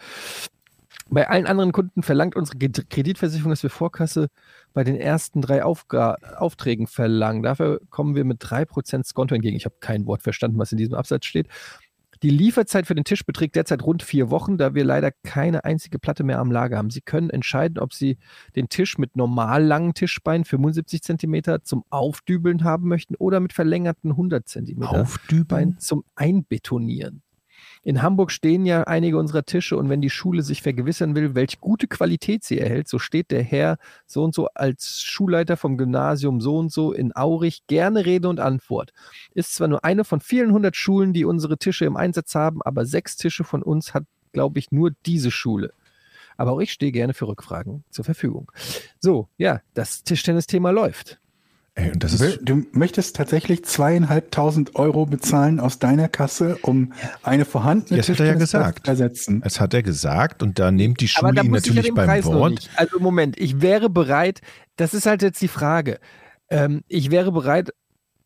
Bei 1.09 1.28
allen 1.28 1.47
anderen 1.47 1.70
Kunden 1.72 2.03
verlangt 2.03 2.34
unsere 2.34 2.59
Kreditversicherung, 2.59 3.51
dass 3.51 3.62
wir 3.62 3.70
Vorkasse 3.70 4.28
bei 4.72 4.82
den 4.82 4.97
ersten 4.97 5.40
drei 5.40 5.62
Aufga 5.62 6.16
Aufträgen 6.36 6.88
verlangen. 6.88 7.42
Dafür 7.44 7.80
kommen 7.90 8.16
wir 8.16 8.24
mit 8.24 8.42
3% 8.42 9.05
Skonto 9.05 9.34
entgegen. 9.34 9.57
Ich 9.57 9.66
habe 9.66 9.76
kein 9.80 10.07
Wort 10.07 10.22
verstanden, 10.22 10.59
was 10.59 10.72
in 10.72 10.78
diesem 10.78 10.94
Absatz 10.94 11.26
steht. 11.26 11.49
Die 12.23 12.31
Lieferzeit 12.31 12.87
für 12.87 12.95
den 12.95 13.05
Tisch 13.05 13.25
beträgt 13.25 13.57
derzeit 13.57 13.83
rund 13.83 14.03
vier 14.03 14.31
Wochen, 14.31 14.59
da 14.59 14.75
wir 14.75 14.85
leider 14.85 15.11
keine 15.23 15.64
einzige 15.64 15.99
Platte 15.99 16.25
mehr 16.25 16.39
am 16.39 16.51
Lager 16.51 16.79
haben. 16.79 16.91
Sie 16.91 17.01
können 17.01 17.31
entscheiden, 17.31 17.79
ob 17.79 17.93
Sie 17.93 18.19
den 18.55 18.69
Tisch 18.69 18.99
mit 18.99 19.17
normal 19.17 19.64
langen 19.64 19.95
Tischbeinen 19.95 20.45
75 20.45 21.03
cm 21.03 21.43
zum 21.62 21.85
Aufdübeln 21.91 22.64
haben 22.64 22.89
möchten 22.89 23.14
oder 23.17 23.41
mit 23.41 23.53
verlängerten 23.53 24.12
100 24.12 24.49
cm 24.49 24.83
Aufdübeln? 24.83 25.79
Zum 25.79 26.05
Einbetonieren. 26.14 27.23
In 27.87 28.03
Hamburg 28.03 28.32
stehen 28.32 28.66
ja 28.66 28.82
einige 28.82 29.16
unserer 29.16 29.45
Tische 29.45 29.76
und 29.76 29.89
wenn 29.89 30.01
die 30.01 30.11
Schule 30.11 30.43
sich 30.43 30.61
vergewissern 30.61 31.14
will, 31.14 31.37
welche 31.37 31.59
gute 31.59 31.87
Qualität 31.87 32.43
sie 32.43 32.59
erhält, 32.59 32.89
so 32.89 32.99
steht 32.99 33.30
der 33.30 33.45
Herr 33.45 33.78
so 34.07 34.24
und 34.24 34.34
so 34.34 34.49
als 34.55 35.03
Schulleiter 35.03 35.57
vom 35.57 35.78
Gymnasium 35.78 36.41
so 36.41 36.59
und 36.59 36.72
so 36.72 36.93
in 36.93 37.14
Aurich 37.14 37.64
gerne 37.68 38.05
Rede 38.05 38.28
und 38.28 38.41
Antwort. 38.41 38.93
Ist 39.34 39.55
zwar 39.55 39.68
nur 39.68 39.84
eine 39.84 40.03
von 40.03 40.18
vielen 40.18 40.51
hundert 40.51 40.74
Schulen, 40.74 41.12
die 41.12 41.24
unsere 41.24 41.59
Tische 41.59 41.84
im 41.84 41.97
Einsatz 41.97 42.34
haben, 42.34 42.61
aber 42.61 42.87
sechs 42.87 43.14
Tische 43.14 43.45
von 43.45 43.62
uns 43.62 43.95
hat, 43.95 44.03
glaube 44.32 44.59
ich, 44.59 44.72
nur 44.72 44.91
diese 45.07 45.30
Schule. 45.30 45.72
Aber 46.37 46.55
auch 46.55 46.61
ich 46.61 46.72
stehe 46.72 46.91
gerne 46.91 47.14
für 47.14 47.28
Rückfragen 47.28 47.84
zur 47.91 48.05
Verfügung. 48.05 48.51
So, 48.99 49.28
ja, 49.39 49.61
das 49.74 50.03
Tischtennis-Thema 50.03 50.70
läuft. 50.70 51.20
Ey, 51.79 51.93
und 51.93 52.03
das 52.03 52.16
Du, 52.16 52.24
ist, 52.24 52.39
du 52.43 52.62
möchtest 52.72 53.16
tatsächlich 53.16 53.64
zweieinhalbtausend 53.64 54.77
Euro 54.77 55.05
bezahlen 55.05 55.61
aus 55.61 55.79
deiner 55.79 56.09
Kasse, 56.09 56.57
um 56.62 56.95
eine 57.22 57.45
vorhandene 57.45 57.99
Das 57.99 58.09
hat 58.09 58.18
er 58.20 58.27
ja 58.27 58.35
gesagt. 58.35 58.87
zu 58.87 58.91
ersetzen. 58.91 59.41
das 59.43 59.61
hat 59.61 59.74
er 59.74 59.83
gesagt 59.83 60.43
und 60.43 60.59
da 60.59 60.70
nimmt 60.70 61.01
die 61.01 61.09
Schule 61.09 61.33
ihn 61.33 61.37
ja 61.37 61.43
natürlich 61.45 61.85
den 61.85 61.95
beim 61.95 62.07
Preis 62.07 62.24
Wort. 62.24 62.70
Also 62.77 62.99
Moment, 62.99 63.39
ich 63.39 63.61
wäre 63.61 63.91
bereit, 63.91 64.41
das 64.77 64.95
ist 64.95 65.05
halt 65.05 65.20
jetzt 65.22 65.41
die 65.43 65.49
Frage. 65.49 65.99
Ähm, 66.49 66.83
ich 66.89 67.11
wäre 67.11 67.31
bereit, 67.31 67.72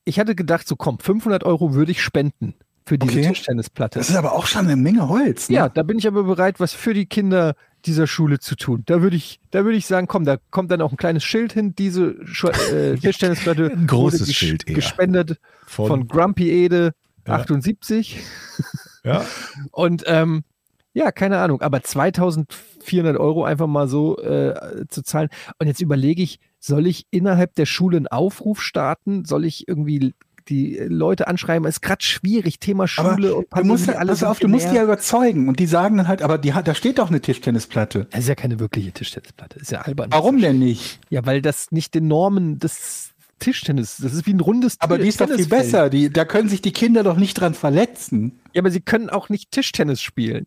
ich 0.05 0.20
hatte 0.20 0.36
gedacht, 0.36 0.68
so 0.68 0.76
komm, 0.76 1.01
500 1.01 1.42
Euro 1.42 1.74
würde 1.74 1.90
ich 1.90 2.03
spenden 2.03 2.55
für 2.86 2.98
diese 2.98 3.18
Okay. 3.18 3.28
Tischtennisplatte. 3.28 3.98
Das 3.98 4.10
ist 4.10 4.16
aber 4.16 4.32
auch 4.32 4.46
schon 4.46 4.66
eine 4.66 4.76
Menge 4.76 5.08
Holz. 5.08 5.48
Ne? 5.48 5.56
ja, 5.56 5.68
da 5.68 5.82
bin 5.82 5.98
ich 5.98 6.06
aber 6.06 6.24
bereit, 6.24 6.60
was 6.60 6.72
für 6.72 6.94
die 6.94 7.06
Kinder 7.06 7.54
dieser 7.86 8.06
Schule 8.06 8.38
zu 8.40 8.56
tun. 8.56 8.82
Da 8.86 9.00
würde 9.00 9.16
ich, 9.16 9.40
da 9.50 9.64
würde 9.64 9.76
ich 9.78 9.86
sagen, 9.86 10.06
komm, 10.06 10.24
da 10.24 10.36
kommt 10.50 10.70
dann 10.70 10.82
auch 10.82 10.90
ein 10.92 10.96
kleines 10.96 11.24
Schild 11.24 11.52
hin. 11.52 11.74
Diese 11.76 12.16
Schu- 12.26 12.48
äh, 12.50 12.96
Tischtennisplatte 13.00 13.70
Ein 13.72 13.86
großes 13.86 14.22
wurde 14.22 14.32
Schild 14.34 14.68
eher. 14.68 14.74
gespendet 14.74 15.38
Von, 15.66 15.86
von, 15.86 16.08
Grumpy 16.08 16.50
Ede 16.50 16.92
Ja. 17.26 17.34
78. 17.36 18.20
ja. 19.04 19.24
Und 19.72 20.02
ähm, 20.06 20.44
ja, 20.92 21.12
keine 21.12 21.38
Ahnung, 21.38 21.62
aber 21.62 21.82
2400 21.82 23.16
Euro 23.16 23.44
einfach 23.44 23.66
mal 23.68 23.88
so 23.88 24.18
äh, 24.18 24.84
zu 24.88 25.02
zahlen. 25.02 25.28
Und 25.58 25.66
jetzt 25.68 25.80
überlege 25.80 26.22
ich, 26.22 26.40
soll 26.58 26.86
ich 26.86 27.06
innerhalb 27.10 27.54
der 27.54 27.66
Schule 27.66 27.96
einen 27.96 28.08
Aufruf 28.08 28.60
starten? 28.60 29.24
Soll 29.24 29.44
ich 29.44 29.68
irgendwie 29.68 30.14
die 30.51 30.76
Leute 30.88 31.28
anschreiben? 31.28 31.66
Ist 31.66 31.80
gerade 31.80 32.03
schwierig, 32.03 32.59
Thema 32.59 32.86
Aber 32.96 33.14
Schule 33.14 33.34
und 33.34 33.46
Du 33.55 33.64
musst, 33.64 33.86
Pandemie, 33.86 33.98
alle 33.98 34.11
pass 34.11 34.24
auf, 34.24 34.38
du 34.38 34.48
musst 34.48 34.70
die 34.70 34.76
ja 34.76 34.82
überzeugen. 34.82 35.48
Und 35.48 35.59
die 35.59 35.66
sagen 35.66 35.96
dann 35.96 36.09
halt, 36.09 36.22
aber 36.22 36.36
die 36.36 36.51
da 36.51 36.74
steht 36.74 36.98
doch 36.98 37.09
eine 37.09 37.20
Tischtennisplatte. 37.20 38.07
Das 38.11 38.20
ist 38.20 38.28
ja 38.28 38.34
keine 38.34 38.59
wirkliche 38.59 38.92
Tischtennisplatte, 38.92 39.59
ist 39.61 39.70
ja 39.70 39.80
albern. 39.82 40.11
Warum 40.12 40.40
denn 40.40 40.59
nicht? 40.59 41.01
Ja, 41.09 41.24
weil 41.24 41.40
das 41.40 41.70
nicht 41.70 41.94
den 41.94 42.09
Normen 42.09 42.59
des 42.59 43.11
Tischtennis, 43.38 43.96
das 43.96 44.12
ist 44.12 44.26
wie 44.26 44.34
ein 44.34 44.40
rundes 44.40 44.76
Aber 44.80 44.98
die 44.98 45.09
ist 45.09 45.20
doch 45.20 45.30
viel 45.30 45.46
besser. 45.46 45.88
Die, 45.88 46.12
da 46.12 46.24
können 46.24 46.48
sich 46.48 46.61
die 46.61 46.72
Kinder 46.72 47.03
doch 47.03 47.16
nicht 47.16 47.34
dran 47.34 47.55
verletzen. 47.55 48.38
Ja, 48.53 48.61
aber 48.61 48.70
sie 48.70 48.80
können 48.80 49.09
auch 49.09 49.28
nicht 49.28 49.51
Tischtennis 49.51 50.03
spielen. 50.03 50.46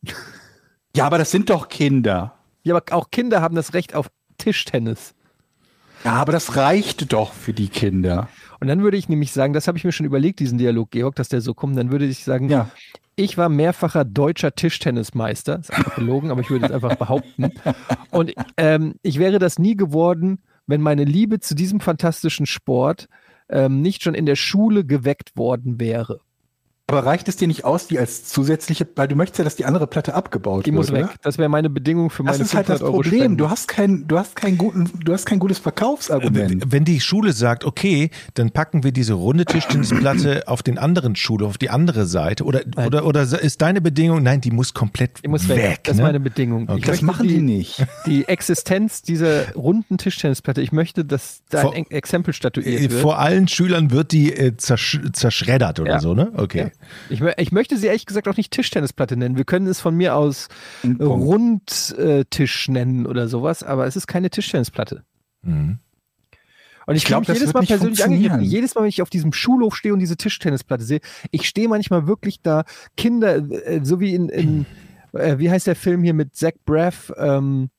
Ja, 0.95 1.05
aber 1.05 1.17
das 1.17 1.31
sind 1.31 1.49
doch 1.49 1.69
Kinder. 1.69 2.35
Ja, 2.63 2.75
aber 2.75 2.95
auch 2.95 3.09
Kinder 3.09 3.41
haben 3.41 3.55
das 3.55 3.73
Recht 3.73 3.95
auf 3.95 4.09
Tischtennis. 4.37 5.15
Ja, 6.03 6.13
aber 6.13 6.31
das 6.31 6.55
reicht 6.55 7.11
doch 7.13 7.33
für 7.33 7.53
die 7.53 7.69
Kinder. 7.69 8.27
Und 8.63 8.69
dann 8.69 8.81
würde 8.81 8.95
ich 8.95 9.09
nämlich 9.09 9.33
sagen, 9.33 9.51
das 9.51 9.67
habe 9.67 9.77
ich 9.77 9.83
mir 9.83 9.91
schon 9.91 10.05
überlegt, 10.05 10.39
diesen 10.39 10.57
Dialog, 10.57 10.89
Georg, 10.89 11.15
dass 11.17 11.27
der 11.27 11.41
so 11.41 11.53
kommt, 11.53 11.77
dann 11.77 11.91
würde 11.91 12.05
ich 12.05 12.23
sagen, 12.23 12.47
Ja. 12.47 12.69
ich 13.17 13.37
war 13.37 13.49
mehrfacher 13.49 14.05
deutscher 14.05 14.55
Tischtennismeister. 14.55 15.57
Das 15.57 15.67
ist 15.67 15.75
einfach 15.75 15.95
gelogen, 15.95 16.31
aber 16.31 16.39
ich 16.39 16.49
würde 16.49 16.67
es 16.67 16.71
einfach 16.71 16.95
behaupten. 16.95 17.51
Und 18.11 18.33
ähm, 18.55 18.93
ich 19.01 19.19
wäre 19.19 19.37
das 19.37 19.59
nie 19.59 19.75
geworden, 19.75 20.39
wenn 20.65 20.79
meine 20.79 21.03
Liebe 21.03 21.41
zu 21.41 21.55
diesem 21.55 21.81
fantastischen 21.81 22.45
Sport 22.45 23.09
ähm, 23.49 23.81
nicht 23.81 24.01
schon 24.01 24.13
in 24.15 24.25
der 24.25 24.37
Schule 24.37 24.85
geweckt 24.85 25.35
worden 25.35 25.81
wäre. 25.81 26.21
Aber 26.87 27.05
reicht 27.05 27.29
es 27.29 27.37
dir 27.37 27.47
nicht 27.47 27.63
aus, 27.63 27.87
die 27.87 27.97
als 27.97 28.25
zusätzliche, 28.25 28.85
weil 28.97 29.07
du 29.07 29.15
möchtest 29.15 29.37
ja, 29.39 29.45
dass 29.45 29.55
die 29.55 29.63
andere 29.63 29.87
Platte 29.87 30.13
abgebaut 30.13 30.65
Die 30.65 30.71
wird, 30.71 30.75
muss 30.75 30.91
weg. 30.91 31.05
oder? 31.05 31.13
Das 31.21 31.37
wäre 31.37 31.47
meine 31.47 31.69
Bedingung 31.69 32.09
für 32.09 32.23
meine 32.23 32.37
Das 32.37 32.45
ist 32.47 32.53
halt 32.53 32.67
das 32.67 32.79
500 32.79 32.93
Euro 32.93 33.01
Problem. 33.09 33.37
Du 33.37 33.49
hast 33.49 33.69
kein, 33.69 34.05
du 34.05 34.19
hast 34.19 34.35
keinen 34.35 34.57
guten, 34.57 34.89
du 35.03 35.13
hast 35.13 35.25
kein 35.25 35.39
gutes 35.39 35.59
Verkaufsargument. 35.59 36.65
Wenn 36.67 36.83
die 36.83 36.99
Schule 36.99 37.31
sagt, 37.31 37.63
okay, 37.63 38.09
dann 38.33 38.51
packen 38.51 38.83
wir 38.83 38.91
diese 38.91 39.13
runde 39.13 39.45
Tischtennisplatte 39.45 40.43
auf 40.47 40.61
den 40.61 40.77
anderen 40.77 41.15
Schule, 41.15 41.45
auf 41.45 41.57
die 41.57 41.69
andere 41.69 42.05
Seite, 42.05 42.43
oder, 42.43 42.61
Nein. 42.75 42.87
oder, 42.87 43.05
oder 43.05 43.21
ist 43.21 43.61
deine 43.61 43.79
Bedingung, 43.79 44.21
nein, 44.21 44.41
die 44.41 44.51
muss 44.51 44.73
komplett 44.73 45.23
Die 45.23 45.29
muss 45.29 45.47
weg. 45.47 45.57
weg. 45.57 45.79
das 45.85 45.93
ist 45.93 45.97
ne? 45.99 46.03
meine 46.03 46.19
Bedingung. 46.19 46.63
Okay. 46.67 46.79
Ich 46.79 46.85
das 46.85 47.01
machen 47.01 47.27
die 47.29 47.39
nicht. 47.41 47.85
Die 48.05 48.27
Existenz 48.27 49.01
dieser 49.01 49.53
runden 49.53 49.97
Tischtennisplatte, 49.97 50.61
ich 50.61 50.73
möchte, 50.73 51.05
dass 51.05 51.43
da 51.49 51.61
ein 51.69 51.73
Ex- 51.85 51.91
Exempel 51.91 52.33
statuiert 52.33 52.81
Äh, 52.81 52.91
wird. 52.91 53.01
Vor 53.01 53.19
allen 53.19 53.47
Schülern 53.47 53.91
wird 53.91 54.11
die 54.11 54.33
äh, 54.33 54.57
zersch 54.57 54.99
zerschreddert 55.13 55.79
oder 55.79 55.93
Ja. 55.93 55.99
so, 55.99 56.13
ne? 56.13 56.31
Okay. 56.35 56.59
Ja. 56.59 56.69
Ich, 57.09 57.21
ich 57.21 57.51
möchte 57.51 57.77
sie 57.77 57.87
ehrlich 57.87 58.05
gesagt 58.05 58.27
auch 58.27 58.37
nicht 58.37 58.51
Tischtennisplatte 58.51 59.17
nennen. 59.17 59.37
Wir 59.37 59.45
können 59.45 59.67
es 59.67 59.79
von 59.79 59.95
mir 59.95 60.15
aus. 60.15 60.47
Rundtisch 60.83 62.67
nennen 62.69 63.05
oder 63.05 63.27
sowas, 63.27 63.63
aber 63.63 63.85
es 63.87 63.95
ist 63.95 64.07
keine 64.07 64.29
Tischtennisplatte. 64.29 65.03
Mhm. 65.41 65.79
Und 66.85 66.95
ich, 66.95 67.03
Ich 67.03 67.07
glaub, 67.07 67.23
glaube, 67.23 67.39
jedes 67.39 67.53
Mal 67.53 67.65
persönlich 67.65 68.03
angegriffen. 68.03 68.41
Jedes 68.41 68.75
Mal, 68.75 68.81
wenn 68.81 68.89
ich 68.89 69.01
auf 69.01 69.09
diesem 69.09 69.31
Schulhof 69.31 69.75
stehe 69.75 69.93
und 69.93 69.99
diese 69.99 70.17
Tischtennisplatte 70.17 70.83
sehe, 70.83 70.99
ich 71.31 71.47
stehe 71.47 71.69
manchmal 71.69 72.07
wirklich 72.07 72.41
da, 72.41 72.65
Kinder, 72.97 73.35
äh, 73.35 73.79
so 73.83 73.99
wie 73.99 74.13
in, 74.13 74.29
in 74.29 74.65
äh, 75.13 75.37
wie 75.37 75.49
heißt 75.49 75.67
der 75.67 75.75
Film 75.75 76.03
hier 76.03 76.13
mit 76.13 76.35
Zach 76.35 76.53
Braff, 76.65 77.11
ähm, 77.17 77.69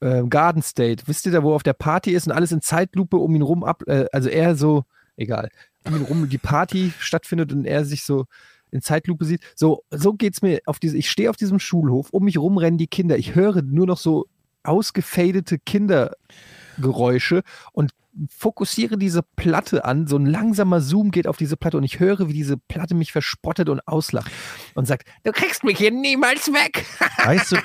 äh, 0.00 0.22
Garden 0.24 0.62
State. 0.62 1.04
Wisst 1.06 1.26
ihr 1.26 1.32
da, 1.32 1.42
wo 1.42 1.52
er 1.52 1.56
auf 1.56 1.62
der 1.62 1.74
Party 1.74 2.12
ist 2.12 2.26
und 2.26 2.32
alles 2.32 2.52
in 2.52 2.62
Zeitlupe 2.62 3.16
um 3.16 3.34
ihn 3.34 3.42
rum 3.42 3.64
ab, 3.64 3.82
äh, 3.86 4.06
also 4.12 4.28
er 4.28 4.56
so, 4.56 4.84
egal, 5.16 5.50
um 5.86 5.96
ihn 5.96 6.02
rum 6.02 6.28
die 6.28 6.38
Party 6.38 6.92
stattfindet 6.98 7.52
und 7.52 7.64
er 7.64 7.84
sich 7.84 8.04
so 8.04 8.26
in 8.70 8.82
Zeitlupe 8.82 9.24
sieht. 9.24 9.40
So, 9.54 9.84
so 9.90 10.14
geht's 10.14 10.42
mir 10.42 10.60
auf 10.66 10.78
diese, 10.78 10.96
ich 10.96 11.10
stehe 11.10 11.30
auf 11.30 11.36
diesem 11.36 11.60
Schulhof, 11.60 12.10
um 12.10 12.24
mich 12.24 12.38
rum 12.38 12.58
rennen 12.58 12.78
die 12.78 12.88
Kinder. 12.88 13.16
Ich 13.16 13.34
höre 13.34 13.62
nur 13.62 13.86
noch 13.86 13.98
so 13.98 14.26
ausgefadete 14.64 15.58
Kindergeräusche 15.58 17.42
und 17.72 17.92
fokussiere 18.28 18.96
diese 18.96 19.22
Platte 19.22 19.84
an, 19.84 20.06
so 20.06 20.16
ein 20.16 20.26
langsamer 20.26 20.80
Zoom 20.80 21.10
geht 21.10 21.26
auf 21.26 21.36
diese 21.36 21.56
Platte 21.56 21.76
und 21.76 21.84
ich 21.84 21.98
höre, 21.98 22.28
wie 22.28 22.32
diese 22.32 22.56
Platte 22.56 22.94
mich 22.94 23.12
verspottet 23.12 23.68
und 23.68 23.86
auslacht 23.88 24.30
und 24.74 24.86
sagt, 24.86 25.08
du 25.24 25.32
kriegst 25.32 25.64
mich 25.64 25.78
hier 25.78 25.90
niemals 25.90 26.48
weg. 26.48 26.86
Weißt 27.24 27.52
du, 27.52 27.56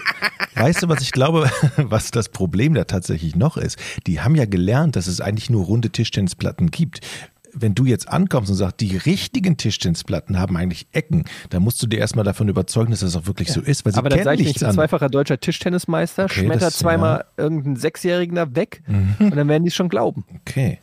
weißt 0.56 0.84
du, 0.84 0.90
was 0.90 1.02
ich 1.02 1.12
glaube, 1.12 1.52
was 1.78 2.12
das 2.12 2.30
Problem 2.30 2.74
da 2.74 2.86
tatsächlich 2.86 3.36
noch 3.36 3.58
ist? 3.58 3.78
Die 4.08 4.22
haben 4.22 4.36
ja 4.36 4.46
gelernt, 4.46 4.96
dass 4.96 5.08
es 5.08 5.22
eigentlich 5.22 5.50
nur 5.50 5.66
runde 5.66 5.90
Tischtennisplatten 5.90 6.72
gibt. 6.72 7.02
Wenn 7.62 7.76
du 7.76 7.86
jetzt 7.86 8.08
ankommst 8.08 8.50
und 8.52 8.56
sagst, 8.58 8.80
die 8.80 8.96
richtigen 8.98 9.58
Tischtennisplatten 9.58 10.40
haben 10.40 10.56
eigentlich 10.58 10.88
Ecken, 10.92 11.26
dann 11.50 11.62
musst 11.64 11.82
du 11.84 11.88
dir 11.88 12.00
erstmal 12.00 12.26
davon 12.26 12.48
überzeugen, 12.50 12.92
dass 12.92 13.02
das 13.02 13.16
auch 13.16 13.26
wirklich 13.28 13.52
so 13.52 13.62
ist, 13.62 13.86
weil 13.86 13.94
sie 13.94 14.00
Aber 14.00 14.10
dann 14.10 14.24
sage 14.24 14.42
ich 14.42 14.50
ich 14.50 14.60
bin 14.60 14.72
zweifacher 14.72 15.10
deutscher 15.10 15.40
Tischtennismeister, 15.40 16.26
Okay, 16.26 16.42
schmetter 16.46 16.60
das- 16.68 16.78
zweimal 16.78 17.26
irgendeinen 17.38 17.76
Sechsjährigen 17.76 18.36
da 18.36 18.56
weg 18.56 18.82
und 19.20 19.36
dann 19.36 19.48
werden 19.48 19.64
die 19.64 19.70
es 19.70 19.76
schon 19.76 19.90
glauben. 19.90 20.24
Okay, 20.42 20.80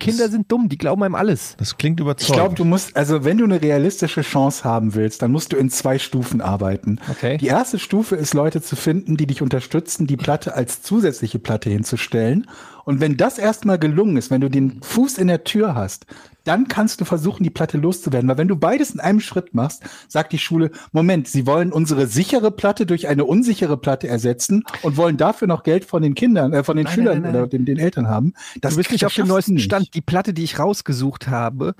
Kinder 0.00 0.28
sind 0.28 0.50
dumm, 0.50 0.68
die 0.68 0.76
glauben 0.76 1.04
einem 1.04 1.14
alles. 1.14 1.54
das 1.56 1.76
klingt 1.76 2.00
Ich 2.00 2.04
überzeugend. 2.04 2.34
glaube, 2.34 2.54
du 2.56 2.64
musst, 2.64 2.96
also 2.96 3.22
wenn 3.24 3.38
du 3.38 3.44
eine 3.44 3.62
realistische 3.62 4.22
Chance 4.22 4.64
haben 4.64 4.94
willst, 4.96 5.22
dann 5.22 5.30
musst 5.30 5.52
du 5.52 5.56
in 5.56 5.70
zwei 5.70 6.00
Stufen 6.00 6.40
arbeiten. 6.40 6.98
Okay. 7.08 7.36
Die 7.36 7.46
erste 7.46 7.78
Stufe 7.78 8.16
ist, 8.16 8.34
Leute 8.34 8.60
zu 8.60 8.74
finden, 8.74 9.16
die 9.16 9.28
dich 9.28 9.40
unterstützen, 9.40 10.08
die 10.08 10.16
Platte 10.16 10.54
als 10.54 10.82
zusätzliche 10.82 11.38
Platte 11.38 11.70
hinzustellen. 11.70 12.48
Und 12.84 13.00
wenn 13.00 13.16
das 13.16 13.38
erstmal 13.38 13.78
gelungen 13.78 14.16
ist, 14.16 14.30
wenn 14.30 14.40
du 14.40 14.48
den 14.50 14.80
Fuß 14.82 15.18
in 15.18 15.26
der 15.28 15.44
Tür 15.44 15.74
hast, 15.74 16.06
dann 16.44 16.68
kannst 16.68 17.00
du 17.00 17.04
versuchen, 17.06 17.42
die 17.42 17.50
Platte 17.50 17.78
loszuwerden. 17.78 18.28
Weil 18.28 18.36
wenn 18.38 18.48
du 18.48 18.56
beides 18.56 18.90
in 18.90 19.00
einem 19.00 19.20
Schritt 19.20 19.54
machst, 19.54 19.82
sagt 20.08 20.32
die 20.32 20.38
Schule, 20.38 20.70
Moment, 20.92 21.26
sie 21.26 21.46
wollen 21.46 21.72
unsere 21.72 22.06
sichere 22.06 22.50
Platte 22.50 22.84
durch 22.84 23.08
eine 23.08 23.24
unsichere 23.24 23.78
Platte 23.78 24.08
ersetzen 24.08 24.62
und 24.82 24.96
wollen 24.98 25.16
dafür 25.16 25.48
noch 25.48 25.62
Geld 25.62 25.86
von 25.86 26.02
den 26.02 26.14
Kindern, 26.14 26.52
äh, 26.52 26.62
von 26.62 26.76
den 26.76 26.84
Nein, 26.84 26.94
Schülern 26.94 27.22
nein, 27.22 27.32
nein, 27.32 27.40
oder 27.42 27.46
den, 27.48 27.64
den 27.64 27.78
Eltern 27.78 28.08
haben. 28.08 28.34
Das, 28.60 28.72
du 28.72 28.76
bist 28.78 28.92
nicht 28.92 29.06
auf 29.06 29.14
dem 29.14 29.26
neuesten 29.26 29.54
nicht. 29.54 29.64
Stand. 29.64 29.94
Die 29.94 30.02
Platte, 30.02 30.34
die 30.34 30.44
ich 30.44 30.58
rausgesucht 30.58 31.28
habe, 31.28 31.74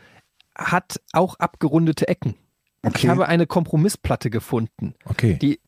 hat 0.57 1.01
auch 1.13 1.35
abgerundete 1.39 2.09
Ecken. 2.09 2.35
Ich 2.83 2.89
Okay. 2.89 3.09
habe 3.09 3.29
eine 3.29 3.47
Kompromissplatte 3.47 4.29
gefunden. 4.31 4.95
okay. 5.07 5.39
Die, 5.41 5.59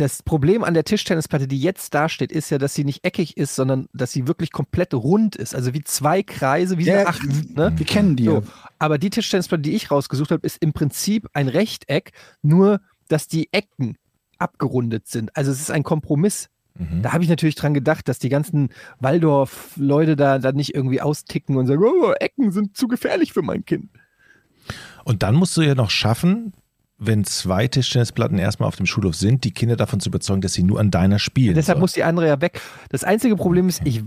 das 0.00 0.22
Problem 0.22 0.62
an 0.62 0.74
der 0.74 0.84
Tischtennisplatte, 0.84 1.48
die 1.48 1.60
jetzt 1.60 1.92
dasteht, 1.92 2.30
ist 2.30 2.50
ja, 2.50 2.58
dass 2.58 2.74
sie 2.74 2.84
nicht 2.84 3.04
eckig 3.04 3.36
ist, 3.36 3.56
sondern 3.56 3.88
dass 3.92 4.12
sie 4.12 4.28
wirklich 4.28 4.52
komplett 4.52 4.94
rund 4.94 5.34
ist. 5.34 5.54
Also 5.54 5.74
wie 5.74 5.82
zwei 5.82 6.22
Kreise, 6.22 6.78
wie 6.78 6.84
Ja, 6.84 7.00
eine 7.00 7.06
Acht. 7.08 7.56
Ne? 7.56 7.72
Wir 7.76 7.86
kennen 7.86 8.14
die. 8.14 8.26
So. 8.26 8.44
Aber 8.78 8.98
die 8.98 9.10
Tischtennisplatte, 9.10 9.62
die 9.62 9.74
ich 9.74 9.90
rausgesucht 9.90 10.30
habe, 10.30 10.46
ist 10.46 10.62
im 10.62 10.72
Prinzip 10.72 11.28
ein 11.32 11.48
Rechteck, 11.48 12.12
nur 12.42 12.80
dass 13.08 13.26
die 13.26 13.52
Ecken 13.52 13.96
abgerundet 14.38 15.08
sind. 15.08 15.36
Also 15.36 15.50
es 15.50 15.60
ist 15.60 15.70
ein 15.70 15.82
Kompromiss. 15.82 16.48
Mhm. 16.76 17.02
Da 17.02 17.12
habe 17.12 17.24
ich 17.24 17.28
natürlich 17.28 17.56
dran 17.56 17.74
gedacht, 17.74 18.06
dass 18.06 18.20
die 18.20 18.28
ganzen 18.28 18.68
Waldorf-Leute 19.00 20.14
da, 20.14 20.38
da 20.38 20.52
nicht 20.52 20.74
irgendwie 20.76 21.00
austicken 21.00 21.56
und 21.56 21.66
sagen, 21.66 21.82
oh, 21.82 22.12
Ecken 22.20 22.52
sind 22.52 22.76
zu 22.76 22.86
gefährlich 22.86 23.32
für 23.32 23.42
mein 23.42 23.64
Kind. 23.64 23.90
Und 25.04 25.24
dann 25.24 25.34
musst 25.34 25.56
du 25.56 25.62
ja 25.62 25.74
noch 25.74 25.90
schaffen, 25.90 26.52
wenn 26.98 27.24
zwei 27.24 27.68
Tischtennisplatten 27.68 28.38
erstmal 28.38 28.68
auf 28.68 28.76
dem 28.76 28.86
Schulhof 28.86 29.14
sind, 29.14 29.44
die 29.44 29.52
Kinder 29.52 29.76
davon 29.76 30.00
zu 30.00 30.08
überzeugen, 30.08 30.40
dass 30.40 30.52
sie 30.52 30.64
nur 30.64 30.80
an 30.80 30.90
deiner 30.90 31.18
spielen. 31.18 31.54
Deshalb 31.54 31.76
sollen. 31.76 31.80
muss 31.80 31.92
die 31.92 32.02
andere 32.02 32.26
ja 32.26 32.40
weg. 32.40 32.60
Das 32.90 33.04
einzige 33.04 33.36
Problem 33.36 33.68
ist, 33.68 33.82
ich 33.84 34.02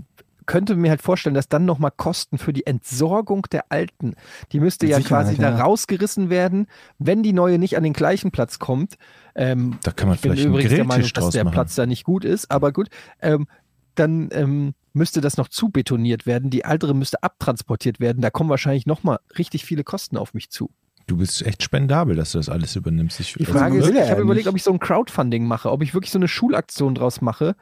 könnte 0.46 0.76
mir 0.76 0.90
halt 0.90 1.02
vorstellen, 1.02 1.34
dass 1.34 1.48
dann 1.48 1.64
nochmal 1.64 1.92
Kosten 1.96 2.36
für 2.36 2.52
die 2.52 2.66
Entsorgung 2.66 3.46
der 3.52 3.66
alten, 3.70 4.14
die 4.52 4.60
müsste 4.60 4.86
Mit 4.86 4.90
ja 4.90 4.96
Sicherheit, 4.98 5.26
quasi 5.26 5.40
ja. 5.40 5.50
da 5.50 5.62
rausgerissen 5.62 6.30
werden, 6.30 6.66
wenn 6.98 7.22
die 7.22 7.32
neue 7.32 7.58
nicht 7.58 7.76
an 7.76 7.82
den 7.82 7.92
gleichen 7.92 8.30
Platz 8.30 8.58
kommt. 8.58 8.96
Ähm, 9.34 9.78
da 9.82 9.92
kann 9.92 10.08
man 10.08 10.16
ich 10.16 10.20
bin 10.20 10.32
vielleicht 10.32 10.46
einen 10.46 10.54
übrigens 10.54 10.74
der 10.74 10.84
Meinung, 10.84 11.08
dass 11.14 11.30
der 11.30 11.44
machen. 11.44 11.54
Platz 11.54 11.74
da 11.74 11.86
nicht 11.86 12.04
gut 12.04 12.24
ist, 12.24 12.50
aber 12.50 12.72
gut, 12.72 12.88
ähm, 13.20 13.46
dann 13.94 14.28
ähm, 14.32 14.74
müsste 14.92 15.20
das 15.20 15.36
noch 15.36 15.48
zubetoniert 15.48 16.26
werden. 16.26 16.50
Die 16.50 16.62
ältere 16.62 16.94
müsste 16.94 17.22
abtransportiert 17.22 18.00
werden. 18.00 18.22
Da 18.22 18.30
kommen 18.30 18.50
wahrscheinlich 18.50 18.86
nochmal 18.86 19.20
richtig 19.38 19.64
viele 19.64 19.84
Kosten 19.84 20.16
auf 20.16 20.34
mich 20.34 20.50
zu. 20.50 20.70
Du 21.06 21.16
bist 21.16 21.42
echt 21.44 21.62
spendabel, 21.62 22.16
dass 22.16 22.32
du 22.32 22.38
das 22.38 22.48
alles 22.48 22.76
übernimmst. 22.76 23.20
Ich, 23.20 23.34
Die 23.34 23.46
also, 23.46 23.58
Frage 23.58 23.78
ist, 23.78 23.88
will 23.88 23.96
ich 23.96 24.10
habe 24.10 24.22
überlegt, 24.22 24.46
ob 24.46 24.56
ich 24.56 24.62
so 24.62 24.72
ein 24.72 24.78
Crowdfunding 24.78 25.44
mache, 25.46 25.70
ob 25.70 25.82
ich 25.82 25.94
wirklich 25.94 26.10
so 26.10 26.18
eine 26.18 26.28
Schulaktion 26.28 26.94
draus 26.94 27.20
mache. 27.20 27.56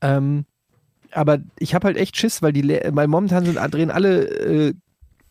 Ähm, 0.00 0.44
aber 1.12 1.38
ich 1.58 1.74
habe 1.74 1.86
halt 1.86 1.96
echt 1.96 2.16
Schiss, 2.16 2.42
weil 2.42 2.52
die, 2.52 2.62
Le- 2.62 2.90
weil 2.92 3.08
momentan 3.08 3.44
sind 3.44 3.56
drehen 3.72 3.90
alle 3.90 4.24
äh, 4.26 4.74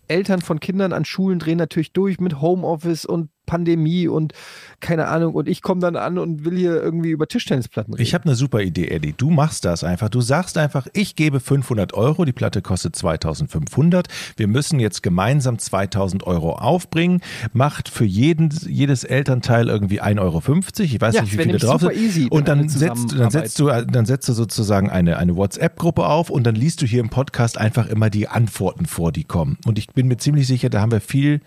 Eltern 0.07 0.41
von 0.41 0.59
Kindern 0.59 0.93
an 0.93 1.05
Schulen 1.05 1.39
drehen 1.39 1.57
natürlich 1.57 1.93
durch 1.93 2.19
mit 2.19 2.41
Homeoffice 2.41 3.05
und 3.05 3.29
Pandemie 3.45 4.07
und 4.07 4.33
keine 4.79 5.07
Ahnung. 5.07 5.33
Und 5.35 5.47
ich 5.47 5.61
komme 5.61 5.81
dann 5.81 5.95
an 5.95 6.17
und 6.17 6.45
will 6.45 6.57
hier 6.57 6.81
irgendwie 6.81 7.09
über 7.11 7.27
Tischtennisplatten 7.27 7.93
reden. 7.93 8.03
Ich 8.03 8.13
habe 8.13 8.25
eine 8.25 8.35
super 8.35 8.61
Idee, 8.61 8.87
Eddie. 8.89 9.13
Du 9.15 9.29
machst 9.29 9.65
das 9.65 9.83
einfach. 9.83 10.09
Du 10.09 10.21
sagst 10.21 10.57
einfach, 10.57 10.87
ich 10.93 11.15
gebe 11.15 11.39
500 11.39 11.93
Euro, 11.93 12.25
die 12.25 12.33
Platte 12.33 12.61
kostet 12.61 12.95
2500. 12.95 14.07
Wir 14.37 14.47
müssen 14.47 14.79
jetzt 14.79 15.03
gemeinsam 15.03 15.59
2000 15.59 16.23
Euro 16.25 16.53
aufbringen. 16.53 17.21
Macht 17.53 17.89
für 17.89 18.05
jeden, 18.05 18.49
jedes 18.67 19.03
Elternteil 19.03 19.67
irgendwie 19.69 20.01
1,50 20.01 20.19
Euro. 20.19 20.41
Ich 20.79 21.01
weiß 21.01 21.15
Ja, 21.15 21.21
nicht, 21.21 21.37
wie 21.37 21.43
viele 21.43 21.57
drauf 21.57 21.81
sind. 21.81 21.95
easy, 21.95 22.27
und 22.29 22.47
dann 22.47 22.67
setzt, 22.69 23.17
dann, 23.17 23.29
setzt 23.31 23.59
du, 23.59 23.67
dann 23.67 24.05
setzt 24.05 24.27
du 24.29 24.33
sozusagen 24.33 24.89
eine, 24.89 25.17
eine 25.17 25.35
WhatsApp-Gruppe 25.35 26.05
auf 26.05 26.29
und 26.29 26.43
dann 26.43 26.55
liest 26.55 26.81
du 26.81 26.85
hier 26.85 26.99
im 26.99 27.09
Podcast 27.09 27.57
einfach 27.57 27.87
immer 27.87 28.09
die 28.09 28.27
Antworten 28.27 28.85
vor, 28.85 29.11
die 29.11 29.23
kommen. 29.23 29.57
Und 29.65 29.77
ich 29.77 29.87
bin 29.87 30.07
mir 30.07 30.17
ziemlich 30.17 30.47
sicher, 30.47 30.69
da 30.69 30.81
haben 30.81 30.91
wir 30.91 31.01
viel 31.01 31.41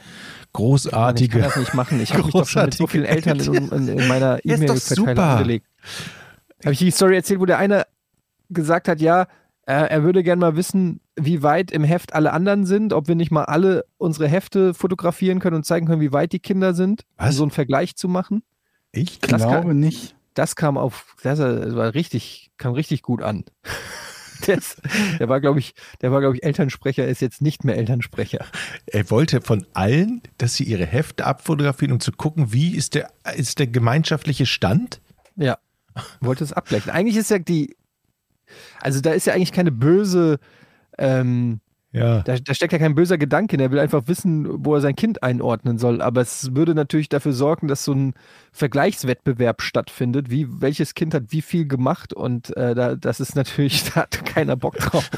ich 0.57 0.65
großartige. 0.65 1.39
kann 1.41 1.49
das 1.49 1.57
nicht 1.57 1.75
machen. 1.75 2.01
Ich 2.01 2.13
habe 2.13 2.25
mich 2.25 2.33
doch 2.33 2.47
schon 2.47 2.65
mit 2.65 2.75
so 2.75 2.87
vielen 2.87 3.05
Eltern 3.05 3.39
in, 3.41 3.69
in, 3.71 3.89
in 3.99 4.09
meiner 4.09 4.39
E-Mail-Verteilung 4.45 5.09
angelegt. 5.19 5.67
Habe 6.65 6.73
ich 6.73 6.79
die 6.79 6.91
Story 6.91 7.17
erzählt, 7.17 7.41
wo 7.41 7.47
der 7.47 7.59
eine 7.59 7.87
gesagt 8.49 8.89
hat, 8.89 9.01
ja, 9.01 9.23
äh, 9.67 9.73
er 9.73 10.03
würde 10.05 10.23
gerne 10.23 10.41
mal 10.41 10.57
wissen, 10.57 11.01
wie 11.17 11.43
weit 11.43 11.71
im 11.71 11.83
Heft 11.85 12.15
alle 12.15 12.33
anderen 12.33 12.67
sind, 12.67 12.93
ob 12.93 13.09
wir 13.09 13.15
nicht 13.15 13.31
mal 13.31 13.45
alle 13.45 13.85
unsere 13.99 14.29
Hefte 14.29 14.75
fotografieren 14.75 15.41
können 15.41 15.57
und 15.57 15.65
zeigen 15.65 15.87
können, 15.87 16.01
wie 16.01 16.13
weit 16.13 16.33
die 16.33 16.39
Kinder 16.39 16.73
sind, 16.75 17.03
um 17.19 17.27
Was? 17.27 17.35
so 17.37 17.43
einen 17.43 17.51
Vergleich 17.51 17.97
zu 17.97 18.09
machen. 18.09 18.43
Ich? 18.93 19.13
Ich 19.15 19.19
das 19.21 19.43
glaube 19.43 19.69
kann- 19.69 19.79
nicht. 19.81 20.15
Das 20.35 20.55
kam 20.55 20.77
auf, 20.77 21.17
das 21.23 21.39
war 21.39 21.95
richtig, 21.95 22.51
kam 22.59 22.75
richtig 22.75 23.01
gut 23.03 23.23
an. 23.23 23.45
Das, 24.47 24.77
der 25.19 25.29
war, 25.29 25.41
glaube 25.41 25.59
ich, 25.61 25.75
der 26.01 26.13
war, 26.13 26.21
glaube 26.21 26.37
ich, 26.37 26.45
Elternsprecher, 26.45 27.07
ist 27.07 27.21
jetzt 27.21 27.41
nicht 27.43 27.65
mehr 27.65 27.77
Elternsprecher. 27.77 28.45
Er 28.87 29.11
wollte 29.11 29.41
von 29.41 29.67
allen, 29.73 30.23
dass 30.39 30.55
sie 30.55 30.65
ihre 30.65 30.87
Hefte 30.87 31.25
abfotografieren, 31.25 31.93
um 31.93 32.01
zu 32.01 32.13
gucken, 32.13 32.53
wie 32.53 32.77
ist 32.77 32.95
der, 32.95 33.11
ist 33.37 33.59
der 33.59 33.67
gemeinschaftliche 33.67 34.47
Stand? 34.47 35.01
Ja, 35.37 35.59
wollte 36.21 36.45
es 36.45 36.53
abgleichen. 36.53 36.91
Eigentlich 36.91 37.17
ist 37.17 37.31
ja 37.31 37.39
die, 37.39 37.77
also 38.81 39.01
da 39.01 39.13
ist 39.13 39.27
ja 39.27 39.35
eigentlich 39.35 39.53
keine 39.53 39.73
böse 39.73 40.39
Ähm, 40.99 41.61
Ja. 41.97 42.21
da, 42.21 42.37
da 42.37 42.55
steckt 42.55 42.73
ja 42.73 42.79
kein 42.79 42.95
böser 42.95 43.17
Gedanke 43.17 43.53
hin. 43.53 43.61
Er 43.61 43.71
will 43.71 43.79
einfach 43.79 44.03
wissen, 44.07 44.65
wo 44.65 44.75
er 44.75 44.83
sein 44.83 44.97
Kind 44.97 45.23
einordnen 45.23 45.79
soll. 45.79 46.03
Aber 46.03 46.21
es 46.21 46.55
würde 46.55 46.75
natürlich 46.75 47.09
dafür 47.09 47.33
sorgen, 47.33 47.69
dass 47.69 47.85
so 47.85 47.93
ein 47.93 48.15
Vergleichswettbewerb 48.53 49.63
stattfindet. 49.63 50.31
Wie, 50.31 50.47
welches 50.61 50.95
Kind 50.95 51.15
hat 51.15 51.25
wie 51.31 51.41
viel 51.41 51.67
gemacht? 51.67 52.13
Und 52.13 52.55
äh, 52.57 52.75
da, 52.75 52.97
das 52.97 53.21
ist 53.21 53.35
natürlich, 53.35 53.85
da 53.95 54.03
hat 54.03 54.27
keiner 54.27 54.57
Bock 54.57 54.77
drauf. 54.77 55.11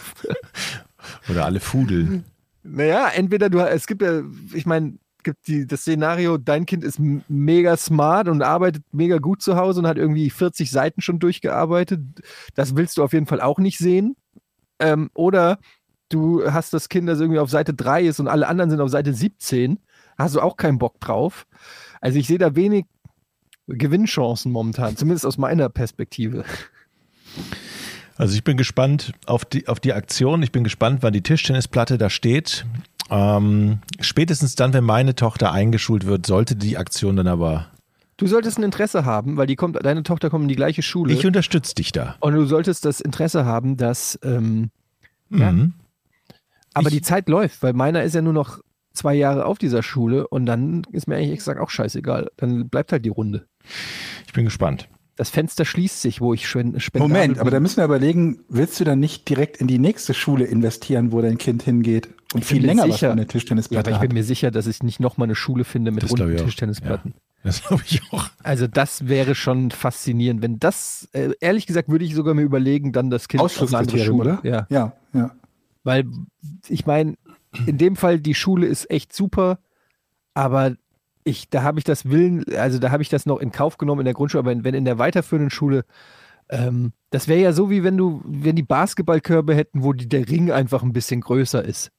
Oder 1.28 1.46
alle 1.46 1.58
Fudeln. 1.58 2.24
Naja, 2.62 3.08
entweder 3.08 3.50
du, 3.50 3.58
es 3.58 3.86
gibt 3.86 4.02
ja, 4.02 4.22
ich 4.52 4.66
meine, 4.66 4.98
gibt 5.24 5.48
die, 5.48 5.66
das 5.66 5.80
Szenario, 5.80 6.38
dein 6.38 6.64
Kind 6.64 6.84
ist 6.84 7.00
mega 7.00 7.76
smart 7.76 8.28
und 8.28 8.42
arbeitet 8.42 8.84
mega 8.92 9.18
gut 9.18 9.42
zu 9.42 9.56
Hause 9.56 9.80
und 9.80 9.86
hat 9.86 9.98
irgendwie 9.98 10.30
40 10.30 10.70
Seiten 10.70 11.00
schon 11.00 11.18
durchgearbeitet. 11.18 12.00
Das 12.54 12.76
willst 12.76 12.98
du 12.98 13.02
auf 13.02 13.12
jeden 13.12 13.26
Fall 13.26 13.40
auch 13.40 13.58
nicht 13.58 13.78
sehen. 13.78 14.16
Ähm, 14.80 15.10
oder 15.14 15.58
du 16.08 16.50
hast 16.50 16.72
das 16.72 16.88
Kind, 16.88 17.08
das 17.08 17.20
irgendwie 17.20 17.38
auf 17.40 17.50
Seite 17.50 17.74
3 17.74 18.04
ist 18.04 18.20
und 18.20 18.28
alle 18.28 18.48
anderen 18.48 18.70
sind 18.70 18.80
auf 18.80 18.90
Seite 18.90 19.12
17. 19.14 19.78
Hast 20.16 20.34
du 20.34 20.40
auch 20.40 20.56
keinen 20.56 20.78
Bock 20.78 20.98
drauf. 21.00 21.46
Also 22.00 22.18
ich 22.18 22.26
sehe 22.26 22.38
da 22.38 22.56
wenig 22.56 22.86
Gewinnchancen 23.66 24.50
momentan, 24.50 24.96
zumindest 24.96 25.26
aus 25.26 25.38
meiner 25.38 25.68
Perspektive. 25.68 26.44
Also 28.16 28.34
ich 28.34 28.42
bin 28.42 28.56
gespannt 28.56 29.12
auf 29.26 29.44
die, 29.44 29.68
auf 29.68 29.78
die 29.78 29.92
Aktion. 29.92 30.42
Ich 30.42 30.50
bin 30.50 30.64
gespannt, 30.64 31.02
wann 31.02 31.12
die 31.12 31.22
Tischtennisplatte 31.22 31.98
da 31.98 32.10
steht. 32.10 32.66
Ähm, 33.10 33.78
spätestens 34.00 34.54
dann, 34.54 34.72
wenn 34.72 34.84
meine 34.84 35.14
Tochter 35.14 35.52
eingeschult 35.52 36.04
wird, 36.04 36.26
sollte 36.26 36.56
die 36.56 36.76
Aktion 36.76 37.16
dann 37.16 37.28
aber. 37.28 37.68
Du 38.16 38.26
solltest 38.26 38.58
ein 38.58 38.64
Interesse 38.64 39.04
haben, 39.04 39.36
weil 39.36 39.46
die 39.46 39.54
kommt, 39.54 39.78
deine 39.84 40.02
Tochter 40.02 40.30
kommt 40.30 40.42
in 40.42 40.48
die 40.48 40.56
gleiche 40.56 40.82
Schule. 40.82 41.12
Ich 41.12 41.24
unterstütze 41.24 41.76
dich 41.76 41.92
da. 41.92 42.16
Und 42.18 42.34
du 42.34 42.44
solltest 42.44 42.84
das 42.84 43.00
Interesse 43.00 43.44
haben, 43.44 43.76
dass, 43.76 44.18
ähm, 44.24 44.70
Ja. 45.30 45.54
Aber 46.78 46.88
Ich- 46.88 46.94
die 46.94 47.02
Zeit 47.02 47.28
läuft, 47.28 47.62
weil 47.62 47.72
meiner 47.72 48.02
ist 48.02 48.14
ja 48.14 48.22
nur 48.22 48.32
noch 48.32 48.60
zwei 48.92 49.14
Jahre 49.14 49.44
auf 49.46 49.58
dieser 49.58 49.82
Schule 49.82 50.26
und 50.28 50.46
dann 50.46 50.82
ist 50.92 51.06
mir 51.06 51.16
eigentlich 51.16 51.32
exakt 51.32 51.60
auch 51.60 51.70
scheißegal. 51.70 52.30
Dann 52.36 52.68
bleibt 52.68 52.92
halt 52.92 53.04
die 53.04 53.10
Runde. 53.10 53.46
Ich 54.26 54.32
bin 54.32 54.44
gespannt. 54.44 54.88
Das 55.16 55.30
Fenster 55.30 55.64
schließt 55.64 56.00
sich, 56.00 56.20
wo 56.20 56.32
ich 56.32 56.46
spend- 56.48 56.80
spendabel 56.80 57.08
Moment, 57.12 57.38
aber 57.40 57.50
da 57.50 57.58
müssen 57.58 57.78
wir 57.78 57.84
überlegen, 57.84 58.40
willst 58.48 58.78
du 58.78 58.84
dann 58.84 59.00
nicht 59.00 59.28
direkt 59.28 59.56
in 59.56 59.66
die 59.66 59.80
nächste 59.80 60.14
Schule 60.14 60.44
investieren, 60.44 61.10
wo 61.10 61.20
dein 61.20 61.38
Kind 61.38 61.64
hingeht 61.64 62.08
und 62.34 62.44
viel 62.44 62.58
bin 62.58 62.66
mir 62.66 62.72
länger 62.74 62.88
was 62.88 62.94
sicher. 62.94 63.08
von 63.08 63.16
der 63.16 63.26
ja, 63.26 63.32
Tischtennisplatte 63.32 63.90
aber 63.94 64.04
ich 64.04 64.08
bin 64.08 64.16
mir 64.16 64.22
sicher, 64.22 64.52
dass 64.52 64.68
ich 64.68 64.82
nicht 64.84 65.00
nochmal 65.00 65.26
eine 65.26 65.34
Schule 65.34 65.64
finde 65.64 65.90
mit 65.90 66.04
Das 66.04 66.10
runden 66.12 66.34
ich. 66.36 66.42
Tischtennisplatten. 66.42 67.14
Das 67.42 67.64
glaube 67.64 67.82
ich 67.88 68.00
auch. 68.12 68.28
Also 68.44 68.66
das 68.68 69.08
wäre 69.08 69.34
schon 69.34 69.70
faszinierend. 69.72 70.40
Wenn 70.42 70.58
das, 70.60 71.08
äh, 71.12 71.30
ehrlich 71.40 71.66
gesagt, 71.66 71.88
würde 71.88 72.04
ich 72.04 72.14
sogar 72.14 72.34
mir 72.34 72.42
überlegen, 72.42 72.92
dann 72.92 73.10
das 73.10 73.26
Kind 73.28 73.42
auf 73.42 73.60
eine 73.60 73.76
andere 73.78 73.98
Schule. 73.98 74.38
oder? 74.40 74.40
Ja. 74.48 74.66
Ja, 74.70 74.92
ja. 75.14 75.30
Weil 75.88 76.04
ich 76.68 76.84
meine, 76.84 77.14
in 77.64 77.78
dem 77.78 77.96
Fall, 77.96 78.20
die 78.20 78.34
Schule 78.34 78.66
ist 78.66 78.90
echt 78.90 79.14
super, 79.14 79.58
aber 80.34 80.74
ich, 81.24 81.48
da 81.48 81.62
habe 81.62 81.78
ich 81.78 81.84
das 81.84 82.10
Willen, 82.10 82.44
also 82.58 82.78
da 82.78 82.90
habe 82.90 83.02
ich 83.02 83.08
das 83.08 83.24
noch 83.24 83.38
in 83.38 83.52
Kauf 83.52 83.78
genommen 83.78 84.02
in 84.02 84.04
der 84.04 84.12
Grundschule, 84.12 84.40
aber 84.40 84.64
wenn 84.64 84.74
in 84.74 84.84
der 84.84 84.98
weiterführenden 84.98 85.48
Schule, 85.50 85.86
ähm, 86.50 86.92
das 87.08 87.26
wäre 87.26 87.40
ja 87.40 87.54
so, 87.54 87.70
wie 87.70 87.84
wenn 87.84 87.96
du, 87.96 88.20
wenn 88.26 88.54
die 88.54 88.62
Basketballkörbe 88.62 89.54
hätten, 89.54 89.82
wo 89.82 89.94
die, 89.94 90.10
der 90.10 90.28
Ring 90.28 90.50
einfach 90.50 90.82
ein 90.82 90.92
bisschen 90.92 91.22
größer 91.22 91.64
ist. 91.64 91.90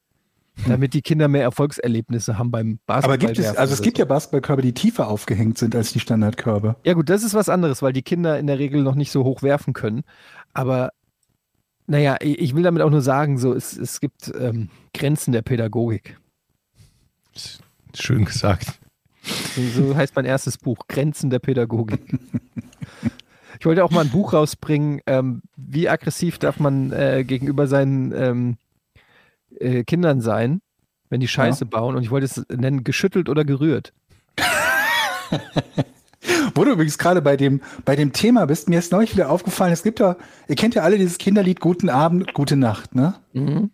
Damit 0.68 0.94
die 0.94 1.02
Kinder 1.02 1.26
mehr 1.26 1.42
Erfolgserlebnisse 1.42 2.38
haben 2.38 2.52
beim 2.52 2.78
Basketball. 2.86 3.14
Aber 3.14 3.18
gibt 3.18 3.40
es, 3.40 3.56
also 3.56 3.74
es 3.74 3.82
gibt 3.82 3.98
ja 3.98 4.04
Basketballkörbe, 4.04 4.62
die 4.62 4.72
tiefer 4.72 5.08
aufgehängt 5.08 5.58
sind 5.58 5.74
als 5.74 5.92
die 5.92 6.00
Standardkörbe. 6.00 6.76
Ja, 6.84 6.92
gut, 6.92 7.08
das 7.08 7.24
ist 7.24 7.34
was 7.34 7.48
anderes, 7.48 7.82
weil 7.82 7.92
die 7.92 8.02
Kinder 8.02 8.38
in 8.38 8.46
der 8.46 8.60
Regel 8.60 8.84
noch 8.84 8.94
nicht 8.94 9.10
so 9.10 9.24
hoch 9.24 9.42
werfen 9.42 9.72
können. 9.72 10.04
Aber 10.52 10.90
naja, 11.90 12.16
ich 12.20 12.54
will 12.54 12.62
damit 12.62 12.82
auch 12.82 12.90
nur 12.90 13.02
sagen, 13.02 13.36
so, 13.36 13.52
es, 13.52 13.76
es 13.76 14.00
gibt 14.00 14.32
ähm, 14.38 14.68
Grenzen 14.94 15.32
der 15.32 15.42
Pädagogik. 15.42 16.16
Schön 17.94 18.24
gesagt. 18.24 18.78
So, 19.22 19.62
so 19.62 19.96
heißt 19.96 20.14
mein 20.14 20.24
erstes 20.24 20.56
Buch, 20.56 20.86
Grenzen 20.86 21.30
der 21.30 21.40
Pädagogik. 21.40 22.00
Ich 23.58 23.66
wollte 23.66 23.84
auch 23.84 23.90
mal 23.90 24.02
ein 24.02 24.10
Buch 24.10 24.32
rausbringen, 24.32 25.00
ähm, 25.06 25.42
wie 25.56 25.88
aggressiv 25.88 26.38
darf 26.38 26.60
man 26.60 26.92
äh, 26.92 27.24
gegenüber 27.24 27.66
seinen 27.66 28.12
ähm, 28.12 28.56
äh, 29.58 29.82
Kindern 29.82 30.20
sein, 30.20 30.62
wenn 31.08 31.20
die 31.20 31.28
Scheiße 31.28 31.66
bauen. 31.66 31.96
Und 31.96 32.04
ich 32.04 32.12
wollte 32.12 32.26
es 32.26 32.46
nennen, 32.48 32.84
geschüttelt 32.84 33.28
oder 33.28 33.44
gerührt. 33.44 33.92
Wo 36.54 36.64
du 36.64 36.72
übrigens 36.72 36.98
gerade 36.98 37.22
bei 37.22 37.36
dem, 37.36 37.60
bei 37.84 37.96
dem 37.96 38.12
Thema 38.12 38.44
bist, 38.46 38.68
mir 38.68 38.78
ist 38.78 38.92
neulich 38.92 39.14
wieder 39.14 39.30
aufgefallen, 39.30 39.72
es 39.72 39.82
gibt 39.82 40.00
ja, 40.00 40.16
ihr 40.48 40.56
kennt 40.56 40.74
ja 40.74 40.82
alle 40.82 40.98
dieses 40.98 41.16
Kinderlied 41.18 41.60
Guten 41.60 41.88
Abend, 41.88 42.34
Gute 42.34 42.56
Nacht, 42.56 42.94
ne? 42.94 43.14
Mhm. 43.32 43.70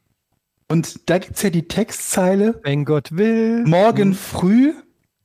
Und 0.68 1.08
da 1.08 1.18
gibt's 1.18 1.42
ja 1.42 1.50
die 1.50 1.66
Textzeile, 1.68 2.60
Wenn 2.64 2.84
Gott 2.84 3.10
will. 3.16 3.64
morgen 3.64 4.14
früh, 4.14 4.72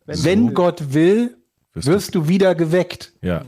Wenn 0.06 0.24
wenn 0.24 0.48
so. 0.48 0.54
Gott 0.54 0.94
will, 0.94 1.38
Wirst 1.74 1.88
wirst 1.88 2.16
du 2.16 2.28
wieder 2.28 2.54
geweckt. 2.56 3.14
Ja. 3.22 3.46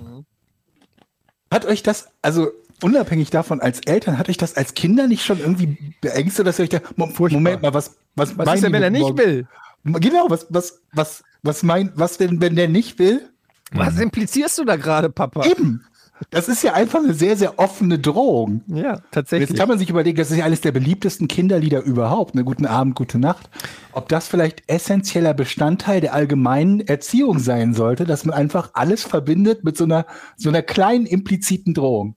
Hat 1.52 1.66
euch 1.66 1.84
das, 1.84 2.08
also 2.22 2.50
unabhängig 2.82 3.30
davon, 3.30 3.60
als 3.62 3.80
Eltern, 3.82 4.18
hat 4.18 4.30
euch 4.30 4.38
das 4.38 4.56
als 4.56 4.74
Kinder 4.76 5.08
nicht 5.08 5.24
schon 5.26 5.40
irgendwie 5.40 5.78
beängstigt, 6.02 6.48
dass 6.48 6.60
ihr 6.60 6.64
euch 6.64 6.70
da, 6.70 6.80
Mo 6.96 7.10
Moment 7.30 7.62
mal, 7.62 7.74
was, 7.74 7.96
was, 8.16 8.38
Was 8.38 8.56
ist 8.56 8.64
denn, 8.64 8.74
wenn 8.74 8.84
er 8.84 8.90
nicht 8.90 9.02
morgen- 9.02 9.18
will? 9.18 9.48
Genau, 9.86 10.30
was, 10.30 10.48
was, 10.50 10.82
was, 10.94 11.24
was 11.42 11.62
meint, 11.64 11.92
was 11.96 12.18
denn, 12.18 12.40
wenn 12.40 12.56
der 12.56 12.70
nicht 12.70 12.98
will? 13.00 13.30
Was 13.74 14.00
implizierst 14.00 14.58
du 14.60 14.66
da 14.66 14.76
gerade, 14.76 15.10
Papa? 15.10 15.46
Eben. 15.46 15.84
Das 16.30 16.48
ist 16.48 16.64
ja 16.64 16.74
einfach 16.74 17.00
eine 17.00 17.14
sehr, 17.14 17.36
sehr 17.36 17.60
offene 17.60 18.00
Drohung. 18.00 18.62
Ja, 18.68 19.02
tatsächlich. 19.12 19.50
Jetzt 19.50 19.58
kann 19.60 19.68
man 19.68 19.80
sich 19.80 19.90
überlegen, 19.90 20.18
das 20.18 20.32
ist 20.32 20.38
ja 20.38 20.46
eines 20.46 20.62
der 20.62 20.72
beliebtesten 20.72 21.28
Kinderlieder 21.28 21.82
überhaupt. 21.82 22.36
Ne? 22.36 22.44
Guten 22.44 22.66
Abend, 22.66 22.96
gute 22.96 23.20
Nacht. 23.20 23.50
Ob 23.92 24.10
das 24.10 24.28
vielleicht 24.28 24.64
essentieller 24.68 25.34
Bestandteil 25.34 26.02
der 26.02 26.14
allgemeinen 26.14 26.82
Erziehung 26.82 27.40
sein 27.40 27.74
sollte, 27.74 28.06
dass 28.06 28.26
man 28.26 28.36
einfach 28.36 28.72
alles 28.74 29.04
verbindet 29.04 29.64
mit 29.64 29.78
so 29.78 29.84
einer, 29.84 30.06
so 30.38 30.50
einer 30.50 30.62
kleinen 30.62 31.06
impliziten 31.06 31.74
Drohung. 31.74 32.16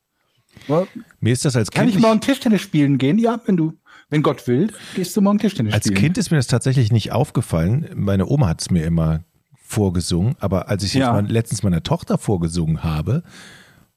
Ne? 0.69 0.87
Mir 1.21 1.33
ist 1.33 1.45
das 1.45 1.57
als 1.57 1.71
Kann 1.71 1.87
Kind 1.87 1.97
ich 1.97 2.03
morgen 2.03 2.21
Tischtennis 2.21 2.61
spielen 2.61 2.99
gehen? 2.99 3.19
Ja, 3.19 3.41
wenn 3.47 3.57
du, 3.57 3.73
wenn 4.09 4.23
Gott 4.23 4.47
will, 4.47 4.73
gehst 4.95 5.17
du 5.17 5.21
morgen 5.21 5.39
Tischtennis 5.39 5.75
Als 5.75 5.87
spielen. 5.87 6.01
Kind 6.01 6.19
ist 6.19 6.31
mir 6.31 6.37
das 6.37 6.47
tatsächlich 6.47 6.93
nicht 6.93 7.13
aufgefallen. 7.13 7.91
Meine 7.95 8.27
Oma 8.27 8.49
hat 8.49 8.61
es 8.61 8.71
mir 8.71 8.85
immer 8.85 9.25
vorgesungen, 9.67 10.37
aber 10.41 10.69
als 10.69 10.83
ich 10.85 10.95
Ja. 10.95 11.12
mal, 11.12 11.27
letztens 11.27 11.62
meiner 11.62 11.83
Tochter 11.83 12.19
vorgesungen 12.19 12.83
habe, 12.85 13.23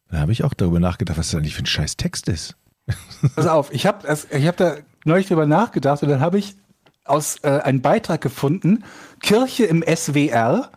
da 0.09 0.19
habe 0.19 0.31
ich 0.31 0.43
auch 0.43 0.53
darüber 0.53 0.79
nachgedacht, 0.79 1.17
was 1.17 1.27
das 1.31 1.35
eigentlich 1.35 1.55
für 1.55 1.63
ein 1.63 1.67
scheiß 1.67 1.97
Text 1.97 2.27
ist. 2.27 2.55
Pass 3.35 3.45
auf, 3.47 3.71
ich 3.71 3.85
habe 3.85 4.07
ich 4.31 4.47
hab 4.47 4.57
da 4.57 4.77
neulich 5.05 5.27
drüber 5.27 5.45
nachgedacht 5.45 6.01
und 6.03 6.09
dann 6.09 6.19
habe 6.21 6.39
ich 6.39 6.55
aus 7.05 7.37
äh, 7.43 7.49
einen 7.49 7.81
Beitrag 7.81 8.21
gefunden, 8.21 8.83
Kirche 9.21 9.65
im 9.65 9.83
SWR. 9.83 10.69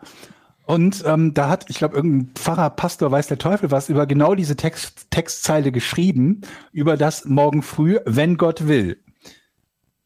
Und 0.64 1.03
ähm, 1.07 1.34
da 1.34 1.49
hat, 1.49 1.68
ich 1.68 1.78
glaube, 1.78 1.97
irgendein 1.97 2.30
Pfarrer, 2.34 2.70
Pastor, 2.70 3.11
weiß 3.11 3.26
der 3.26 3.38
Teufel 3.38 3.70
was, 3.70 3.88
über 3.88 4.07
genau 4.07 4.34
diese 4.34 4.57
Text, 4.57 5.11
Textzeile 5.11 5.72
geschrieben, 5.72 6.43
über 6.72 6.97
das 6.97 7.24
morgen 7.24 7.62
früh, 7.62 7.99
wenn 8.05 8.36
Gott 8.36 8.68
will. 8.68 8.99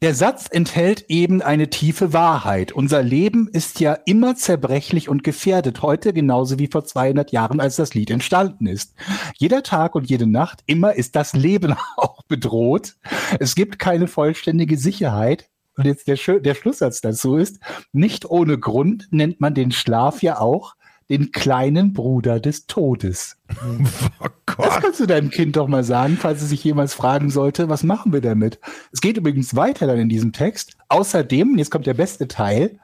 Der 0.03 0.13
Satz 0.13 0.45
enthält 0.51 1.05
eben 1.07 1.41
eine 1.41 1.71
tiefe 1.71 2.13
Wahrheit. 2.13 2.71
Unser 2.71 3.01
Leben 3.01 3.47
ist 3.47 3.79
ja 3.79 3.93
immer 4.05 4.35
zerbrechlich 4.35 5.09
und 5.09 5.23
gefährdet, 5.23 5.81
heute 5.81 6.13
genauso 6.13 6.59
wie 6.59 6.67
vor 6.67 6.85
200 6.85 7.31
Jahren, 7.31 7.59
als 7.59 7.77
das 7.77 7.95
Lied 7.95 8.11
entstanden 8.11 8.67
ist. 8.67 8.93
Jeder 9.37 9.63
Tag 9.63 9.95
und 9.95 10.07
jede 10.07 10.27
Nacht, 10.27 10.61
immer 10.67 10.93
ist 10.93 11.15
das 11.15 11.33
Leben 11.33 11.73
auch 11.97 12.21
bedroht. 12.27 12.95
Es 13.39 13.55
gibt 13.55 13.79
keine 13.79 14.07
vollständige 14.07 14.77
Sicherheit. 14.77 15.49
Und 15.77 15.85
jetzt 15.85 16.07
der, 16.07 16.17
der 16.41 16.53
Schlusssatz 16.53 17.01
dazu 17.01 17.35
ist, 17.35 17.59
nicht 17.91 18.29
ohne 18.29 18.59
Grund 18.59 19.07
nennt 19.09 19.41
man 19.41 19.55
den 19.55 19.71
Schlaf 19.71 20.21
ja 20.21 20.39
auch 20.39 20.75
den 21.09 21.31
kleinen 21.31 21.93
Bruder 21.93 22.39
des 22.39 22.67
Todes. 22.67 23.37
Oh 24.19 24.63
Das 24.63 24.73
Gott. 24.73 24.81
kannst 24.81 24.99
du 25.01 25.05
deinem 25.05 25.29
Kind 25.29 25.55
doch 25.55 25.67
mal 25.67 25.83
sagen, 25.83 26.17
falls 26.19 26.41
es 26.41 26.49
sich 26.49 26.63
jemals 26.63 26.95
fragen 26.95 27.29
sollte, 27.29 27.69
was 27.69 27.83
machen 27.83 28.11
wir 28.11 28.21
damit? 28.21 28.59
Es 28.91 29.01
geht 29.01 29.17
übrigens 29.17 29.55
weiter 29.55 29.85
dann 29.85 29.99
in 29.99 30.09
diesem 30.09 30.33
Text. 30.33 30.75
Außerdem, 30.89 31.57
jetzt 31.59 31.69
kommt 31.69 31.85
der 31.85 31.93
beste 31.93 32.27
Teil, 32.27 32.79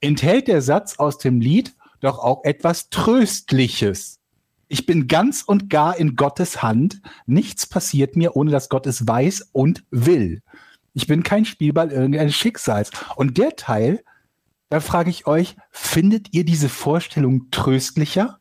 enthält 0.00 0.48
der 0.48 0.60
Satz 0.60 0.98
aus 0.98 1.18
dem 1.18 1.40
Lied 1.40 1.74
doch 2.00 2.18
auch 2.18 2.42
etwas 2.42 2.88
Tröstliches. 2.90 4.18
Ich 4.66 4.86
bin 4.86 5.06
ganz 5.06 5.42
und 5.42 5.70
gar 5.70 5.96
in 5.96 6.16
Gottes 6.16 6.62
Hand. 6.62 7.00
Nichts 7.26 7.66
passiert 7.66 8.16
mir, 8.16 8.34
ohne 8.34 8.50
dass 8.50 8.68
Gott 8.68 8.86
es 8.86 9.06
weiß 9.06 9.50
und 9.52 9.84
will. 9.90 10.42
Ich 10.94 11.06
bin 11.06 11.22
kein 11.22 11.44
Spielball 11.44 11.92
irgendeines 11.92 12.34
Schicksals. 12.34 12.90
Und 13.16 13.38
der 13.38 13.56
Teil, 13.56 14.02
da 14.74 14.80
frage 14.80 15.08
ich 15.08 15.28
euch, 15.28 15.56
findet 15.70 16.34
ihr 16.34 16.44
diese 16.44 16.68
Vorstellung 16.68 17.48
tröstlicher? 17.52 18.40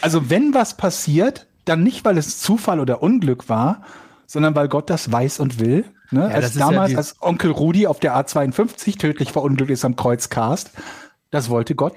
Also 0.00 0.28
wenn 0.28 0.54
was 0.54 0.76
passiert, 0.76 1.46
dann 1.64 1.84
nicht, 1.84 2.04
weil 2.04 2.18
es 2.18 2.40
Zufall 2.40 2.80
oder 2.80 3.00
Unglück 3.00 3.48
war, 3.48 3.82
sondern 4.26 4.56
weil 4.56 4.66
Gott 4.68 4.90
das 4.90 5.10
weiß 5.12 5.38
und 5.38 5.60
will. 5.60 5.84
Ne? 6.10 6.22
das 6.32 6.44
als 6.44 6.54
ja 6.54 6.68
damals, 6.70 6.90
die- 6.90 6.96
als 6.96 7.22
Onkel 7.22 7.52
Rudi 7.52 7.86
auf 7.86 8.00
der 8.00 8.16
A52 8.16 8.98
tödlich 8.98 9.30
verunglückt 9.32 9.70
ist 9.70 9.84
am 9.84 9.94
Kreuz 9.94 10.28
Karst, 10.30 10.72
das 11.30 11.48
wollte 11.48 11.76
Gott. 11.76 11.94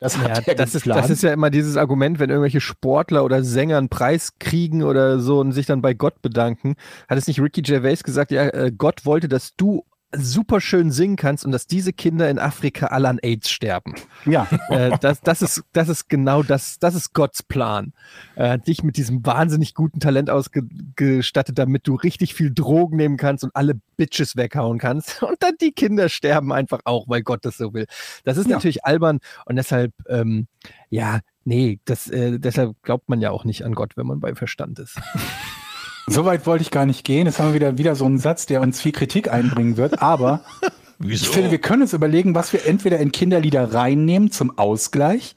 Das 0.00 0.16
Ja, 0.16 0.22
hat 0.36 0.58
das, 0.58 0.74
ist, 0.74 0.86
das 0.86 1.08
ist 1.08 1.22
ja 1.22 1.32
immer 1.32 1.48
dieses 1.48 1.78
Argument, 1.78 2.18
wenn 2.18 2.28
irgendwelche 2.28 2.60
Sportler 2.60 3.24
oder 3.24 3.42
Sänger 3.42 3.78
einen 3.78 3.88
Preis 3.88 4.38
kriegen 4.38 4.82
oder 4.82 5.18
so 5.20 5.40
und 5.40 5.52
sich 5.52 5.64
dann 5.64 5.80
bei 5.80 5.94
Gott 5.94 6.20
bedanken. 6.20 6.74
Hat 7.08 7.16
es 7.16 7.26
nicht 7.26 7.40
Ricky 7.40 7.62
Gervais 7.62 8.02
gesagt, 8.02 8.30
ja, 8.30 8.42
äh, 8.48 8.72
Gott 8.76 9.06
wollte, 9.06 9.28
dass 9.28 9.56
du 9.56 9.84
super 10.16 10.60
schön 10.60 10.90
singen 10.90 11.16
kannst 11.16 11.44
und 11.44 11.52
dass 11.52 11.66
diese 11.66 11.92
Kinder 11.92 12.28
in 12.30 12.38
Afrika 12.38 12.86
alle 12.86 13.08
an 13.08 13.18
AIDS 13.22 13.50
sterben. 13.50 13.94
ja. 14.26 14.46
äh, 14.68 14.96
das, 15.00 15.20
das, 15.20 15.42
ist, 15.42 15.62
das 15.72 15.88
ist 15.88 16.08
genau 16.08 16.42
das, 16.42 16.78
das 16.78 16.94
ist 16.94 17.12
Gottes 17.14 17.42
Plan. 17.42 17.92
Er 18.36 18.50
hat 18.52 18.66
dich 18.66 18.82
mit 18.82 18.96
diesem 18.96 19.24
wahnsinnig 19.24 19.74
guten 19.74 20.00
Talent 20.00 20.30
ausgestattet, 20.30 21.58
damit 21.58 21.86
du 21.86 21.94
richtig 21.94 22.34
viel 22.34 22.52
Drogen 22.52 22.96
nehmen 22.96 23.16
kannst 23.16 23.44
und 23.44 23.54
alle 23.54 23.74
Bitches 23.96 24.36
weghauen 24.36 24.78
kannst. 24.78 25.22
Und 25.22 25.36
dann 25.42 25.54
die 25.60 25.72
Kinder 25.72 26.08
sterben 26.08 26.52
einfach 26.52 26.80
auch, 26.84 27.08
weil 27.08 27.22
Gott 27.22 27.44
das 27.44 27.56
so 27.56 27.72
will. 27.74 27.86
Das 28.24 28.36
ist 28.36 28.48
Ja. 28.48 28.56
natürlich 28.56 28.84
albern 28.84 29.20
und 29.46 29.56
deshalb, 29.56 29.92
ähm, 30.08 30.48
ja, 30.90 31.20
nee, 31.44 31.78
das, 31.84 32.08
äh, 32.08 32.38
deshalb 32.38 32.74
glaubt 32.82 33.08
man 33.08 33.20
ja 33.20 33.30
auch 33.30 33.44
nicht 33.44 33.64
an 33.64 33.74
Gott, 33.74 33.96
wenn 33.96 34.06
man 34.06 34.20
bei 34.20 34.34
Verstand 34.34 34.78
ist. 34.78 35.00
So 36.06 36.24
weit 36.24 36.46
wollte 36.46 36.62
ich 36.62 36.70
gar 36.70 36.86
nicht 36.86 37.04
gehen. 37.04 37.26
Jetzt 37.26 37.38
haben 37.38 37.48
wir 37.48 37.54
wieder, 37.54 37.78
wieder 37.78 37.94
so 37.96 38.04
einen 38.04 38.18
Satz, 38.18 38.46
der 38.46 38.60
uns 38.60 38.80
viel 38.80 38.92
Kritik 38.92 39.32
einbringen 39.32 39.76
wird. 39.76 40.02
Aber 40.02 40.42
Wieso? 40.98 41.24
ich 41.24 41.30
finde, 41.30 41.50
wir 41.50 41.58
können 41.60 41.82
uns 41.82 41.92
überlegen, 41.92 42.34
was 42.34 42.52
wir 42.52 42.66
entweder 42.66 42.98
in 42.98 43.10
Kinderlieder 43.12 43.72
reinnehmen 43.72 44.30
zum 44.30 44.58
Ausgleich 44.58 45.34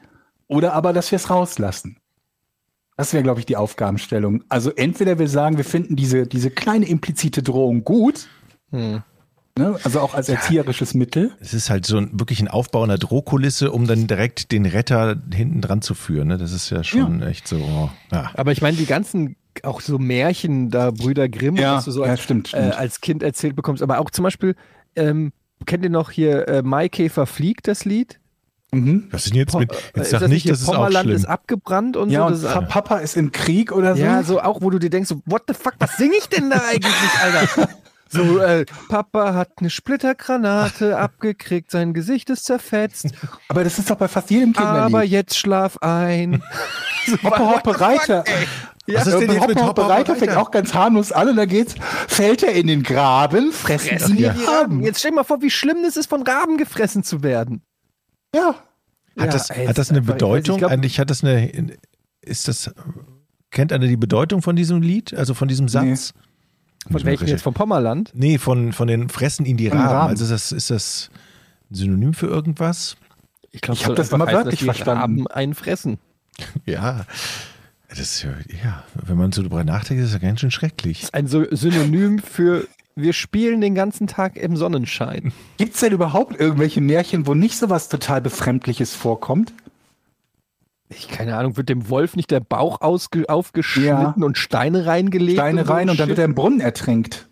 oder 0.48 0.74
aber, 0.74 0.94
dass 0.94 1.12
wir 1.12 1.16
es 1.18 1.30
rauslassen. 1.30 1.98
Das 2.98 3.14
wäre, 3.14 3.24
glaube 3.24 3.40
ich, 3.40 3.46
die 3.46 3.56
Aufgabenstellung. 3.58 4.44
Also 4.50 4.72
entweder 4.72 5.20
wir 5.20 5.28
sagen, 5.30 5.58
wir 5.58 5.66
finden 5.66 5.96
diese, 5.96 6.26
diese 6.26 6.50
kleine 6.50 6.88
implizite 6.88 7.44
Drohung 7.44 7.84
gut, 7.84 8.28
Hm. 8.72 9.04
ne? 9.58 9.78
also 9.84 10.00
auch 10.02 10.14
als 10.16 10.28
erzieherisches 10.30 10.94
Mittel. 10.96 11.32
Es 11.40 11.54
ist 11.54 11.70
halt 11.70 11.86
so 11.86 11.98
ein, 11.98 12.10
wirklich 12.20 12.42
ein 12.42 12.48
Aufbau 12.48 12.84
einer 12.84 12.98
Drohkulisse, 12.98 13.72
um 13.72 13.88
dann 13.88 14.08
direkt 14.08 14.52
den 14.52 14.66
Retter 14.66 15.16
hinten 15.34 15.62
dran 15.62 15.82
zu 15.82 15.94
führen. 15.94 16.28
Ne? 16.30 16.38
Das 16.38 16.52
ist 16.52 16.70
ja 16.72 16.84
schon 16.84 17.22
echt 17.22 17.48
so. 17.48 17.58
Oh, 17.58 17.90
ja. 18.12 18.32
Aber 18.34 18.52
ich 18.52 18.62
meine, 18.62 18.76
die 18.78 18.86
ganzen, 18.88 19.36
auch 19.64 19.82
so 19.82 19.98
Märchen 20.00 20.70
da, 20.70 20.92
Brüder 20.92 21.28
Grimm, 21.30 21.56
Ja, 21.56 21.78
was 21.78 21.86
du 21.86 21.92
so 21.92 22.04
ja, 22.06 22.12
als, 22.12 22.22
stimmt, 22.22 22.48
Äh, 22.54 22.58
stimmt. 22.58 22.78
als 22.78 23.02
Kind 23.02 23.24
erzählt 23.24 23.56
bekommst, 23.56 23.82
aber 23.84 24.00
auch 24.00 24.10
zum 24.12 24.24
Beispiel, 24.24 24.56
ähm, 24.96 25.32
kennt 25.66 25.84
ihr 25.84 25.90
noch 25.90 26.12
hier 26.12 26.48
äh, 26.48 26.62
Maikäfer 26.62 27.26
fliegt, 27.26 27.68
das 27.68 27.86
Lied? 27.86 28.20
Mhm. 28.74 29.08
Was 29.12 29.26
ist 29.26 29.32
denn 29.32 29.38
jetzt 29.40 29.58
mit. 29.58 29.72
Äh, 29.72 29.76
Jetzt 29.96 29.98
ist 30.06 30.10
sag 30.12 30.20
das 30.20 30.30
nicht, 30.30 30.50
das 30.50 30.62
ist 30.62 30.68
auch 30.70 30.74
Pommerland 30.76 31.06
schlimm. 31.06 31.16
ist 31.16 31.26
abgebrannt 31.26 31.96
und 31.96 32.10
Ja, 32.10 32.20
so. 32.22 32.26
und 32.36 32.44
Das, 32.44 32.54
Pa- 32.54 32.62
Papa 32.62 32.98
ist 32.98 33.16
im 33.16 33.32
Krieg 33.32 33.72
oder 33.72 33.96
so. 33.96 34.02
ja, 34.04 34.24
so 34.24 34.42
auch, 34.42 34.62
wo 34.62 34.70
du 34.70 34.78
dir 34.78 34.90
denkst, 34.90 35.08
so, 35.10 35.22
what 35.26 35.44
the 35.48 35.54
fuck, 35.54 35.76
was 35.80 35.96
singe 35.98 36.16
ich 36.20 36.28
denn 36.28 36.50
da 36.50 36.62
eigentlich, 36.70 36.94
Alter? 37.24 37.70
So, 38.10 38.40
äh, 38.40 38.64
Papa 38.88 39.34
hat 39.34 39.50
eine 39.58 39.70
Splittergranate 39.70 40.98
abgekriegt, 40.98 41.72
sein 41.72 41.94
Gesicht 41.94 42.30
ist 42.30 42.46
zerfetzt, 42.46 43.08
Aber 43.50 43.66
das 43.66 43.78
ist 43.80 43.90
doch 43.90 43.98
bei 43.98 44.08
fast 44.08 44.30
jedem 44.30 44.56
aber 44.56 44.84
Kinderlied. 44.86 45.12
jetzt 45.12 45.38
schlaf 45.38 45.78
ein. 45.82 46.42
Hoppe, 47.24 47.40
Hoppe, 47.40 47.82
Reiter. 47.82 48.24
Ja, 48.88 49.02
Was 49.02 49.08
ist 49.08 49.20
denn 49.20 49.32
jetzt 49.32 49.48
mit 49.48 49.58
Hoppe, 49.58 49.68
Hoppe, 49.68 49.82
Hoppe, 49.84 49.94
Reiter 49.94 50.16
fängt 50.16 50.36
auch 50.38 50.50
ganz 50.52 50.74
harmlos 50.74 51.12
an 51.12 51.28
und 51.30 51.36
da 51.36 51.46
geht's, 51.46 51.76
fällt 52.08 52.42
er 52.44 52.54
in 52.54 52.68
den 52.68 52.84
Graben, 52.84 53.52
fressen 53.52 53.98
ihn 54.00 54.08
die 54.08 54.16
die 54.16 54.26
Raben. 54.46 54.82
Jetzt 54.82 55.00
stell 55.00 55.12
dir 55.12 55.16
mal 55.16 55.24
vor, 55.26 55.42
wie 55.42 55.50
schlimm 55.50 55.78
das 55.84 55.98
ist, 55.98 56.08
von 56.10 56.22
Raben 56.24 56.58
gefressen 56.58 57.04
zu 57.04 57.22
werden. 57.22 57.62
Ja. 58.34 58.56
Hat 59.18 59.26
Ja, 59.26 59.28
das, 59.28 59.50
ey, 59.50 59.66
hat 59.68 59.78
das 59.78 59.90
eine 59.90 60.00
weiß, 60.08 60.14
Bedeutung? 60.14 60.56
ich 60.56 60.60
glaub- 60.60 60.72
Eigentlich 60.72 61.00
hat 61.00 61.10
das 61.10 61.24
eine. 61.24 61.52
Ist 62.22 62.48
das. 62.48 62.74
Kennt 63.52 63.74
einer 63.74 63.88
die 63.88 63.98
Bedeutung 63.98 64.42
von 64.42 64.56
diesem 64.56 64.82
Lied? 64.82 65.14
Also 65.14 65.34
von 65.34 65.48
diesem 65.48 65.68
Satz? 65.68 66.14
Von 66.90 67.04
welchem 67.04 67.28
jetzt? 67.28 67.42
Vom 67.42 67.54
Pommerland? 67.54 68.12
Nee, 68.14 68.38
von, 68.38 68.72
von 68.72 68.88
den 68.88 69.10
Fressen 69.10 69.46
ihn 69.46 69.58
die 69.58 69.70
Von 69.70 69.80
Raben. 69.80 69.90
Raben. 69.92 70.10
Also 70.12 70.24
ist 70.24 70.32
das, 70.32 70.52
ist 70.54 70.70
das 70.70 71.10
ein 71.72 71.76
Synonym 71.76 72.14
für 72.14 72.28
irgendwas? 72.28 72.96
Ich 73.52 73.60
glaube, 73.62 73.80
Ich 73.80 73.86
hab 73.86 73.96
das 73.96 74.12
immer 74.12 74.32
wörtlich 74.32 74.64
verstanden. 74.64 75.00
Raben 75.02 75.28
einen 75.28 75.54
fressen. 75.56 75.98
Ja. 76.66 77.06
Das 77.90 78.00
ist 78.00 78.24
ja, 78.24 78.32
ja, 78.64 78.84
wenn 78.94 79.18
man 79.18 79.32
so 79.32 79.42
drüber 79.42 79.64
nachdenkt, 79.64 80.04
ist 80.04 80.14
das 80.14 80.22
ja 80.22 80.28
ganz 80.28 80.42
schön 80.42 80.52
schrecklich. 80.52 81.08
Ein 81.14 81.28
so 81.28 81.46
Synonym 81.52 82.20
für 82.20 82.68
wir 82.96 83.14
spielen 83.14 83.62
den 83.62 83.76
ganzen 83.76 84.08
Tag 84.08 84.36
im 84.38 84.58
Sonnenschein. 84.58 85.32
Gibt's 85.58 85.80
denn 85.82 85.94
überhaupt 85.94 86.40
irgendwelche 86.40 86.82
Märchen, 86.82 87.28
wo 87.28 87.34
nicht 87.36 87.58
so 87.58 87.70
was 87.70 87.90
total 87.90 88.22
Befremdliches 88.22 88.96
vorkommt? 88.96 89.54
Ich 90.90 91.08
keine 91.08 91.38
Ahnung, 91.38 91.58
wird 91.58 91.70
dem 91.70 91.90
Wolf 91.90 92.16
nicht 92.16 92.32
der 92.32 92.40
Bauch 92.40 92.82
ausge 92.82 93.30
aufgeschnitten 93.30 93.90
Ja. 93.92 94.16
und 94.18 94.38
Steine 94.38 94.86
reingelegt? 94.86 95.38
Steine 95.38 95.66
so 95.66 95.72
rein 95.74 95.90
und 95.90 96.00
dann 96.00 96.08
Shit? 96.08 96.18
wird 96.18 96.20
er 96.20 96.26
im 96.26 96.36
Brunnen 96.36 96.60
ertränkt. 96.60 97.28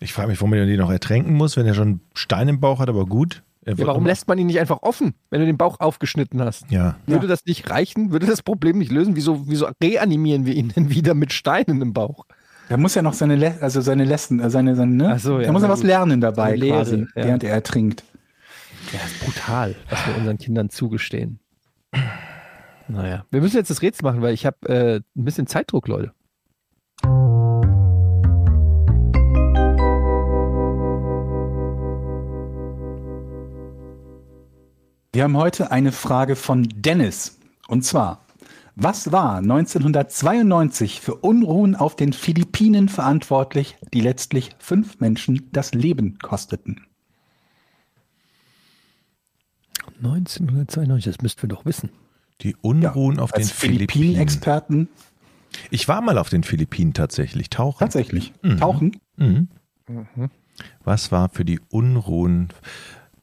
Ich 0.00 0.12
frage 0.12 0.28
mich, 0.28 0.40
warum 0.40 0.50
man 0.50 0.66
den 0.66 0.78
noch 0.78 0.90
ertränken 0.90 1.34
muss, 1.34 1.56
wenn 1.56 1.66
er 1.66 1.74
schon 1.74 2.00
Stein 2.14 2.48
im 2.48 2.60
Bauch 2.60 2.80
hat, 2.80 2.88
aber 2.88 3.06
gut. 3.06 3.42
Ja, 3.66 3.74
warum 3.78 4.02
immer- 4.02 4.08
lässt 4.10 4.28
man 4.28 4.38
ihn 4.38 4.46
nicht 4.46 4.60
einfach 4.60 4.82
offen, 4.82 5.14
wenn 5.30 5.40
du 5.40 5.46
den 5.46 5.56
Bauch 5.58 5.80
aufgeschnitten 5.80 6.40
hast? 6.40 6.70
Ja. 6.70 6.96
Würde 7.06 7.26
das 7.26 7.44
nicht 7.46 7.68
reichen? 7.68 8.12
Würde 8.12 8.26
das 8.26 8.42
Problem 8.42 8.78
nicht 8.78 8.92
lösen? 8.92 9.16
Wieso, 9.16 9.48
wieso 9.48 9.68
reanimieren 9.82 10.46
wir 10.46 10.54
ihn 10.54 10.68
denn 10.76 10.90
wieder 10.90 11.14
mit 11.14 11.32
Steinen 11.32 11.82
im 11.82 11.92
Bauch? 11.92 12.26
Er 12.68 12.78
muss 12.78 12.94
ja 12.94 13.02
noch 13.02 13.12
seine, 13.12 13.36
Le 13.36 13.58
also 13.60 13.80
seine 13.80 14.04
Lessen, 14.04 14.40
äh, 14.40 14.50
seine, 14.50 14.74
seine 14.74 14.92
ne? 14.92 15.12
Ach 15.14 15.18
so, 15.20 15.38
ja, 15.38 15.46
er 15.46 15.52
muss 15.52 15.62
ja 15.62 15.68
was 15.68 15.82
lernen 15.82 16.20
dabei 16.20 16.56
Lehre, 16.56 16.78
quasi, 16.78 16.98
ja. 17.00 17.06
während 17.14 17.44
er 17.44 17.52
ertrinkt. 17.54 18.02
Ja, 18.92 19.00
ist 19.04 19.20
brutal, 19.24 19.74
was 19.90 20.06
wir 20.06 20.16
unseren 20.16 20.38
Kindern 20.38 20.70
zugestehen. 20.70 21.40
Naja, 22.88 23.24
wir 23.30 23.40
müssen 23.40 23.56
jetzt 23.56 23.70
das 23.70 23.82
Rätsel 23.82 24.04
machen, 24.04 24.22
weil 24.22 24.32
ich 24.34 24.46
habe 24.46 24.56
äh, 24.68 24.96
ein 25.16 25.24
bisschen 25.24 25.46
Zeitdruck, 25.46 25.88
Leute. 25.88 26.12
Wir 35.16 35.24
haben 35.24 35.38
heute 35.38 35.70
eine 35.70 35.92
Frage 35.92 36.36
von 36.36 36.68
Dennis. 36.76 37.38
Und 37.68 37.86
zwar, 37.86 38.26
was 38.74 39.12
war 39.12 39.38
1992 39.38 41.00
für 41.00 41.14
Unruhen 41.14 41.74
auf 41.74 41.96
den 41.96 42.12
Philippinen 42.12 42.90
verantwortlich, 42.90 43.78
die 43.94 44.02
letztlich 44.02 44.50
fünf 44.58 45.00
Menschen 45.00 45.48
das 45.52 45.72
Leben 45.72 46.18
kosteten? 46.18 46.84
1992, 50.02 51.14
das 51.14 51.22
müssten 51.22 51.44
wir 51.44 51.48
doch 51.48 51.64
wissen. 51.64 51.88
Die 52.42 52.54
Unruhen 52.60 53.18
auf 53.18 53.32
den 53.32 53.44
Als 53.44 53.52
Philippinen. 53.52 53.88
Philippinen-Experten 53.88 54.90
Ich 55.70 55.88
war 55.88 56.02
mal 56.02 56.18
auf 56.18 56.28
den 56.28 56.42
Philippinen 56.42 56.92
tatsächlich, 56.92 57.48
tauchen. 57.48 57.78
tatsächlich 57.78 58.34
tauchen. 58.60 59.00
Mhm. 59.16 59.48
Was 60.84 61.10
war 61.10 61.30
für 61.30 61.46
die 61.46 61.58
Unruhen? 61.70 62.50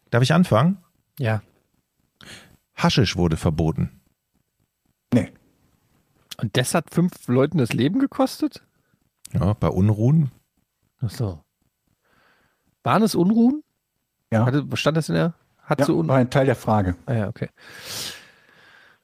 Darf 0.10 0.24
ich 0.24 0.34
anfangen? 0.34 0.78
Ja. 1.20 1.44
Haschisch 2.84 3.16
wurde 3.16 3.38
verboten. 3.38 4.02
Nee. 5.14 5.32
Und 6.38 6.58
das 6.58 6.74
hat 6.74 6.90
fünf 6.94 7.28
Leuten 7.28 7.58
das 7.58 7.74
Leben 7.74 8.00
gekostet? 8.00 8.64
Ja, 9.32 9.54
bei 9.54 9.70
Unruhen. 9.70 10.32
Ach 11.00 11.10
so. 11.10 11.44
Waren 12.84 13.04
es 13.04 13.16
Unruhen? 13.16 13.64
Ja, 14.32 14.46
Hatte, 14.46 14.66
stand 14.76 14.98
das 14.98 15.10
in 15.10 15.16
der? 15.16 15.34
Hat 15.64 15.80
ja 15.80 15.86
so 15.86 15.98
Un 15.98 16.08
war 16.08 16.18
ein 16.18 16.30
Teil 16.30 16.46
der 16.46 16.56
Frage. 16.56 16.96
ah, 17.06 17.14
ja, 17.14 17.28
okay. 17.30 17.50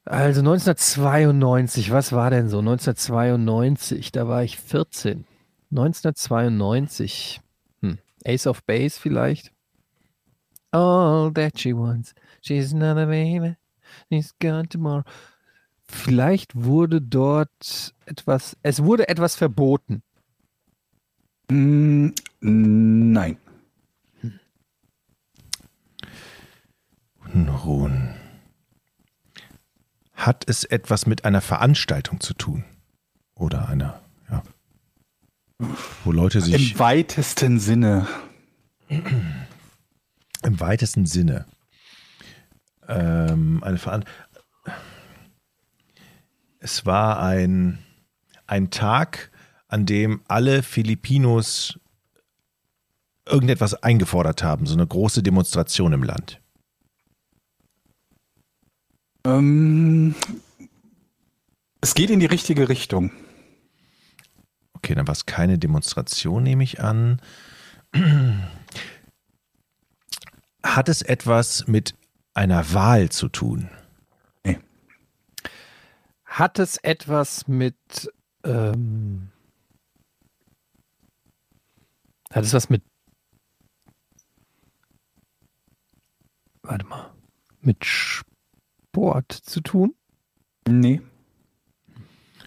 Also 0.05 0.41
1992, 0.41 1.91
was 1.91 2.11
war 2.11 2.31
denn 2.31 2.49
so? 2.49 2.59
1992, 2.59 4.11
da 4.11 4.27
war 4.27 4.43
ich 4.43 4.57
14. 4.59 5.25
1992. 5.71 7.41
Hm. 7.81 7.99
Ace 8.25 8.47
of 8.47 8.63
Base 8.65 8.99
vielleicht? 8.99 9.53
All 10.71 11.31
that 11.33 11.59
she 11.59 11.75
wants. 11.75 12.13
She's 12.41 12.73
not 12.73 12.97
a 12.97 13.05
baby. 13.05 13.55
She's 14.11 14.33
gone 14.39 14.67
tomorrow. 14.67 15.03
Vielleicht 15.87 16.55
wurde 16.55 17.01
dort 17.01 17.95
etwas, 18.05 18.55
es 18.61 18.83
wurde 18.83 19.09
etwas 19.09 19.35
verboten. 19.35 20.03
Mm, 21.49 22.09
nein. 22.41 23.37
Unruhen. 27.33 28.13
Hat 30.13 30.47
es 30.47 30.63
etwas 30.63 31.05
mit 31.05 31.25
einer 31.25 31.41
Veranstaltung 31.41 32.19
zu 32.19 32.33
tun? 32.33 32.65
Oder 33.35 33.69
einer, 33.69 33.99
ja. 34.29 34.43
Wo 36.03 36.11
Leute 36.11 36.41
sich 36.41 36.73
Im 36.73 36.79
weitesten 36.79 37.59
Sinne. 37.59 38.07
im 38.89 40.59
weitesten 40.59 41.05
Sinne 41.05 41.45
ähm, 42.89 43.63
eine 43.63 43.77
Veran 43.77 44.03
Es 46.59 46.85
war 46.85 47.19
ein, 47.21 47.79
ein 48.47 48.69
Tag, 48.71 49.31
an 49.67 49.85
dem 49.85 50.21
alle 50.27 50.63
Filipinos 50.63 51.79
irgendetwas 53.25 53.75
eingefordert 53.75 54.43
haben, 54.43 54.65
so 54.65 54.73
eine 54.73 54.87
große 54.87 55.23
Demonstration 55.23 55.93
im 55.93 56.03
Land. 56.03 56.41
Ähm, 59.25 60.15
es 61.81 61.93
geht 61.93 62.09
in 62.09 62.19
die 62.19 62.25
richtige 62.25 62.67
Richtung. 62.69 63.11
Okay, 64.73 64.95
dann 64.95 65.07
war 65.07 65.13
es 65.13 65.25
keine 65.25 65.59
Demonstration, 65.59 66.43
nehme 66.43 66.63
ich 66.63 66.81
an. 66.81 67.21
Hat 70.63 70.89
es 70.89 71.01
etwas 71.01 71.67
mit 71.67 71.95
einer 72.39 72.73
Wahl 72.73 73.09
zu 73.09 73.27
tun? 73.27 73.69
Hat 76.29 76.57
es 76.59 76.77
etwas 76.77 77.47
mit. 77.47 77.75
Ähm, 78.45 79.31
hat 82.31 82.45
es 82.45 82.53
was 82.53 82.69
mit. 82.69 82.83
Warte 86.61 86.85
mal. 86.85 87.13
Mit 87.61 87.83
Sport 87.83 89.33
zu 89.33 89.59
tun? 89.59 89.95
Nee. 90.67 91.01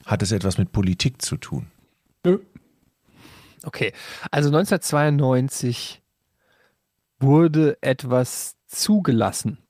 Hat 0.07 0.23
es 0.23 0.33
etwas 0.33 0.57
mit 0.59 0.73
Politik 0.73 1.21
zu 1.21 1.37
tun? 1.37 1.71
Nö. 2.25 2.39
Okay. 3.65 3.93
Also 4.31 4.49
1992 4.49 6.01
wurde 7.19 7.77
etwas 7.83 8.57
zugelassen. 8.69 9.62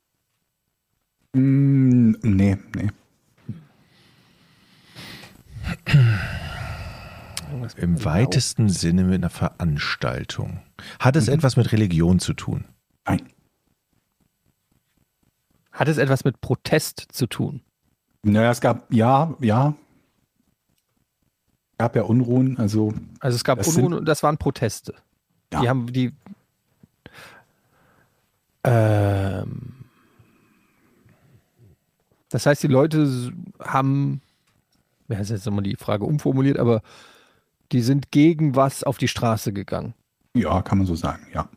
Mm, 1.34 2.12
nee, 2.22 2.58
nee. 2.76 2.90
Im 7.76 8.04
weitesten 8.04 8.68
Sinne 8.68 9.04
mit 9.04 9.14
einer 9.16 9.30
Veranstaltung. 9.30 10.60
Hat 10.98 11.16
es 11.16 11.26
Mhm. 11.28 11.34
etwas 11.34 11.56
mit 11.56 11.72
Religion 11.72 12.18
zu 12.18 12.34
tun? 12.34 12.64
Nein. 13.06 13.22
Hat 15.70 15.88
es 15.88 15.96
etwas 15.98 16.24
mit 16.24 16.40
Protest 16.40 17.06
zu 17.12 17.26
tun? 17.26 17.62
Naja, 18.22 18.50
es 18.50 18.60
gab, 18.60 18.92
ja, 18.92 19.34
ja. 19.40 19.74
gab 21.78 21.96
ja 21.96 22.02
Unruhen, 22.02 22.58
also 22.58 22.94
Also 23.20 23.34
es 23.36 23.42
gab 23.44 23.58
Unruhen 23.58 23.74
sind- 23.74 23.94
und 23.94 24.04
das 24.04 24.22
waren 24.22 24.38
Proteste. 24.38 24.94
Ja. 25.52 25.60
Die 25.62 25.68
haben 25.68 25.92
die. 25.92 26.12
Ähm, 28.64 29.81
das 32.32 32.46
heißt, 32.46 32.62
die 32.62 32.68
Leute 32.68 33.32
haben, 33.60 34.20
ja, 35.08 35.18
ist 35.18 35.30
jetzt 35.30 35.46
nochmal 35.46 35.62
die 35.62 35.76
Frage 35.76 36.04
umformuliert, 36.04 36.58
aber 36.58 36.82
die 37.70 37.80
sind 37.82 38.10
gegen 38.10 38.56
was 38.56 38.82
auf 38.84 38.98
die 38.98 39.08
Straße 39.08 39.52
gegangen. 39.52 39.94
ja, 40.34 40.60
kann 40.62 40.78
man 40.78 40.86
so 40.86 40.94
sagen, 40.94 41.26
ja. 41.32 41.48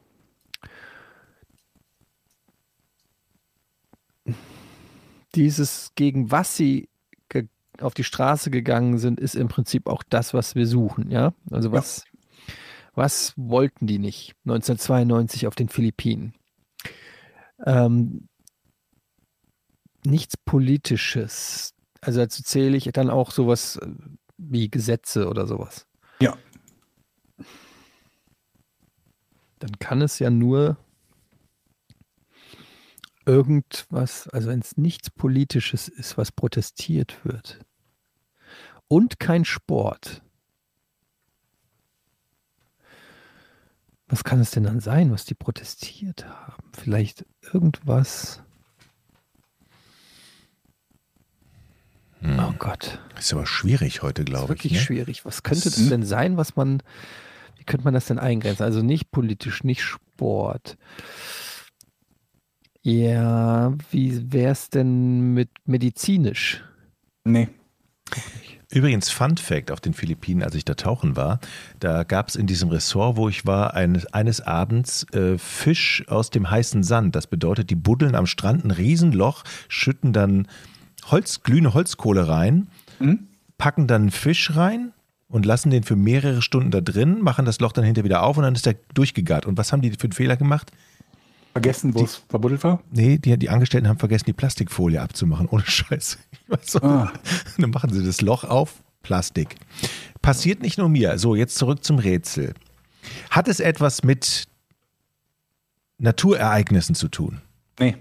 Dieses, 5.36 5.92
gegen 5.96 6.32
was 6.32 6.56
sie 6.56 6.88
ge 7.30 7.48
auf 7.80 7.94
die 7.94 8.04
Straße 8.06 8.52
gegangen 8.52 8.98
sind, 9.00 9.20
ist 9.20 9.36
im 9.36 9.50
Prinzip 9.50 9.88
auch 9.88 10.04
das, 10.04 10.34
was 10.34 10.56
wir 10.56 10.66
suchen, 10.66 11.12
ja? 11.12 11.34
Also 11.52 11.70
Ja. 11.70 11.74
was, 11.76 12.06
was 12.94 13.34
wollten 13.36 13.86
die 13.88 14.00
nicht 14.00 14.36
1992 14.46 15.48
auf 15.48 15.56
den 15.56 15.68
Philippinen? 15.68 16.34
Ähm, 17.66 18.28
nichts 20.06 20.38
Politisches. 20.38 21.74
Also 22.02 22.20
dazu 22.20 22.44
zähle 22.44 22.78
ich 22.78 22.90
dann 22.94 23.10
auch 23.10 23.32
sowas 23.32 23.78
äh, 23.78 23.88
wie 24.38 24.70
Gesetze 24.70 25.28
oder 25.28 25.48
sowas. 25.48 25.88
Ja. 26.20 26.38
Dann 29.60 29.80
kann 29.80 30.02
es 30.02 30.20
ja 30.20 30.30
nur 30.30 30.78
irgendwas, 33.26 34.28
also 34.30 34.50
wenn 34.50 34.60
es 34.60 34.78
nichts 34.78 35.10
Politisches 35.10 35.88
ist, 35.88 36.18
was 36.18 36.32
protestiert 36.32 37.26
wird. 37.26 37.60
Und 38.88 39.20
kein 39.20 39.46
Sport. 39.46 40.22
Was 44.08 44.24
kann 44.24 44.40
es 44.40 44.52
denn 44.52 44.64
dann 44.64 44.80
sein, 44.80 45.12
was 45.12 45.26
die 45.26 45.34
protestiert 45.34 46.28
haben? 46.28 46.72
Vielleicht 46.74 47.26
irgendwas. 47.42 48.44
Oh 52.40 52.54
Gott. 52.58 53.00
Ist 53.20 53.34
aber 53.34 53.46
schwierig 53.46 54.02
heute, 54.02 54.24
Das 54.24 54.32
glaube 54.32 54.44
ich. 54.46 54.50
wirklich 54.64 54.74
Ne? 54.74 54.80
schwierig. 54.80 55.26
Was 55.26 55.44
könnte 55.44 55.66
das 55.70 55.78
Mhm. 55.80 55.90
denn 55.90 56.04
sein, 56.04 56.38
was 56.38 56.56
man, 56.56 56.82
wie 57.58 57.64
könnte 57.64 57.84
man 57.86 57.94
das 57.94 58.06
denn 58.06 58.20
eingrenzen? 58.20 58.64
Also 58.64 58.82
nicht 58.82 59.12
politisch, 59.12 59.64
nicht 59.64 59.82
Sport. 59.84 60.78
Ja, 62.82 63.74
wie 63.92 64.32
wäre 64.32 64.52
es 64.52 64.70
denn 64.70 65.34
mit 65.34 65.50
medizinisch? 65.66 66.64
Nee. 67.24 67.50
Übrigens, 68.72 69.10
Fun 69.10 69.38
Fact 69.38 69.72
auf 69.72 69.80
den 69.82 69.94
Philippinen, 69.94 70.44
als 70.44 70.54
ich 70.54 70.66
da 70.66 70.76
tauchen 70.76 71.16
war, 71.16 71.40
da 71.80 72.04
gab 72.04 72.28
es 72.28 72.36
in 72.36 72.46
diesem 72.46 72.70
Ressort, 72.70 73.18
wo 73.18 73.30
ich 73.30 73.46
war, 73.46 73.74
eines, 73.74 74.06
eines 74.08 74.42
Abends 74.42 75.06
äh, 75.14 75.38
Fisch 75.38 76.04
aus 76.08 76.30
dem 76.30 76.50
heißen 76.52 76.84
Sand. 76.84 77.16
Das 77.16 77.26
bedeutet, 77.28 77.70
die 77.70 77.76
buddeln 77.76 78.16
am 78.16 78.28
Strand 78.28 78.66
ein 78.66 78.72
Riesenloch, 78.72 79.44
schütten 79.70 80.14
dann 80.14 80.48
Holz, 81.06 81.42
glühende 81.44 81.74
Holzkohle 81.74 82.28
rein, 82.28 82.68
Hm? 83.00 83.28
packen 83.58 83.88
dann 83.88 84.04
einen 84.04 84.12
Fisch 84.12 84.56
rein 84.56 84.92
und 85.28 85.46
lassen 85.46 85.70
den 85.70 85.84
für 85.84 85.96
mehrere 85.96 86.42
Stunden 86.42 86.72
da 86.72 86.82
drin, 86.82 87.22
machen 87.22 87.46
das 87.46 87.60
Loch 87.60 87.72
dann 87.72 87.84
hinterher 87.84 88.06
wieder 88.06 88.24
auf 88.24 88.38
und 88.38 88.44
dann 88.44 88.56
ist 88.56 88.66
der 88.66 88.76
durchgegart. 88.94 89.46
Und 89.46 89.58
was 89.58 89.72
haben 89.72 89.82
die 89.82 89.92
für 89.92 90.04
einen 90.04 90.14
Fehler 90.14 90.38
gemacht? 90.38 90.72
Vergessen, 91.54 91.94
wo 91.96 92.04
es 92.04 92.16
verbuddelt 92.28 92.64
war? 92.66 92.82
Nee, 92.92 93.18
die, 93.18 93.38
die 93.38 93.50
Angestellten 93.50 93.88
haben 93.88 93.98
vergessen, 94.00 94.26
die 94.26 94.34
Plastikfolie 94.34 95.02
abzumachen, 95.02 95.48
ohne 95.48 95.64
Scheiß. 95.66 96.18
So. 96.64 96.82
Ah. 96.82 97.12
Dann 97.58 97.70
machen 97.72 97.92
sie 97.94 98.04
das 98.06 98.22
Loch 98.22 98.44
auf, 98.44 98.84
Plastik. 99.04 99.56
Passiert 100.22 100.62
nicht 100.62 100.78
nur 100.78 100.90
mir. 100.90 101.18
So, 101.18 101.34
jetzt 101.36 101.56
zurück 101.56 101.84
zum 101.84 101.98
Rätsel. 101.98 102.54
Hat 103.30 103.48
es 103.48 103.60
etwas 103.60 104.04
mit 104.04 104.46
Naturereignissen 105.98 106.96
zu 106.96 107.08
tun? 107.08 107.42
Nee. 107.80 107.96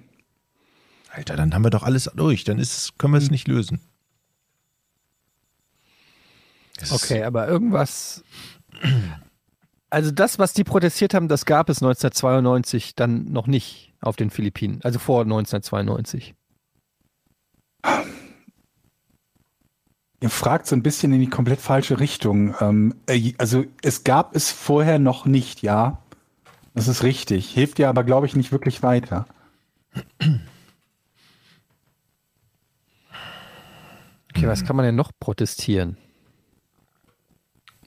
Alter, 1.14 1.36
dann 1.36 1.54
haben 1.54 1.64
wir 1.64 1.70
doch 1.70 1.82
alles 1.84 2.10
durch. 2.14 2.44
Dann 2.44 2.58
ist, 2.58 2.98
können 2.98 3.14
wir 3.14 3.18
es 3.18 3.30
nicht 3.30 3.46
lösen. 3.48 3.80
Es 6.76 6.90
ist- 6.90 7.04
Okay, 7.04 7.22
aber 7.22 7.46
irgendwas. 7.48 8.24
Also 9.90 10.10
das, 10.10 10.38
was 10.40 10.52
die 10.54 10.64
protestiert 10.64 11.14
haben, 11.14 11.28
das 11.28 11.44
gab 11.46 11.68
es 11.68 11.78
1992 11.80 12.96
dann 12.96 13.30
noch 13.30 13.46
nicht 13.46 13.92
auf 14.00 14.16
den 14.16 14.30
Philippinen. 14.30 14.80
Also 14.82 14.98
vor 14.98 15.22
1992. 15.22 16.34
Ihr 20.20 20.30
fragt 20.30 20.66
so 20.66 20.74
ein 20.74 20.82
bisschen 20.82 21.12
in 21.12 21.20
die 21.20 21.28
komplett 21.28 21.60
falsche 21.60 22.00
Richtung. 22.00 22.54
Ähm, 22.60 22.94
äh, 23.06 23.34
also 23.38 23.64
es 23.82 24.04
gab 24.04 24.34
es 24.34 24.50
vorher 24.50 24.98
noch 24.98 25.26
nicht, 25.26 25.62
ja. 25.62 25.98
Das 26.74 26.88
ist 26.88 27.02
richtig. 27.04 27.50
Hilft 27.50 27.78
dir 27.78 27.88
aber, 27.88 28.02
glaube 28.04 28.26
ich, 28.26 28.34
nicht 28.34 28.50
wirklich 28.50 28.82
weiter. 28.82 29.26
Okay, 34.36 34.48
was 34.48 34.64
kann 34.64 34.76
man 34.76 34.84
denn 34.84 34.96
noch 34.96 35.12
protestieren? 35.20 35.96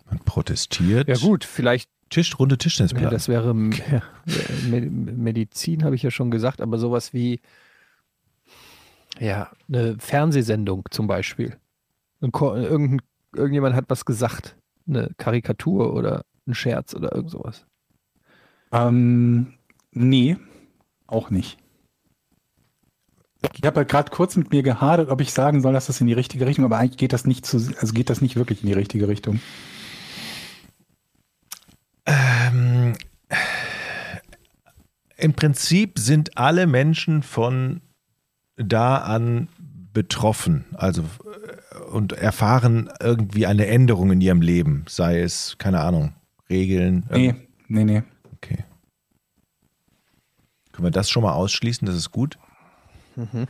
Man 0.05 0.19
protestiert. 0.19 1.07
Ja 1.07 1.17
gut, 1.17 1.43
vielleicht, 1.43 1.89
Tisch, 2.09 2.39
runde 2.39 2.53
ja, 2.53 2.57
Tischtennisplatte. 2.57 3.09
das 3.09 3.27
wäre 3.27 3.47
ja, 3.89 4.01
Me- 4.69 4.81
Medizin, 4.81 5.83
habe 5.83 5.95
ich 5.95 6.03
ja 6.03 6.11
schon 6.11 6.31
gesagt, 6.31 6.61
aber 6.61 6.77
sowas 6.77 7.13
wie 7.13 7.41
ja, 9.19 9.51
eine 9.67 9.97
Fernsehsendung 9.99 10.85
zum 10.91 11.07
Beispiel. 11.07 11.57
Irgendein, 12.21 13.01
irgendjemand 13.35 13.75
hat 13.75 13.85
was 13.89 14.05
gesagt. 14.05 14.55
Eine 14.87 15.09
Karikatur 15.17 15.93
oder 15.93 16.23
ein 16.47 16.53
Scherz 16.53 16.93
oder 16.93 17.13
irgend 17.13 17.31
sowas. 17.31 17.65
Ähm, 18.71 19.53
nee, 19.91 20.37
auch 21.07 21.29
nicht. 21.29 21.57
Ich 23.53 23.63
habe 23.63 23.77
halt 23.77 23.89
gerade 23.89 24.11
kurz 24.11 24.35
mit 24.35 24.51
mir 24.51 24.63
gehadert, 24.63 25.09
ob 25.09 25.21
ich 25.21 25.31
sagen 25.31 25.61
soll, 25.61 25.73
dass 25.73 25.87
das 25.87 26.01
in 26.01 26.07
die 26.07 26.13
richtige 26.13 26.45
Richtung, 26.45 26.65
aber 26.65 26.77
eigentlich 26.77 26.97
geht 26.97 27.13
das 27.13 27.25
nicht 27.25 27.45
zu, 27.45 27.57
also 27.79 27.93
geht 27.93 28.09
das 28.09 28.21
nicht 28.21 28.35
wirklich 28.35 28.61
in 28.61 28.67
die 28.67 28.73
richtige 28.73 29.07
Richtung. 29.07 29.39
Ähm, 32.05 32.95
Im 35.17 35.33
Prinzip 35.33 35.99
sind 35.99 36.37
alle 36.37 36.67
Menschen 36.67 37.21
von 37.21 37.81
da 38.55 38.97
an 38.97 39.49
betroffen, 39.93 40.65
also 40.73 41.03
äh, 41.03 41.79
und 41.91 42.13
erfahren 42.13 42.89
irgendwie 42.99 43.45
eine 43.45 43.67
Änderung 43.67 44.11
in 44.11 44.21
ihrem 44.21 44.41
Leben, 44.41 44.85
sei 44.87 45.21
es, 45.21 45.57
keine 45.57 45.81
Ahnung, 45.81 46.13
Regeln. 46.49 47.05
Nee, 47.11 47.35
nee, 47.67 47.83
nee. 47.83 48.03
Okay. 48.35 48.63
Können 50.71 50.85
wir 50.85 50.91
das 50.91 51.09
schon 51.09 51.23
mal 51.23 51.33
ausschließen? 51.33 51.85
Das 51.87 51.95
ist 51.95 52.11
gut. 52.11 52.37
Mhm. 53.17 53.47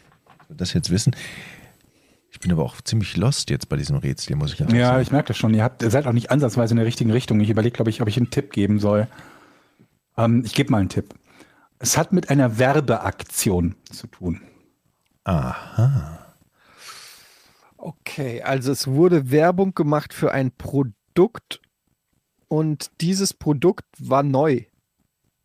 Das 0.49 0.73
jetzt 0.73 0.89
wissen. 0.89 1.15
Ich 2.31 2.39
bin 2.39 2.51
aber 2.51 2.63
auch 2.63 2.81
ziemlich 2.81 3.17
lost 3.17 3.49
jetzt 3.49 3.67
bei 3.69 3.77
diesem 3.77 3.97
Rätsel, 3.97 4.35
muss 4.35 4.53
ich 4.53 4.59
natürlich 4.59 4.79
Ja, 4.81 4.89
sagen. 4.89 5.01
ich 5.01 5.11
merke 5.11 5.27
das 5.29 5.37
schon. 5.37 5.53
Ihr, 5.53 5.63
habt, 5.63 5.81
ihr 5.81 5.89
seid 5.89 6.07
auch 6.07 6.13
nicht 6.13 6.31
ansatzweise 6.31 6.73
in 6.73 6.77
der 6.77 6.85
richtigen 6.85 7.11
Richtung. 7.11 7.39
Ich 7.39 7.49
überlege, 7.49 7.75
glaube 7.75 7.89
ich, 7.89 8.01
ob 8.01 8.07
ich 8.07 8.17
einen 8.17 8.29
Tipp 8.29 8.51
geben 8.51 8.79
soll. 8.79 9.07
Ähm, 10.17 10.43
ich 10.45 10.53
gebe 10.53 10.71
mal 10.71 10.79
einen 10.79 10.89
Tipp. 10.89 11.13
Es 11.79 11.97
hat 11.97 12.13
mit 12.13 12.29
einer 12.29 12.57
Werbeaktion 12.57 13.75
zu 13.91 14.07
tun. 14.07 14.41
Aha. 15.23 16.25
Okay, 17.77 18.41
also 18.41 18.71
es 18.71 18.87
wurde 18.87 19.29
Werbung 19.31 19.73
gemacht 19.73 20.13
für 20.13 20.31
ein 20.31 20.51
Produkt 20.51 21.61
und 22.47 22.91
dieses 23.01 23.33
Produkt 23.33 23.85
war 23.99 24.23
neu 24.23 24.63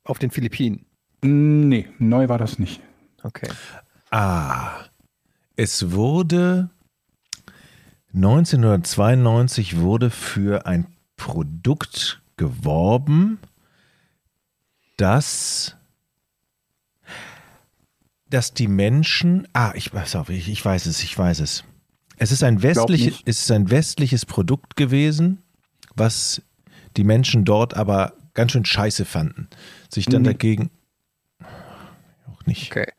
auf 0.05 0.19
den 0.19 0.31
Philippinen. 0.31 0.87
Nee, 1.23 1.89
neu 1.99 2.29
war 2.29 2.39
das 2.39 2.59
nicht. 2.59 2.81
Okay. 3.23 3.49
Ah. 4.13 4.85
Es 5.57 5.91
wurde 5.93 6.71
1992 8.15 9.79
wurde 9.79 10.11
für 10.11 10.67
ein 10.67 10.87
Produkt 11.17 12.23
geworben, 12.37 13.39
das 14.97 15.77
dass 18.29 18.55
die 18.55 18.69
Menschen, 18.69 19.47
ah, 19.53 19.73
ich 19.75 19.93
weiß 19.93 20.17
auf, 20.17 20.31
ich, 20.31 20.49
ich 20.49 20.65
weiß 20.65 20.87
es, 20.87 21.03
ich 21.03 21.17
weiß 21.19 21.41
es. 21.41 21.65
Es 22.17 22.33
ist 22.33 22.43
ein 22.43 22.63
westliches, 22.63 23.21
es 23.27 23.41
ist 23.43 23.51
ein 23.51 23.71
westliches 23.71 24.25
Produkt 24.25 24.77
gewesen, 24.77 25.43
was 25.97 26.41
die 26.97 27.05
Menschen 27.05 27.45
dort 27.45 27.75
aber 27.75 28.15
ganz 28.33 28.53
schön 28.53 28.65
scheiße 28.65 29.05
fanden. 29.05 29.49
Sich 29.91 30.07
dann 30.07 30.23
Nee. 30.23 30.29
dagegen 30.29 30.71
auch 32.27 32.47
nicht. 32.47 32.71
Okay. 32.71 32.91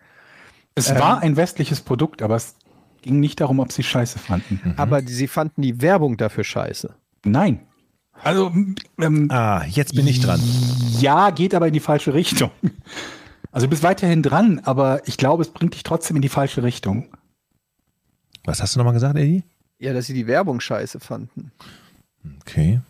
Es 0.76 0.90
Ähm. 0.90 1.00
war 1.00 1.20
ein 1.22 1.36
westliches 1.36 1.82
Produkt, 1.82 2.22
aber 2.22 2.36
es 2.36 2.56
ging 3.02 3.20
nicht 3.20 3.40
darum, 3.41 3.60
ob 3.60 3.72
sie 3.72 3.84
scheiße 3.84 4.18
fanden. 4.20 4.62
Mhm. 4.64 4.74
Aber 4.78 5.02
sie 5.02 5.28
fanden 5.28 5.62
die 5.62 5.82
Werbung 5.82 6.18
dafür 6.18 6.44
scheiße. 6.44 6.94
Nein. 7.26 7.60
Also, 8.22 8.52
ähm, 9.00 9.28
Ah, 9.32 9.64
jetzt 9.68 9.95
bin 9.95 10.08
ich 10.08 10.20
dran. 10.22 10.40
ja, 11.00 11.30
geht 11.32 11.54
aber 11.56 11.68
in 11.68 11.74
die 11.74 11.80
falsche 11.80 12.14
Richtung. 12.14 12.52
Also 13.52 13.68
du 13.68 13.70
bist 13.70 13.84
weiterhin 13.84 14.24
dran, 14.24 14.62
aber 14.64 15.08
ich 15.08 15.18
glaube, 15.18 15.41
es 15.44 15.50
bringt 15.50 15.74
dich 15.76 15.84
trotzdem 15.84 16.16
in 16.16 16.22
die 16.22 16.30
falsche 16.30 16.64
Richtung. 16.64 17.10
Was 18.45 18.62
hast 18.62 18.76
du 18.76 18.80
nochmal 18.80 18.94
gesagt, 18.94 19.18
Eddie? 19.18 19.44
Ja, 19.80 19.94
dass 19.94 20.06
sie 20.08 20.14
die 20.14 20.28
Werbung 20.28 20.60
scheiße 20.60 21.00
fanden. 21.00 21.52
Okay. 22.41 22.82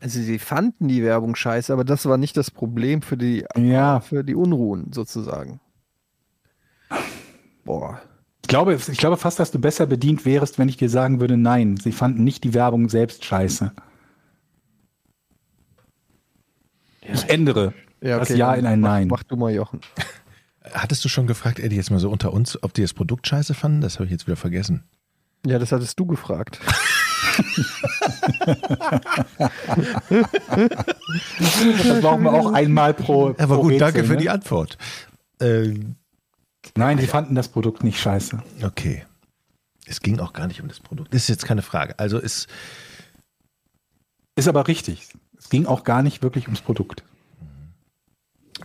Also 0.00 0.20
sie 0.20 0.38
fanden 0.38 0.88
die 0.88 1.02
Werbung 1.02 1.34
scheiße, 1.34 1.72
aber 1.72 1.84
das 1.84 2.04
war 2.06 2.18
nicht 2.18 2.36
das 2.36 2.50
Problem 2.50 3.02
für 3.02 3.16
die, 3.16 3.44
Ja. 3.56 4.00
für 4.00 4.22
die 4.24 4.34
Unruhen 4.34 4.92
sozusagen. 4.92 5.60
Boah. 7.68 8.00
Ich 8.40 8.48
glaube, 8.48 8.74
ich 8.74 8.96
glaube 8.96 9.18
fast, 9.18 9.38
dass 9.38 9.50
du 9.50 9.58
besser 9.58 9.84
bedient 9.84 10.24
wärst, 10.24 10.58
wenn 10.58 10.70
ich 10.70 10.78
dir 10.78 10.88
sagen 10.88 11.20
würde, 11.20 11.36
nein, 11.36 11.76
sie 11.76 11.92
fanden 11.92 12.24
nicht 12.24 12.42
die 12.44 12.54
Werbung 12.54 12.88
selbst 12.88 13.26
scheiße. 13.26 13.72
Ich 17.02 17.28
ändere 17.28 17.74
das 18.00 18.30
Ja 18.30 18.54
in 18.54 18.64
ein 18.64 18.80
mach, 18.80 18.88
Nein. 18.88 19.08
Mach 19.08 19.22
du 19.22 19.36
mal, 19.36 19.52
Jochen. 19.52 19.80
Hattest 20.72 21.04
du 21.04 21.10
schon 21.10 21.26
gefragt, 21.26 21.58
Eddie, 21.58 21.76
jetzt 21.76 21.90
mal 21.90 22.00
so 22.00 22.08
unter 22.08 22.32
uns, 22.32 22.62
ob 22.62 22.72
die 22.72 22.80
das 22.80 22.94
Produkt 22.94 23.26
scheiße 23.26 23.52
fanden? 23.52 23.82
Das 23.82 23.96
habe 23.96 24.06
ich 24.06 24.12
jetzt 24.12 24.26
wieder 24.26 24.36
vergessen. 24.36 24.84
Ja, 25.44 25.58
das 25.58 25.70
hattest 25.70 26.00
du 26.00 26.06
gefragt. 26.06 26.60
Das 31.86 32.00
brauchen 32.00 32.24
wir 32.24 32.32
auch 32.32 32.52
einmal 32.52 32.94
pro. 32.94 33.34
Aber 33.38 33.56
pro 33.56 33.62
gut, 33.62 33.72
Rätsel, 33.72 33.78
danke 33.78 34.04
für 34.04 34.14
ne? 34.14 34.18
die 34.18 34.30
Antwort. 34.30 34.76
Ähm, 35.40 35.96
Nein, 36.76 36.98
sie 36.98 37.06
fanden 37.06 37.34
das 37.34 37.48
Produkt 37.48 37.84
nicht 37.84 38.00
scheiße. 38.00 38.42
okay. 38.64 39.04
Es 39.90 40.00
ging 40.02 40.20
auch 40.20 40.34
gar 40.34 40.46
nicht 40.48 40.60
um 40.60 40.68
das 40.68 40.80
Produkt. 40.80 41.14
Das 41.14 41.22
ist 41.22 41.28
jetzt 41.28 41.46
keine 41.46 41.62
Frage. 41.62 41.98
Also 41.98 42.18
ist, 42.18 42.46
Ist 44.36 44.46
aber 44.46 44.68
richtig. 44.68 45.08
Es 45.38 45.48
ging 45.48 45.64
auch 45.64 45.82
gar 45.82 46.02
nicht 46.02 46.22
wirklich 46.22 46.44
ums 46.44 46.60
Produkt. 46.60 47.02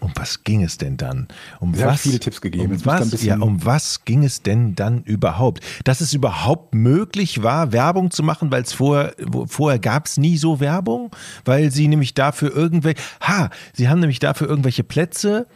um 0.01 0.11
was 0.15 0.43
ging 0.43 0.61
es 0.63 0.77
denn 0.77 0.97
dann? 0.97 1.29
Um 1.61 1.73
Sie 1.73 1.85
was? 1.85 2.01
viele 2.01 2.19
Tipps 2.19 2.41
gegeben. 2.41 2.73
Um 2.73 2.85
was, 2.85 3.23
ja, 3.23 3.37
um 3.39 3.63
was 3.63 4.03
ging 4.03 4.25
es 4.25 4.41
denn 4.41 4.75
dann 4.75 5.03
überhaupt? 5.03 5.63
Dass 5.85 6.01
es 6.01 6.13
überhaupt 6.13 6.75
möglich 6.75 7.41
war, 7.41 7.71
Werbung 7.71 8.11
zu 8.11 8.21
machen, 8.21 8.51
weil 8.51 8.63
es 8.63 8.73
vorher, 8.73 9.15
vorher 9.47 9.79
gab 9.79 10.07
es 10.07 10.17
nie 10.17 10.35
so 10.37 10.59
Werbung, 10.59 11.15
weil 11.45 11.71
sie 11.71 11.87
nämlich 11.87 12.13
dafür 12.15 12.53
irgendwelche, 12.53 13.01
ha, 13.21 13.49
sie 13.71 13.87
haben 13.87 13.99
nämlich 14.01 14.19
dafür 14.19 14.49
irgendwelche 14.49 14.83
Plätze 14.83 15.47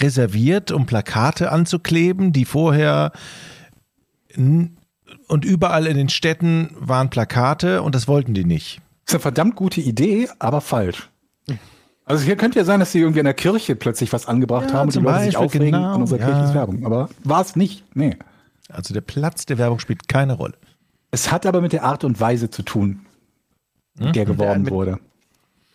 reserviert, 0.00 0.70
um 0.70 0.86
Plakate 0.86 1.50
anzukleben, 1.52 2.32
die 2.32 2.44
vorher 2.44 3.12
und 4.36 5.44
überall 5.44 5.86
in 5.86 5.96
den 5.96 6.08
Städten 6.08 6.70
waren 6.78 7.10
Plakate 7.10 7.82
und 7.82 7.94
das 7.94 8.08
wollten 8.08 8.34
die 8.34 8.44
nicht. 8.44 8.80
Das 9.04 9.12
ist 9.12 9.14
eine 9.16 9.20
verdammt 9.22 9.56
gute 9.56 9.80
Idee, 9.80 10.28
aber 10.38 10.60
falsch. 10.60 11.10
Also 12.06 12.24
hier 12.24 12.36
könnte 12.36 12.58
ja 12.58 12.64
sein, 12.66 12.80
dass 12.80 12.92
sie 12.92 12.98
irgendwie 13.00 13.20
in 13.20 13.24
der 13.24 13.32
Kirche 13.34 13.76
plötzlich 13.76 14.12
was 14.12 14.26
angebracht 14.26 14.70
Ja, 14.70 14.74
haben 14.76 14.88
und 14.88 14.94
die 14.94 14.98
Leute 15.00 15.24
sich 15.24 15.36
aufregen 15.38 15.72
genau, 15.72 15.94
an 15.94 16.00
unserer 16.02 16.20
ja. 16.20 16.26
Kirche 16.26 16.44
ist 16.44 16.54
Werbung. 16.54 16.84
Aber 16.84 17.08
war 17.22 17.40
es 17.40 17.56
nicht. 17.56 17.82
Nee. 17.96 18.16
Also 18.68 18.92
der 18.92 19.00
Platz 19.00 19.46
der 19.46 19.56
Werbung 19.56 19.78
spielt 19.78 20.06
keine 20.08 20.34
Rolle. 20.34 20.54
Es 21.12 21.30
hat 21.32 21.46
aber 21.46 21.60
mit 21.62 21.72
der 21.72 21.84
Art 21.84 22.04
und 22.04 22.20
Weise 22.20 22.50
zu 22.50 22.62
tun, 22.62 23.06
mit 23.98 24.16
der 24.16 24.26
geworben 24.26 24.62
mit- 24.64 24.72
wurde. 24.72 24.98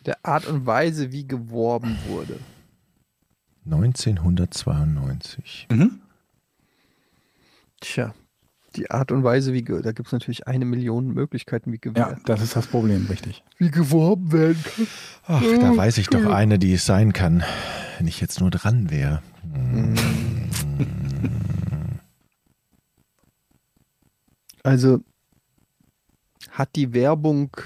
Der 0.06 0.18
Art 0.22 0.46
und 0.46 0.66
Weise, 0.66 1.10
wie 1.12 1.26
geworben 1.26 1.96
wurde. 2.08 2.38
1992. 3.70 5.68
Mhm. 5.70 6.00
Tja, 7.80 8.14
die 8.76 8.90
Art 8.90 9.10
und 9.10 9.24
Weise, 9.24 9.52
wie 9.52 9.62
da 9.62 9.92
gibt 9.92 10.06
es 10.06 10.12
natürlich 10.12 10.46
eine 10.46 10.64
Million 10.64 11.08
Möglichkeiten, 11.08 11.72
wie, 11.72 11.78
gew 11.78 11.92
Ja, 11.96 12.16
das 12.24 12.42
ist 12.42 12.56
das 12.56 12.66
Problem, 12.66 13.06
richtig. 13.06 13.42
wie 13.58 13.70
geworben 13.70 14.32
werden 14.32 14.62
kann. 14.62 14.86
Ach, 15.26 15.42
da 15.42 15.76
weiß 15.76 15.98
ich 15.98 16.08
doch 16.08 16.26
eine, 16.26 16.58
die 16.58 16.74
es 16.74 16.86
sein 16.86 17.12
kann, 17.12 17.42
wenn 17.98 18.06
ich 18.06 18.20
jetzt 18.20 18.40
nur 18.40 18.50
dran 18.50 18.90
wäre. 18.90 19.22
Also 24.62 25.00
hat 26.50 26.76
die 26.76 26.92
Werbung 26.92 27.56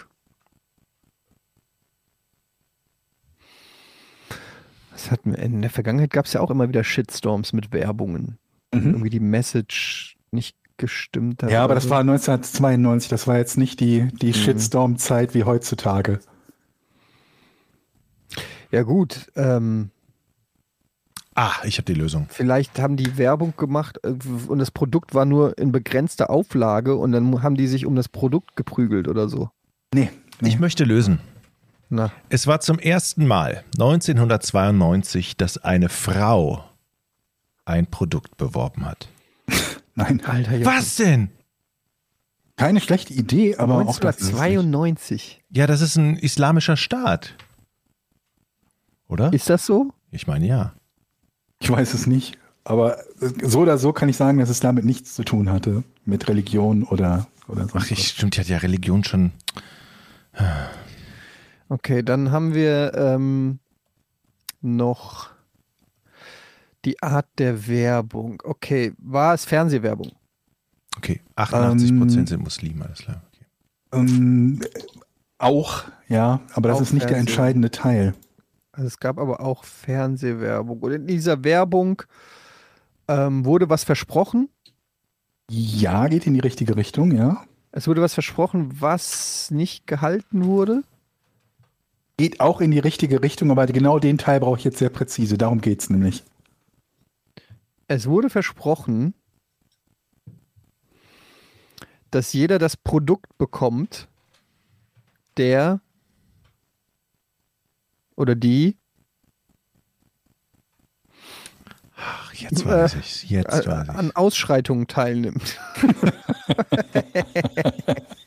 was 4.95 5.11
hatten 5.11 5.33
wir 5.33 5.39
in 5.41 5.61
der 5.61 5.71
Vergangenheit 5.71 6.11
gab 6.11 6.25
es 6.25 6.33
ja 6.33 6.41
auch 6.41 6.51
immer 6.51 6.69
wieder 6.69 6.85
Shitstorms 6.85 7.53
mit 7.53 7.73
Werbungen. 7.73 8.39
Mhm. 8.73 8.87
Irgendwie 8.87 9.11
die 9.11 9.21
Message 9.21 10.17
nicht 10.31 10.57
gestimmt 10.77 11.43
hat. 11.43 11.51
Ja, 11.51 11.63
aber 11.63 11.75
das 11.75 11.91
war 11.91 12.01
1992, 12.01 13.09
das 13.11 13.27
war 13.27 13.37
jetzt 13.37 13.59
nicht 13.59 13.81
die, 13.81 14.09
die 14.21 14.33
Shitstorm-Zeit 14.33 15.35
wie 15.35 15.45
heutzutage. 15.45 16.21
Ja 18.71 18.83
gut, 18.83 19.31
ähm, 19.37 19.91
Ah, 21.37 21.53
ich 21.65 21.79
habe 21.79 21.85
die 21.85 21.95
Lösung. 21.99 22.27
vielleicht 22.31 22.79
haben 22.79 22.97
die 22.97 23.19
Werbung 23.19 23.55
gemacht 23.57 23.99
äh, 24.05 24.15
und 24.47 24.59
das 24.61 24.71
Produkt 24.71 25.15
war 25.15 25.25
nur 25.25 25.59
in 25.59 25.73
begrenzter 25.73 26.31
Auflage 26.31 26.95
und 26.95 27.11
dann 27.11 27.43
haben 27.43 27.57
die 27.57 27.67
sich 27.67 27.87
um 27.87 27.97
das 27.97 28.09
Produkt 28.09 28.55
geprügelt 28.55 29.09
oder 29.09 29.29
so. 29.29 29.51
Nee, 29.93 30.11
nee. 30.41 30.49
Ich 30.49 30.61
möchte 30.61 30.85
lösen. 30.85 31.19
Na, 31.95 32.11
Es 32.29 32.49
war 32.49 32.59
zum 32.61 32.81
ersten 32.81 33.25
Mal 33.25 33.63
1992, 33.75 35.37
dass 35.37 35.59
eine 35.59 35.89
Frau 35.89 36.65
ein 37.65 37.87
Produkt 37.87 38.37
beworben 38.37 38.85
hat. 38.85 39.09
nein. 39.95 40.21
Alter, 40.25 40.57
Jochen. 40.57 40.67
Was 40.67 40.97
denn? 40.97 41.31
Keine 42.57 42.81
schlechte 42.81 43.15
Idee, 43.15 43.57
aber 43.57 43.77
auch 43.77 44.01
das. 44.01 44.17
1992. 44.17 45.43
Ja, 45.51 45.69
das 45.69 45.81
ist 45.81 45.95
ein 45.95 46.17
islamischer 46.17 46.77
Staat. 46.77 47.37
Oder? 49.07 49.33
Ist 49.33 49.49
das 49.49 49.65
so? 49.65 49.93
Ich 50.11 50.27
meine 50.27 50.49
ja. 50.49 50.73
Ich 51.61 51.71
weiß 51.71 51.95
es 51.95 52.09
nicht. 52.09 52.39
Aber 52.65 52.99
so 53.41 53.61
oder 53.61 53.79
so 53.79 53.93
kann 53.93 54.09
ich 54.09 54.17
sagen, 54.17 54.39
dass 54.39 54.49
es 54.49 54.59
damit 54.59 54.85
nichts 54.85 55.15
zu 55.15 55.23
tun 55.23 55.49
hatte. 55.49 55.85
Mit 56.05 56.27
Religion 56.27 56.83
oder, 56.83 57.29
oder 57.47 57.69
sonst 57.69 57.87
Ach, 57.87 57.91
ich, 57.93 58.09
stimmt, 58.09 58.37
die 58.37 58.41
hat 58.41 58.49
ja 58.49 58.59
Religion 58.59 59.05
schon. 59.05 59.31
Okay, 61.69 62.03
dann 62.03 62.31
haben 62.31 62.55
wir 62.55 62.93
ähm, 62.95 63.59
noch 64.61 65.31
die 66.85 67.03
Art 67.03 67.27
der 67.39 67.67
Werbung. 67.67 68.43
Okay, 68.45 68.93
war 68.99 69.35
es 69.35 69.45
Fernsehwerbung? 69.45 70.13
Okay, 70.97 71.21
88 71.37 71.91
Ähm, 71.91 71.99
Prozent 71.99 72.29
sind 72.29 72.43
Muslime, 72.43 72.85
alles 72.85 72.99
klar. 72.99 73.23
Okay. 73.33 73.45
Ähm, 73.93 74.61
auch, 75.39 75.85
ja, 76.09 76.41
aber 76.53 76.69
das 76.69 76.79
Auch 76.79 76.83
ist 76.83 76.93
nicht 76.93 77.05
der 77.05 77.17
Fernsehen. 77.17 77.29
entscheidende 77.29 77.71
Teil. 77.71 78.15
Also 78.73 78.87
es 78.89 78.99
gab 78.99 79.19
aber 79.19 79.41
auch 79.41 79.65
Fernsehwerbung. 79.65 80.81
Und 80.81 80.93
in 80.93 81.07
dieser 81.07 81.43
Werbung 81.45 82.03
ähm, 83.09 83.45
wurde 83.45 83.69
was 83.69 83.85
versprochen. 83.85 84.49
Ja, 85.51 86.09
geht 86.09 86.27
in 86.27 86.35
die 86.35 86.41
richtige 86.41 86.77
Richtung, 86.77 87.13
ja. 87.13 87.45
Es 87.73 87.87
wurde 87.89 88.03
was 88.03 88.15
versprochen, 88.15 88.81
was 88.81 89.51
nicht 89.51 89.87
gehalten 89.87 90.45
wurde. 90.45 90.83
Geht 92.17 92.39
auch 92.41 92.61
in 92.61 92.71
die 92.71 92.79
richtige 92.79 93.23
Richtung, 93.23 93.51
aber 93.51 93.67
genau 93.67 93.99
den 93.99 94.19
Teil 94.19 94.41
brauche 94.41 94.59
ich 94.59 94.65
jetzt 94.65 94.79
sehr 94.79 94.91
präzise. 94.91 95.37
Darum 95.37 95.61
geht 95.61 95.81
es 95.83 95.91
nämlich. 95.91 96.23
Es 97.89 98.07
wurde 98.07 98.31
versprochen, 98.31 99.15
dass 102.11 102.33
jeder 102.33 102.59
das 102.61 102.77
Produkt 102.77 103.37
bekommt, 103.37 104.09
der 105.37 105.81
oder 108.15 108.37
die 108.37 108.77
Ach, 111.97 112.33
jetzt 112.35 112.63
Äh, 112.63 112.67
weiß 112.67 112.95
ich's. 112.95 113.29
Jetzt 113.29 113.67
äh, 113.67 113.67
weiß 113.67 113.89
an 113.89 114.07
ich's. 114.07 114.17
Ausschreitungen 114.17 114.87
teilnimmt. 114.87 115.59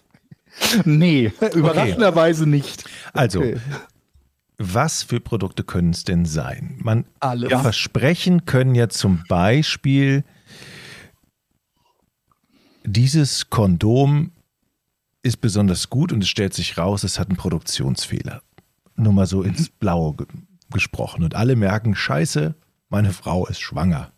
Nee, 0.86 1.32
überraschenderweise 1.54 2.48
nicht. 2.48 2.86
Also, 3.14 3.40
Okay. 3.40 3.58
was 4.58 5.04
für 5.04 5.20
Produkte 5.20 5.64
können 5.64 5.92
es 5.92 6.04
denn 6.04 6.26
sein? 6.26 6.78
Man 6.82 7.06
Alle. 7.20 7.50
Ja. 7.50 7.60
Versprechen 7.60 8.46
können 8.46 8.76
ja 8.76 8.90
zum 8.90 9.24
Beispiel 9.30 10.24
dieses 12.84 13.50
Kondom 13.50 14.32
ist 15.24 15.38
besonders 15.42 15.90
gut 15.90 16.12
und 16.14 16.24
es 16.24 16.30
stellt 16.30 16.54
sich 16.54 16.78
raus, 16.78 17.04
es 17.04 17.20
hat 17.20 17.28
einen 17.28 17.38
Produktionsfehler. 17.38 18.42
Nur 18.96 19.14
mal 19.14 19.28
so 19.28 19.44
ins 19.44 19.70
Blaue 19.70 20.16
ge 20.16 20.26
gesprochen. 20.72 21.24
Und 21.24 21.34
alle 21.36 21.56
merken, 21.56 21.96
scheiße, 21.96 22.54
meine 22.90 23.14
Frau 23.14 23.46
ist 23.48 23.62
schwanger. 23.62 24.12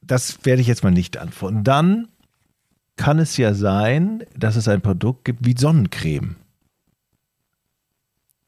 Das 0.00 0.38
werde 0.44 0.62
ich 0.62 0.66
jetzt 0.68 0.82
mal 0.82 0.90
nicht 0.92 1.18
antworten. 1.18 1.62
Dann 1.62 2.08
kann 3.02 3.18
es 3.18 3.36
ja 3.36 3.52
sein, 3.52 4.22
dass 4.36 4.54
es 4.54 4.68
ein 4.68 4.80
Produkt 4.80 5.24
gibt 5.24 5.44
wie 5.44 5.56
Sonnencreme. 5.58 6.36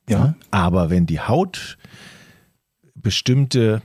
Ja. 0.08 0.36
Aber 0.52 0.90
wenn 0.90 1.06
die 1.06 1.18
Haut 1.18 1.76
bestimmte 2.94 3.82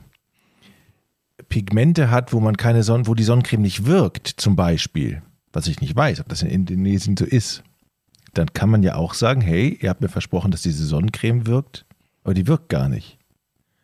Pigmente 1.48 2.12
hat, 2.12 2.32
wo 2.32 2.38
man 2.38 2.56
keine 2.56 2.84
Sonne, 2.84 3.08
wo 3.08 3.16
die 3.16 3.24
Sonnencreme 3.24 3.62
nicht 3.62 3.84
wirkt, 3.84 4.28
zum 4.28 4.54
Beispiel, 4.54 5.22
was 5.52 5.66
ich 5.66 5.80
nicht 5.80 5.96
weiß, 5.96 6.20
ob 6.20 6.28
das 6.28 6.42
in 6.42 6.50
Indonesien 6.50 7.16
so 7.16 7.24
ist, 7.24 7.64
dann 8.34 8.52
kann 8.52 8.70
man 8.70 8.84
ja 8.84 8.94
auch 8.94 9.14
sagen, 9.14 9.40
hey, 9.40 9.76
ihr 9.80 9.90
habt 9.90 10.02
mir 10.02 10.08
versprochen, 10.08 10.52
dass 10.52 10.62
diese 10.62 10.86
Sonnencreme 10.86 11.48
wirkt, 11.48 11.84
aber 12.22 12.34
die 12.34 12.46
wirkt 12.46 12.68
gar 12.68 12.88
nicht. 12.88 13.18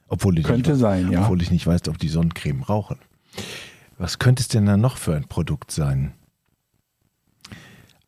Obwohl 0.06 0.38
ich, 0.38 0.44
Könnte 0.44 0.70
nicht, 0.70 0.80
sein, 0.80 1.10
ja. 1.10 1.24
obwohl 1.24 1.42
ich 1.42 1.50
nicht 1.50 1.66
weiß, 1.66 1.88
ob 1.88 1.98
die 1.98 2.10
Sonnencreme 2.10 2.62
rauchen. 2.62 2.98
Was 3.98 4.20
könnte 4.20 4.42
es 4.42 4.46
denn 4.46 4.66
dann 4.66 4.80
noch 4.80 4.98
für 4.98 5.16
ein 5.16 5.26
Produkt 5.26 5.72
sein? 5.72 6.12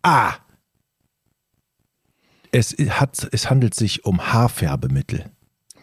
Ah! 0.02 0.34
Es, 2.50 2.72
hat, 2.72 3.28
es 3.32 3.50
handelt 3.50 3.74
sich 3.74 4.04
um 4.04 4.32
Haarfärbemittel. 4.32 5.26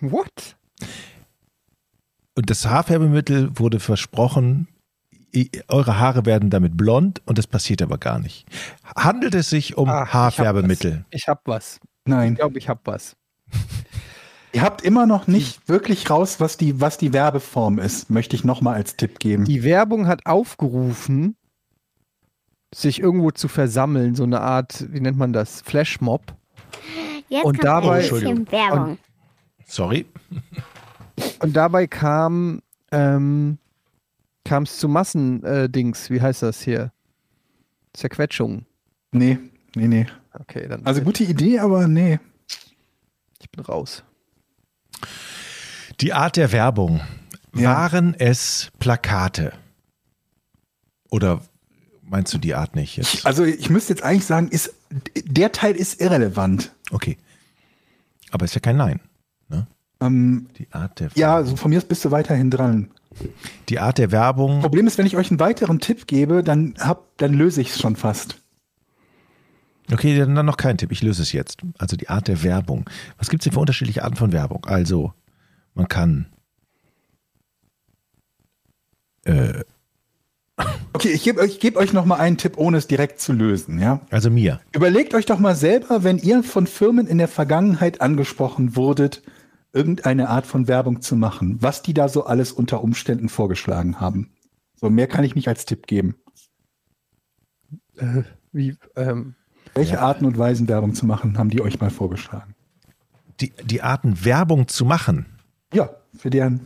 What? 0.02 0.56
Und 2.36 2.50
das 2.50 2.66
Haarfärbemittel 2.66 3.58
wurde 3.58 3.80
versprochen, 3.80 4.68
eure 5.68 6.00
Haare 6.00 6.26
werden 6.26 6.50
damit 6.50 6.78
blond 6.78 7.22
und 7.26 7.38
das 7.38 7.48
passiert 7.48 7.82
aber 7.82 7.98
gar 7.98 8.20
nicht. 8.20 8.46
Handelt 8.96 9.36
es 9.36 9.50
sich 9.50 9.78
um 9.78 9.90
Ah, 9.90 10.04
ich 10.04 10.08
hab 10.08 10.14
Haarfärbemittel? 10.14 11.06
Ich 11.12 11.28
hab 11.28 11.42
was. 11.46 11.80
Ich 12.06 12.12
Nein. 12.12 12.36
glaube, 12.36 12.58
ich 12.58 12.70
hab 12.70 12.86
was. 12.88 13.16
Ihr 14.54 14.62
habt 14.62 14.82
immer 14.84 15.06
noch 15.06 15.28
nicht 15.28 15.68
wirklich 15.68 16.10
raus, 16.10 16.40
was 16.40 16.56
die, 16.56 16.80
was 16.80 16.98
die 16.98 17.12
Werbeform 17.12 17.78
ist, 17.78 18.10
möchte 18.10 18.38
ich 18.38 18.46
nochmal 18.46 18.76
als 18.76 18.96
Tipp 18.96 19.20
geben. 19.20 19.44
Die 19.44 19.64
Werbung 19.64 20.08
hat 20.08 20.26
aufgerufen, 20.26 21.36
sich 22.76 23.00
irgendwo 23.00 23.32
zu 23.32 23.48
versammeln, 23.48 24.16
so 24.16 24.24
eine 24.24 24.42
Art, 24.42 24.86
wie 24.92 25.00
nennt 25.00 25.18
man 25.18 25.32
das, 25.32 25.62
Flashmob. 25.62 26.36
Jetzt 27.30 27.46
Und 27.46 27.54
kommt 27.54 27.64
dabei- 27.64 28.04
ein 28.04 28.10
bisschen 28.10 28.52
Werbung. 28.52 28.98
Sorry. 29.66 30.06
Und 31.40 31.56
dabei 31.56 31.88
kam 31.88 32.62
ähm, 32.92 33.58
kam 34.44 34.64
es 34.64 34.78
zu 34.78 34.90
Massendings, 34.90 36.10
äh, 36.10 36.14
wie 36.14 36.22
heißt 36.22 36.44
das 36.44 36.62
hier? 36.62 36.92
Zerquetschung. 37.94 38.66
Nee, 39.12 39.40
nee, 39.76 39.88
nee. 39.88 40.06
Okay, 40.34 40.68
dann 40.68 40.86
Also 40.86 41.02
gute 41.02 41.24
Idee, 41.24 41.60
aber 41.60 41.88
nee. 41.88 42.20
ich 43.40 43.50
bin 43.50 43.64
raus. 43.64 44.04
Die 46.02 46.12
Art 46.14 46.36
der 46.36 46.52
Werbung. 46.52 47.00
Ja. 47.56 47.74
Waren 47.74 48.14
es 48.14 48.70
Plakate? 48.80 49.54
Oder 51.10 51.42
meinst 52.08 52.34
du 52.34 52.38
die 52.38 52.56
Art 52.56 52.76
nicht 52.76 52.98
jetzt? 52.98 53.26
Also 53.26 53.44
ich 53.44 53.70
müsste 53.70 53.94
jetzt 53.94 54.04
eigentlich 54.04 54.26
sagen, 54.26 54.48
ist, 54.50 54.74
der 55.26 55.52
Teil 55.52 55.76
ist 55.76 56.02
irrelevant. 56.02 56.74
Okay. 56.92 57.18
Aber 58.32 58.46
ist 58.46 58.56
ja 58.56 58.62
kein 58.62 58.78
Nein. 58.78 59.00
Ne? 59.50 59.68
Ähm, 60.02 60.48
Die 60.58 60.68
Art 60.72 61.00
der 61.00 61.10
ja, 61.16 61.36
also 61.36 61.56
von 61.56 61.70
mir 61.70 61.78
aus 61.78 61.86
bist 61.86 62.04
du 62.06 62.12
weiterhin 62.12 62.52
dran. 62.52 62.92
Die 63.70 63.80
Art 63.80 63.98
der 63.98 64.12
Werbung. 64.12 64.62
Problem 64.62 64.88
ist, 64.88 64.98
wenn 64.98 65.06
ich 65.06 65.16
euch 65.16 65.30
einen 65.32 65.40
weiteren 65.40 65.80
Tipp 65.80 66.06
gebe, 66.08 66.44
dann, 66.44 66.76
hab, 66.80 67.18
dann 67.18 67.34
löse 67.34 67.62
ich 67.62 67.70
es 67.70 67.80
schon 67.80 67.96
fast. 67.96 68.42
Okay, 69.92 70.18
dann 70.18 70.34
noch 70.46 70.58
kein 70.58 70.78
Tipp. 70.78 70.92
Ich 70.92 71.04
löse 71.04 71.22
es 71.22 71.32
jetzt. 71.32 71.62
Also 71.78 71.96
die 71.96 72.10
Art 72.10 72.28
der 72.28 72.44
Werbung. 72.44 72.90
Was 73.18 73.30
gibt 73.30 73.42
es 73.42 73.46
denn 73.46 73.54
für 73.54 73.60
unterschiedliche 73.60 74.04
Arten 74.04 74.16
von 74.16 74.32
Werbung? 74.32 74.66
Also, 74.66 75.14
man 75.76 75.88
kann. 75.88 76.26
Äh, 79.24 79.64
Okay, 80.94 81.10
ich 81.10 81.24
gebe 81.24 81.42
euch, 81.42 81.60
geb 81.60 81.76
euch 81.76 81.92
noch 81.92 82.06
mal 82.06 82.16
einen 82.16 82.38
Tipp, 82.38 82.58
ohne 82.58 82.78
es 82.78 82.88
direkt 82.88 83.20
zu 83.20 83.34
lösen. 83.34 83.80
Ja? 83.80 84.00
also 84.12 84.30
mir. 84.30 84.62
Überlegt 84.74 85.14
euch 85.14 85.26
doch 85.26 85.40
mal 85.40 85.56
selber, 85.56 86.04
wenn 86.06 86.18
ihr 86.18 86.42
von 86.44 86.68
Firmen 86.68 87.06
in 87.08 87.18
der 87.18 87.28
Vergangenheit 87.28 88.00
angesprochen 88.00 88.78
wurdet, 88.78 89.22
irgendeine 89.74 90.30
Art 90.30 90.48
von 90.48 90.70
Werbung 90.70 91.02
zu 91.02 91.18
machen, 91.18 91.58
was 91.62 91.82
die 91.82 91.94
da 91.94 92.08
so 92.08 92.26
alles 92.26 92.54
unter 92.54 92.82
Umständen 92.82 93.28
vorgeschlagen 93.28 94.00
haben. 94.00 94.32
So, 94.76 94.90
mehr 94.90 95.08
kann 95.08 95.26
ich 95.26 95.36
nicht 95.36 95.50
als 95.50 95.66
Tipp 95.66 95.86
geben. 95.88 96.16
Äh, 97.98 98.24
wie, 98.54 98.78
ähm, 98.96 99.36
Welche 99.74 100.00
Arten 100.00 100.24
und 100.26 100.38
Weisen 100.38 100.70
Werbung 100.70 100.96
zu 100.96 101.06
machen, 101.06 101.38
haben 101.38 101.50
die 101.50 101.62
euch 101.62 101.80
mal 101.82 101.90
vorgeschlagen? 101.90 102.56
Die, 103.42 103.52
die 103.66 103.82
Arten 103.82 104.24
Werbung 104.24 104.70
zu 104.70 104.86
machen 104.86 105.26
Ja, 105.74 105.90
für 106.18 106.30
deren 106.30 106.62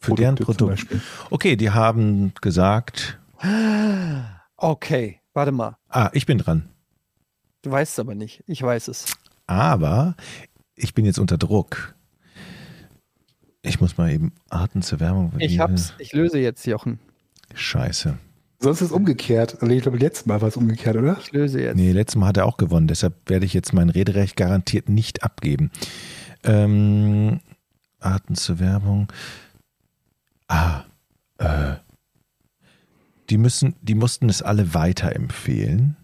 für 0.00 0.14
deren 0.14 0.36
Produkte 0.36 0.44
Produkt. 0.44 0.58
zum 0.58 0.68
Beispiel. 0.68 1.00
Okay, 1.30 1.56
die 1.56 1.70
haben 1.70 2.32
gesagt. 2.40 3.18
Okay, 4.56 5.20
warte 5.32 5.52
mal. 5.52 5.76
Ah, 5.88 6.10
ich 6.12 6.26
bin 6.26 6.38
dran. 6.38 6.68
Du 7.62 7.70
weißt 7.70 7.92
es 7.92 7.98
aber 7.98 8.14
nicht. 8.14 8.42
Ich 8.46 8.62
weiß 8.62 8.88
es. 8.88 9.16
Aber 9.46 10.16
ich 10.74 10.94
bin 10.94 11.04
jetzt 11.04 11.18
unter 11.18 11.38
Druck. 11.38 11.94
Ich 13.62 13.80
muss 13.80 13.96
mal 13.96 14.10
eben 14.10 14.32
Arten 14.50 14.82
zur 14.82 15.00
Werbung. 15.00 15.32
Ich 15.38 15.58
hab's. 15.58 15.94
Ich 15.98 16.12
löse 16.12 16.38
jetzt, 16.38 16.66
Jochen. 16.66 16.98
Scheiße. 17.54 18.18
Sonst 18.60 18.80
ist 18.80 18.88
es 18.88 18.92
umgekehrt. 18.92 19.60
Also 19.60 19.74
ich 19.74 19.82
glaube, 19.82 19.98
letztes 19.98 20.26
Mal 20.26 20.40
war 20.40 20.48
es 20.48 20.56
umgekehrt, 20.56 20.96
oder? 20.96 21.18
Ich 21.20 21.32
löse 21.32 21.60
jetzt. 21.60 21.76
Nee, 21.76 21.92
letztes 21.92 22.16
Mal 22.16 22.28
hat 22.28 22.36
er 22.36 22.46
auch 22.46 22.56
gewonnen, 22.56 22.86
deshalb 22.86 23.14
werde 23.28 23.46
ich 23.46 23.54
jetzt 23.54 23.72
mein 23.72 23.90
Rederecht 23.90 24.36
garantiert 24.36 24.88
nicht 24.88 25.22
abgeben. 25.22 25.70
Ähm, 26.44 27.40
Arten 28.00 28.34
zur 28.34 28.60
Werbung. 28.60 29.08
Ah, 30.48 30.84
äh, 31.38 31.76
die 33.30 33.38
müssen, 33.38 33.74
die 33.82 33.94
mussten 33.94 34.28
es 34.28 34.42
alle 34.42 34.74
weiterempfehlen. 34.74 35.96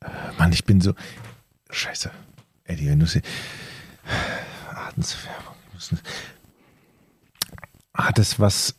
Äh, 0.00 0.08
Mann, 0.38 0.52
ich 0.52 0.64
bin 0.64 0.80
so. 0.80 0.94
Scheiße. 1.70 2.10
Eddie, 2.64 2.88
wenn 2.88 3.00
du 3.00 3.06
sie. 3.06 3.22
Arten 4.68 5.02
zur 5.02 5.22
Werbung. 5.24 5.54
die 5.70 5.74
müssen- 5.74 6.00
Hat 7.94 8.18
es 8.18 8.38
was. 8.40 8.74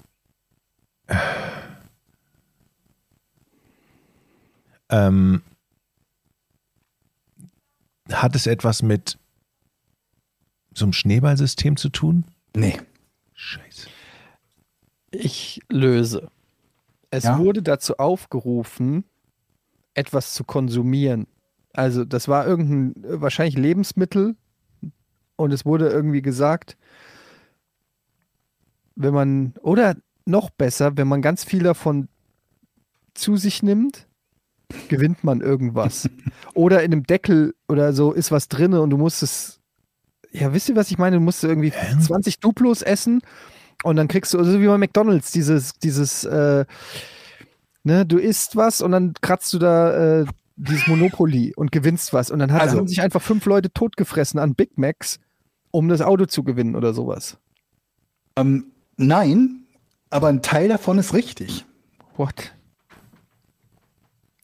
Ähm, 4.90 5.42
hat 8.12 8.36
es 8.36 8.46
etwas 8.48 8.82
mit 8.82 9.18
so 10.74 10.86
einem 10.86 10.94
Schneeballsystem 10.94 11.76
zu 11.78 11.90
tun? 11.90 12.26
Nee. 12.56 12.80
Scheiße. 13.34 13.88
Ich 15.20 15.62
löse. 15.70 16.30
Es 17.12 17.24
Ja? 17.24 17.40
wurde 17.40 17.62
dazu 17.64 17.98
aufgerufen, 17.98 19.06
etwas 19.94 20.34
zu 20.34 20.44
konsumieren. 20.44 21.28
Also 21.74 22.06
das 22.06 22.28
war 22.28 22.48
irgendein 22.48 23.22
wahrscheinlich 23.22 23.58
Lebensmittel 23.58 24.36
und 25.36 25.52
es 25.52 25.66
wurde 25.66 25.90
irgendwie 25.90 26.22
gesagt, 26.22 26.78
wenn 28.96 29.14
man 29.14 29.54
oder 29.62 29.96
noch 30.26 30.50
besser, 30.50 30.98
wenn 30.98 31.08
man 31.08 31.22
ganz 31.22 31.44
viel 31.44 31.64
davon 31.64 32.08
zu 33.14 33.38
sich 33.38 33.62
nimmt, 33.62 34.08
gewinnt 34.88 35.24
man 35.24 35.42
irgendwas. 35.42 36.10
oder 36.54 36.82
in 36.84 36.92
einem 36.94 37.04
Deckel 37.04 37.54
oder 37.68 37.94
so 37.94 38.12
ist 38.14 38.32
was 38.32 38.48
drin 38.48 38.74
und 38.74 38.90
du 38.90 38.98
musst 38.98 39.22
es 39.24 39.60
ja, 40.32 40.52
wisst 40.54 40.68
ihr, 40.68 40.76
was 40.76 40.92
ich 40.92 40.98
meine? 40.98 41.16
Du 41.16 41.22
musst 41.22 41.46
irgendwie 41.46 41.72
20 42.02 42.42
Duplos 42.42 42.82
essen 42.82 43.22
und 43.84 43.96
dann 43.96 44.08
kriegst 44.08 44.34
du, 44.34 44.40
also 44.40 44.60
wie 44.62 44.68
bei 44.68 44.78
McDonalds, 44.78 45.32
dieses, 45.32 45.74
dieses, 45.74 46.24
äh, 46.24 46.66
ne, 47.84 48.06
du 48.06 48.18
isst 48.18 48.56
was 48.56 48.82
und 48.82 48.92
dann 48.92 49.14
kratzt 49.22 49.54
du 49.54 49.60
da 49.60 50.22
äh, 50.22 50.26
dieses 50.56 50.88
Monopoly 50.88 51.54
und 51.56 51.72
gewinnst 51.72 52.14
was. 52.14 52.32
Und 52.32 52.40
dann 52.40 52.52
hat, 52.52 52.62
Also- 52.62 52.78
haben 52.78 52.88
sich 52.88 53.02
einfach 53.02 53.22
fünf 53.22 53.46
Leute 53.46 53.72
totgefressen 53.72 54.40
an 54.40 54.56
Big 54.56 54.78
Macs, 54.78 55.20
um 55.72 55.90
das 55.90 56.02
Auto 56.02 56.26
zu 56.26 56.44
gewinnen 56.44 56.76
oder 56.76 56.94
sowas. 56.94 57.38
Ähm, 58.38 58.72
nein, 58.98 59.66
aber 60.10 60.28
ein 60.30 60.42
Teil 60.42 60.70
davon 60.70 60.98
ist 60.98 61.14
richtig. 61.14 61.66
What? 62.18 62.54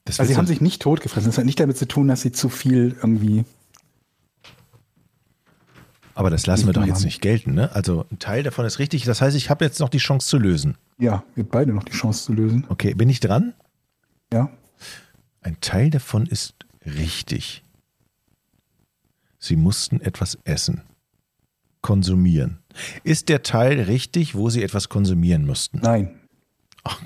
Das 0.04 0.18
Also 0.20 0.32
sie 0.32 0.36
haben 0.36 0.46
sich 0.46 0.60
nicht 0.60 0.82
totgefressen. 0.82 1.30
Das 1.30 1.38
hat 1.38 1.44
nicht 1.44 1.60
damit 1.60 1.76
zu 1.78 1.86
tun, 1.86 2.08
dass 2.08 2.22
sie 2.22 2.32
zu 2.32 2.48
viel 2.48 2.96
irgendwie. 3.02 3.44
Aber 6.14 6.30
das 6.30 6.46
lassen 6.46 6.66
wir 6.66 6.72
doch 6.72 6.84
jetzt 6.84 6.96
Haben. 6.96 7.04
nicht 7.04 7.20
gelten, 7.20 7.54
ne? 7.54 7.74
Also 7.74 8.06
ein 8.10 8.18
Teil 8.18 8.42
davon 8.42 8.64
ist 8.64 8.78
richtig. 8.78 9.04
Das 9.04 9.20
heißt, 9.20 9.36
ich 9.36 9.50
habe 9.50 9.64
jetzt 9.64 9.80
noch 9.80 9.88
die 9.88 9.98
Chance 9.98 10.28
zu 10.28 10.38
lösen. 10.38 10.76
Ja, 10.98 11.24
wir 11.34 11.44
beide 11.44 11.72
noch 11.72 11.84
die 11.84 11.92
Chance 11.92 12.24
zu 12.24 12.32
lösen. 12.32 12.64
Okay, 12.68 12.94
bin 12.94 13.08
ich 13.08 13.20
dran? 13.20 13.54
Ja. 14.32 14.50
Ein 15.40 15.58
Teil 15.60 15.90
davon 15.90 16.26
ist 16.26 16.54
richtig. 16.84 17.64
Sie 19.38 19.56
mussten 19.56 20.00
etwas 20.00 20.38
essen. 20.44 20.82
Konsumieren. 21.80 22.60
Ist 23.02 23.28
der 23.28 23.42
Teil 23.42 23.80
richtig, 23.80 24.34
wo 24.36 24.50
sie 24.50 24.62
etwas 24.62 24.88
konsumieren 24.88 25.46
mussten? 25.46 25.80
Nein. 25.82 26.20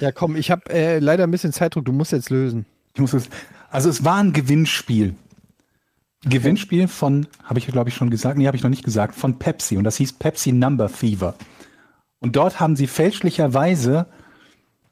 Ja, 0.00 0.12
komm, 0.12 0.36
ich 0.36 0.50
habe 0.50 0.70
äh, 0.70 0.98
leider 0.98 1.24
ein 1.24 1.30
bisschen 1.30 1.52
Zeitdruck. 1.52 1.84
Du 1.84 1.92
musst 1.92 2.12
jetzt 2.12 2.30
lösen. 2.30 2.66
Ich 2.94 3.00
muss 3.00 3.12
es, 3.12 3.28
also 3.70 3.90
es 3.90 4.04
war 4.04 4.16
ein 4.16 4.32
Gewinnspiel. 4.32 5.14
Gewinnspiel 6.28 6.88
von, 6.88 7.26
habe 7.44 7.58
ich 7.58 7.66
glaube 7.66 7.90
ich 7.90 7.94
schon 7.94 8.10
gesagt, 8.10 8.38
nee, 8.38 8.46
habe 8.46 8.56
ich 8.56 8.62
noch 8.62 8.70
nicht 8.70 8.84
gesagt, 8.84 9.14
von 9.14 9.38
Pepsi. 9.38 9.76
Und 9.76 9.84
das 9.84 9.96
hieß 9.96 10.14
Pepsi 10.14 10.52
Number 10.52 10.88
Fever. 10.88 11.34
Und 12.18 12.36
dort 12.36 12.60
haben 12.60 12.76
sie 12.76 12.86
fälschlicherweise, 12.86 14.06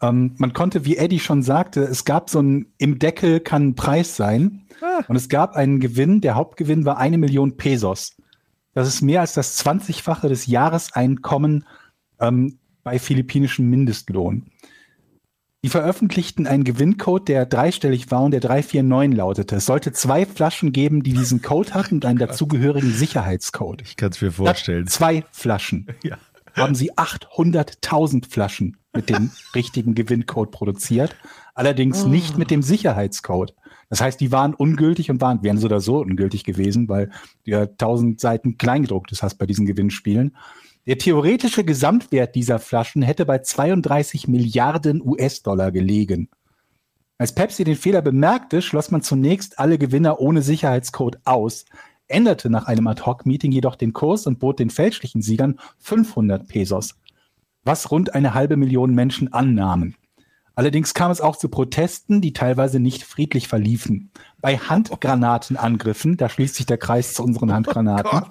ähm, 0.01 0.35
man 0.39 0.53
konnte, 0.53 0.85
wie 0.85 0.97
Eddie 0.97 1.21
schon 1.21 1.43
sagte, 1.43 1.83
es 1.83 2.05
gab 2.05 2.31
so 2.31 2.41
ein, 2.41 2.67
im 2.79 2.99
Deckel 2.99 3.41
kann 3.41 3.69
ein 3.69 3.75
Preis 3.75 4.17
sein. 4.17 4.67
Und 5.09 5.17
es 5.17 5.29
gab 5.29 5.55
einen 5.55 5.81
Gewinn, 5.81 6.21
der 6.21 6.35
Hauptgewinn 6.35 6.85
war 6.85 6.99
eine 6.99 7.19
Million 7.19 7.57
Pesos. 7.57 8.17
Das 8.75 8.89
ist 8.89 9.03
mehr 9.03 9.21
als 9.21 9.35
das 9.35 9.65
20-fache 9.65 10.29
des 10.29 10.47
Jahreseinkommen 10.47 11.65
ähm, 12.21 12.59
bei 12.83 12.99
philippinischem 12.99 13.69
Mindestlohn. 13.71 14.51
Die 15.65 15.71
veröffentlichten 15.71 16.47
einen 16.47 16.63
Gewinncode, 16.63 17.27
der 17.27 17.47
dreistellig 17.47 18.11
war 18.11 18.23
und 18.23 18.33
der 18.33 18.41
349 18.41 19.17
lautete. 19.17 19.57
Es 19.57 19.65
sollte 19.65 19.93
zwei 19.93 20.27
Flaschen 20.27 20.73
geben, 20.73 21.03
die 21.03 21.15
diesen 21.15 21.41
Code 21.41 21.73
hatten 21.73 21.95
und 21.95 22.05
einen 22.05 22.19
dazugehörigen 22.19 22.93
Sicherheitscode. 22.93 23.81
Ich 23.81 23.97
kann 23.97 24.11
es 24.11 24.21
mir 24.21 24.31
Statt 24.31 24.47
vorstellen. 24.47 24.87
Zwei 24.89 25.25
Flaschen. 25.33 25.87
Ja. 26.03 26.19
Haben 26.53 26.75
sie 26.75 26.93
800.000 26.93 28.29
Flaschen 28.29 28.77
mit 28.93 29.09
dem 29.09 29.31
richtigen 29.55 29.95
Gewinncode 29.95 30.51
produziert. 30.51 31.17
Allerdings 31.55 32.05
nicht 32.05 32.37
mit 32.37 32.51
dem 32.51 32.63
Sicherheitscode. 32.63 33.55
Das 33.89 34.03
heißt, 34.03 34.21
die 34.21 34.33
waren 34.33 34.53
ungültig 34.53 35.11
und 35.11 35.23
waren, 35.23 35.43
wären 35.43 35.57
so 35.57 35.67
oder 35.67 35.81
so 35.81 36.01
ungültig 36.01 36.45
gewesen, 36.45 36.91
weil 36.91 37.11
du 37.45 37.53
ja 37.53 37.63
1000 37.63 38.21
Seiten 38.21 38.59
Kleingedrucktes 38.59 39.23
hast 39.23 39.37
bei 39.37 39.47
diesen 39.47 39.65
Gewinnspielen. 39.65 40.37
Der 40.87 40.99
theoretische 40.99 41.65
Gesamtwert 41.65 42.35
dieser 42.35 42.59
Flaschen 42.59 43.01
hätte 43.01 43.25
bei 43.25 43.39
32 43.39 44.29
Milliarden 44.29 45.01
US-Dollar 45.03 45.73
gelegen. 45.73 46.29
Als 47.17 47.35
Pepsi 47.35 47.65
den 47.65 47.77
Fehler 47.77 48.03
bemerkte, 48.03 48.61
schloss 48.61 48.91
man 48.91 49.01
zunächst 49.01 49.59
alle 49.59 49.79
Gewinner 49.79 50.21
ohne 50.21 50.43
Sicherheitscode 50.43 51.21
aus, 51.25 51.65
änderte 52.07 52.51
nach 52.51 52.67
einem 52.67 52.87
Ad-Hoc-Meeting 52.87 53.51
jedoch 53.51 53.77
den 53.77 53.95
Kurs 53.95 54.27
und 54.27 54.41
bot 54.41 54.59
den 54.59 54.69
fälschlichen 54.69 55.23
Siegern 55.23 55.59
500 55.79 56.47
Pesos, 56.47 56.97
was 57.63 57.91
rund 57.91 58.15
eine 58.15 58.35
halbe 58.35 58.59
Million 58.59 58.95
Menschen 58.95 59.33
annahmen. 59.33 59.97
Allerdings 60.55 60.93
kam 60.93 61.11
es 61.11 61.23
auch 61.23 61.37
zu 61.37 61.49
Protesten, 61.49 62.21
die 62.21 62.35
teilweise 62.35 62.79
nicht 62.79 63.05
friedlich 63.05 63.49
verliefen. 63.49 64.11
Bei 64.41 64.59
Handgranatenangriffen, 64.59 66.19
da 66.19 66.29
schließt 66.29 66.55
sich 66.55 66.67
der 66.67 66.79
Kreis 66.79 67.15
zu 67.15 67.25
unseren 67.25 67.53
Handgranaten, 67.53 68.27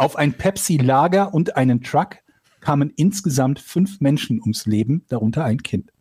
auf 0.00 0.16
ein 0.16 0.32
Pepsi-Lager 0.32 1.34
und 1.34 1.56
einen 1.56 1.82
Truck 1.82 2.16
kamen 2.60 2.90
insgesamt 2.96 3.58
fünf 3.60 4.00
Menschen 4.00 4.40
ums 4.40 4.66
Leben, 4.66 5.04
darunter 5.08 5.44
ein 5.44 5.58
Kind. 5.62 5.92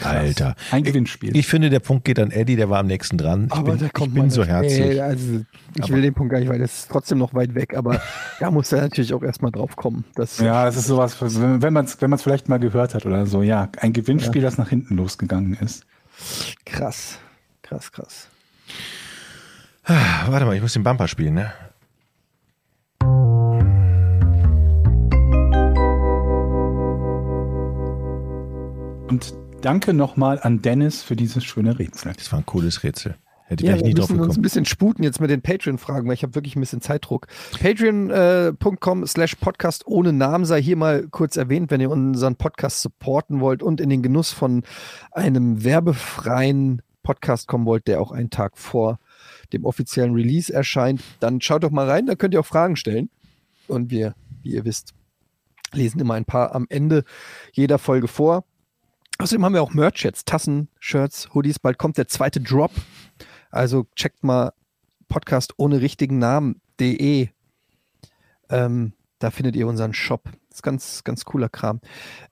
Alter. 0.00 0.54
Ein 0.70 0.84
Gewinnspiel. 0.84 1.36
Ich 1.36 1.46
finde, 1.46 1.68
der 1.68 1.80
Punkt 1.80 2.04
geht 2.04 2.18
an 2.18 2.30
Eddie, 2.30 2.56
der 2.56 2.70
war 2.70 2.78
am 2.78 2.86
nächsten 2.86 3.18
dran. 3.18 3.48
Ich 3.54 3.60
bin, 3.60 3.84
ich 3.84 4.10
bin 4.14 4.30
so 4.30 4.44
herzlich. 4.44 4.78
Nee, 4.78 5.00
also 5.00 5.42
ich 5.74 5.90
will 5.90 6.00
den 6.00 6.14
Punkt 6.14 6.32
gar 6.32 6.40
nicht, 6.40 6.48
weil 6.48 6.58
das 6.58 6.80
ist 6.80 6.90
trotzdem 6.90 7.18
noch 7.18 7.34
weit 7.34 7.54
weg, 7.54 7.76
aber 7.76 8.00
da 8.40 8.50
muss 8.50 8.72
er 8.72 8.80
natürlich 8.80 9.12
auch 9.12 9.22
erstmal 9.22 9.52
drauf 9.52 9.76
kommen. 9.76 10.04
Das, 10.14 10.38
Ja, 10.38 10.66
es 10.66 10.76
ist 10.76 10.86
sowas, 10.86 11.16
wenn 11.20 11.72
man 11.72 11.84
es 11.84 12.00
wenn 12.00 12.10
man's 12.10 12.22
vielleicht 12.22 12.48
mal 12.48 12.58
gehört 12.58 12.94
hat 12.94 13.04
oder 13.04 13.26
so, 13.26 13.42
ja, 13.42 13.68
ein 13.78 13.92
Gewinnspiel, 13.92 14.40
das 14.42 14.56
nach 14.56 14.70
hinten 14.70 14.96
losgegangen 14.96 15.54
ist. 15.54 15.84
Krass. 16.64 17.18
Krass, 17.62 17.92
krass. 17.92 18.28
Ah, 19.84 20.26
Warte 20.28 20.46
mal, 20.46 20.56
ich 20.56 20.62
muss 20.62 20.72
den 20.72 20.84
Bumper 20.84 21.06
spielen, 21.06 21.34
ne? 21.34 21.52
Und 29.12 29.34
danke 29.60 29.92
nochmal 29.92 30.40
an 30.40 30.62
Dennis 30.62 31.02
für 31.02 31.16
dieses 31.16 31.44
schöne 31.44 31.78
Rätsel. 31.78 32.14
Das 32.16 32.32
war 32.32 32.38
ein 32.38 32.46
cooles 32.46 32.82
Rätsel. 32.82 33.16
Hätte 33.44 33.62
ich 33.62 33.68
Ja, 33.68 33.76
wir 33.76 33.82
nie 33.82 33.92
drauf 33.92 34.08
müssen 34.08 34.20
uns 34.20 34.22
ein 34.22 34.28
gekommen. 34.28 34.42
bisschen 34.42 34.64
sputen 34.64 35.04
jetzt 35.04 35.20
mit 35.20 35.28
den 35.28 35.42
Patreon-Fragen, 35.42 36.08
weil 36.08 36.14
ich 36.14 36.22
habe 36.22 36.34
wirklich 36.34 36.56
ein 36.56 36.60
bisschen 36.60 36.80
Zeitdruck. 36.80 37.26
Patreon.com 37.60 39.06
slash 39.06 39.34
Podcast 39.34 39.86
ohne 39.86 40.14
Namen 40.14 40.46
sei 40.46 40.62
hier 40.62 40.76
mal 40.78 41.08
kurz 41.10 41.36
erwähnt, 41.36 41.70
wenn 41.70 41.82
ihr 41.82 41.90
unseren 41.90 42.36
Podcast 42.36 42.80
supporten 42.80 43.40
wollt 43.40 43.62
und 43.62 43.82
in 43.82 43.90
den 43.90 44.00
Genuss 44.02 44.32
von 44.32 44.62
einem 45.10 45.62
werbefreien 45.62 46.80
Podcast 47.02 47.48
kommen 47.48 47.66
wollt, 47.66 47.88
der 47.88 48.00
auch 48.00 48.12
einen 48.12 48.30
Tag 48.30 48.56
vor 48.56 48.98
dem 49.52 49.66
offiziellen 49.66 50.14
Release 50.14 50.50
erscheint, 50.50 51.02
dann 51.20 51.42
schaut 51.42 51.64
doch 51.64 51.70
mal 51.70 51.86
rein, 51.86 52.06
da 52.06 52.14
könnt 52.14 52.32
ihr 52.32 52.40
auch 52.40 52.46
Fragen 52.46 52.76
stellen. 52.76 53.10
Und 53.68 53.90
wir, 53.90 54.14
wie 54.42 54.52
ihr 54.54 54.64
wisst, 54.64 54.94
lesen 55.74 56.00
immer 56.00 56.14
ein 56.14 56.24
paar 56.24 56.54
am 56.54 56.64
Ende 56.70 57.04
jeder 57.52 57.76
Folge 57.76 58.08
vor. 58.08 58.44
Außerdem 59.22 59.44
haben 59.44 59.54
wir 59.54 59.62
auch 59.62 59.72
Merch 59.72 60.02
jetzt, 60.02 60.26
Tassen, 60.26 60.68
Shirts, 60.80 61.32
Hoodies. 61.32 61.60
Bald 61.60 61.78
kommt 61.78 61.96
der 61.96 62.08
zweite 62.08 62.40
Drop. 62.40 62.72
Also 63.52 63.86
checkt 63.94 64.24
mal 64.24 64.52
Podcast 65.08 65.54
ohne 65.58 65.80
richtigen 65.80 66.18
Namen.de. 66.18 67.28
Ähm, 68.50 68.92
da 69.20 69.30
findet 69.30 69.54
ihr 69.54 69.68
unseren 69.68 69.94
Shop. 69.94 70.24
Das 70.48 70.58
ist 70.58 70.62
ganz, 70.62 71.04
ganz 71.04 71.24
cooler 71.24 71.48
Kram. 71.48 71.80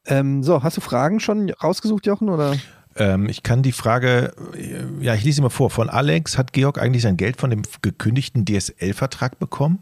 Ähm, 0.04 0.42
so, 0.42 0.64
hast 0.64 0.78
du 0.78 0.80
Fragen 0.80 1.20
schon 1.20 1.50
rausgesucht, 1.50 2.06
Jochen? 2.06 2.28
Oder? 2.28 2.56
Ähm, 2.96 3.28
ich 3.28 3.44
kann 3.44 3.62
die 3.62 3.70
Frage, 3.70 4.32
äh, 4.56 4.82
ja, 5.00 5.14
ich 5.14 5.22
lese 5.22 5.36
sie 5.36 5.42
mal 5.42 5.48
vor. 5.48 5.70
Von 5.70 5.88
Alex, 5.88 6.36
hat 6.36 6.52
Georg 6.52 6.82
eigentlich 6.82 7.02
sein 7.02 7.16
Geld 7.16 7.36
von 7.36 7.50
dem 7.50 7.62
gekündigten 7.82 8.44
DSL-Vertrag 8.44 9.38
bekommen? 9.38 9.78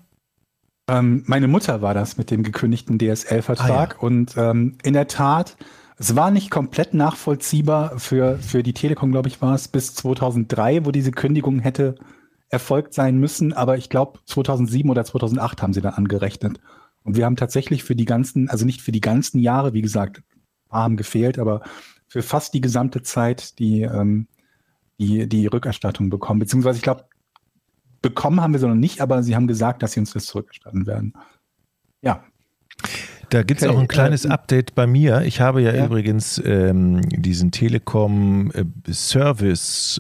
Ähm, 0.89 1.23
meine 1.27 1.49
Mutter 1.49 1.81
war 1.81 1.95
das 1.95 2.19
mit 2.19 2.31
dem 2.31 2.43
gekündigten 2.43 2.99
DSL-Vertrag 2.99 3.97
Ah, 3.97 4.03
und 4.03 4.37
ähm, 4.37 4.77
in 4.83 4.93
der 4.93 5.09
Tat, 5.09 5.57
es 5.99 6.15
war 6.15 6.31
nicht 6.31 6.51
komplett 6.51 6.95
nachvollziehbar 6.95 7.99
für, 7.99 8.39
für 8.39 8.63
die 8.63 8.73
Telekom, 8.73 9.11
glaube 9.11 9.29
ich, 9.29 9.43
war 9.43 9.55
es 9.55 9.67
bis 9.69 9.95
2003, 9.95 10.87
wo 10.87 10.93
diese 10.93 11.11
Kündigung 11.11 11.59
hätte 11.59 11.97
erfolgt 12.51 12.95
sein 12.95 13.19
müssen, 13.19 13.53
aber 13.53 13.77
ich 13.77 13.91
glaube 13.91 14.21
2007 14.25 14.91
oder 14.91 15.05
2008 15.05 15.61
haben 15.61 15.73
sie 15.73 15.81
dann 15.81 15.95
angerechnet. 15.95 16.61
Und 17.03 17.17
wir 17.17 17.25
haben 17.25 17.37
tatsächlich 17.37 17.85
für 17.85 17.97
die 17.97 18.05
ganzen, 18.05 18.49
also 18.49 18.65
nicht 18.65 18.81
für 18.81 18.93
die 18.93 19.01
ganzen 19.01 19.39
Jahre, 19.41 19.73
wie 19.73 19.83
gesagt, 19.83 20.23
haben 20.71 20.97
gefehlt, 20.97 21.39
aber 21.39 21.63
für 22.07 22.23
fast 22.23 22.55
die 22.55 22.61
gesamte 22.61 23.03
Zeit 23.03 23.59
die, 23.59 23.83
ähm, 23.83 24.29
die, 24.99 25.29
die 25.29 25.47
Rückerstattung 25.47 26.11
bekommen. 26.11 26.41
Beziehungsweise 26.41 26.79
ich 26.79 26.83
glaube, 26.83 27.05
bekommen 28.03 28.41
haben 28.41 28.53
wir 28.53 28.61
sie 28.61 28.69
noch 28.69 28.75
nicht, 28.75 29.01
aber 29.01 29.23
sie 29.23 29.35
haben 29.35 29.47
gesagt, 29.47 29.83
dass 29.83 29.93
sie 29.93 30.01
uns 30.01 30.13
das 30.13 30.27
zurückerstatten 30.27 30.87
werden. 30.87 31.15
Ja, 32.03 32.25
Da 33.31 33.43
gibt 33.43 33.61
es 33.61 33.67
Okay, 33.67 33.77
auch 33.77 33.81
ein 33.81 33.89
kleines 33.89 34.25
Update 34.27 34.75
bei 34.75 34.87
mir. 34.87 35.23
Ich 35.23 35.41
habe 35.41 35.61
ja, 35.63 35.75
Ja. 35.75 35.85
übrigens 35.87 36.41
ähm, 36.45 37.03
diesen 37.11 37.51
Telekom 37.51 38.51
äh, 38.53 38.65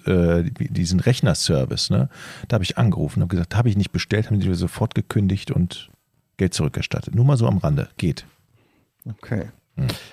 äh, 0.06 0.44
diesen 0.44 1.00
Rechnerservice, 1.00 1.90
ne? 1.90 2.08
Da 2.48 2.54
habe 2.54 2.64
ich 2.64 2.78
angerufen, 2.78 3.20
habe 3.20 3.28
gesagt, 3.30 3.54
habe 3.54 3.68
ich 3.68 3.76
nicht 3.76 3.92
bestellt, 3.92 4.30
haben 4.30 4.40
die 4.40 4.54
sofort 4.54 4.94
gekündigt 4.94 5.50
und 5.50 5.90
Geld 6.38 6.54
zurückerstattet. 6.54 7.14
Nur 7.14 7.24
mal 7.24 7.36
so 7.36 7.46
am 7.46 7.58
Rande. 7.58 7.88
Geht. 7.98 8.24
Okay. 9.06 9.48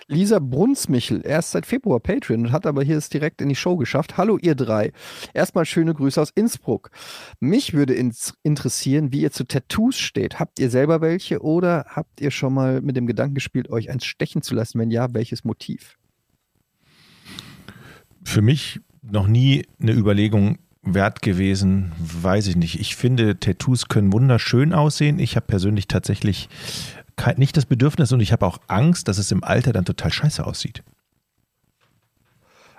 Lisa 0.08 0.40
Brunsmichel, 0.40 1.22
erst 1.26 1.52
seit 1.52 1.66
Februar 1.66 2.00
Patreon 2.00 2.48
und 2.48 2.52
hat 2.52 2.66
aber 2.66 2.84
hier 2.84 2.98
es 2.98 3.10
direkt 3.10 3.42
in 3.42 3.50
die 3.50 3.56
Show 3.56 3.78
geschafft. 3.78 4.18
Hallo 4.18 4.38
ihr 4.42 4.56
drei. 4.56 4.92
Erstmal 5.34 5.66
schöne 5.66 5.94
Grüße 5.94 6.22
aus 6.22 6.32
Innsbruck. 6.36 6.92
Mich 7.40 7.74
würde 7.74 7.94
ins 7.94 8.34
interessieren, 8.44 9.12
wie 9.12 9.22
ihr 9.22 9.32
zu 9.32 9.46
Tattoos 9.46 9.98
steht. 9.98 10.40
Habt 10.40 10.60
ihr 10.60 10.70
selber 10.70 11.02
welche 11.02 11.42
oder 11.42 11.86
habt 11.90 12.22
ihr 12.22 12.32
schon 12.32 12.54
mal 12.54 12.82
mit 12.82 12.96
dem 12.96 13.08
Gedanken 13.08 13.36
gespielt, 13.36 13.70
euch 13.70 13.90
eins 13.90 14.06
stechen 14.06 14.42
zu 14.42 14.56
lassen? 14.56 14.80
Wenn 14.80 14.92
ja, 14.92 15.14
welches 15.14 15.44
Motiv? 15.44 15.98
Für 18.24 18.42
mich 18.42 18.80
noch 19.02 19.28
nie 19.28 19.66
eine 19.80 19.94
Überlegung 19.94 20.58
wert 20.86 21.22
gewesen, 21.22 21.92
weiß 21.98 22.48
ich 22.48 22.56
nicht. 22.56 22.80
Ich 22.80 22.96
finde, 22.96 23.40
Tattoos 23.40 23.88
können 23.88 24.14
wunderschön 24.14 24.74
aussehen. 24.74 25.20
Ich 25.20 25.36
habe 25.36 25.48
persönlich 25.48 25.88
tatsächlich 25.88 26.48
kein, 27.16 27.38
nicht 27.38 27.58
das 27.58 27.66
Bedürfnis 27.66 28.12
und 28.12 28.20
ich 28.20 28.32
habe 28.32 28.46
auch 28.46 28.60
Angst, 28.68 29.08
dass 29.08 29.18
es 29.18 29.32
im 29.32 29.44
Alter 29.44 29.74
dann 29.74 29.86
total 29.86 30.12
scheiße 30.12 30.46
aussieht. 30.46 30.84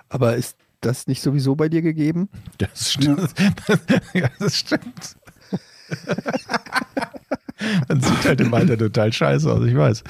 Aber 0.09 0.35
ist 0.35 0.57
das 0.81 1.07
nicht 1.07 1.21
sowieso 1.21 1.55
bei 1.55 1.69
dir 1.69 1.81
gegeben? 1.81 2.29
Das 2.57 2.91
stimmt. 2.91 3.33
Ja, 4.13 4.29
das 4.39 4.57
stimmt. 4.57 5.17
Man 7.87 8.01
sieht 8.01 8.25
halt 8.25 8.41
im 8.41 8.53
Alter 8.53 8.77
total 8.77 9.11
scheiße 9.11 9.51
aus, 9.51 9.65
ich 9.65 9.75
weiß. 9.75 10.03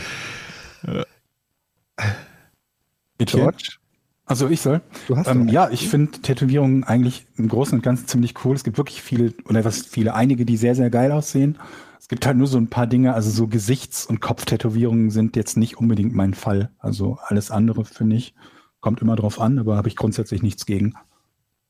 George? 3.20 3.78
Also 4.26 4.50
ich 4.50 4.60
soll. 4.60 4.82
Du 5.08 5.16
hast 5.16 5.28
Ähm, 5.28 5.48
ja, 5.48 5.70
ich 5.70 5.88
finde 5.88 6.20
Tätowierungen 6.20 6.84
eigentlich 6.84 7.26
im 7.38 7.48
Großen 7.48 7.78
und 7.78 7.82
Ganzen 7.82 8.08
ziemlich 8.08 8.34
cool. 8.44 8.56
Es 8.56 8.66
gibt 8.66 8.78
wirklich 8.78 9.02
viele, 9.02 9.34
oder 9.46 9.64
was 9.64 9.84
viele, 9.84 10.14
einige, 10.14 10.46
die 10.46 10.58
sehr, 10.58 10.76
sehr 10.76 10.90
geil 10.90 11.14
aussehen. 11.14 11.58
Es 12.00 12.08
gibt 12.08 12.26
halt 12.26 12.38
nur 12.38 12.48
so 12.48 12.58
ein 12.58 12.70
paar 12.70 12.88
Dinge, 12.88 13.14
also 13.14 13.30
so 13.30 13.48
Gesichts- 13.48 14.06
und 14.06 14.22
Kopftätowierungen 14.22 15.10
sind 15.10 15.36
jetzt 15.36 15.58
nicht 15.58 15.78
unbedingt 15.78 16.14
mein 16.14 16.34
Fall. 16.34 16.70
Also 16.80 17.18
alles 17.26 17.52
andere, 17.52 17.86
finde 17.86 18.16
ich, 18.16 18.34
kommt 18.80 19.02
immer 19.02 19.16
drauf 19.16 19.42
an, 19.42 19.60
aber 19.60 19.76
habe 19.78 19.88
ich 19.90 19.96
grundsätzlich 19.96 20.42
nichts 20.44 20.66
gegen. 20.66 20.94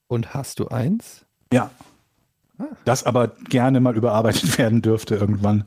Und 0.06 0.34
hast 0.34 0.58
du 0.60 0.68
eins? 0.68 1.24
Ja. 1.52 1.70
Das 2.84 3.04
aber 3.04 3.28
gerne 3.48 3.80
mal 3.80 3.96
überarbeitet 3.96 4.58
werden 4.58 4.82
dürfte 4.82 5.14
irgendwann. 5.16 5.64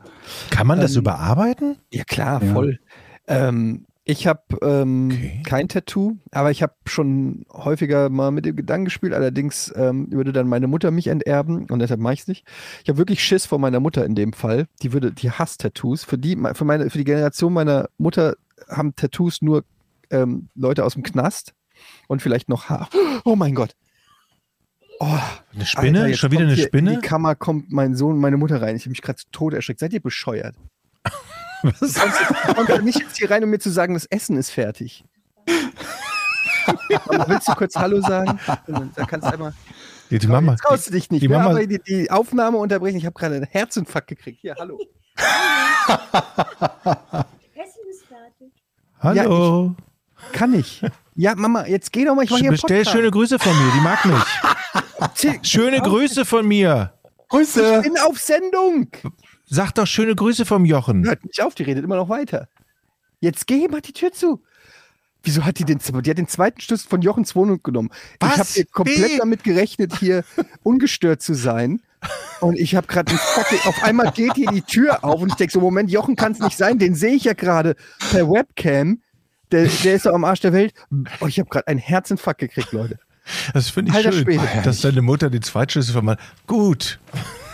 Kann 0.50 0.68
man 0.68 0.80
das 0.80 0.94
Ähm, 0.96 1.02
überarbeiten? 1.02 1.78
Ja, 1.92 2.04
klar, 2.04 2.44
Ja. 2.44 2.54
voll. 2.54 2.80
Ähm, 3.28 3.86
Ich 4.12 4.28
habe 4.28 4.42
ähm, 4.62 5.10
Okay. 5.12 5.42
kein 5.46 5.70
Tattoo, 5.70 6.18
aber 6.32 6.52
ich 6.52 6.62
habe 6.62 6.74
schon 6.86 7.46
häufiger 7.52 8.10
mal 8.10 8.32
mit 8.32 8.46
dem 8.46 8.56
Gedanken 8.58 8.86
gespielt. 8.86 9.14
Allerdings 9.14 9.72
ähm, 9.76 10.12
würde 10.12 10.34
dann 10.34 10.48
meine 10.48 10.68
Mutter 10.68 10.92
mich 10.92 11.08
enterben 11.08 11.66
und 11.70 11.80
deshalb 11.80 12.02
mache 12.02 12.16
ich 12.16 12.20
es 12.22 12.28
nicht. 12.28 12.46
Ich 12.84 12.90
habe 12.90 12.98
wirklich 12.98 13.24
Schiss 13.24 13.46
vor 13.46 13.58
meiner 13.58 13.80
Mutter 13.80 14.06
in 14.06 14.16
dem 14.16 14.34
Fall. 14.34 14.68
Die 14.82 14.92
würde, 14.92 15.12
die 15.14 15.32
hasst 15.32 15.62
Tattoos. 15.62 16.04
Für 16.04 16.18
die, 16.18 16.36
für 16.54 16.66
meine, 16.66 16.90
für 16.90 16.98
die 16.98 17.04
Generation 17.06 17.54
meiner 17.54 17.88
Mutter 17.98 18.36
haben 18.68 18.96
Tattoos 18.96 19.42
nur 19.42 19.64
ähm, 20.10 20.50
Leute 20.56 20.84
aus 20.84 20.94
dem 20.96 21.04
Knast 21.04 21.54
und 22.10 22.22
vielleicht 22.22 22.50
noch 22.50 22.70
Haar. 22.70 22.90
Oh 23.24 23.36
mein 23.38 23.56
Gott. 23.56 23.76
Oh, 25.00 25.18
Eine 25.56 25.66
Spinne? 25.66 26.02
Alter, 26.04 26.18
Schon 26.18 26.32
wieder 26.32 26.42
eine 26.44 26.58
Spinne? 26.58 26.94
In 26.96 27.00
die 27.02 27.08
Kammer 27.08 27.34
kommt 27.36 27.72
mein 27.72 27.96
Sohn 27.96 28.16
und 28.16 28.20
meine 28.20 28.38
Mutter 28.38 28.62
rein. 28.62 28.76
Ich 28.76 28.84
habe 28.84 28.92
mich 28.92 29.02
gerade 29.02 29.18
zu 29.18 29.26
Tode 29.32 29.56
erschreckt. 29.56 29.80
Seid 29.80 29.94
ihr 29.94 30.02
bescheuert? 30.02 30.56
Was? 31.64 31.96
Kommt 32.56 32.70
doch 32.70 32.82
nicht 32.82 33.00
jetzt 33.00 33.18
hier 33.18 33.30
rein, 33.30 33.44
um 33.44 33.50
mir 33.50 33.60
zu 33.60 33.70
sagen, 33.70 33.94
das 33.94 34.06
Essen 34.06 34.38
ist 34.38 34.50
fertig. 34.52 35.04
Willst 37.28 37.48
du 37.48 37.54
kurz 37.56 37.76
Hallo 37.76 38.02
sagen? 38.02 38.40
Da 38.96 39.06
kannst 39.06 39.28
du 39.28 39.34
einmal. 39.34 39.54
Die 40.10 40.28
Mama. 40.28 40.52
Jetzt 40.54 40.62
traust 40.64 40.88
du 40.88 40.92
dich 40.92 41.10
nicht 41.10 41.24
die 41.24 41.28
Mama- 41.30 41.52
aber 41.52 41.66
die, 41.66 41.80
die 41.80 42.12
Aufnahme 42.12 42.58
unterbrechen. 42.58 42.98
Ich 42.98 43.06
habe 43.06 43.14
gerade 43.18 43.36
einen 43.36 43.46
Herzinfarkt 43.50 44.08
gekriegt. 44.08 44.40
Hier, 44.42 44.56
hallo. 44.60 44.78
Essen 47.56 47.82
ist 47.90 48.06
fertig. 48.08 48.52
Hallo. 49.00 49.76
Kann 50.34 50.54
ich? 50.54 50.84
Ja, 51.16 51.36
Mama, 51.36 51.66
jetzt 51.66 51.92
geh 51.94 52.06
doch 52.06 52.16
mal. 52.16 52.24
Ich 52.24 52.30
mach 52.30 52.40
hier 52.40 52.52
Bestell 52.52 52.78
Podcast. 52.80 52.96
schöne 52.98 53.12
Grüße 53.12 53.40
von 53.40 53.58
mir, 53.58 53.72
die 53.74 53.82
mag 53.82 54.06
mich. 54.06 54.24
Schöne 55.44 55.80
Grüße 55.82 56.26
von 56.26 56.48
mir. 56.48 56.94
Grüße! 57.30 57.82
bin 57.82 57.98
auf 58.00 58.20
Sendung. 58.20 58.88
Sag 59.54 59.74
doch 59.74 59.86
schöne 59.86 60.16
Grüße 60.16 60.46
vom 60.46 60.64
Jochen. 60.64 61.04
Hört 61.04 61.26
nicht 61.26 61.42
auf, 61.42 61.56
die 61.56 61.64
redet 61.64 61.84
immer 61.84 61.98
noch 61.98 62.08
weiter. 62.08 62.48
Jetzt 63.20 63.48
geh, 63.48 63.68
mach 63.70 63.82
die 63.82 63.92
Tür 63.92 64.14
zu. 64.14 64.42
Wieso 65.24 65.44
hat 65.44 65.60
die 65.60 65.66
den, 65.66 65.80
die 65.80 66.10
hat 66.10 66.18
den 66.18 66.30
zweiten 66.30 66.62
Schlüssel 66.62 66.88
von 66.88 67.02
Jochens 67.02 67.36
Wohnung 67.36 67.62
genommen? 67.62 67.90
Was? 68.22 68.32
Ich 68.32 68.40
habe 68.40 68.50
hier 68.54 68.66
komplett 68.68 69.12
Wie? 69.12 69.18
damit 69.18 69.44
gerechnet, 69.44 70.00
hier 70.00 70.24
ungestört 70.64 71.22
zu 71.22 71.34
sein. 71.34 71.82
Und 72.40 72.58
ich 72.58 72.76
habe 72.76 72.88
gerade 72.88 73.14
auf 73.66 73.84
einmal 73.84 74.14
geht 74.14 74.36
hier 74.36 74.50
die 74.52 74.62
Tür 74.62 75.04
auf 75.04 75.22
und 75.22 75.28
ich 75.28 75.36
denke 75.36 75.52
so, 75.52 75.60
Moment, 75.60 75.92
Jochen 75.92 76.16
kann 76.16 76.32
es 76.32 76.40
nicht 76.40 76.58
sein, 76.58 76.80
den 76.80 76.96
sehe 76.96 77.14
ich 77.14 77.26
ja 77.26 77.34
gerade 77.34 77.76
per 78.10 78.30
Webcam. 78.30 79.02
Der, 79.52 79.68
der 79.84 79.96
ist 79.96 80.04
so 80.04 80.12
am 80.12 80.24
Arsch 80.24 80.40
der 80.40 80.54
Welt. 80.54 80.74
Oh, 81.20 81.28
ich 81.28 81.40
habe 81.40 81.50
gerade 81.50 81.68
einen 81.68 81.80
Herzinfarkt 81.80 82.40
gekriegt, 82.40 82.72
Leute. 82.72 83.00
Das 83.54 83.70
finde 83.70 83.92
ich 83.92 83.98
Alter 83.98 84.14
schön, 84.14 84.24
Schwede. 84.24 84.62
dass 84.64 84.80
deine 84.80 85.02
Mutter 85.02 85.30
den 85.30 85.42
Zweitschlüssel 85.42 85.94
von 85.94 86.06
mal. 86.06 86.18
Gut. 86.48 87.00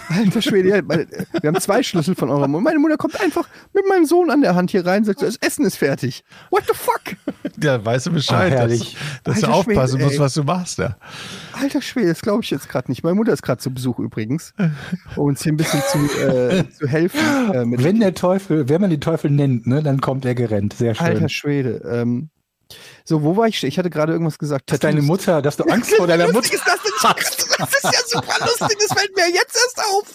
Alter 0.10 0.42
Schwede, 0.42 0.82
meine, 0.84 1.08
wir 1.42 1.48
haben 1.48 1.60
zwei 1.60 1.84
Schlüssel 1.84 2.16
von 2.16 2.30
eurer 2.30 2.48
Mutter. 2.48 2.64
Meine 2.64 2.80
Mutter 2.80 2.98
kommt 2.98 3.20
einfach 3.20 3.48
mit 3.74 3.84
meinem 3.88 4.06
Sohn 4.06 4.30
an 4.30 4.42
der 4.42 4.56
Hand 4.56 4.72
hier 4.72 4.86
rein 4.86 5.00
und 5.00 5.06
sagt, 5.06 5.20
so, 5.20 5.26
das 5.26 5.38
Essen 5.38 5.66
ist 5.66 5.78
fertig. 5.78 6.24
What 6.50 6.64
the 6.68 6.74
fuck? 6.74 7.18
Ja, 7.62 7.84
weißt 7.84 8.08
du 8.08 8.12
Bescheid, 8.12 8.54
Ah, 8.54 8.68
dass, 8.68 8.80
dass 8.80 9.42
du 9.42 9.48
Alter 9.48 9.64
Schwede, 9.64 9.78
aufpassen 9.80 10.02
musst, 10.02 10.20
was 10.20 10.34
du 10.34 10.44
machst. 10.44 10.78
Ja. 10.80 10.98
Alter 11.54 11.82
Schwede, 11.82 12.08
das 12.10 12.22
glaube 12.22 12.44
ich 12.44 12.50
jetzt 12.52 12.70
gerade 12.70 12.90
nicht. 12.92 13.04
Meine 13.04 13.16
Mutter 13.16 13.34
ist 13.34 13.42
gerade 13.42 13.60
zu 13.60 13.72
Besuch 13.72 14.00
übrigens, 14.00 14.54
um 15.16 15.26
uns 15.28 15.44
hier 15.44 15.54
ein 15.54 15.58
bisschen 15.58 15.82
zu, 15.90 15.98
äh, 16.22 16.70
zu 16.70 16.88
helfen. 16.88 17.20
Äh, 17.54 17.66
mit 17.66 17.84
Wenn 17.84 18.00
der 18.00 18.14
Teufel, 18.14 18.70
wenn 18.70 18.82
man 18.82 18.90
den 18.90 19.02
Teufel 19.02 19.32
nennt, 19.32 19.68
ne, 19.68 19.82
dann 19.84 20.02
kommt 20.02 20.26
er 20.26 20.36
gerannt. 20.36 20.74
Sehr 20.74 20.96
schön. 20.96 21.06
Alter 21.06 21.30
Schwede. 21.30 21.82
Ähm, 21.90 22.30
so, 23.08 23.24
wo 23.24 23.38
war 23.38 23.48
ich? 23.48 23.64
Ich 23.64 23.80
hatte 23.80 23.90
gerade 23.90 24.12
irgendwas 24.12 24.38
gesagt. 24.38 24.70
dass 24.70 24.80
deine. 24.80 25.02
Mutter, 25.02 25.42
dass 25.42 25.56
du 25.56 25.64
Angst 25.70 25.96
vor 25.96 26.08
deiner 26.08 26.30
Mutter 26.32 26.54
ist 26.54 26.64
das 26.66 26.80
denn? 26.84 26.92
Das 27.58 27.70
ist 27.74 27.84
ja 27.84 27.92
super 28.20 28.34
lustig. 28.46 28.78
Das 28.86 28.98
fällt 29.00 29.16
mir 29.16 29.30
jetzt 29.34 29.56
erst 29.56 29.80
auf. 29.80 30.14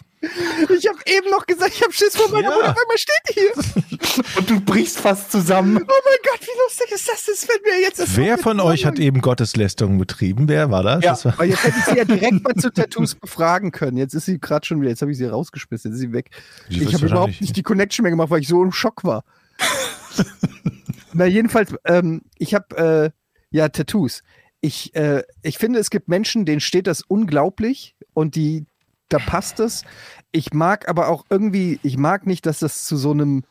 Ich 0.69 0.87
habe 0.87 0.99
eben 1.07 1.31
noch 1.31 1.47
gesagt, 1.47 1.73
ich 1.75 1.83
habe 1.83 1.93
Schiss 1.93 2.15
vor 2.17 2.29
meiner 2.31 2.51
Ja. 2.51 2.55
Mutter. 2.55 2.71
Auf 2.71 2.77
einmal 2.83 2.99
steht 2.99 3.23
die 3.31 3.41
hier. 3.41 4.23
und 4.37 4.51
du 4.51 4.61
brichst 4.61 4.99
fast 5.01 5.33
zusammen. 5.33 5.79
Oh 5.79 5.87
mein 5.87 6.19
Gott, 6.23 6.41
wie 6.43 6.59
lustig 6.69 6.93
ist 6.93 7.09
das? 7.09 7.25
Das 7.25 7.45
fällt 7.47 7.63
mir 7.65 7.81
jetzt 7.81 7.99
erst 7.99 8.17
Wer 8.17 8.35
auf. 8.35 8.41
von 8.43 8.61
euch 8.61 8.85
hat 8.85 8.99
eben 8.99 9.21
Gotteslästerung 9.23 9.97
betrieben? 9.99 10.49
Wer 10.49 10.71
war 10.71 10.83
das? 10.83 11.03
Ja. 11.03 11.11
das 11.13 11.25
war, 11.25 11.33
Aber 11.33 11.45
jetzt 11.47 11.65
hätte 11.65 11.77
ich 11.79 11.85
sie 11.87 11.97
ja 11.97 12.05
direkt 12.05 12.45
mal 12.45 12.55
zu 12.57 12.71
Tattoos 12.71 13.15
befragen 13.15 13.73
können. 13.73 13.97
Jetzt 13.97 14.13
ist 14.15 14.27
sie 14.27 14.39
gerade 14.39 14.67
schon 14.67 14.81
wieder. 14.83 14.91
Jetzt 14.91 15.01
habe 15.01 15.11
ich 15.13 15.17
sie 15.19 15.25
rausgeschmissen. 15.25 15.91
Jetzt 15.91 15.97
ist 15.97 16.03
sie 16.03 16.13
weg. 16.13 16.29
Die 16.69 16.83
ich 16.85 16.95
habe 16.95 17.07
überhaupt 17.07 17.41
nicht 17.41 17.57
die 17.57 17.63
Connection 17.63 18.03
mehr 18.05 18.11
gemacht, 18.11 18.29
weil 18.31 18.41
ich 18.43 18.49
so 18.49 18.63
im 18.63 18.71
Schock 18.71 19.03
war. 19.05 19.25
Na, 21.15 21.27
jedenfalls, 21.27 21.75
ähm, 21.85 22.23
ich 22.39 22.55
habe 22.55 22.77
äh, 22.77 23.11
ja 23.51 23.69
Tattoos. 23.69 24.23
Ich, 24.61 24.95
äh, 24.95 25.25
ich 25.43 25.59
finde, 25.59 25.79
es 25.79 25.91
gibt 25.91 26.09
Menschen, 26.09 26.45
denen 26.47 26.61
steht 26.61 26.87
das 26.87 27.03
unglaublich 27.03 27.97
und 28.15 28.35
die, 28.35 28.67
da 29.09 29.19
passt 29.19 29.61
es. 29.61 29.85
Ich 30.31 30.55
mag 30.55 30.89
aber 30.89 31.09
auch 31.09 31.25
irgendwie, 31.29 31.79
ich 31.83 31.99
mag 31.99 32.27
nicht, 32.27 32.47
dass 32.47 32.61
das 32.61 32.85
zu 32.85 32.97
so 32.97 33.11
einem 33.11 33.45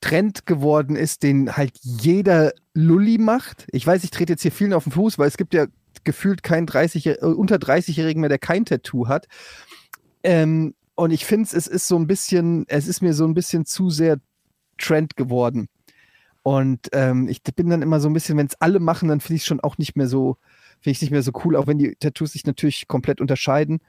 Trend 0.00 0.46
geworden 0.46 0.96
ist, 0.96 1.22
den 1.22 1.56
halt 1.56 1.72
jeder 1.80 2.52
Lulli 2.74 3.18
macht. 3.18 3.66
Ich 3.72 3.86
weiß, 3.86 4.04
ich 4.04 4.10
trete 4.10 4.34
jetzt 4.34 4.42
hier 4.42 4.52
vielen 4.52 4.74
auf 4.74 4.84
den 4.84 4.92
Fuß, 4.92 5.18
weil 5.18 5.28
es 5.28 5.38
gibt 5.38 5.54
ja 5.54 5.66
gefühlt 6.04 6.42
keinen 6.42 6.66
30, 6.66 7.06
äh, 7.06 7.16
unter 7.22 7.56
30-Jährigen 7.56 8.20
mehr, 8.20 8.28
der 8.28 8.38
kein 8.38 8.66
Tattoo 8.66 9.08
hat. 9.08 9.26
Ähm, 10.22 10.74
und 10.94 11.10
ich 11.10 11.24
finde 11.24 11.48
es 11.56 11.66
ist 11.66 11.88
so 11.88 11.96
ein 11.96 12.06
bisschen, 12.06 12.66
es 12.68 12.86
ist 12.86 13.00
mir 13.00 13.14
so 13.14 13.24
ein 13.24 13.34
bisschen 13.34 13.64
zu 13.64 13.90
sehr 13.90 14.18
Trend 14.78 15.16
geworden. 15.16 15.68
Und 16.44 16.90
ähm, 16.92 17.26
ich 17.26 17.42
bin 17.42 17.70
dann 17.70 17.80
immer 17.80 18.00
so 18.00 18.08
ein 18.10 18.12
bisschen, 18.12 18.36
wenn 18.36 18.48
es 18.48 18.60
alle 18.60 18.78
machen, 18.78 19.08
dann 19.08 19.20
finde 19.20 19.36
ich 19.36 19.42
es 19.42 19.46
schon 19.46 19.60
auch 19.60 19.78
nicht 19.78 19.96
mehr 19.96 20.08
so, 20.08 20.36
finde 20.78 20.90
ich 20.90 21.00
nicht 21.00 21.10
mehr 21.10 21.22
so 21.22 21.32
cool, 21.42 21.56
auch 21.56 21.66
wenn 21.66 21.78
die 21.78 21.96
Tattoos 21.96 22.32
sich 22.32 22.44
natürlich 22.44 22.86
komplett 22.86 23.22
unterscheiden. 23.22 23.80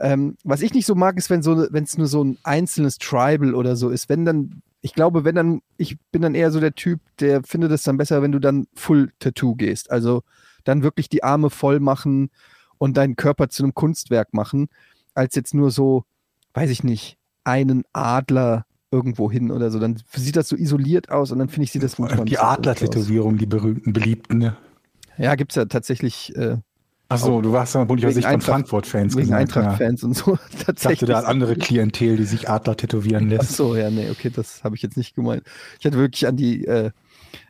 Ähm, 0.00 0.38
was 0.42 0.62
ich 0.62 0.72
nicht 0.72 0.86
so 0.86 0.94
mag, 0.94 1.18
ist, 1.18 1.28
wenn 1.28 1.42
so, 1.42 1.66
wenn 1.70 1.84
es 1.84 1.98
nur 1.98 2.06
so 2.06 2.24
ein 2.24 2.38
einzelnes 2.44 2.96
Tribal 2.96 3.54
oder 3.54 3.76
so 3.76 3.90
ist. 3.90 4.08
Wenn 4.08 4.24
dann, 4.24 4.62
ich 4.80 4.94
glaube, 4.94 5.24
wenn 5.24 5.34
dann, 5.34 5.60
ich 5.76 5.98
bin 6.10 6.22
dann 6.22 6.34
eher 6.34 6.50
so 6.50 6.60
der 6.60 6.74
Typ, 6.74 7.00
der 7.20 7.42
findet 7.42 7.72
es 7.72 7.82
dann 7.82 7.98
besser, 7.98 8.22
wenn 8.22 8.32
du 8.32 8.38
dann 8.38 8.68
Full 8.74 9.12
Tattoo 9.18 9.54
gehst. 9.54 9.90
Also 9.90 10.22
dann 10.64 10.82
wirklich 10.82 11.10
die 11.10 11.22
Arme 11.22 11.50
voll 11.50 11.78
machen 11.78 12.30
und 12.78 12.96
deinen 12.96 13.16
Körper 13.16 13.50
zu 13.50 13.62
einem 13.64 13.74
Kunstwerk 13.74 14.32
machen, 14.32 14.68
als 15.12 15.34
jetzt 15.34 15.52
nur 15.52 15.70
so, 15.70 16.04
weiß 16.54 16.70
ich 16.70 16.84
nicht, 16.84 17.18
einen 17.44 17.84
Adler 17.92 18.64
irgendwo 18.90 19.30
hin 19.30 19.50
oder 19.50 19.70
so. 19.70 19.78
Dann 19.78 20.00
sieht 20.14 20.36
das 20.36 20.48
so 20.48 20.56
isoliert 20.56 21.10
aus 21.10 21.32
und 21.32 21.38
dann 21.38 21.48
finde 21.48 21.64
ich, 21.64 21.72
sieht 21.72 21.82
das 21.82 21.98
manchmal 21.98 22.24
Die. 22.24 22.38
Adler-Tätowierung, 22.38 23.38
die 23.38 23.46
berühmten, 23.46 23.92
beliebten. 23.92 24.38
Ne? 24.38 24.56
Ja, 25.16 25.34
gibt 25.34 25.52
es 25.52 25.56
ja 25.56 25.64
tatsächlich 25.66 26.34
äh, 26.36 26.56
Achso, 27.10 27.40
du 27.40 27.52
warst 27.52 27.74
ja 27.74 27.88
wohl 27.88 27.96
nicht 27.96 28.04
aus 28.04 28.16
Wegen 28.16 28.28
Sicht 28.30 28.44
von 28.44 28.66
Frank-Fans 28.66 29.16
wegen 29.16 29.28
gesagt, 29.28 29.30
ja. 29.30 29.36
Eintracht-Fans 29.62 30.04
und 30.04 30.14
so. 30.14 30.38
Ich 30.50 30.58
dachte, 30.58 30.66
Tatsächlich. 30.66 31.08
da 31.08 31.18
hat 31.18 31.24
andere 31.24 31.56
Klientel, 31.56 32.18
die 32.18 32.24
sich 32.24 32.50
Adler 32.50 32.76
tätowieren 32.76 33.30
lässt. 33.30 33.56
so, 33.56 33.74
ja, 33.74 33.88
nee, 33.90 34.10
okay, 34.10 34.30
das 34.30 34.62
habe 34.62 34.76
ich 34.76 34.82
jetzt 34.82 34.98
nicht 34.98 35.14
gemeint. 35.14 35.42
Ich 35.80 35.86
hatte 35.86 35.96
wirklich 35.96 36.26
an 36.26 36.36
die, 36.36 36.66
äh, 36.66 36.90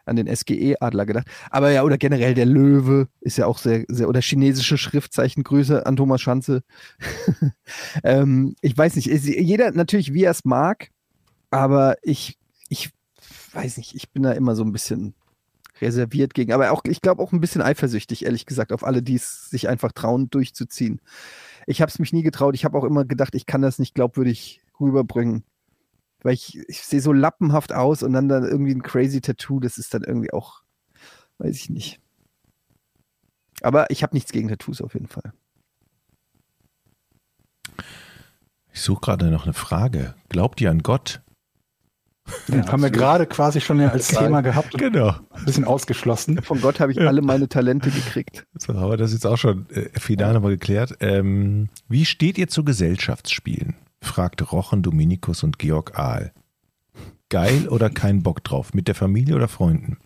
an 0.04 0.14
den 0.14 0.28
SGE-Adler 0.28 1.06
gedacht. 1.06 1.26
Aber 1.50 1.72
ja, 1.72 1.82
oder 1.82 1.98
generell 1.98 2.34
der 2.34 2.46
Löwe 2.46 3.08
ist 3.20 3.36
ja 3.36 3.46
auch 3.46 3.58
sehr, 3.58 3.84
sehr, 3.88 4.08
oder 4.08 4.20
chinesische 4.20 4.78
Schriftzeichen. 4.78 5.42
Grüße 5.42 5.84
an 5.84 5.96
Thomas 5.96 6.20
Schanze. 6.20 6.62
ähm, 8.04 8.54
ich 8.60 8.78
weiß 8.78 8.94
nicht, 8.94 9.06
jeder 9.06 9.72
natürlich, 9.72 10.14
wie 10.14 10.22
er 10.22 10.30
es 10.30 10.44
mag, 10.44 10.90
aber 11.50 11.96
ich, 12.02 12.38
ich 12.68 12.90
weiß 13.52 13.76
nicht, 13.78 13.94
ich 13.94 14.10
bin 14.10 14.22
da 14.22 14.32
immer 14.32 14.54
so 14.54 14.64
ein 14.64 14.72
bisschen 14.72 15.14
reserviert 15.80 16.34
gegen, 16.34 16.52
aber 16.52 16.72
auch, 16.72 16.82
ich 16.84 17.00
glaube 17.00 17.22
auch 17.22 17.32
ein 17.32 17.40
bisschen 17.40 17.62
eifersüchtig, 17.62 18.24
ehrlich 18.24 18.46
gesagt, 18.46 18.72
auf 18.72 18.84
alle, 18.84 19.02
die 19.02 19.14
es 19.14 19.48
sich 19.50 19.68
einfach 19.68 19.92
trauen, 19.92 20.28
durchzuziehen. 20.30 21.00
Ich 21.66 21.80
habe 21.80 21.90
es 21.90 21.98
mich 21.98 22.12
nie 22.12 22.22
getraut. 22.22 22.54
Ich 22.54 22.64
habe 22.64 22.78
auch 22.78 22.84
immer 22.84 23.04
gedacht, 23.04 23.34
ich 23.34 23.46
kann 23.46 23.62
das 23.62 23.78
nicht 23.78 23.94
glaubwürdig 23.94 24.62
rüberbringen. 24.80 25.44
Weil 26.22 26.34
ich, 26.34 26.58
ich 26.68 26.82
sehe 26.82 27.00
so 27.00 27.12
lappenhaft 27.12 27.72
aus 27.72 28.02
und 28.02 28.12
dann 28.12 28.28
dann 28.28 28.44
irgendwie 28.44 28.74
ein 28.74 28.82
crazy 28.82 29.20
Tattoo, 29.20 29.60
das 29.60 29.78
ist 29.78 29.94
dann 29.94 30.02
irgendwie 30.02 30.32
auch, 30.32 30.62
weiß 31.38 31.54
ich 31.54 31.70
nicht. 31.70 32.00
Aber 33.62 33.90
ich 33.90 34.02
habe 34.02 34.16
nichts 34.16 34.32
gegen 34.32 34.48
Tattoos 34.48 34.80
auf 34.80 34.94
jeden 34.94 35.08
Fall. 35.08 35.32
Ich 38.72 38.80
suche 38.80 39.00
gerade 39.00 39.30
noch 39.30 39.44
eine 39.44 39.52
Frage. 39.52 40.14
Glaubt 40.28 40.60
ihr 40.60 40.70
an 40.70 40.82
Gott? 40.82 41.20
Ja, 42.48 42.66
haben 42.70 42.82
wir 42.82 42.90
gerade 42.90 43.26
quasi 43.26 43.60
schon 43.60 43.80
als 43.80 44.08
Geil. 44.08 44.24
Thema 44.24 44.40
gehabt 44.42 44.74
und 44.74 44.80
Genau. 44.80 45.14
ein 45.30 45.44
bisschen 45.44 45.64
ausgeschlossen. 45.64 46.42
Von 46.42 46.60
Gott 46.60 46.80
habe 46.80 46.92
ich 46.92 47.00
alle 47.00 47.22
meine 47.22 47.48
Talente 47.48 47.90
gekriegt. 47.90 48.46
So, 48.58 48.72
aber 48.74 48.96
das 48.96 49.10
ist 49.10 49.14
jetzt 49.18 49.26
auch 49.26 49.36
schon 49.36 49.68
äh, 49.70 49.88
final 49.98 50.34
nochmal 50.34 50.52
geklärt. 50.52 50.96
Ähm, 51.00 51.68
wie 51.88 52.04
steht 52.04 52.38
ihr 52.38 52.48
zu 52.48 52.64
Gesellschaftsspielen? 52.64 53.76
fragte 54.00 54.44
Rochen, 54.44 54.82
Dominikus 54.82 55.42
und 55.42 55.58
Georg 55.58 55.98
Ahl. 55.98 56.32
Geil 57.30 57.68
oder 57.68 57.90
kein 57.90 58.22
Bock 58.22 58.44
drauf? 58.44 58.72
Mit 58.72 58.88
der 58.88 58.94
Familie 58.94 59.34
oder 59.34 59.48
Freunden? 59.48 59.98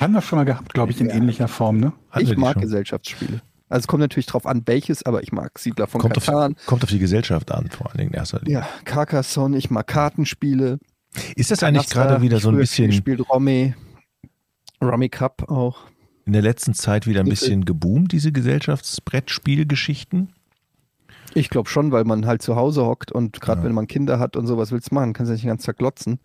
Haben 0.00 0.12
wir 0.12 0.22
schon 0.22 0.38
mal 0.38 0.44
gehabt, 0.44 0.72
glaube 0.72 0.92
ich, 0.92 1.00
in 1.00 1.10
ähnlicher 1.10 1.48
Form, 1.48 1.78
ne? 1.78 1.92
Hatten 2.10 2.26
ich 2.26 2.36
mag 2.36 2.54
schon? 2.54 2.62
Gesellschaftsspiele. 2.62 3.40
Also 3.68 3.80
es 3.80 3.86
kommt 3.86 4.00
natürlich 4.00 4.26
drauf 4.26 4.46
an, 4.46 4.62
welches, 4.66 5.04
aber 5.04 5.22
ich 5.22 5.32
mag 5.32 5.58
Siedler 5.58 5.86
von 5.86 6.00
Kommt 6.00 6.16
auf, 6.16 6.24
Katan. 6.26 6.56
kommt 6.66 6.82
auf 6.84 6.90
die 6.90 6.98
Gesellschaft 6.98 7.52
an, 7.52 7.68
vor 7.70 7.86
allen 7.88 7.98
Dingen 7.98 8.10
in 8.12 8.16
erster 8.18 8.38
Linie. 8.40 8.60
Ja, 8.60 8.68
Carcassonne, 8.84 9.56
ich 9.58 9.70
mag 9.70 9.86
Kartenspiele. 9.86 10.78
Ist 11.36 11.50
das 11.50 11.62
eigentlich 11.62 11.88
gerade 11.90 12.20
wieder 12.22 12.38
so 12.40 12.48
ein 12.50 12.56
bisschen 12.56 12.90
gespielt 12.90 13.20
Romy. 13.30 13.74
Romy 14.82 15.08
Cup 15.08 15.50
auch. 15.50 15.78
in 16.24 16.32
der 16.34 16.42
letzten 16.42 16.74
Zeit 16.74 17.06
wieder 17.06 17.20
ein 17.20 17.28
bisschen 17.28 17.64
geboomt, 17.64 18.12
diese 18.12 18.32
Gesellschaftsbrettspielgeschichten? 18.32 20.32
Ich 21.34 21.50
glaube 21.50 21.68
schon, 21.68 21.92
weil 21.92 22.04
man 22.04 22.26
halt 22.26 22.42
zu 22.42 22.56
Hause 22.56 22.84
hockt 22.86 23.12
und 23.12 23.40
gerade 23.40 23.60
Ja. 23.60 23.64
wenn 23.66 23.74
man 23.74 23.86
Kinder 23.86 24.18
hat 24.18 24.36
und 24.36 24.46
sowas 24.46 24.72
willst 24.72 24.90
du 24.90 24.94
machen, 24.94 25.12
kannst 25.12 25.28
du 25.30 25.34
nicht 25.34 25.44
den 25.44 25.48
ganzen 25.48 25.66
Tag 25.66 25.76
glotzen. 25.78 26.20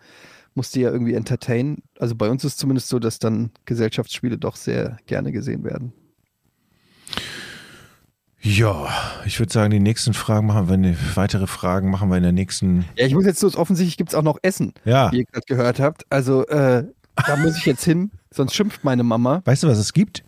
muss 0.55 0.69
die 0.69 0.81
ja 0.81 0.91
irgendwie 0.91 1.15
entertainen. 1.15 1.81
Also 1.97 2.13
bei 2.15 2.29
uns 2.29 2.43
ist 2.43 2.51
es 2.53 2.57
zumindest 2.57 2.87
so, 2.87 2.99
dass 2.99 3.17
dann 3.17 3.49
Gesellschaftsspiele 3.65 4.37
doch 4.37 4.55
sehr 4.55 4.97
gerne 5.07 5.31
gesehen 5.31 5.63
werden. 5.63 5.93
Ja, 8.41 8.89
ich 9.25 9.39
würde 9.39 9.53
sagen, 9.53 9.71
die 9.71 9.79
nächsten 9.79 10.13
Fragen 10.13 10.47
machen 10.47 10.67
wir, 10.67 10.75
ne- 10.75 10.97
weitere 11.15 11.47
Fragen 11.47 11.89
machen 11.89 12.09
wir 12.09 12.17
in 12.17 12.23
der 12.23 12.33
nächsten. 12.33 12.83
Ja, 12.97 13.05
ich 13.05 13.13
muss 13.13 13.25
jetzt 13.25 13.41
los, 13.41 13.55
offensichtlich 13.55 13.95
gibt 13.95 14.09
es 14.09 14.15
auch 14.15 14.21
noch 14.23 14.37
Essen, 14.41 14.73
Ja, 14.83 15.11
wie 15.13 15.19
ihr 15.19 15.25
gerade 15.25 15.45
gehört 15.47 15.79
habt. 15.79 16.05
Also 16.09 16.45
äh, 16.47 16.83
da 17.25 17.35
muss 17.37 17.57
ich 17.57 17.65
jetzt 17.65 17.85
hin, 17.85 18.11
sonst 18.31 18.53
schimpft 18.53 18.83
meine 18.83 19.03
Mama. 19.03 19.41
weißt 19.45 19.63
du, 19.63 19.67
was 19.69 19.77
es 19.77 19.93
gibt? 19.93 20.25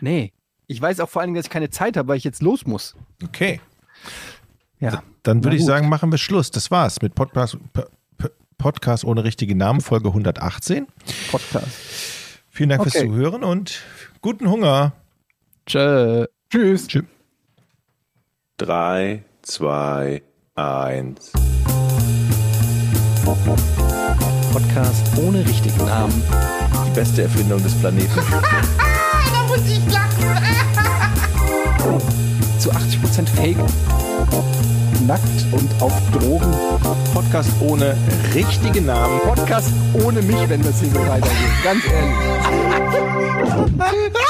Nee. 0.00 0.32
Ich 0.68 0.80
weiß 0.80 1.00
auch 1.00 1.08
vor 1.08 1.22
allen 1.22 1.28
Dingen, 1.28 1.36
dass 1.36 1.46
ich 1.46 1.50
keine 1.50 1.70
Zeit 1.70 1.96
habe, 1.96 2.06
weil 2.06 2.16
ich 2.18 2.24
jetzt 2.24 2.40
los 2.40 2.64
muss. 2.66 2.94
Okay. 3.24 3.60
Ja. 4.78 5.02
Dann 5.24 5.42
würde 5.42 5.56
ich 5.56 5.64
sagen, 5.64 5.88
machen 5.88 6.12
wir 6.12 6.18
Schluss. 6.18 6.52
Das 6.52 6.70
war's 6.70 7.02
mit 7.02 7.16
Podcast, 7.16 7.58
P- 7.72 7.82
P- 8.16 8.28
Podcast 8.56 9.04
ohne 9.04 9.24
richtige 9.24 9.56
Namen, 9.56 9.80
Folge 9.80 10.08
118. 10.08 10.86
Podcast. 11.32 11.66
Vielen 12.48 12.68
Dank 12.68 12.82
Okay. 12.82 12.90
fürs 12.90 13.02
Zuhören 13.02 13.42
und 13.42 13.82
guten 14.20 14.48
Hunger. 14.48 14.92
Tschö. 15.70 16.26
Tschüss. 16.50 16.88
Tschüss. 16.88 17.04
3, 18.56 19.22
2, 19.42 20.20
1. 20.56 21.32
Podcast 24.52 25.06
ohne 25.16 25.46
richtigen 25.46 25.84
Namen. 25.86 26.24
Die 26.88 26.90
beste 26.90 27.22
Erfindung 27.22 27.62
des 27.62 27.72
Planeten. 27.76 28.10
Da 29.32 29.46
muss 29.46 29.60
ich 29.68 29.80
lachen. 29.92 30.26
Zu 32.58 32.72
80% 32.72 33.28
Fake. 33.36 33.56
Nackt 35.06 35.46
und 35.52 35.70
auf 35.80 35.92
Drogen. 36.10 36.52
Podcast 37.14 37.50
ohne 37.60 37.96
richtige 38.34 38.80
Namen. 38.80 39.20
Podcast 39.20 39.70
ohne 40.04 40.20
mich, 40.20 40.48
wenn 40.48 40.62
das 40.64 40.80
hier 40.80 40.90
so 40.90 40.98
weitergeht. 41.06 41.62
Ganz 41.62 41.84
ehrlich. 41.84 42.16